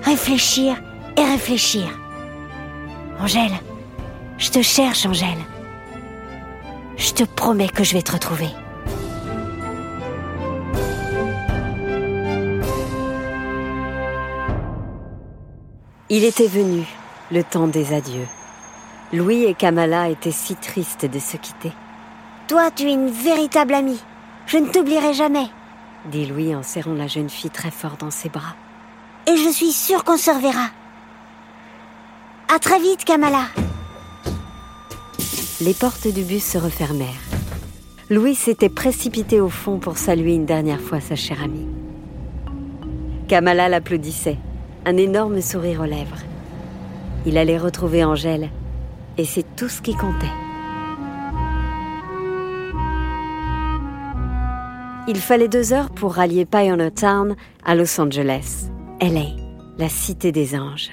réfléchir 0.01 0.75
et 1.17 1.23
réfléchir. 1.23 1.87
Angèle, 3.19 3.53
je 4.37 4.49
te 4.51 4.61
cherche, 4.61 5.05
Angèle. 5.05 5.29
Je 6.97 7.11
te 7.13 7.23
promets 7.23 7.69
que 7.69 7.83
je 7.83 7.93
vais 7.93 8.01
te 8.01 8.11
retrouver. 8.11 8.49
Il 16.09 16.23
était 16.23 16.47
venu, 16.47 16.85
le 17.31 17.43
temps 17.43 17.67
des 17.67 17.93
adieux. 17.93 18.27
Louis 19.13 19.45
et 19.45 19.53
Kamala 19.53 20.09
étaient 20.09 20.31
si 20.31 20.55
tristes 20.55 21.05
de 21.05 21.19
se 21.19 21.37
quitter. 21.37 21.71
Toi, 22.47 22.71
tu 22.71 22.89
es 22.89 22.93
une 22.93 23.09
véritable 23.09 23.73
amie. 23.73 24.01
Je 24.45 24.57
ne 24.57 24.67
t'oublierai 24.67 25.13
jamais. 25.13 25.47
Dit 26.11 26.25
Louis 26.25 26.55
en 26.55 26.63
serrant 26.63 26.93
la 26.93 27.07
jeune 27.07 27.29
fille 27.29 27.49
très 27.49 27.71
fort 27.71 27.97
dans 27.97 28.11
ses 28.11 28.29
bras. 28.29 28.55
Et 29.27 29.37
je 29.37 29.49
suis 29.49 29.71
sûre 29.71 30.03
qu'on 30.03 30.17
se 30.17 30.29
reverra. 30.29 30.69
À 32.53 32.59
très 32.59 32.79
vite, 32.79 33.05
Kamala. 33.05 33.47
Les 35.61 35.73
portes 35.73 36.07
du 36.07 36.23
bus 36.23 36.43
se 36.43 36.57
refermèrent. 36.57 37.07
Louis 38.09 38.35
s'était 38.35 38.69
précipité 38.69 39.41
au 39.41 39.49
fond 39.49 39.79
pour 39.79 39.97
saluer 39.97 40.35
une 40.35 40.45
dernière 40.45 40.81
fois 40.81 40.99
sa 40.99 41.15
chère 41.15 41.41
amie. 41.41 41.67
Kamala 43.27 43.67
l'applaudissait, 43.67 44.37
un 44.85 44.97
énorme 44.97 45.41
sourire 45.41 45.81
aux 45.81 45.85
lèvres. 45.85 46.19
Il 47.25 47.39
allait 47.39 47.57
retrouver 47.57 48.03
Angèle, 48.03 48.51
et 49.17 49.25
c'est 49.25 49.55
tout 49.55 49.69
ce 49.69 49.81
qui 49.81 49.95
comptait. 49.95 50.44
Il 55.07 55.17
fallait 55.17 55.47
deux 55.47 55.71
heures 55.71 55.91
pour 55.91 56.15
rallier 56.15 56.45
Pioneer 56.45 56.89
Town 56.89 57.35
à 57.63 57.75
Los 57.75 58.01
Angeles, 58.01 58.71
LA, 58.99 59.35
la 59.77 59.87
cité 59.87 60.31
des 60.31 60.55
anges. 60.55 60.89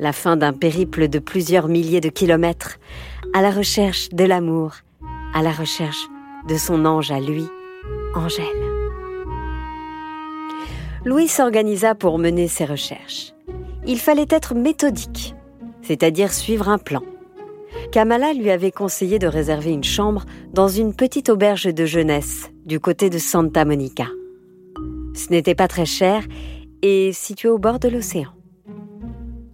La 0.00 0.12
fin 0.12 0.36
d'un 0.36 0.52
périple 0.52 1.06
de 1.06 1.20
plusieurs 1.20 1.68
milliers 1.68 2.00
de 2.00 2.08
kilomètres 2.08 2.80
à 3.32 3.40
la 3.40 3.52
recherche 3.52 4.08
de 4.08 4.24
l'amour, 4.24 4.72
à 5.34 5.42
la 5.42 5.52
recherche 5.52 6.08
de 6.48 6.56
son 6.56 6.84
ange 6.84 7.12
à 7.12 7.20
lui, 7.20 7.44
Angèle. 8.16 8.46
Louis 11.04 11.28
s'organisa 11.28 11.94
pour 11.94 12.18
mener 12.18 12.48
ses 12.48 12.64
recherches. 12.64 13.34
Il 13.86 14.00
fallait 14.00 14.26
être 14.30 14.56
méthodique, 14.56 15.36
c'est-à-dire 15.82 16.32
suivre 16.32 16.68
un 16.68 16.78
plan. 16.78 17.02
Kamala 17.90 18.32
lui 18.32 18.50
avait 18.50 18.70
conseillé 18.70 19.18
de 19.18 19.26
réserver 19.26 19.70
une 19.70 19.84
chambre 19.84 20.24
dans 20.52 20.68
une 20.68 20.94
petite 20.94 21.28
auberge 21.28 21.64
de 21.64 21.84
jeunesse 21.84 22.50
du 22.64 22.80
côté 22.80 23.10
de 23.10 23.18
Santa 23.18 23.64
Monica. 23.64 24.06
Ce 25.14 25.30
n'était 25.30 25.54
pas 25.54 25.68
très 25.68 25.86
cher 25.86 26.24
et 26.82 27.12
situé 27.12 27.48
au 27.48 27.58
bord 27.58 27.78
de 27.78 27.88
l'océan. 27.88 28.30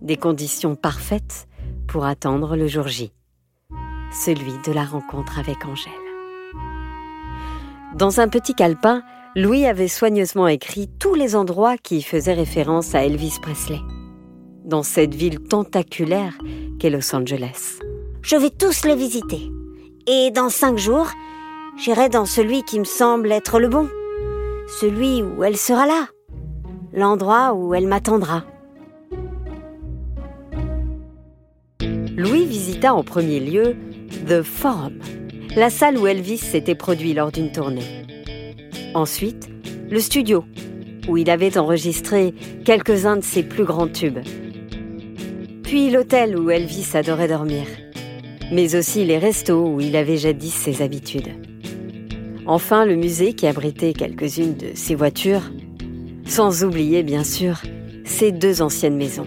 Des 0.01 0.16
conditions 0.16 0.77
parfaites 0.77 1.47
pour 1.86 2.05
attendre 2.05 2.57
le 2.57 2.66
jour 2.66 2.86
J, 2.89 3.12
celui 4.12 4.53
de 4.66 4.73
la 4.73 4.85
rencontre 4.85 5.39
avec 5.39 5.65
Angèle. 5.66 5.93
Dans 7.97 8.20
un 8.20 8.28
petit 8.28 8.55
calepin, 8.55 9.03
Louis 9.35 9.66
avait 9.66 9.89
soigneusement 9.89 10.49
écrit 10.49 10.89
tous 10.99 11.15
les 11.15 11.35
endroits 11.36 11.77
qui 11.77 12.03
faisaient 12.03 12.35
référence 12.35 12.95
à 12.95 13.05
Elvis 13.05 13.39
Presley, 13.43 13.81
dans 14.65 14.82
cette 14.82 15.15
ville 15.15 15.40
tentaculaire 15.40 16.39
qu'est 16.78 16.90
Los 16.90 17.15
Angeles. 17.15 17.78
Je 18.23 18.36
vais 18.36 18.51
tous 18.51 18.85
les 18.85 18.97
visiter. 18.97 19.51
Et 20.07 20.31
dans 20.31 20.49
cinq 20.49 20.78
jours, 20.78 21.11
j'irai 21.78 22.09
dans 22.09 22.27
celui 22.27 22.62
qui 22.62 22.78
me 22.78 22.85
semble 22.85 23.32
être 23.32 23.59
le 23.59 23.69
bon. 23.69 23.89
Celui 24.81 25.23
où 25.23 25.45
elle 25.45 25.57
sera 25.57 25.86
là. 25.86 26.09
L'endroit 26.93 27.55
où 27.55 27.74
elle 27.74 27.86
m'attendra. 27.86 28.45
Louis 32.16 32.45
visita 32.45 32.93
en 32.95 33.05
premier 33.05 33.39
lieu 33.39 33.77
The 34.27 34.43
Forum, 34.43 34.99
la 35.55 35.70
salle 35.70 35.97
où 35.97 36.07
Elvis 36.07 36.39
s'était 36.39 36.74
produit 36.74 37.15
lors 37.15 37.31
d'une 37.31 37.53
tournée. 37.53 38.05
Ensuite, 38.95 39.49
le 39.89 40.01
studio, 40.01 40.45
où 41.09 41.16
il 41.16 41.31
avait 41.31 41.57
enregistré 41.57 42.35
quelques-uns 42.65 43.16
de 43.16 43.24
ses 43.24 43.43
plus 43.43 43.65
grands 43.65 43.89
tubes. 43.89 44.19
Puis 45.62 45.90
l'hôtel 45.90 46.36
où 46.39 46.51
Elvis 46.51 46.90
adorait 46.95 47.28
dormir, 47.28 47.66
mais 48.53 48.75
aussi 48.75 49.05
les 49.05 49.19
restos 49.19 49.75
où 49.75 49.81
il 49.81 49.97
avait 49.97 50.16
jadis 50.16 50.55
ses 50.55 50.83
habitudes. 50.83 51.35
Enfin, 52.47 52.85
le 52.85 52.97
musée 52.97 53.35
qui 53.35 53.47
abritait 53.47 53.93
quelques-unes 53.93 54.57
de 54.57 54.69
ses 54.75 54.95
voitures, 54.95 55.51
sans 56.25 56.65
oublier 56.65 57.03
bien 57.03 57.25
sûr 57.25 57.61
ses 58.05 58.33
deux 58.33 58.62
anciennes 58.62 58.97
maisons. 58.97 59.27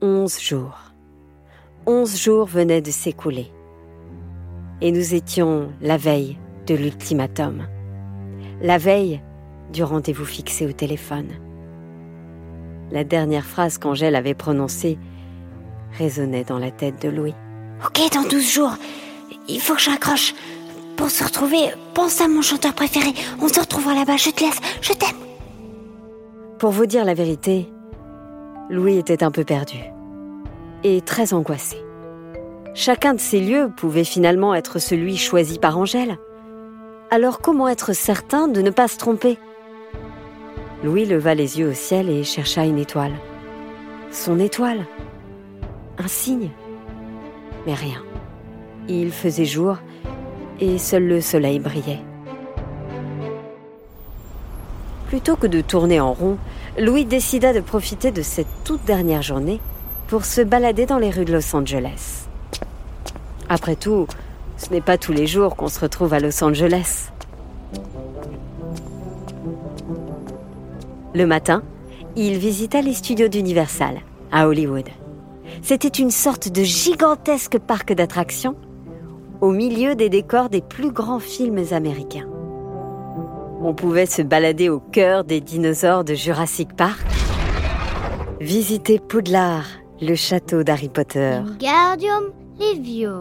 Onze 0.00 0.40
jours. 0.40 0.92
Onze 1.86 2.18
jours 2.18 2.46
venaient 2.46 2.80
de 2.80 2.90
s'écouler 2.90 3.46
et 4.80 4.92
nous 4.92 5.14
étions 5.14 5.68
la 5.80 5.96
veille 5.96 6.38
de 6.66 6.74
l'ultimatum, 6.74 7.66
la 8.60 8.78
veille 8.78 9.20
du 9.72 9.82
rendez-vous 9.82 10.24
fixé 10.24 10.66
au 10.66 10.72
téléphone. 10.72 11.28
La 12.90 13.04
dernière 13.04 13.44
phrase 13.44 13.78
qu'Angèle 13.78 14.16
avait 14.16 14.34
prononcée 14.34 14.98
résonnait 15.96 16.44
dans 16.44 16.58
la 16.58 16.70
tête 16.70 17.00
de 17.02 17.08
Louis. 17.08 17.34
Ok, 17.84 18.00
dans 18.14 18.28
12 18.28 18.42
jours, 18.42 18.72
il 19.48 19.60
faut 19.60 19.74
que 19.74 19.80
je 19.80 19.90
raccroche. 19.90 20.34
Pour 20.96 21.10
se 21.10 21.24
retrouver, 21.24 21.70
pense 21.94 22.20
à 22.20 22.28
mon 22.28 22.42
chanteur 22.42 22.74
préféré. 22.74 23.12
On 23.40 23.48
se 23.48 23.60
retrouvera 23.60 23.94
là-bas, 23.94 24.16
je 24.16 24.30
te 24.30 24.42
laisse, 24.42 24.60
je 24.80 24.92
t'aime. 24.92 25.16
Pour 26.58 26.70
vous 26.70 26.86
dire 26.86 27.04
la 27.04 27.14
vérité, 27.14 27.70
Louis 28.70 28.96
était 28.96 29.22
un 29.22 29.30
peu 29.30 29.44
perdu 29.44 29.78
et 30.84 31.00
très 31.02 31.34
angoissé. 31.34 31.76
Chacun 32.74 33.14
de 33.14 33.20
ces 33.20 33.40
lieux 33.40 33.70
pouvait 33.76 34.04
finalement 34.04 34.54
être 34.54 34.78
celui 34.78 35.16
choisi 35.16 35.58
par 35.58 35.78
Angèle. 35.78 36.18
Alors 37.10 37.40
comment 37.40 37.68
être 37.68 37.92
certain 37.92 38.48
de 38.48 38.62
ne 38.62 38.70
pas 38.70 38.88
se 38.88 38.98
tromper? 38.98 39.38
Louis 40.82 41.04
leva 41.04 41.34
les 41.34 41.58
yeux 41.58 41.70
au 41.70 41.74
ciel 41.74 42.10
et 42.10 42.24
chercha 42.24 42.64
une 42.64 42.78
étoile. 42.78 43.14
Son 44.10 44.38
étoile 44.38 44.86
Un 45.98 46.08
signe 46.08 46.50
Mais 47.66 47.74
rien. 47.74 48.02
Il 48.88 49.10
faisait 49.10 49.44
jour 49.44 49.78
et 50.60 50.78
seul 50.78 51.06
le 51.06 51.20
soleil 51.20 51.58
brillait. 51.58 52.00
Plutôt 55.08 55.36
que 55.36 55.46
de 55.46 55.60
tourner 55.60 56.00
en 56.00 56.12
rond, 56.12 56.36
Louis 56.78 57.04
décida 57.04 57.52
de 57.52 57.60
profiter 57.60 58.10
de 58.10 58.22
cette 58.22 58.46
toute 58.64 58.84
dernière 58.84 59.22
journée 59.22 59.60
pour 60.08 60.24
se 60.24 60.40
balader 60.40 60.86
dans 60.86 60.98
les 60.98 61.10
rues 61.10 61.24
de 61.24 61.32
Los 61.32 61.54
Angeles. 61.54 62.26
Après 63.48 63.76
tout, 63.76 64.06
ce 64.56 64.70
n'est 64.70 64.80
pas 64.80 64.98
tous 64.98 65.12
les 65.12 65.26
jours 65.26 65.56
qu'on 65.56 65.68
se 65.68 65.80
retrouve 65.80 66.12
à 66.12 66.20
Los 66.20 66.42
Angeles. 66.42 67.10
Le 71.14 71.26
matin, 71.26 71.62
il 72.14 72.38
visita 72.38 72.82
les 72.82 72.94
studios 72.94 73.28
d'Universal, 73.28 74.00
à 74.32 74.48
Hollywood. 74.48 74.88
C'était 75.62 75.88
une 75.88 76.10
sorte 76.10 76.48
de 76.48 76.62
gigantesque 76.62 77.58
parc 77.58 77.92
d'attractions 77.92 78.56
au 79.40 79.50
milieu 79.50 79.94
des 79.94 80.08
décors 80.08 80.48
des 80.48 80.62
plus 80.62 80.90
grands 80.90 81.20
films 81.20 81.64
américains. 81.72 82.26
On 83.62 83.74
pouvait 83.74 84.06
se 84.06 84.22
balader 84.22 84.68
au 84.68 84.80
cœur 84.80 85.24
des 85.24 85.40
dinosaures 85.40 86.04
de 86.04 86.14
Jurassic 86.14 86.74
Park, 86.76 87.04
visiter 88.40 88.98
Poudlard, 88.98 89.66
le 90.00 90.14
château 90.14 90.62
d'Harry 90.62 90.88
Potter. 90.88 91.40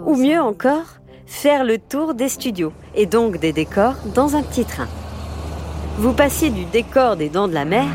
Ou 0.06 0.16
mieux 0.16 0.40
encore, 0.40 1.00
faire 1.26 1.64
le 1.64 1.78
tour 1.78 2.14
des 2.14 2.30
studios 2.30 2.74
et 2.96 3.06
donc 3.06 3.40
des 3.40 3.54
décors 3.54 3.96
dans 4.14 4.36
un 4.36 4.44
petit 4.44 4.66
train. 4.66 4.88
Vous 5.98 6.14
passiez 6.14 6.50
du 6.50 6.66
décor 6.66 7.16
des 7.16 7.30
Dents 7.30 7.48
de 7.48 7.54
la 7.54 7.66
Mer 7.66 7.88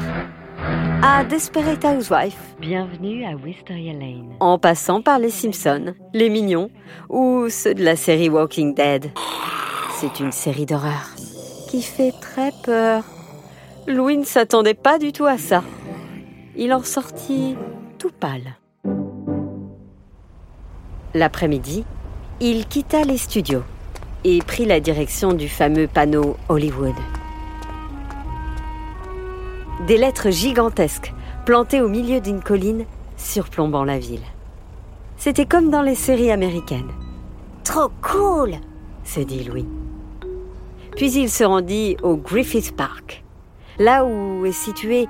à 1.03 1.25
Desperate 1.25 1.85
Housewife. 1.85 2.50
Bienvenue 2.61 3.25
à 3.25 3.37
Wisteria 3.37 3.95
Lane. 3.95 4.35
En 4.39 4.59
passant 4.59 5.01
par 5.01 5.19
les 5.19 5.31
Simpsons, 5.31 5.95
les 6.13 6.29
Mignons 6.29 6.71
ou 7.09 7.49
ceux 7.49 7.73
de 7.73 7.83
la 7.83 7.97
série 7.97 8.29
Walking 8.29 8.75
Dead. 8.75 9.11
C'est 9.93 10.21
une 10.21 10.31
série 10.31 10.67
d'horreur 10.67 11.15
qui 11.71 11.81
fait 11.81 12.13
très 12.21 12.53
peur. 12.63 13.03
Louis 13.87 14.19
ne 14.19 14.25
s'attendait 14.25 14.75
pas 14.75 14.99
du 14.99 15.11
tout 15.11 15.25
à 15.25 15.39
ça. 15.39 15.65
Il 16.55 16.75
en 16.75 16.83
sortit 16.83 17.57
tout 17.99 18.11
pâle. 18.11 18.59
L'après-midi, 21.15 21.87
il 22.41 22.67
quitta 22.67 23.05
les 23.05 23.17
studios 23.17 23.65
et 24.25 24.39
prit 24.41 24.67
la 24.67 24.81
direction 24.81 25.33
du 25.33 25.49
fameux 25.49 25.87
panneau 25.87 26.37
Hollywood. 26.51 26.95
Des 29.87 29.97
lettres 29.97 30.29
gigantesques 30.29 31.15
plantées 31.51 31.81
au 31.81 31.89
milieu 31.89 32.21
d'une 32.21 32.41
colline 32.41 32.85
surplombant 33.17 33.83
la 33.83 33.99
ville. 33.99 34.23
C'était 35.17 35.47
comme 35.47 35.69
dans 35.69 35.83
les 35.83 35.97
séries 35.97 36.31
américaines. 36.31 36.93
Trop 37.65 37.91
cool 38.03 38.53
se 39.03 39.19
dit 39.19 39.43
Louis. 39.43 39.67
Puis 40.95 41.11
il 41.15 41.29
se 41.29 41.43
rendit 41.43 41.97
au 42.05 42.15
Griffith 42.17 42.77
Park, 42.77 43.25
là 43.81 44.05
où 44.05 44.47
est 44.47 44.53
situé 44.53 45.09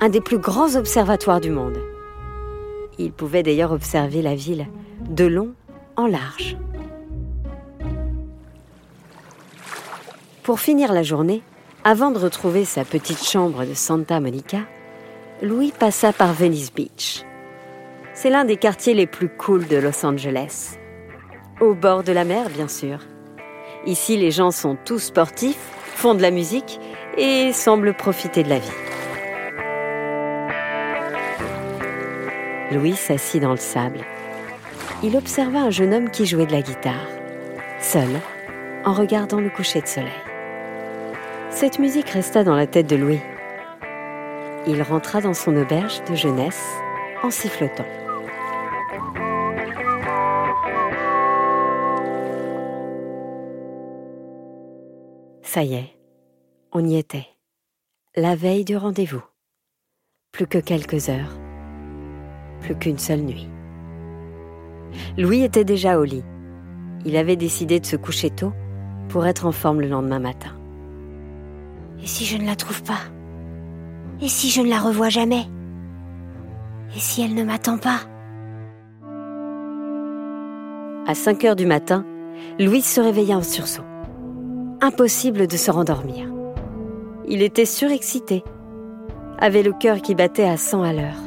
un 0.00 0.08
des 0.08 0.20
plus 0.20 0.38
grands 0.38 0.76
observatoires 0.76 1.40
du 1.40 1.50
monde. 1.50 1.80
Il 3.00 3.10
pouvait 3.10 3.42
d'ailleurs 3.42 3.72
observer 3.72 4.22
la 4.22 4.36
ville 4.36 4.68
de 5.10 5.24
long 5.24 5.50
en 5.96 6.06
large. 6.06 6.56
Pour 10.44 10.60
finir 10.60 10.92
la 10.92 11.02
journée, 11.02 11.42
avant 11.82 12.12
de 12.12 12.20
retrouver 12.20 12.64
sa 12.64 12.84
petite 12.84 13.24
chambre 13.24 13.64
de 13.64 13.74
Santa 13.74 14.20
Monica, 14.20 14.58
Louis 15.42 15.70
passa 15.78 16.14
par 16.14 16.32
Venice 16.32 16.72
Beach. 16.72 17.22
C'est 18.14 18.30
l'un 18.30 18.46
des 18.46 18.56
quartiers 18.56 18.94
les 18.94 19.06
plus 19.06 19.28
cools 19.28 19.66
de 19.66 19.76
Los 19.76 20.06
Angeles. 20.06 20.78
Au 21.60 21.74
bord 21.74 22.02
de 22.02 22.12
la 22.12 22.24
mer, 22.24 22.48
bien 22.48 22.68
sûr. 22.68 23.00
Ici, 23.84 24.16
les 24.16 24.30
gens 24.30 24.50
sont 24.50 24.78
tous 24.86 24.98
sportifs, 24.98 25.60
font 25.94 26.14
de 26.14 26.22
la 26.22 26.30
musique 26.30 26.80
et 27.18 27.52
semblent 27.52 27.92
profiter 27.92 28.44
de 28.44 28.48
la 28.48 28.58
vie. 28.60 28.70
Louis 32.72 32.96
s'assit 32.96 33.42
dans 33.42 33.50
le 33.50 33.58
sable. 33.58 34.00
Il 35.02 35.18
observa 35.18 35.58
un 35.60 35.70
jeune 35.70 35.92
homme 35.92 36.10
qui 36.10 36.24
jouait 36.24 36.46
de 36.46 36.52
la 36.52 36.62
guitare, 36.62 37.08
seul, 37.78 38.08
en 38.86 38.94
regardant 38.94 39.40
le 39.40 39.50
coucher 39.50 39.82
de 39.82 39.86
soleil. 39.86 40.10
Cette 41.50 41.78
musique 41.78 42.08
resta 42.08 42.42
dans 42.42 42.56
la 42.56 42.66
tête 42.66 42.86
de 42.86 42.96
Louis. 42.96 43.20
Il 44.68 44.82
rentra 44.82 45.20
dans 45.20 45.34
son 45.34 45.56
auberge 45.56 46.02
de 46.10 46.16
jeunesse 46.16 46.66
en 47.22 47.30
sifflotant. 47.30 47.86
Ça 55.42 55.62
y 55.62 55.74
est, 55.74 55.96
on 56.72 56.84
y 56.84 56.96
était. 56.96 57.28
La 58.16 58.34
veille 58.34 58.64
du 58.64 58.76
rendez-vous. 58.76 59.22
Plus 60.32 60.48
que 60.48 60.58
quelques 60.58 61.08
heures. 61.10 61.38
Plus 62.60 62.76
qu'une 62.76 62.98
seule 62.98 63.22
nuit. 63.22 63.48
Louis 65.16 65.42
était 65.44 65.64
déjà 65.64 66.00
au 66.00 66.04
lit. 66.04 66.24
Il 67.04 67.16
avait 67.16 67.36
décidé 67.36 67.78
de 67.78 67.86
se 67.86 67.96
coucher 67.96 68.30
tôt 68.30 68.52
pour 69.08 69.26
être 69.26 69.46
en 69.46 69.52
forme 69.52 69.80
le 69.80 69.88
lendemain 69.88 70.18
matin. 70.18 70.58
Et 72.02 72.06
si 72.06 72.24
je 72.24 72.36
ne 72.36 72.46
la 72.46 72.56
trouve 72.56 72.82
pas? 72.82 73.00
Et 74.20 74.28
si 74.28 74.48
je 74.50 74.62
ne 74.62 74.70
la 74.70 74.78
revois 74.78 75.10
jamais? 75.10 75.44
Et 76.94 76.98
si 76.98 77.22
elle 77.22 77.34
ne 77.34 77.44
m'attend 77.44 77.76
pas? 77.76 78.00
À 81.06 81.14
5 81.14 81.44
heures 81.44 81.56
du 81.56 81.66
matin, 81.66 82.04
Louis 82.58 82.80
se 82.80 83.00
réveilla 83.00 83.36
en 83.36 83.42
sursaut. 83.42 83.84
Impossible 84.80 85.46
de 85.46 85.56
se 85.56 85.70
rendormir. 85.70 86.26
Il 87.28 87.42
était 87.42 87.66
surexcité, 87.66 88.42
avait 89.38 89.62
le 89.62 89.72
cœur 89.72 90.00
qui 90.00 90.14
battait 90.14 90.48
à 90.48 90.56
100 90.56 90.82
à 90.82 90.92
l'heure. 90.92 91.20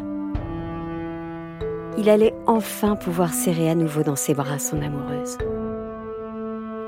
Il 1.98 2.10
allait 2.10 2.34
enfin 2.48 2.95
pouvoir 2.95 3.34
serrer 3.34 3.70
à 3.70 3.76
nouveau 3.76 4.02
dans 4.03 4.16
ses 4.16 4.34
bras 4.34 4.57
son 4.57 4.82
amoureuse. 4.82 5.38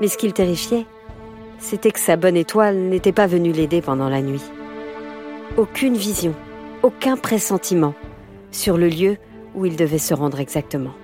Mais 0.00 0.08
ce 0.08 0.16
qui 0.16 0.26
le 0.26 0.32
terrifiait, 0.32 0.86
c'était 1.58 1.92
que 1.92 2.00
sa 2.00 2.16
bonne 2.16 2.36
étoile 2.36 2.76
n'était 2.76 3.12
pas 3.12 3.26
venue 3.26 3.52
l'aider 3.52 3.80
pendant 3.82 4.08
la 4.08 4.22
nuit. 4.22 4.42
Aucune 5.56 5.96
vision, 5.96 6.34
aucun 6.82 7.16
pressentiment 7.16 7.94
sur 8.50 8.78
le 8.78 8.88
lieu 8.88 9.18
où 9.54 9.66
il 9.66 9.76
devait 9.76 9.98
se 9.98 10.14
rendre 10.14 10.40
exactement. 10.40 10.94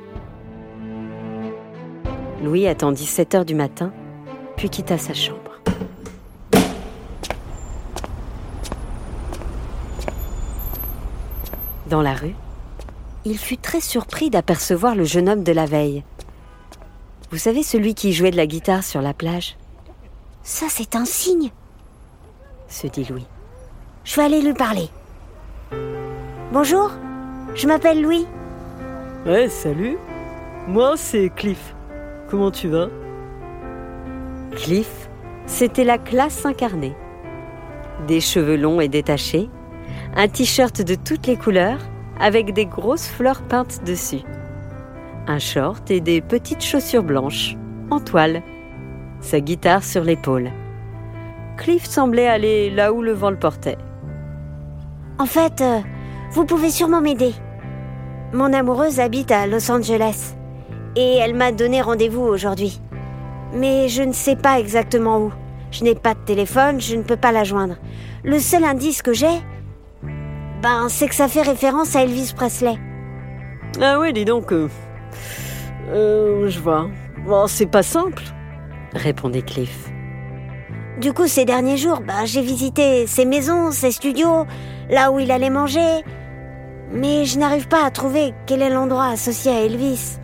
Louis 2.43 2.67
attendit 2.67 3.07
7 3.07 3.35
heures 3.35 3.45
du 3.45 3.55
matin, 3.55 3.93
puis 4.57 4.71
quitta 4.71 4.97
sa 4.97 5.13
chambre. 5.13 5.61
Dans 11.89 12.03
la 12.03 12.15
rue, 12.15 12.35
il 13.25 13.39
fut 13.39 13.57
très 13.57 13.81
surpris 13.81 14.31
d'apercevoir 14.31 14.95
le 14.95 15.05
jeune 15.05 15.29
homme 15.29 15.43
de 15.43 15.53
la 15.53 15.67
veille. 15.67 16.05
Vous 17.31 17.39
savez 17.39 17.63
celui 17.63 17.95
qui 17.95 18.13
jouait 18.13 18.31
de 18.31 18.37
la 18.37 18.47
guitare 18.47 18.85
sur 18.85 19.03
la 19.03 19.13
plage? 19.13 19.57
Ça, 20.43 20.67
c'est 20.71 20.97
un 20.97 21.05
signe, 21.05 21.51
se 22.69 22.87
dit 22.87 23.05
Louis. 23.05 23.27
Je 24.05 24.17
vais 24.17 24.23
aller 24.23 24.41
lui 24.41 24.55
parler. 24.55 24.89
Bonjour, 26.53 26.91
je 27.55 27.67
m'appelle 27.67 28.03
Louis. 28.03 28.27
Ouais, 29.27 29.49
salut. 29.49 29.99
Moi, 30.67 30.95
c'est 30.97 31.31
Cliff. 31.31 31.75
Comment 32.31 32.51
tu 32.51 32.69
vas? 32.69 32.89
Cliff, 34.53 35.09
c'était 35.47 35.85
la 35.85 35.99
classe 35.99 36.45
incarnée. 36.47 36.95
Des 38.07 38.21
cheveux 38.21 38.57
longs 38.57 38.81
et 38.81 38.89
détachés, 38.89 39.51
un 40.17 40.29
t-shirt 40.29 40.83
de 40.83 40.95
toutes 40.95 41.27
les 41.27 41.37
couleurs 41.37 41.81
avec 42.21 42.53
des 42.53 42.67
grosses 42.67 43.09
fleurs 43.09 43.43
peintes 43.43 43.85
dessus, 43.85 44.23
un 45.27 45.39
short 45.39 45.91
et 45.91 46.01
des 46.01 46.21
petites 46.21 46.63
chaussures 46.63 47.03
blanches, 47.03 47.57
en 47.91 48.01
toile, 48.01 48.43
sa 49.21 49.41
guitare 49.41 49.85
sur 49.85 50.03
l'épaule. 50.03 50.51
Cliff 51.57 51.85
semblait 51.85 52.29
aller 52.29 52.71
là 52.71 52.93
où 52.93 53.03
le 53.03 53.13
vent 53.13 53.31
le 53.31 53.39
portait. 53.39 53.79
En 55.19 55.27
fait, 55.27 55.61
euh, 55.61 55.81
vous 56.31 56.45
pouvez 56.45 56.71
sûrement 56.71 57.01
m'aider. 57.01 57.33
Mon 58.33 58.53
amoureuse 58.53 59.01
habite 59.01 59.33
à 59.33 59.47
Los 59.47 59.71
Angeles 59.71 60.35
et 60.95 61.17
elle 61.17 61.35
m'a 61.35 61.51
donné 61.51 61.83
rendez-vous 61.83 62.23
aujourd'hui. 62.23 62.81
Mais 63.53 63.89
je 63.89 64.03
ne 64.03 64.13
sais 64.13 64.37
pas 64.37 64.61
exactement 64.61 65.19
où. 65.19 65.33
Je 65.71 65.83
n'ai 65.83 65.95
pas 65.95 66.15
de 66.15 66.21
téléphone, 66.21 66.81
je 66.81 66.95
ne 66.97 67.03
peux 67.03 67.17
pas 67.17 67.33
la 67.33 67.45
joindre. 67.45 67.77
Le 68.23 68.39
seul 68.39 68.65
indice 68.65 69.03
que 69.03 69.13
j'ai, 69.13 69.43
ben, 70.63 70.89
c'est 70.89 71.09
que 71.09 71.15
ça 71.15 71.29
fait 71.29 71.43
référence 71.43 71.97
à 71.97 72.03
Elvis 72.03 72.33
Presley. 72.35 72.77
Ah 73.81 73.99
oui, 74.01 74.13
dis 74.13 74.25
donc. 74.25 74.53
Euh, 74.53 74.69
euh, 75.91 76.49
je 76.49 76.61
vois. 76.61 76.89
Bon, 77.27 77.47
c'est 77.47 77.67
pas 77.67 77.83
simple. 77.83 78.23
répondait 78.95 79.43
Cliff. 79.43 79.91
Du 81.01 81.13
coup, 81.13 81.29
ces 81.29 81.45
derniers 81.45 81.77
jours, 81.77 82.01
ben, 82.01 82.25
j'ai 82.25 82.43
visité 82.43 83.07
ses 83.07 83.25
maisons, 83.25 83.71
ses 83.71 83.93
studios, 83.93 84.47
là 84.91 85.13
où 85.13 85.21
il 85.21 85.31
allait 85.31 85.51
manger. 85.51 86.03
Mais 86.91 87.25
je 87.25 87.39
n'arrive 87.39 87.69
pas 87.69 87.85
à 87.85 87.91
trouver 87.91 88.35
quel 88.47 88.63
est 88.63 88.71
l'endroit 88.71 89.07
associé 89.07 89.53
à 89.53 89.61
Elvis. 89.61 90.19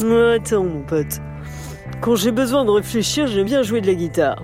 Attends, 0.00 0.64
mon 0.64 0.80
pote. 0.82 1.20
Quand 2.00 2.16
j'ai 2.16 2.32
besoin 2.32 2.64
de 2.64 2.70
réfléchir, 2.70 3.26
j'aime 3.26 3.44
bien 3.44 3.62
jouer 3.62 3.82
de 3.82 3.88
la 3.88 3.94
guitare. 3.94 4.42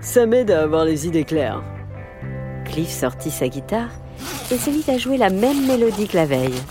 Ça 0.00 0.24
m'aide 0.24 0.50
à 0.50 0.62
avoir 0.62 0.86
les 0.86 1.06
idées 1.06 1.24
claires. 1.24 1.62
Cliff 2.64 2.88
sortit 2.88 3.30
sa 3.30 3.48
guitare 3.48 3.90
et 4.50 4.56
se 4.56 4.70
mit 4.70 4.84
à 4.88 4.96
jouer 4.96 5.18
la 5.18 5.28
même 5.28 5.66
mélodie 5.66 6.08
que 6.08 6.16
la 6.16 6.24
veille. 6.24 6.62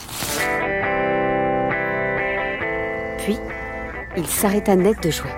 Puis, 3.20 3.38
il 4.18 4.26
s'arrêta 4.26 4.76
net 4.76 5.04
de 5.04 5.12
jouer. 5.12 5.30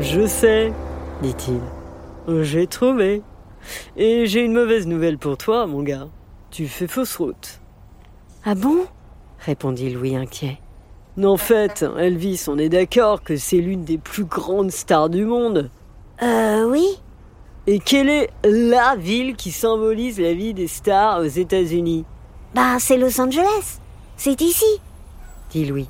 Je 0.00 0.26
sais, 0.26 0.72
dit-il. 1.22 1.60
J'ai 2.42 2.66
trouvé. 2.66 3.22
Et 3.96 4.26
j'ai 4.26 4.44
une 4.44 4.52
mauvaise 4.52 4.86
nouvelle 4.86 5.18
pour 5.18 5.36
toi, 5.36 5.66
mon 5.66 5.82
gars. 5.82 6.08
Tu 6.50 6.68
fais 6.68 6.86
fausse 6.86 7.16
route. 7.16 7.60
Ah 8.44 8.54
bon? 8.54 8.86
répondit 9.40 9.90
Louis 9.90 10.16
inquiet. 10.16 10.58
En 11.22 11.36
fait, 11.36 11.84
Elvis, 11.98 12.44
on 12.48 12.58
est 12.58 12.68
d'accord 12.68 13.22
que 13.22 13.36
c'est 13.36 13.58
l'une 13.58 13.84
des 13.84 13.98
plus 13.98 14.24
grandes 14.24 14.70
stars 14.70 15.10
du 15.10 15.24
monde. 15.24 15.70
Euh, 16.22 16.64
oui. 16.70 16.86
Et 17.66 17.80
quelle 17.80 18.08
est 18.08 18.30
la 18.44 18.94
ville 18.96 19.34
qui 19.34 19.50
symbolise 19.50 20.20
la 20.20 20.32
vie 20.32 20.54
des 20.54 20.68
stars 20.68 21.20
aux 21.20 21.24
États-Unis? 21.24 22.04
Bah, 22.54 22.76
c'est 22.78 22.96
Los 22.96 23.20
Angeles. 23.20 23.80
C'est 24.16 24.40
ici. 24.40 24.80
dit 25.50 25.66
Louis. 25.66 25.88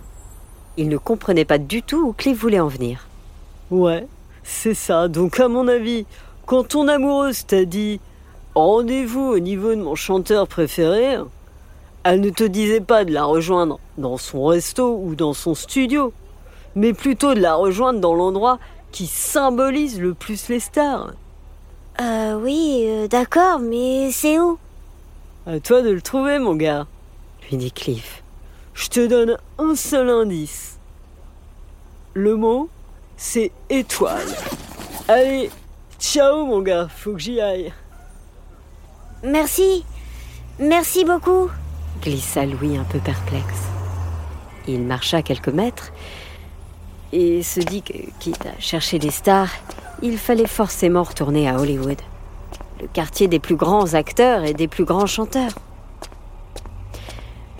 Il 0.77 0.89
ne 0.89 0.97
comprenait 0.97 1.45
pas 1.45 1.59
du 1.59 1.83
tout 1.83 2.09
où 2.09 2.13
Cliff 2.13 2.39
voulait 2.39 2.61
en 2.61 2.69
venir. 2.69 3.08
Ouais, 3.71 4.07
c'est 4.43 4.75
ça. 4.75 5.09
Donc, 5.09 5.41
à 5.41 5.49
mon 5.49 5.69
avis, 5.69 6.07
quand 6.47 6.69
ton 6.69 6.89
amoureuse 6.89 7.45
t'a 7.47 7.65
dit 7.65 8.01
rendez-vous 8.55 9.21
au 9.21 9.39
niveau 9.39 9.75
de 9.75 9.83
mon 9.83 9.95
chanteur 9.95 10.49
préféré, 10.49 11.19
elle 12.05 12.21
ne 12.21 12.31
te 12.31 12.45
disait 12.45 12.81
pas 12.81 13.05
de 13.05 13.13
la 13.13 13.25
rejoindre 13.25 13.79
dans 13.99 14.17
son 14.17 14.47
resto 14.47 14.99
ou 15.03 15.15
dans 15.15 15.35
son 15.35 15.55
studio, 15.55 16.13
mais 16.75 16.93
plutôt 16.93 17.35
de 17.35 17.41
la 17.41 17.55
rejoindre 17.55 18.01
dans 18.01 18.15
l'endroit 18.15 18.59
qui 18.93 19.07
symbolise 19.07 20.01
le 20.01 20.15
plus 20.15 20.49
les 20.49 20.61
stars. 20.61 21.13
Euh, 22.01 22.41
oui, 22.41 22.85
euh, 22.87 23.09
d'accord, 23.09 23.59
mais 23.59 24.11
c'est 24.13 24.39
où? 24.39 24.59
À 25.47 25.61
toi 25.61 25.83
de 25.83 25.91
le 25.91 26.01
trouver, 26.01 26.39
mon 26.39 26.55
gars, 26.55 26.87
lui 27.51 27.57
dit 27.57 27.73
Cliff. 27.73 28.23
Je 28.75 28.89
te 28.89 29.07
donne 29.07 29.37
un 29.59 29.75
seul 29.75 30.09
indice. 30.09 30.79
Le 32.15 32.37
mot, 32.37 32.69
c'est 33.19 33.51
étoile. 33.69 34.29
Allez, 35.09 35.51
ciao, 35.99 36.47
mon 36.47 36.63
gars, 36.63 36.89
faut 36.89 37.13
que 37.13 37.19
j'y 37.19 37.41
aille. 37.41 37.75
Merci. 39.23 39.85
Merci 40.59 41.05
beaucoup. 41.05 41.51
glissa 42.01 42.47
Louis 42.47 42.77
un 42.79 42.85
peu 42.85 43.01
perplexe. 43.01 43.65
Il 44.67 44.83
marcha 44.83 45.23
quelques 45.23 45.49
mètres 45.49 45.93
et 47.13 47.43
se 47.43 47.61
dit 47.61 47.83
que, 47.83 47.95
quitte 48.21 48.47
à 48.47 48.61
chercher 48.61 48.99
des 48.99 49.11
stars, 49.11 49.51
il 50.01 50.17
fallait 50.17 50.47
forcément 50.47 51.03
retourner 51.03 51.49
à 51.49 51.59
Hollywood, 51.59 52.01
le 52.81 52.87
quartier 52.87 53.27
des 53.27 53.41
plus 53.41 53.57
grands 53.57 53.95
acteurs 53.95 54.45
et 54.45 54.55
des 54.55 54.69
plus 54.69 54.85
grands 54.85 55.07
chanteurs. 55.07 55.53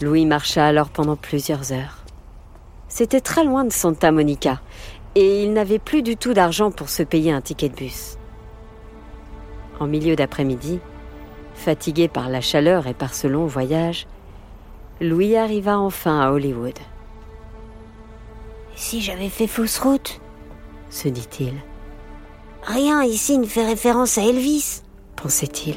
Louis 0.01 0.27
marcha 0.27 0.65
alors 0.65 0.91
pendant 0.91 1.17
plusieurs 1.17 1.73
heures. 1.73 1.99
C'était 2.89 3.21
très 3.21 3.45
loin 3.45 3.65
de 3.65 3.73
Santa 3.73 4.13
Monica, 4.13 4.61
et 5.19 5.43
il 5.43 5.53
n'avait 5.53 5.81
plus 5.81 6.03
du 6.03 6.17
tout 6.17 6.33
d'argent 6.33 6.71
pour 6.71 6.89
se 6.89 7.03
payer 7.03 7.33
un 7.33 7.41
ticket 7.41 7.69
de 7.69 7.75
bus. 7.75 8.19
En 9.81 9.89
milieu 9.89 10.15
d'après-midi, 10.15 10.79
fatigué 11.55 12.07
par 12.07 12.29
la 12.29 12.41
chaleur 12.41 12.87
et 12.87 12.95
par 12.95 13.15
ce 13.15 13.27
long 13.27 13.47
voyage, 13.47 14.07
Louis 15.01 15.37
arriva 15.37 15.77
enfin 15.77 16.21
à 16.21 16.31
Hollywood. 16.31 16.79
Si 18.77 19.01
j'avais 19.01 19.29
fait 19.29 19.49
fausse 19.49 19.81
route 19.81 20.21
se 20.89 21.09
dit-il. 21.09 21.55
Rien 22.63 23.03
ici 23.03 23.39
ne 23.39 23.45
fait 23.45 23.67
référence 23.67 24.19
à 24.19 24.23
Elvis, 24.23 24.83
pensait-il. 25.17 25.77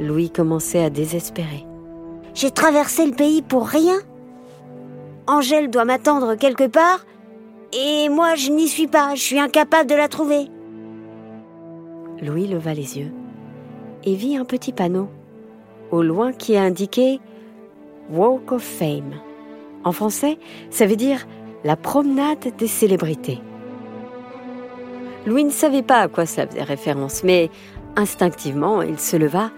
Louis 0.00 0.30
commençait 0.30 0.82
à 0.82 0.90
désespérer. 0.90 1.64
J'ai 2.34 2.50
traversé 2.50 3.06
le 3.06 3.14
pays 3.14 3.42
pour 3.42 3.68
rien 3.68 3.98
Angèle 5.28 5.70
doit 5.70 5.84
m'attendre 5.84 6.34
quelque 6.34 6.66
part, 6.66 7.06
et 7.72 8.08
moi 8.08 8.34
je 8.34 8.50
n'y 8.50 8.68
suis 8.68 8.86
pas, 8.86 9.14
je 9.14 9.20
suis 9.20 9.38
incapable 9.38 9.88
de 9.88 9.94
la 9.94 10.08
trouver. 10.08 10.46
Louis 12.22 12.46
leva 12.46 12.74
les 12.74 12.98
yeux 12.98 13.12
et 14.04 14.14
vit 14.14 14.36
un 14.36 14.44
petit 14.44 14.72
panneau 14.72 15.08
au 15.90 16.02
loin 16.02 16.32
qui 16.32 16.56
a 16.56 16.62
indiqué 16.62 17.20
Walk 18.10 18.52
of 18.52 18.62
Fame. 18.62 19.14
En 19.84 19.92
français, 19.92 20.38
ça 20.70 20.86
veut 20.86 20.96
dire 20.96 21.26
la 21.64 21.76
promenade 21.76 22.52
des 22.58 22.66
célébrités. 22.66 23.40
Louis 25.26 25.44
ne 25.44 25.50
savait 25.50 25.82
pas 25.82 26.00
à 26.00 26.08
quoi 26.08 26.26
ça 26.26 26.46
faisait 26.46 26.62
référence, 26.62 27.22
mais 27.24 27.50
instinctivement, 27.96 28.82
il 28.82 28.98
se 28.98 29.16
leva 29.16 29.50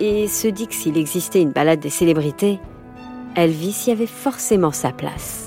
et 0.00 0.28
se 0.28 0.48
dit 0.48 0.66
que 0.66 0.74
s'il 0.74 0.96
existait 0.96 1.42
une 1.42 1.50
balade 1.50 1.80
des 1.80 1.90
célébrités, 1.90 2.60
Elvis 3.36 3.84
y 3.88 3.90
avait 3.90 4.06
forcément 4.06 4.72
sa 4.72 4.90
place. 4.92 5.41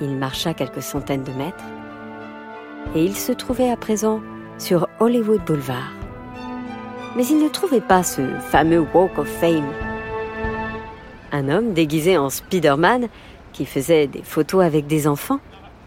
Il 0.00 0.16
marcha 0.16 0.54
quelques 0.54 0.82
centaines 0.82 1.24
de 1.24 1.32
mètres 1.32 1.64
et 2.94 3.04
il 3.04 3.16
se 3.16 3.32
trouvait 3.32 3.70
à 3.70 3.76
présent 3.76 4.20
sur 4.58 4.88
Hollywood 4.98 5.44
Boulevard. 5.44 5.92
Mais 7.16 7.26
il 7.26 7.42
ne 7.42 7.48
trouvait 7.48 7.80
pas 7.80 8.02
ce 8.02 8.22
fameux 8.38 8.86
Walk 8.94 9.18
of 9.18 9.28
Fame. 9.28 9.70
Un 11.32 11.48
homme 11.48 11.74
déguisé 11.74 12.16
en 12.16 12.30
Spider-Man 12.30 13.08
qui 13.52 13.66
faisait 13.66 14.06
des 14.06 14.22
photos 14.22 14.64
avec 14.64 14.86
des 14.86 15.06
enfants 15.06 15.40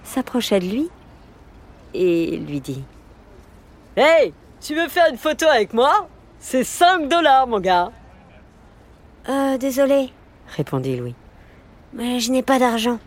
s'approcha 0.04 0.60
de 0.60 0.66
lui 0.66 0.90
et 1.94 2.38
lui 2.38 2.60
dit 2.60 2.84
Hey, 3.96 4.34
tu 4.62 4.76
veux 4.76 4.88
faire 4.90 5.08
une 5.10 5.18
photo 5.18 5.46
avec 5.46 5.74
moi? 5.74 6.08
C'est 6.40 6.64
5 6.64 7.08
dollars, 7.08 7.48
mon 7.48 7.60
gars. 7.60 7.92
Euh, 9.30 9.58
désolé, 9.58 10.12
répondit 10.56 10.98
Louis. 10.98 11.16
Mais 11.94 12.20
je 12.20 12.32
n'ai 12.32 12.44
pas 12.44 12.60
d'argent. 12.60 13.00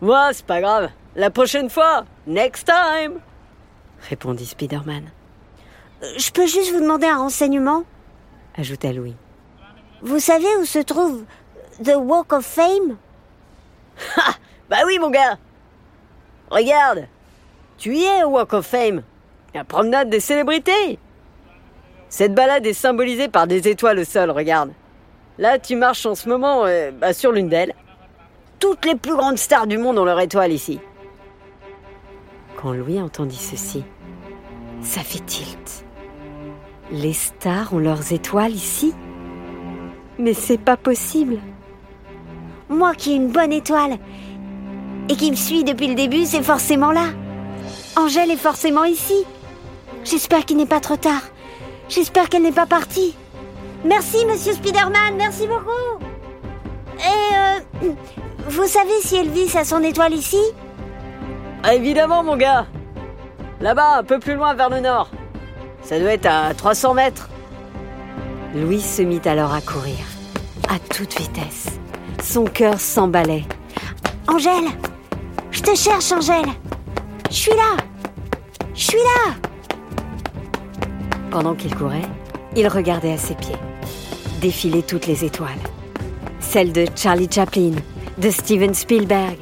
Moi, 0.00 0.30
c'est 0.32 0.46
pas 0.46 0.60
grave. 0.60 0.90
La 1.16 1.30
prochaine 1.30 1.68
fois, 1.70 2.04
next 2.26 2.66
time, 2.66 3.18
répondit 4.08 4.46
Spider-Man. 4.46 5.04
Euh, 6.02 6.06
je 6.16 6.30
peux 6.30 6.46
juste 6.46 6.72
vous 6.72 6.80
demander 6.80 7.06
un 7.06 7.18
renseignement 7.18 7.84
ajouta 8.56 8.92
Louis. 8.92 9.14
Vous 10.02 10.18
savez 10.20 10.48
où 10.60 10.64
se 10.64 10.78
trouve 10.80 11.24
The 11.84 11.94
Walk 11.96 12.32
of 12.32 12.44
Fame? 12.44 12.96
Ha 14.16 14.32
Bah 14.68 14.78
oui, 14.86 14.98
mon 14.98 15.10
gars 15.10 15.38
Regarde 16.50 17.06
Tu 17.78 17.96
y 17.96 18.04
es 18.04 18.24
au 18.24 18.28
Walk 18.30 18.52
of 18.52 18.66
Fame 18.66 19.02
La 19.54 19.64
promenade 19.64 20.10
des 20.10 20.20
célébrités 20.20 20.98
Cette 22.08 22.34
balade 22.34 22.66
est 22.66 22.72
symbolisée 22.74 23.28
par 23.28 23.46
des 23.46 23.68
étoiles 23.68 23.98
au 23.98 24.04
sol, 24.04 24.30
regarde. 24.30 24.72
Là, 25.38 25.58
tu 25.58 25.76
marches 25.76 26.06
en 26.06 26.14
ce 26.14 26.28
moment 26.28 26.64
euh, 26.64 26.90
bah, 26.90 27.12
sur 27.12 27.32
l'une 27.32 27.48
d'elles. 27.48 27.74
Toutes 28.60 28.84
les 28.84 28.96
plus 28.96 29.14
grandes 29.14 29.38
stars 29.38 29.66
du 29.66 29.78
monde 29.78 29.98
ont 29.98 30.04
leur 30.04 30.20
étoile 30.20 30.52
ici. 30.52 30.80
Quand 32.56 32.72
Louis 32.72 33.00
entendit 33.00 33.36
ceci, 33.36 33.84
ça 34.82 35.00
fit 35.00 35.20
tilt. 35.20 35.84
Les 36.90 37.12
stars 37.12 37.72
ont 37.72 37.78
leurs 37.78 38.12
étoiles 38.12 38.52
ici 38.52 38.94
Mais 40.18 40.32
c'est 40.32 40.58
pas 40.58 40.76
possible. 40.76 41.38
Moi 42.68 42.94
qui 42.94 43.12
ai 43.12 43.14
une 43.16 43.28
bonne 43.28 43.52
étoile 43.52 43.98
et 45.08 45.16
qui 45.16 45.30
me 45.30 45.36
suis 45.36 45.64
depuis 45.64 45.86
le 45.86 45.94
début, 45.94 46.24
c'est 46.24 46.42
forcément 46.42 46.92
là. 46.92 47.06
Angèle 47.96 48.30
est 48.30 48.36
forcément 48.36 48.84
ici. 48.84 49.24
J'espère 50.04 50.44
qu'il 50.44 50.56
n'est 50.56 50.66
pas 50.66 50.80
trop 50.80 50.96
tard. 50.96 51.22
J'espère 51.88 52.28
qu'elle 52.28 52.42
n'est 52.42 52.52
pas 52.52 52.66
partie. 52.66 53.14
Merci, 53.84 54.24
monsieur 54.26 54.52
Spider-Man, 54.52 55.14
merci 55.16 55.46
beaucoup. 55.46 56.04
Et 56.98 57.86
euh, 57.86 57.92
vous 58.48 58.66
savez 58.66 59.00
si 59.00 59.16
Elvis 59.16 59.56
a 59.56 59.64
son 59.64 59.82
étoile 59.82 60.14
ici 60.14 60.40
ah, 61.62 61.74
Évidemment, 61.74 62.22
mon 62.22 62.36
gars. 62.36 62.66
Là-bas, 63.60 63.98
un 63.98 64.04
peu 64.04 64.18
plus 64.18 64.34
loin 64.34 64.54
vers 64.54 64.70
le 64.70 64.80
nord. 64.80 65.10
Ça 65.82 65.98
doit 65.98 66.12
être 66.12 66.26
à 66.26 66.54
300 66.54 66.94
mètres. 66.94 67.28
Louis 68.54 68.80
se 68.80 69.02
mit 69.02 69.20
alors 69.26 69.52
à 69.52 69.60
courir, 69.60 69.98
à 70.68 70.78
toute 70.78 71.18
vitesse. 71.18 71.78
Son 72.22 72.44
cœur 72.44 72.80
s'emballait. 72.80 73.44
Angèle 74.26 74.70
Je 75.50 75.62
te 75.62 75.74
cherche, 75.74 76.12
Angèle 76.12 76.48
Je 77.30 77.36
suis 77.36 77.52
là 77.52 77.76
Je 78.74 78.82
suis 78.82 78.98
là 78.98 79.34
Pendant 81.30 81.54
qu'il 81.54 81.74
courait, 81.74 82.08
il 82.56 82.68
regardait 82.68 83.12
à 83.12 83.18
ses 83.18 83.34
pieds 83.34 83.56
défiler 84.40 84.82
toutes 84.82 85.06
les 85.06 85.24
étoiles. 85.24 85.58
Celles 86.40 86.72
de 86.72 86.86
Charlie 86.94 87.28
Chaplin, 87.30 87.72
de 88.18 88.30
Steven 88.30 88.74
Spielberg. 88.74 89.38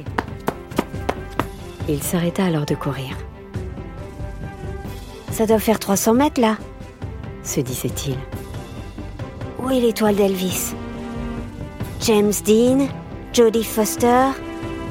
Il 1.89 2.03
s'arrêta 2.03 2.45
alors 2.45 2.65
de 2.65 2.75
courir. 2.75 3.17
Ça 5.31 5.45
doit 5.45 5.59
faire 5.59 5.79
300 5.79 6.13
mètres 6.13 6.41
là, 6.41 6.57
se 7.43 7.59
disait-il. 7.59 8.15
Où 9.59 9.69
est 9.69 9.79
l'étoile 9.79 10.15
d'Elvis? 10.15 10.73
James 12.01 12.33
Dean, 12.45 12.87
Jodie 13.33 13.63
Foster, 13.63 14.27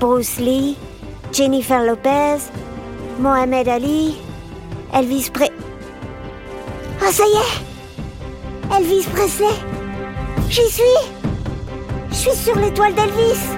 Bruce 0.01 0.39
Lee, 0.39 0.77
Jennifer 1.33 1.83
Lopez, 1.85 2.39
Mohamed 3.21 3.69
Ali, 3.69 4.17
Elvis 4.93 5.31
Pre... 5.33 5.45
Ah 7.01 7.13
ça 7.13 7.25
y 7.25 7.37
est 7.37 8.77
Elvis 8.77 9.07
Presley 9.13 9.55
J'y 10.49 10.69
suis 10.71 10.83
Je 12.11 12.15
suis 12.15 12.37
sur 12.37 12.57
l'étoile 12.57 12.95
d'Elvis 12.95 13.56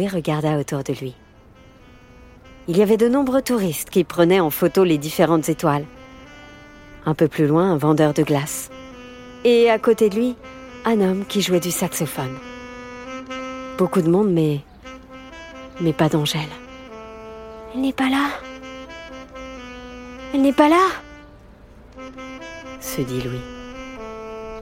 Louis 0.00 0.08
regarda 0.08 0.56
autour 0.56 0.82
de 0.82 0.94
lui. 0.94 1.14
Il 2.68 2.78
y 2.78 2.82
avait 2.82 2.96
de 2.96 3.06
nombreux 3.06 3.42
touristes 3.42 3.90
qui 3.90 4.02
prenaient 4.02 4.40
en 4.40 4.48
photo 4.48 4.82
les 4.82 4.96
différentes 4.96 5.50
étoiles. 5.50 5.84
Un 7.04 7.12
peu 7.12 7.28
plus 7.28 7.46
loin, 7.46 7.72
un 7.72 7.76
vendeur 7.76 8.14
de 8.14 8.22
glace. 8.22 8.70
Et 9.44 9.68
à 9.68 9.78
côté 9.78 10.08
de 10.08 10.14
lui, 10.14 10.36
un 10.86 11.02
homme 11.02 11.26
qui 11.26 11.42
jouait 11.42 11.60
du 11.60 11.70
saxophone. 11.70 12.34
Beaucoup 13.76 14.00
de 14.00 14.08
monde, 14.08 14.32
mais. 14.32 14.60
mais 15.82 15.92
pas 15.92 16.08
d'Angèle. 16.08 16.40
Elle 17.74 17.82
n'est 17.82 17.92
pas 17.92 18.08
là. 18.08 18.28
Elle 20.32 20.40
n'est 20.40 20.54
pas 20.54 20.70
là, 20.70 20.86
se 22.80 23.02
dit 23.02 23.20
Louis. 23.20 23.42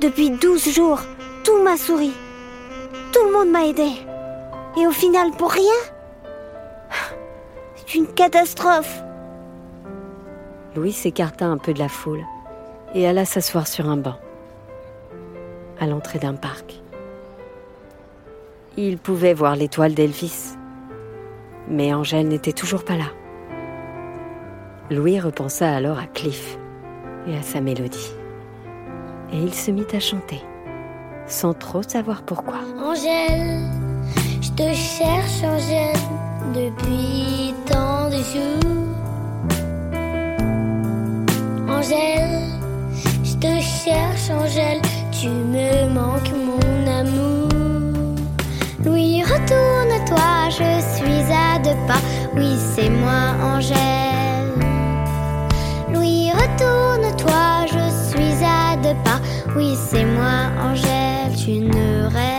Depuis 0.00 0.30
douze 0.30 0.68
jours, 0.74 1.00
tout 1.44 1.62
m'a 1.62 1.76
souri. 1.76 2.10
Tout 3.12 3.24
le 3.24 3.32
monde 3.32 3.50
m'a 3.50 3.66
aidé. 3.66 3.92
Et 4.76 4.86
au 4.86 4.92
final, 4.92 5.30
pour 5.32 5.50
rien 5.50 5.64
C'est 7.74 7.94
une 7.94 8.06
catastrophe. 8.06 9.02
Louis 10.76 10.92
s'écarta 10.92 11.46
un 11.46 11.58
peu 11.58 11.72
de 11.72 11.78
la 11.78 11.88
foule 11.88 12.24
et 12.94 13.06
alla 13.06 13.24
s'asseoir 13.24 13.66
sur 13.66 13.88
un 13.88 13.96
banc, 13.96 14.16
à 15.80 15.86
l'entrée 15.86 16.18
d'un 16.18 16.34
parc. 16.34 16.80
Il 18.76 18.98
pouvait 18.98 19.34
voir 19.34 19.56
l'étoile 19.56 19.94
d'Elvis, 19.94 20.54
mais 21.68 21.92
Angèle 21.92 22.28
n'était 22.28 22.52
toujours 22.52 22.84
pas 22.84 22.96
là. 22.96 23.10
Louis 24.90 25.20
repensa 25.20 25.70
alors 25.74 25.98
à 25.98 26.06
Cliff 26.06 26.58
et 27.26 27.36
à 27.36 27.42
sa 27.42 27.60
mélodie 27.60 28.12
et 29.32 29.36
il 29.36 29.54
se 29.54 29.70
mit 29.70 29.86
à 29.92 30.00
chanter, 30.00 30.40
sans 31.26 31.54
trop 31.54 31.82
savoir 31.82 32.22
pourquoi. 32.22 32.60
Angèle, 32.78 33.66
te 34.58 34.74
cherche, 34.74 35.44
Angèle, 35.44 36.02
depuis 36.52 37.54
tant 37.66 38.10
de 38.10 38.20
jours. 38.30 38.88
Angèle, 41.68 42.40
je 43.22 43.34
te 43.34 43.60
cherche, 43.60 44.30
Angèle, 44.30 44.82
tu 45.12 45.28
me 45.28 45.88
manques, 45.94 46.32
mon 46.48 46.90
amour. 46.90 47.48
Louis, 48.84 49.22
retourne-toi, 49.22 50.48
je 50.50 50.70
suis 50.96 51.32
à 51.32 51.60
deux 51.60 51.78
pas. 51.86 52.02
Oui, 52.34 52.56
c'est 52.74 52.90
moi, 52.90 53.22
Angèle. 53.54 54.54
Louis, 55.92 56.32
retourne-toi, 56.32 57.66
je 57.74 57.84
suis 58.08 58.44
à 58.44 58.76
deux 58.82 58.98
pas. 59.04 59.20
Oui, 59.56 59.76
c'est 59.88 60.04
moi, 60.04 60.50
Angèle, 60.68 61.36
tu 61.36 61.60
ne 61.60 62.08
rêves 62.08 62.37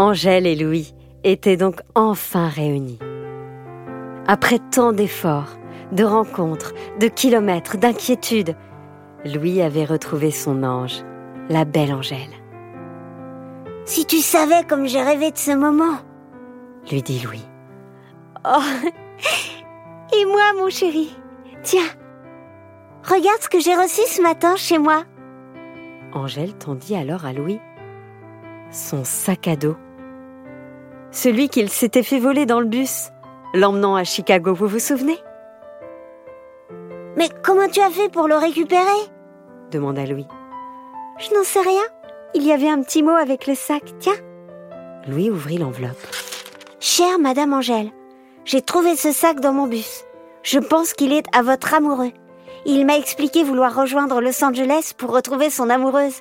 Angèle 0.00 0.46
et 0.46 0.56
Louis 0.56 0.94
étaient 1.24 1.58
donc 1.58 1.82
enfin 1.94 2.48
réunis. 2.48 2.98
Après 4.26 4.58
tant 4.70 4.94
d'efforts, 4.94 5.58
de 5.92 6.04
rencontres, 6.04 6.72
de 6.98 7.06
kilomètres, 7.06 7.76
d'inquiétudes, 7.76 8.56
Louis 9.26 9.60
avait 9.60 9.84
retrouvé 9.84 10.30
son 10.30 10.62
ange, 10.62 11.04
la 11.50 11.66
belle 11.66 11.92
Angèle. 11.92 12.32
Si 13.84 14.06
tu 14.06 14.20
savais 14.20 14.64
comme 14.66 14.86
j'ai 14.86 15.02
rêvé 15.02 15.32
de 15.32 15.36
ce 15.36 15.50
moment, 15.50 15.98
lui 16.90 17.02
dit 17.02 17.20
Louis. 17.22 17.44
Oh, 18.46 18.62
et 20.16 20.24
moi, 20.24 20.54
mon 20.56 20.70
chéri, 20.70 21.14
tiens, 21.62 21.90
regarde 23.04 23.42
ce 23.42 23.50
que 23.50 23.60
j'ai 23.60 23.74
reçu 23.74 24.00
ce 24.06 24.22
matin 24.22 24.56
chez 24.56 24.78
moi. 24.78 25.04
Angèle 26.14 26.54
tendit 26.54 26.96
alors 26.96 27.26
à 27.26 27.34
Louis 27.34 27.60
son 28.70 29.04
sac 29.04 29.48
à 29.48 29.56
dos. 29.56 29.76
Celui 31.12 31.48
qu'il 31.48 31.68
s'était 31.68 32.02
fait 32.02 32.20
voler 32.20 32.46
dans 32.46 32.60
le 32.60 32.66
bus, 32.66 33.10
l'emmenant 33.54 33.96
à 33.96 34.04
Chicago, 34.04 34.54
vous 34.54 34.68
vous 34.68 34.78
souvenez? 34.78 35.18
Mais 37.16 37.28
comment 37.42 37.68
tu 37.68 37.80
as 37.80 37.90
fait 37.90 38.08
pour 38.08 38.28
le 38.28 38.36
récupérer? 38.36 38.82
demanda 39.70 40.06
Louis. 40.06 40.26
Je 41.18 41.34
n'en 41.34 41.44
sais 41.44 41.60
rien. 41.60 41.82
Il 42.34 42.44
y 42.44 42.52
avait 42.52 42.68
un 42.68 42.80
petit 42.82 43.02
mot 43.02 43.10
avec 43.10 43.46
le 43.46 43.54
sac. 43.54 43.82
Tiens. 43.98 44.14
Louis 45.08 45.30
ouvrit 45.30 45.58
l'enveloppe. 45.58 46.06
Chère 46.78 47.18
Madame 47.18 47.52
Angèle, 47.52 47.90
j'ai 48.44 48.62
trouvé 48.62 48.96
ce 48.96 49.12
sac 49.12 49.40
dans 49.40 49.52
mon 49.52 49.66
bus. 49.66 50.04
Je 50.42 50.58
pense 50.58 50.94
qu'il 50.94 51.12
est 51.12 51.26
à 51.36 51.42
votre 51.42 51.74
amoureux. 51.74 52.12
Il 52.64 52.86
m'a 52.86 52.96
expliqué 52.96 53.42
vouloir 53.42 53.74
rejoindre 53.74 54.20
Los 54.20 54.44
Angeles 54.44 54.92
pour 54.96 55.10
retrouver 55.12 55.50
son 55.50 55.70
amoureuse. 55.70 56.20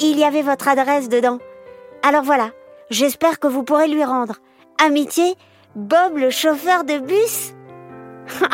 Il 0.00 0.18
y 0.18 0.24
avait 0.24 0.42
votre 0.42 0.68
adresse 0.68 1.08
dedans. 1.08 1.38
Alors 2.02 2.22
voilà, 2.22 2.50
j'espère 2.90 3.38
que 3.38 3.46
vous 3.46 3.62
pourrez 3.62 3.88
lui 3.88 4.04
rendre. 4.04 4.34
Amitié, 4.84 5.34
Bob 5.74 6.16
le 6.16 6.30
chauffeur 6.30 6.84
de 6.84 6.98
bus 6.98 7.54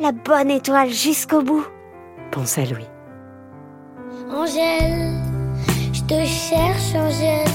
La 0.00 0.12
bonne 0.12 0.50
étoile 0.50 0.90
jusqu'au 0.90 1.42
bout, 1.42 1.66
pensa 2.30 2.62
Louis. 2.62 2.86
Angèle, 4.30 5.14
je 5.92 6.02
te 6.02 6.24
cherche, 6.26 6.94
Angèle, 6.94 7.48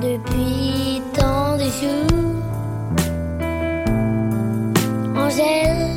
depuis 0.00 1.02
tant 1.12 1.56
de 1.56 1.64
jours. 1.64 2.32
Angèle, 5.16 5.90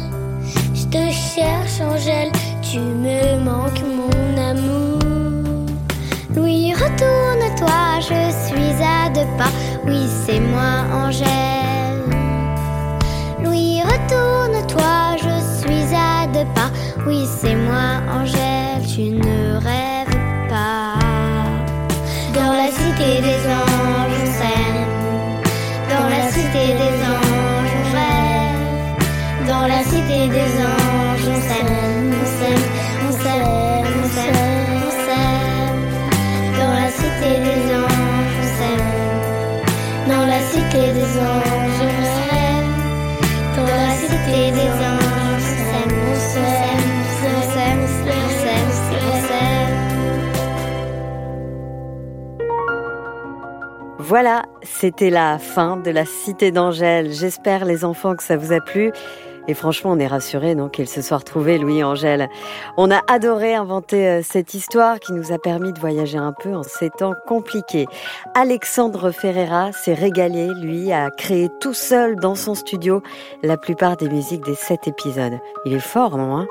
je 0.74 0.86
te 0.86 1.12
cherche, 1.12 1.80
Angèle, 1.80 2.32
tu 2.62 2.80
me 2.80 3.40
manques, 3.44 3.84
mon 3.84 4.38
amour. 4.38 5.00
Louis, 6.36 6.74
retourne-toi, 6.74 8.00
je 8.02 8.32
suis 8.48 8.84
à 8.84 9.05
Oui, 9.86 10.08
c'est 10.26 10.40
moi, 10.40 10.86
Angèle. 10.94 12.04
Louis, 13.44 13.82
retourne-toi, 13.82 15.18
je 15.18 15.62
suis 15.62 15.96
à 15.96 16.28
deux 16.28 16.48
pas. 16.54 16.72
Oui, 17.08 17.26
c'est 17.40 17.56
moi, 17.56 18.02
Angèle, 18.20 18.86
tu 18.88 19.12
ne 19.12 19.58
rêves 19.58 19.95
Voilà, 54.08 54.44
c'était 54.62 55.10
la 55.10 55.40
fin 55.40 55.78
de 55.78 55.90
la 55.90 56.06
Cité 56.06 56.52
d'Angèle. 56.52 57.12
J'espère, 57.12 57.66
les 57.66 57.84
enfants, 57.84 58.16
que 58.16 58.22
ça 58.22 58.38
vous 58.38 58.54
a 58.54 58.60
plu. 58.60 58.92
Et 59.48 59.54
franchement, 59.54 59.92
on 59.92 60.00
est 60.00 60.08
rassurés 60.08 60.56
donc 60.56 60.72
qu'ils 60.72 60.90
se 60.90 61.02
soient 61.02 61.18
retrouvés, 61.18 61.58
Louis 61.58 61.84
Angèle. 61.84 62.30
On 62.78 62.90
a 62.92 63.02
adoré 63.08 63.56
inventer 63.56 64.08
euh, 64.08 64.22
cette 64.24 64.54
histoire 64.54 65.00
qui 65.00 65.14
nous 65.14 65.32
a 65.32 65.38
permis 65.38 65.72
de 65.72 65.80
voyager 65.80 66.18
un 66.18 66.34
peu 66.34 66.54
en 66.54 66.64
ces 66.64 66.90
temps 66.90 67.14
compliqués. 67.28 67.86
Alexandre 68.34 69.12
Ferreira 69.12 69.72
s'est 69.72 69.94
régalé, 69.94 70.50
lui, 70.62 70.92
à 70.92 71.10
créer 71.12 71.50
tout 71.60 71.74
seul 71.74 72.16
dans 72.16 72.36
son 72.36 72.56
studio 72.56 73.04
la 73.44 73.58
plupart 73.58 73.98
des 73.98 74.10
musiques 74.10 74.44
des 74.44 74.56
sept 74.56 74.88
épisodes. 74.88 75.40
Il 75.66 75.74
est 75.74 75.80
fort, 75.80 76.18
non 76.18 76.38
hein? 76.38 76.48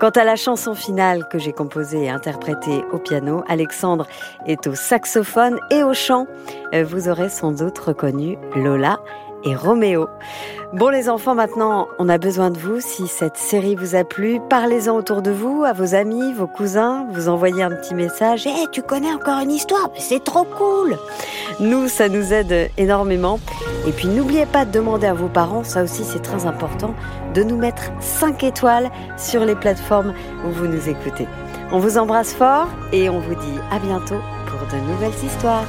Quant 0.00 0.10
à 0.10 0.24
la 0.24 0.36
chanson 0.36 0.74
finale 0.74 1.28
que 1.28 1.38
j'ai 1.38 1.52
composée 1.52 2.04
et 2.04 2.10
interprétée 2.10 2.82
au 2.92 2.98
piano, 2.98 3.42
Alexandre 3.48 4.06
est 4.46 4.66
au 4.66 4.74
saxophone 4.74 5.58
et 5.70 5.82
au 5.82 5.92
chant. 5.94 6.26
Euh, 6.74 6.84
Vous 6.84 7.08
aurez 7.08 7.28
sans 7.28 7.52
doute 7.52 7.78
reconnu 7.78 8.38
Lola 8.54 8.98
et 9.44 9.54
Roméo. 9.54 10.08
Bon 10.74 10.90
les 10.90 11.08
enfants, 11.08 11.34
maintenant 11.34 11.88
on 11.98 12.10
a 12.10 12.18
besoin 12.18 12.50
de 12.50 12.58
vous. 12.58 12.80
Si 12.80 13.06
cette 13.06 13.38
série 13.38 13.74
vous 13.74 13.94
a 13.94 14.04
plu, 14.04 14.38
parlez-en 14.50 14.94
autour 14.94 15.22
de 15.22 15.30
vous, 15.30 15.64
à 15.64 15.72
vos 15.72 15.94
amis, 15.94 16.34
vos 16.34 16.46
cousins, 16.46 17.06
vous 17.10 17.30
envoyez 17.30 17.62
un 17.62 17.70
petit 17.70 17.94
message. 17.94 18.46
Eh, 18.46 18.66
tu 18.70 18.82
connais 18.82 19.10
encore 19.10 19.40
une 19.40 19.50
histoire? 19.50 19.88
C'est 19.96 20.22
trop 20.22 20.44
cool 20.44 20.98
Nous, 21.58 21.88
ça 21.88 22.10
nous 22.10 22.34
aide 22.34 22.70
énormément. 22.76 23.40
Et 23.86 23.92
puis 23.92 24.08
n'oubliez 24.08 24.44
pas 24.44 24.66
de 24.66 24.70
demander 24.70 25.06
à 25.06 25.14
vos 25.14 25.28
parents, 25.28 25.64
ça 25.64 25.82
aussi 25.82 26.04
c'est 26.04 26.22
très 26.22 26.44
important, 26.44 26.94
de 27.32 27.42
nous 27.42 27.56
mettre 27.56 27.90
5 28.00 28.44
étoiles 28.44 28.90
sur 29.16 29.46
les 29.46 29.54
plateformes 29.54 30.12
où 30.46 30.50
vous 30.50 30.66
nous 30.66 30.90
écoutez. 30.90 31.26
On 31.72 31.78
vous 31.78 31.96
embrasse 31.96 32.34
fort 32.34 32.68
et 32.92 33.08
on 33.08 33.20
vous 33.20 33.34
dit 33.34 33.58
à 33.70 33.78
bientôt 33.78 34.20
pour 34.46 34.60
de 34.68 34.84
nouvelles 34.84 35.24
histoires. 35.24 35.64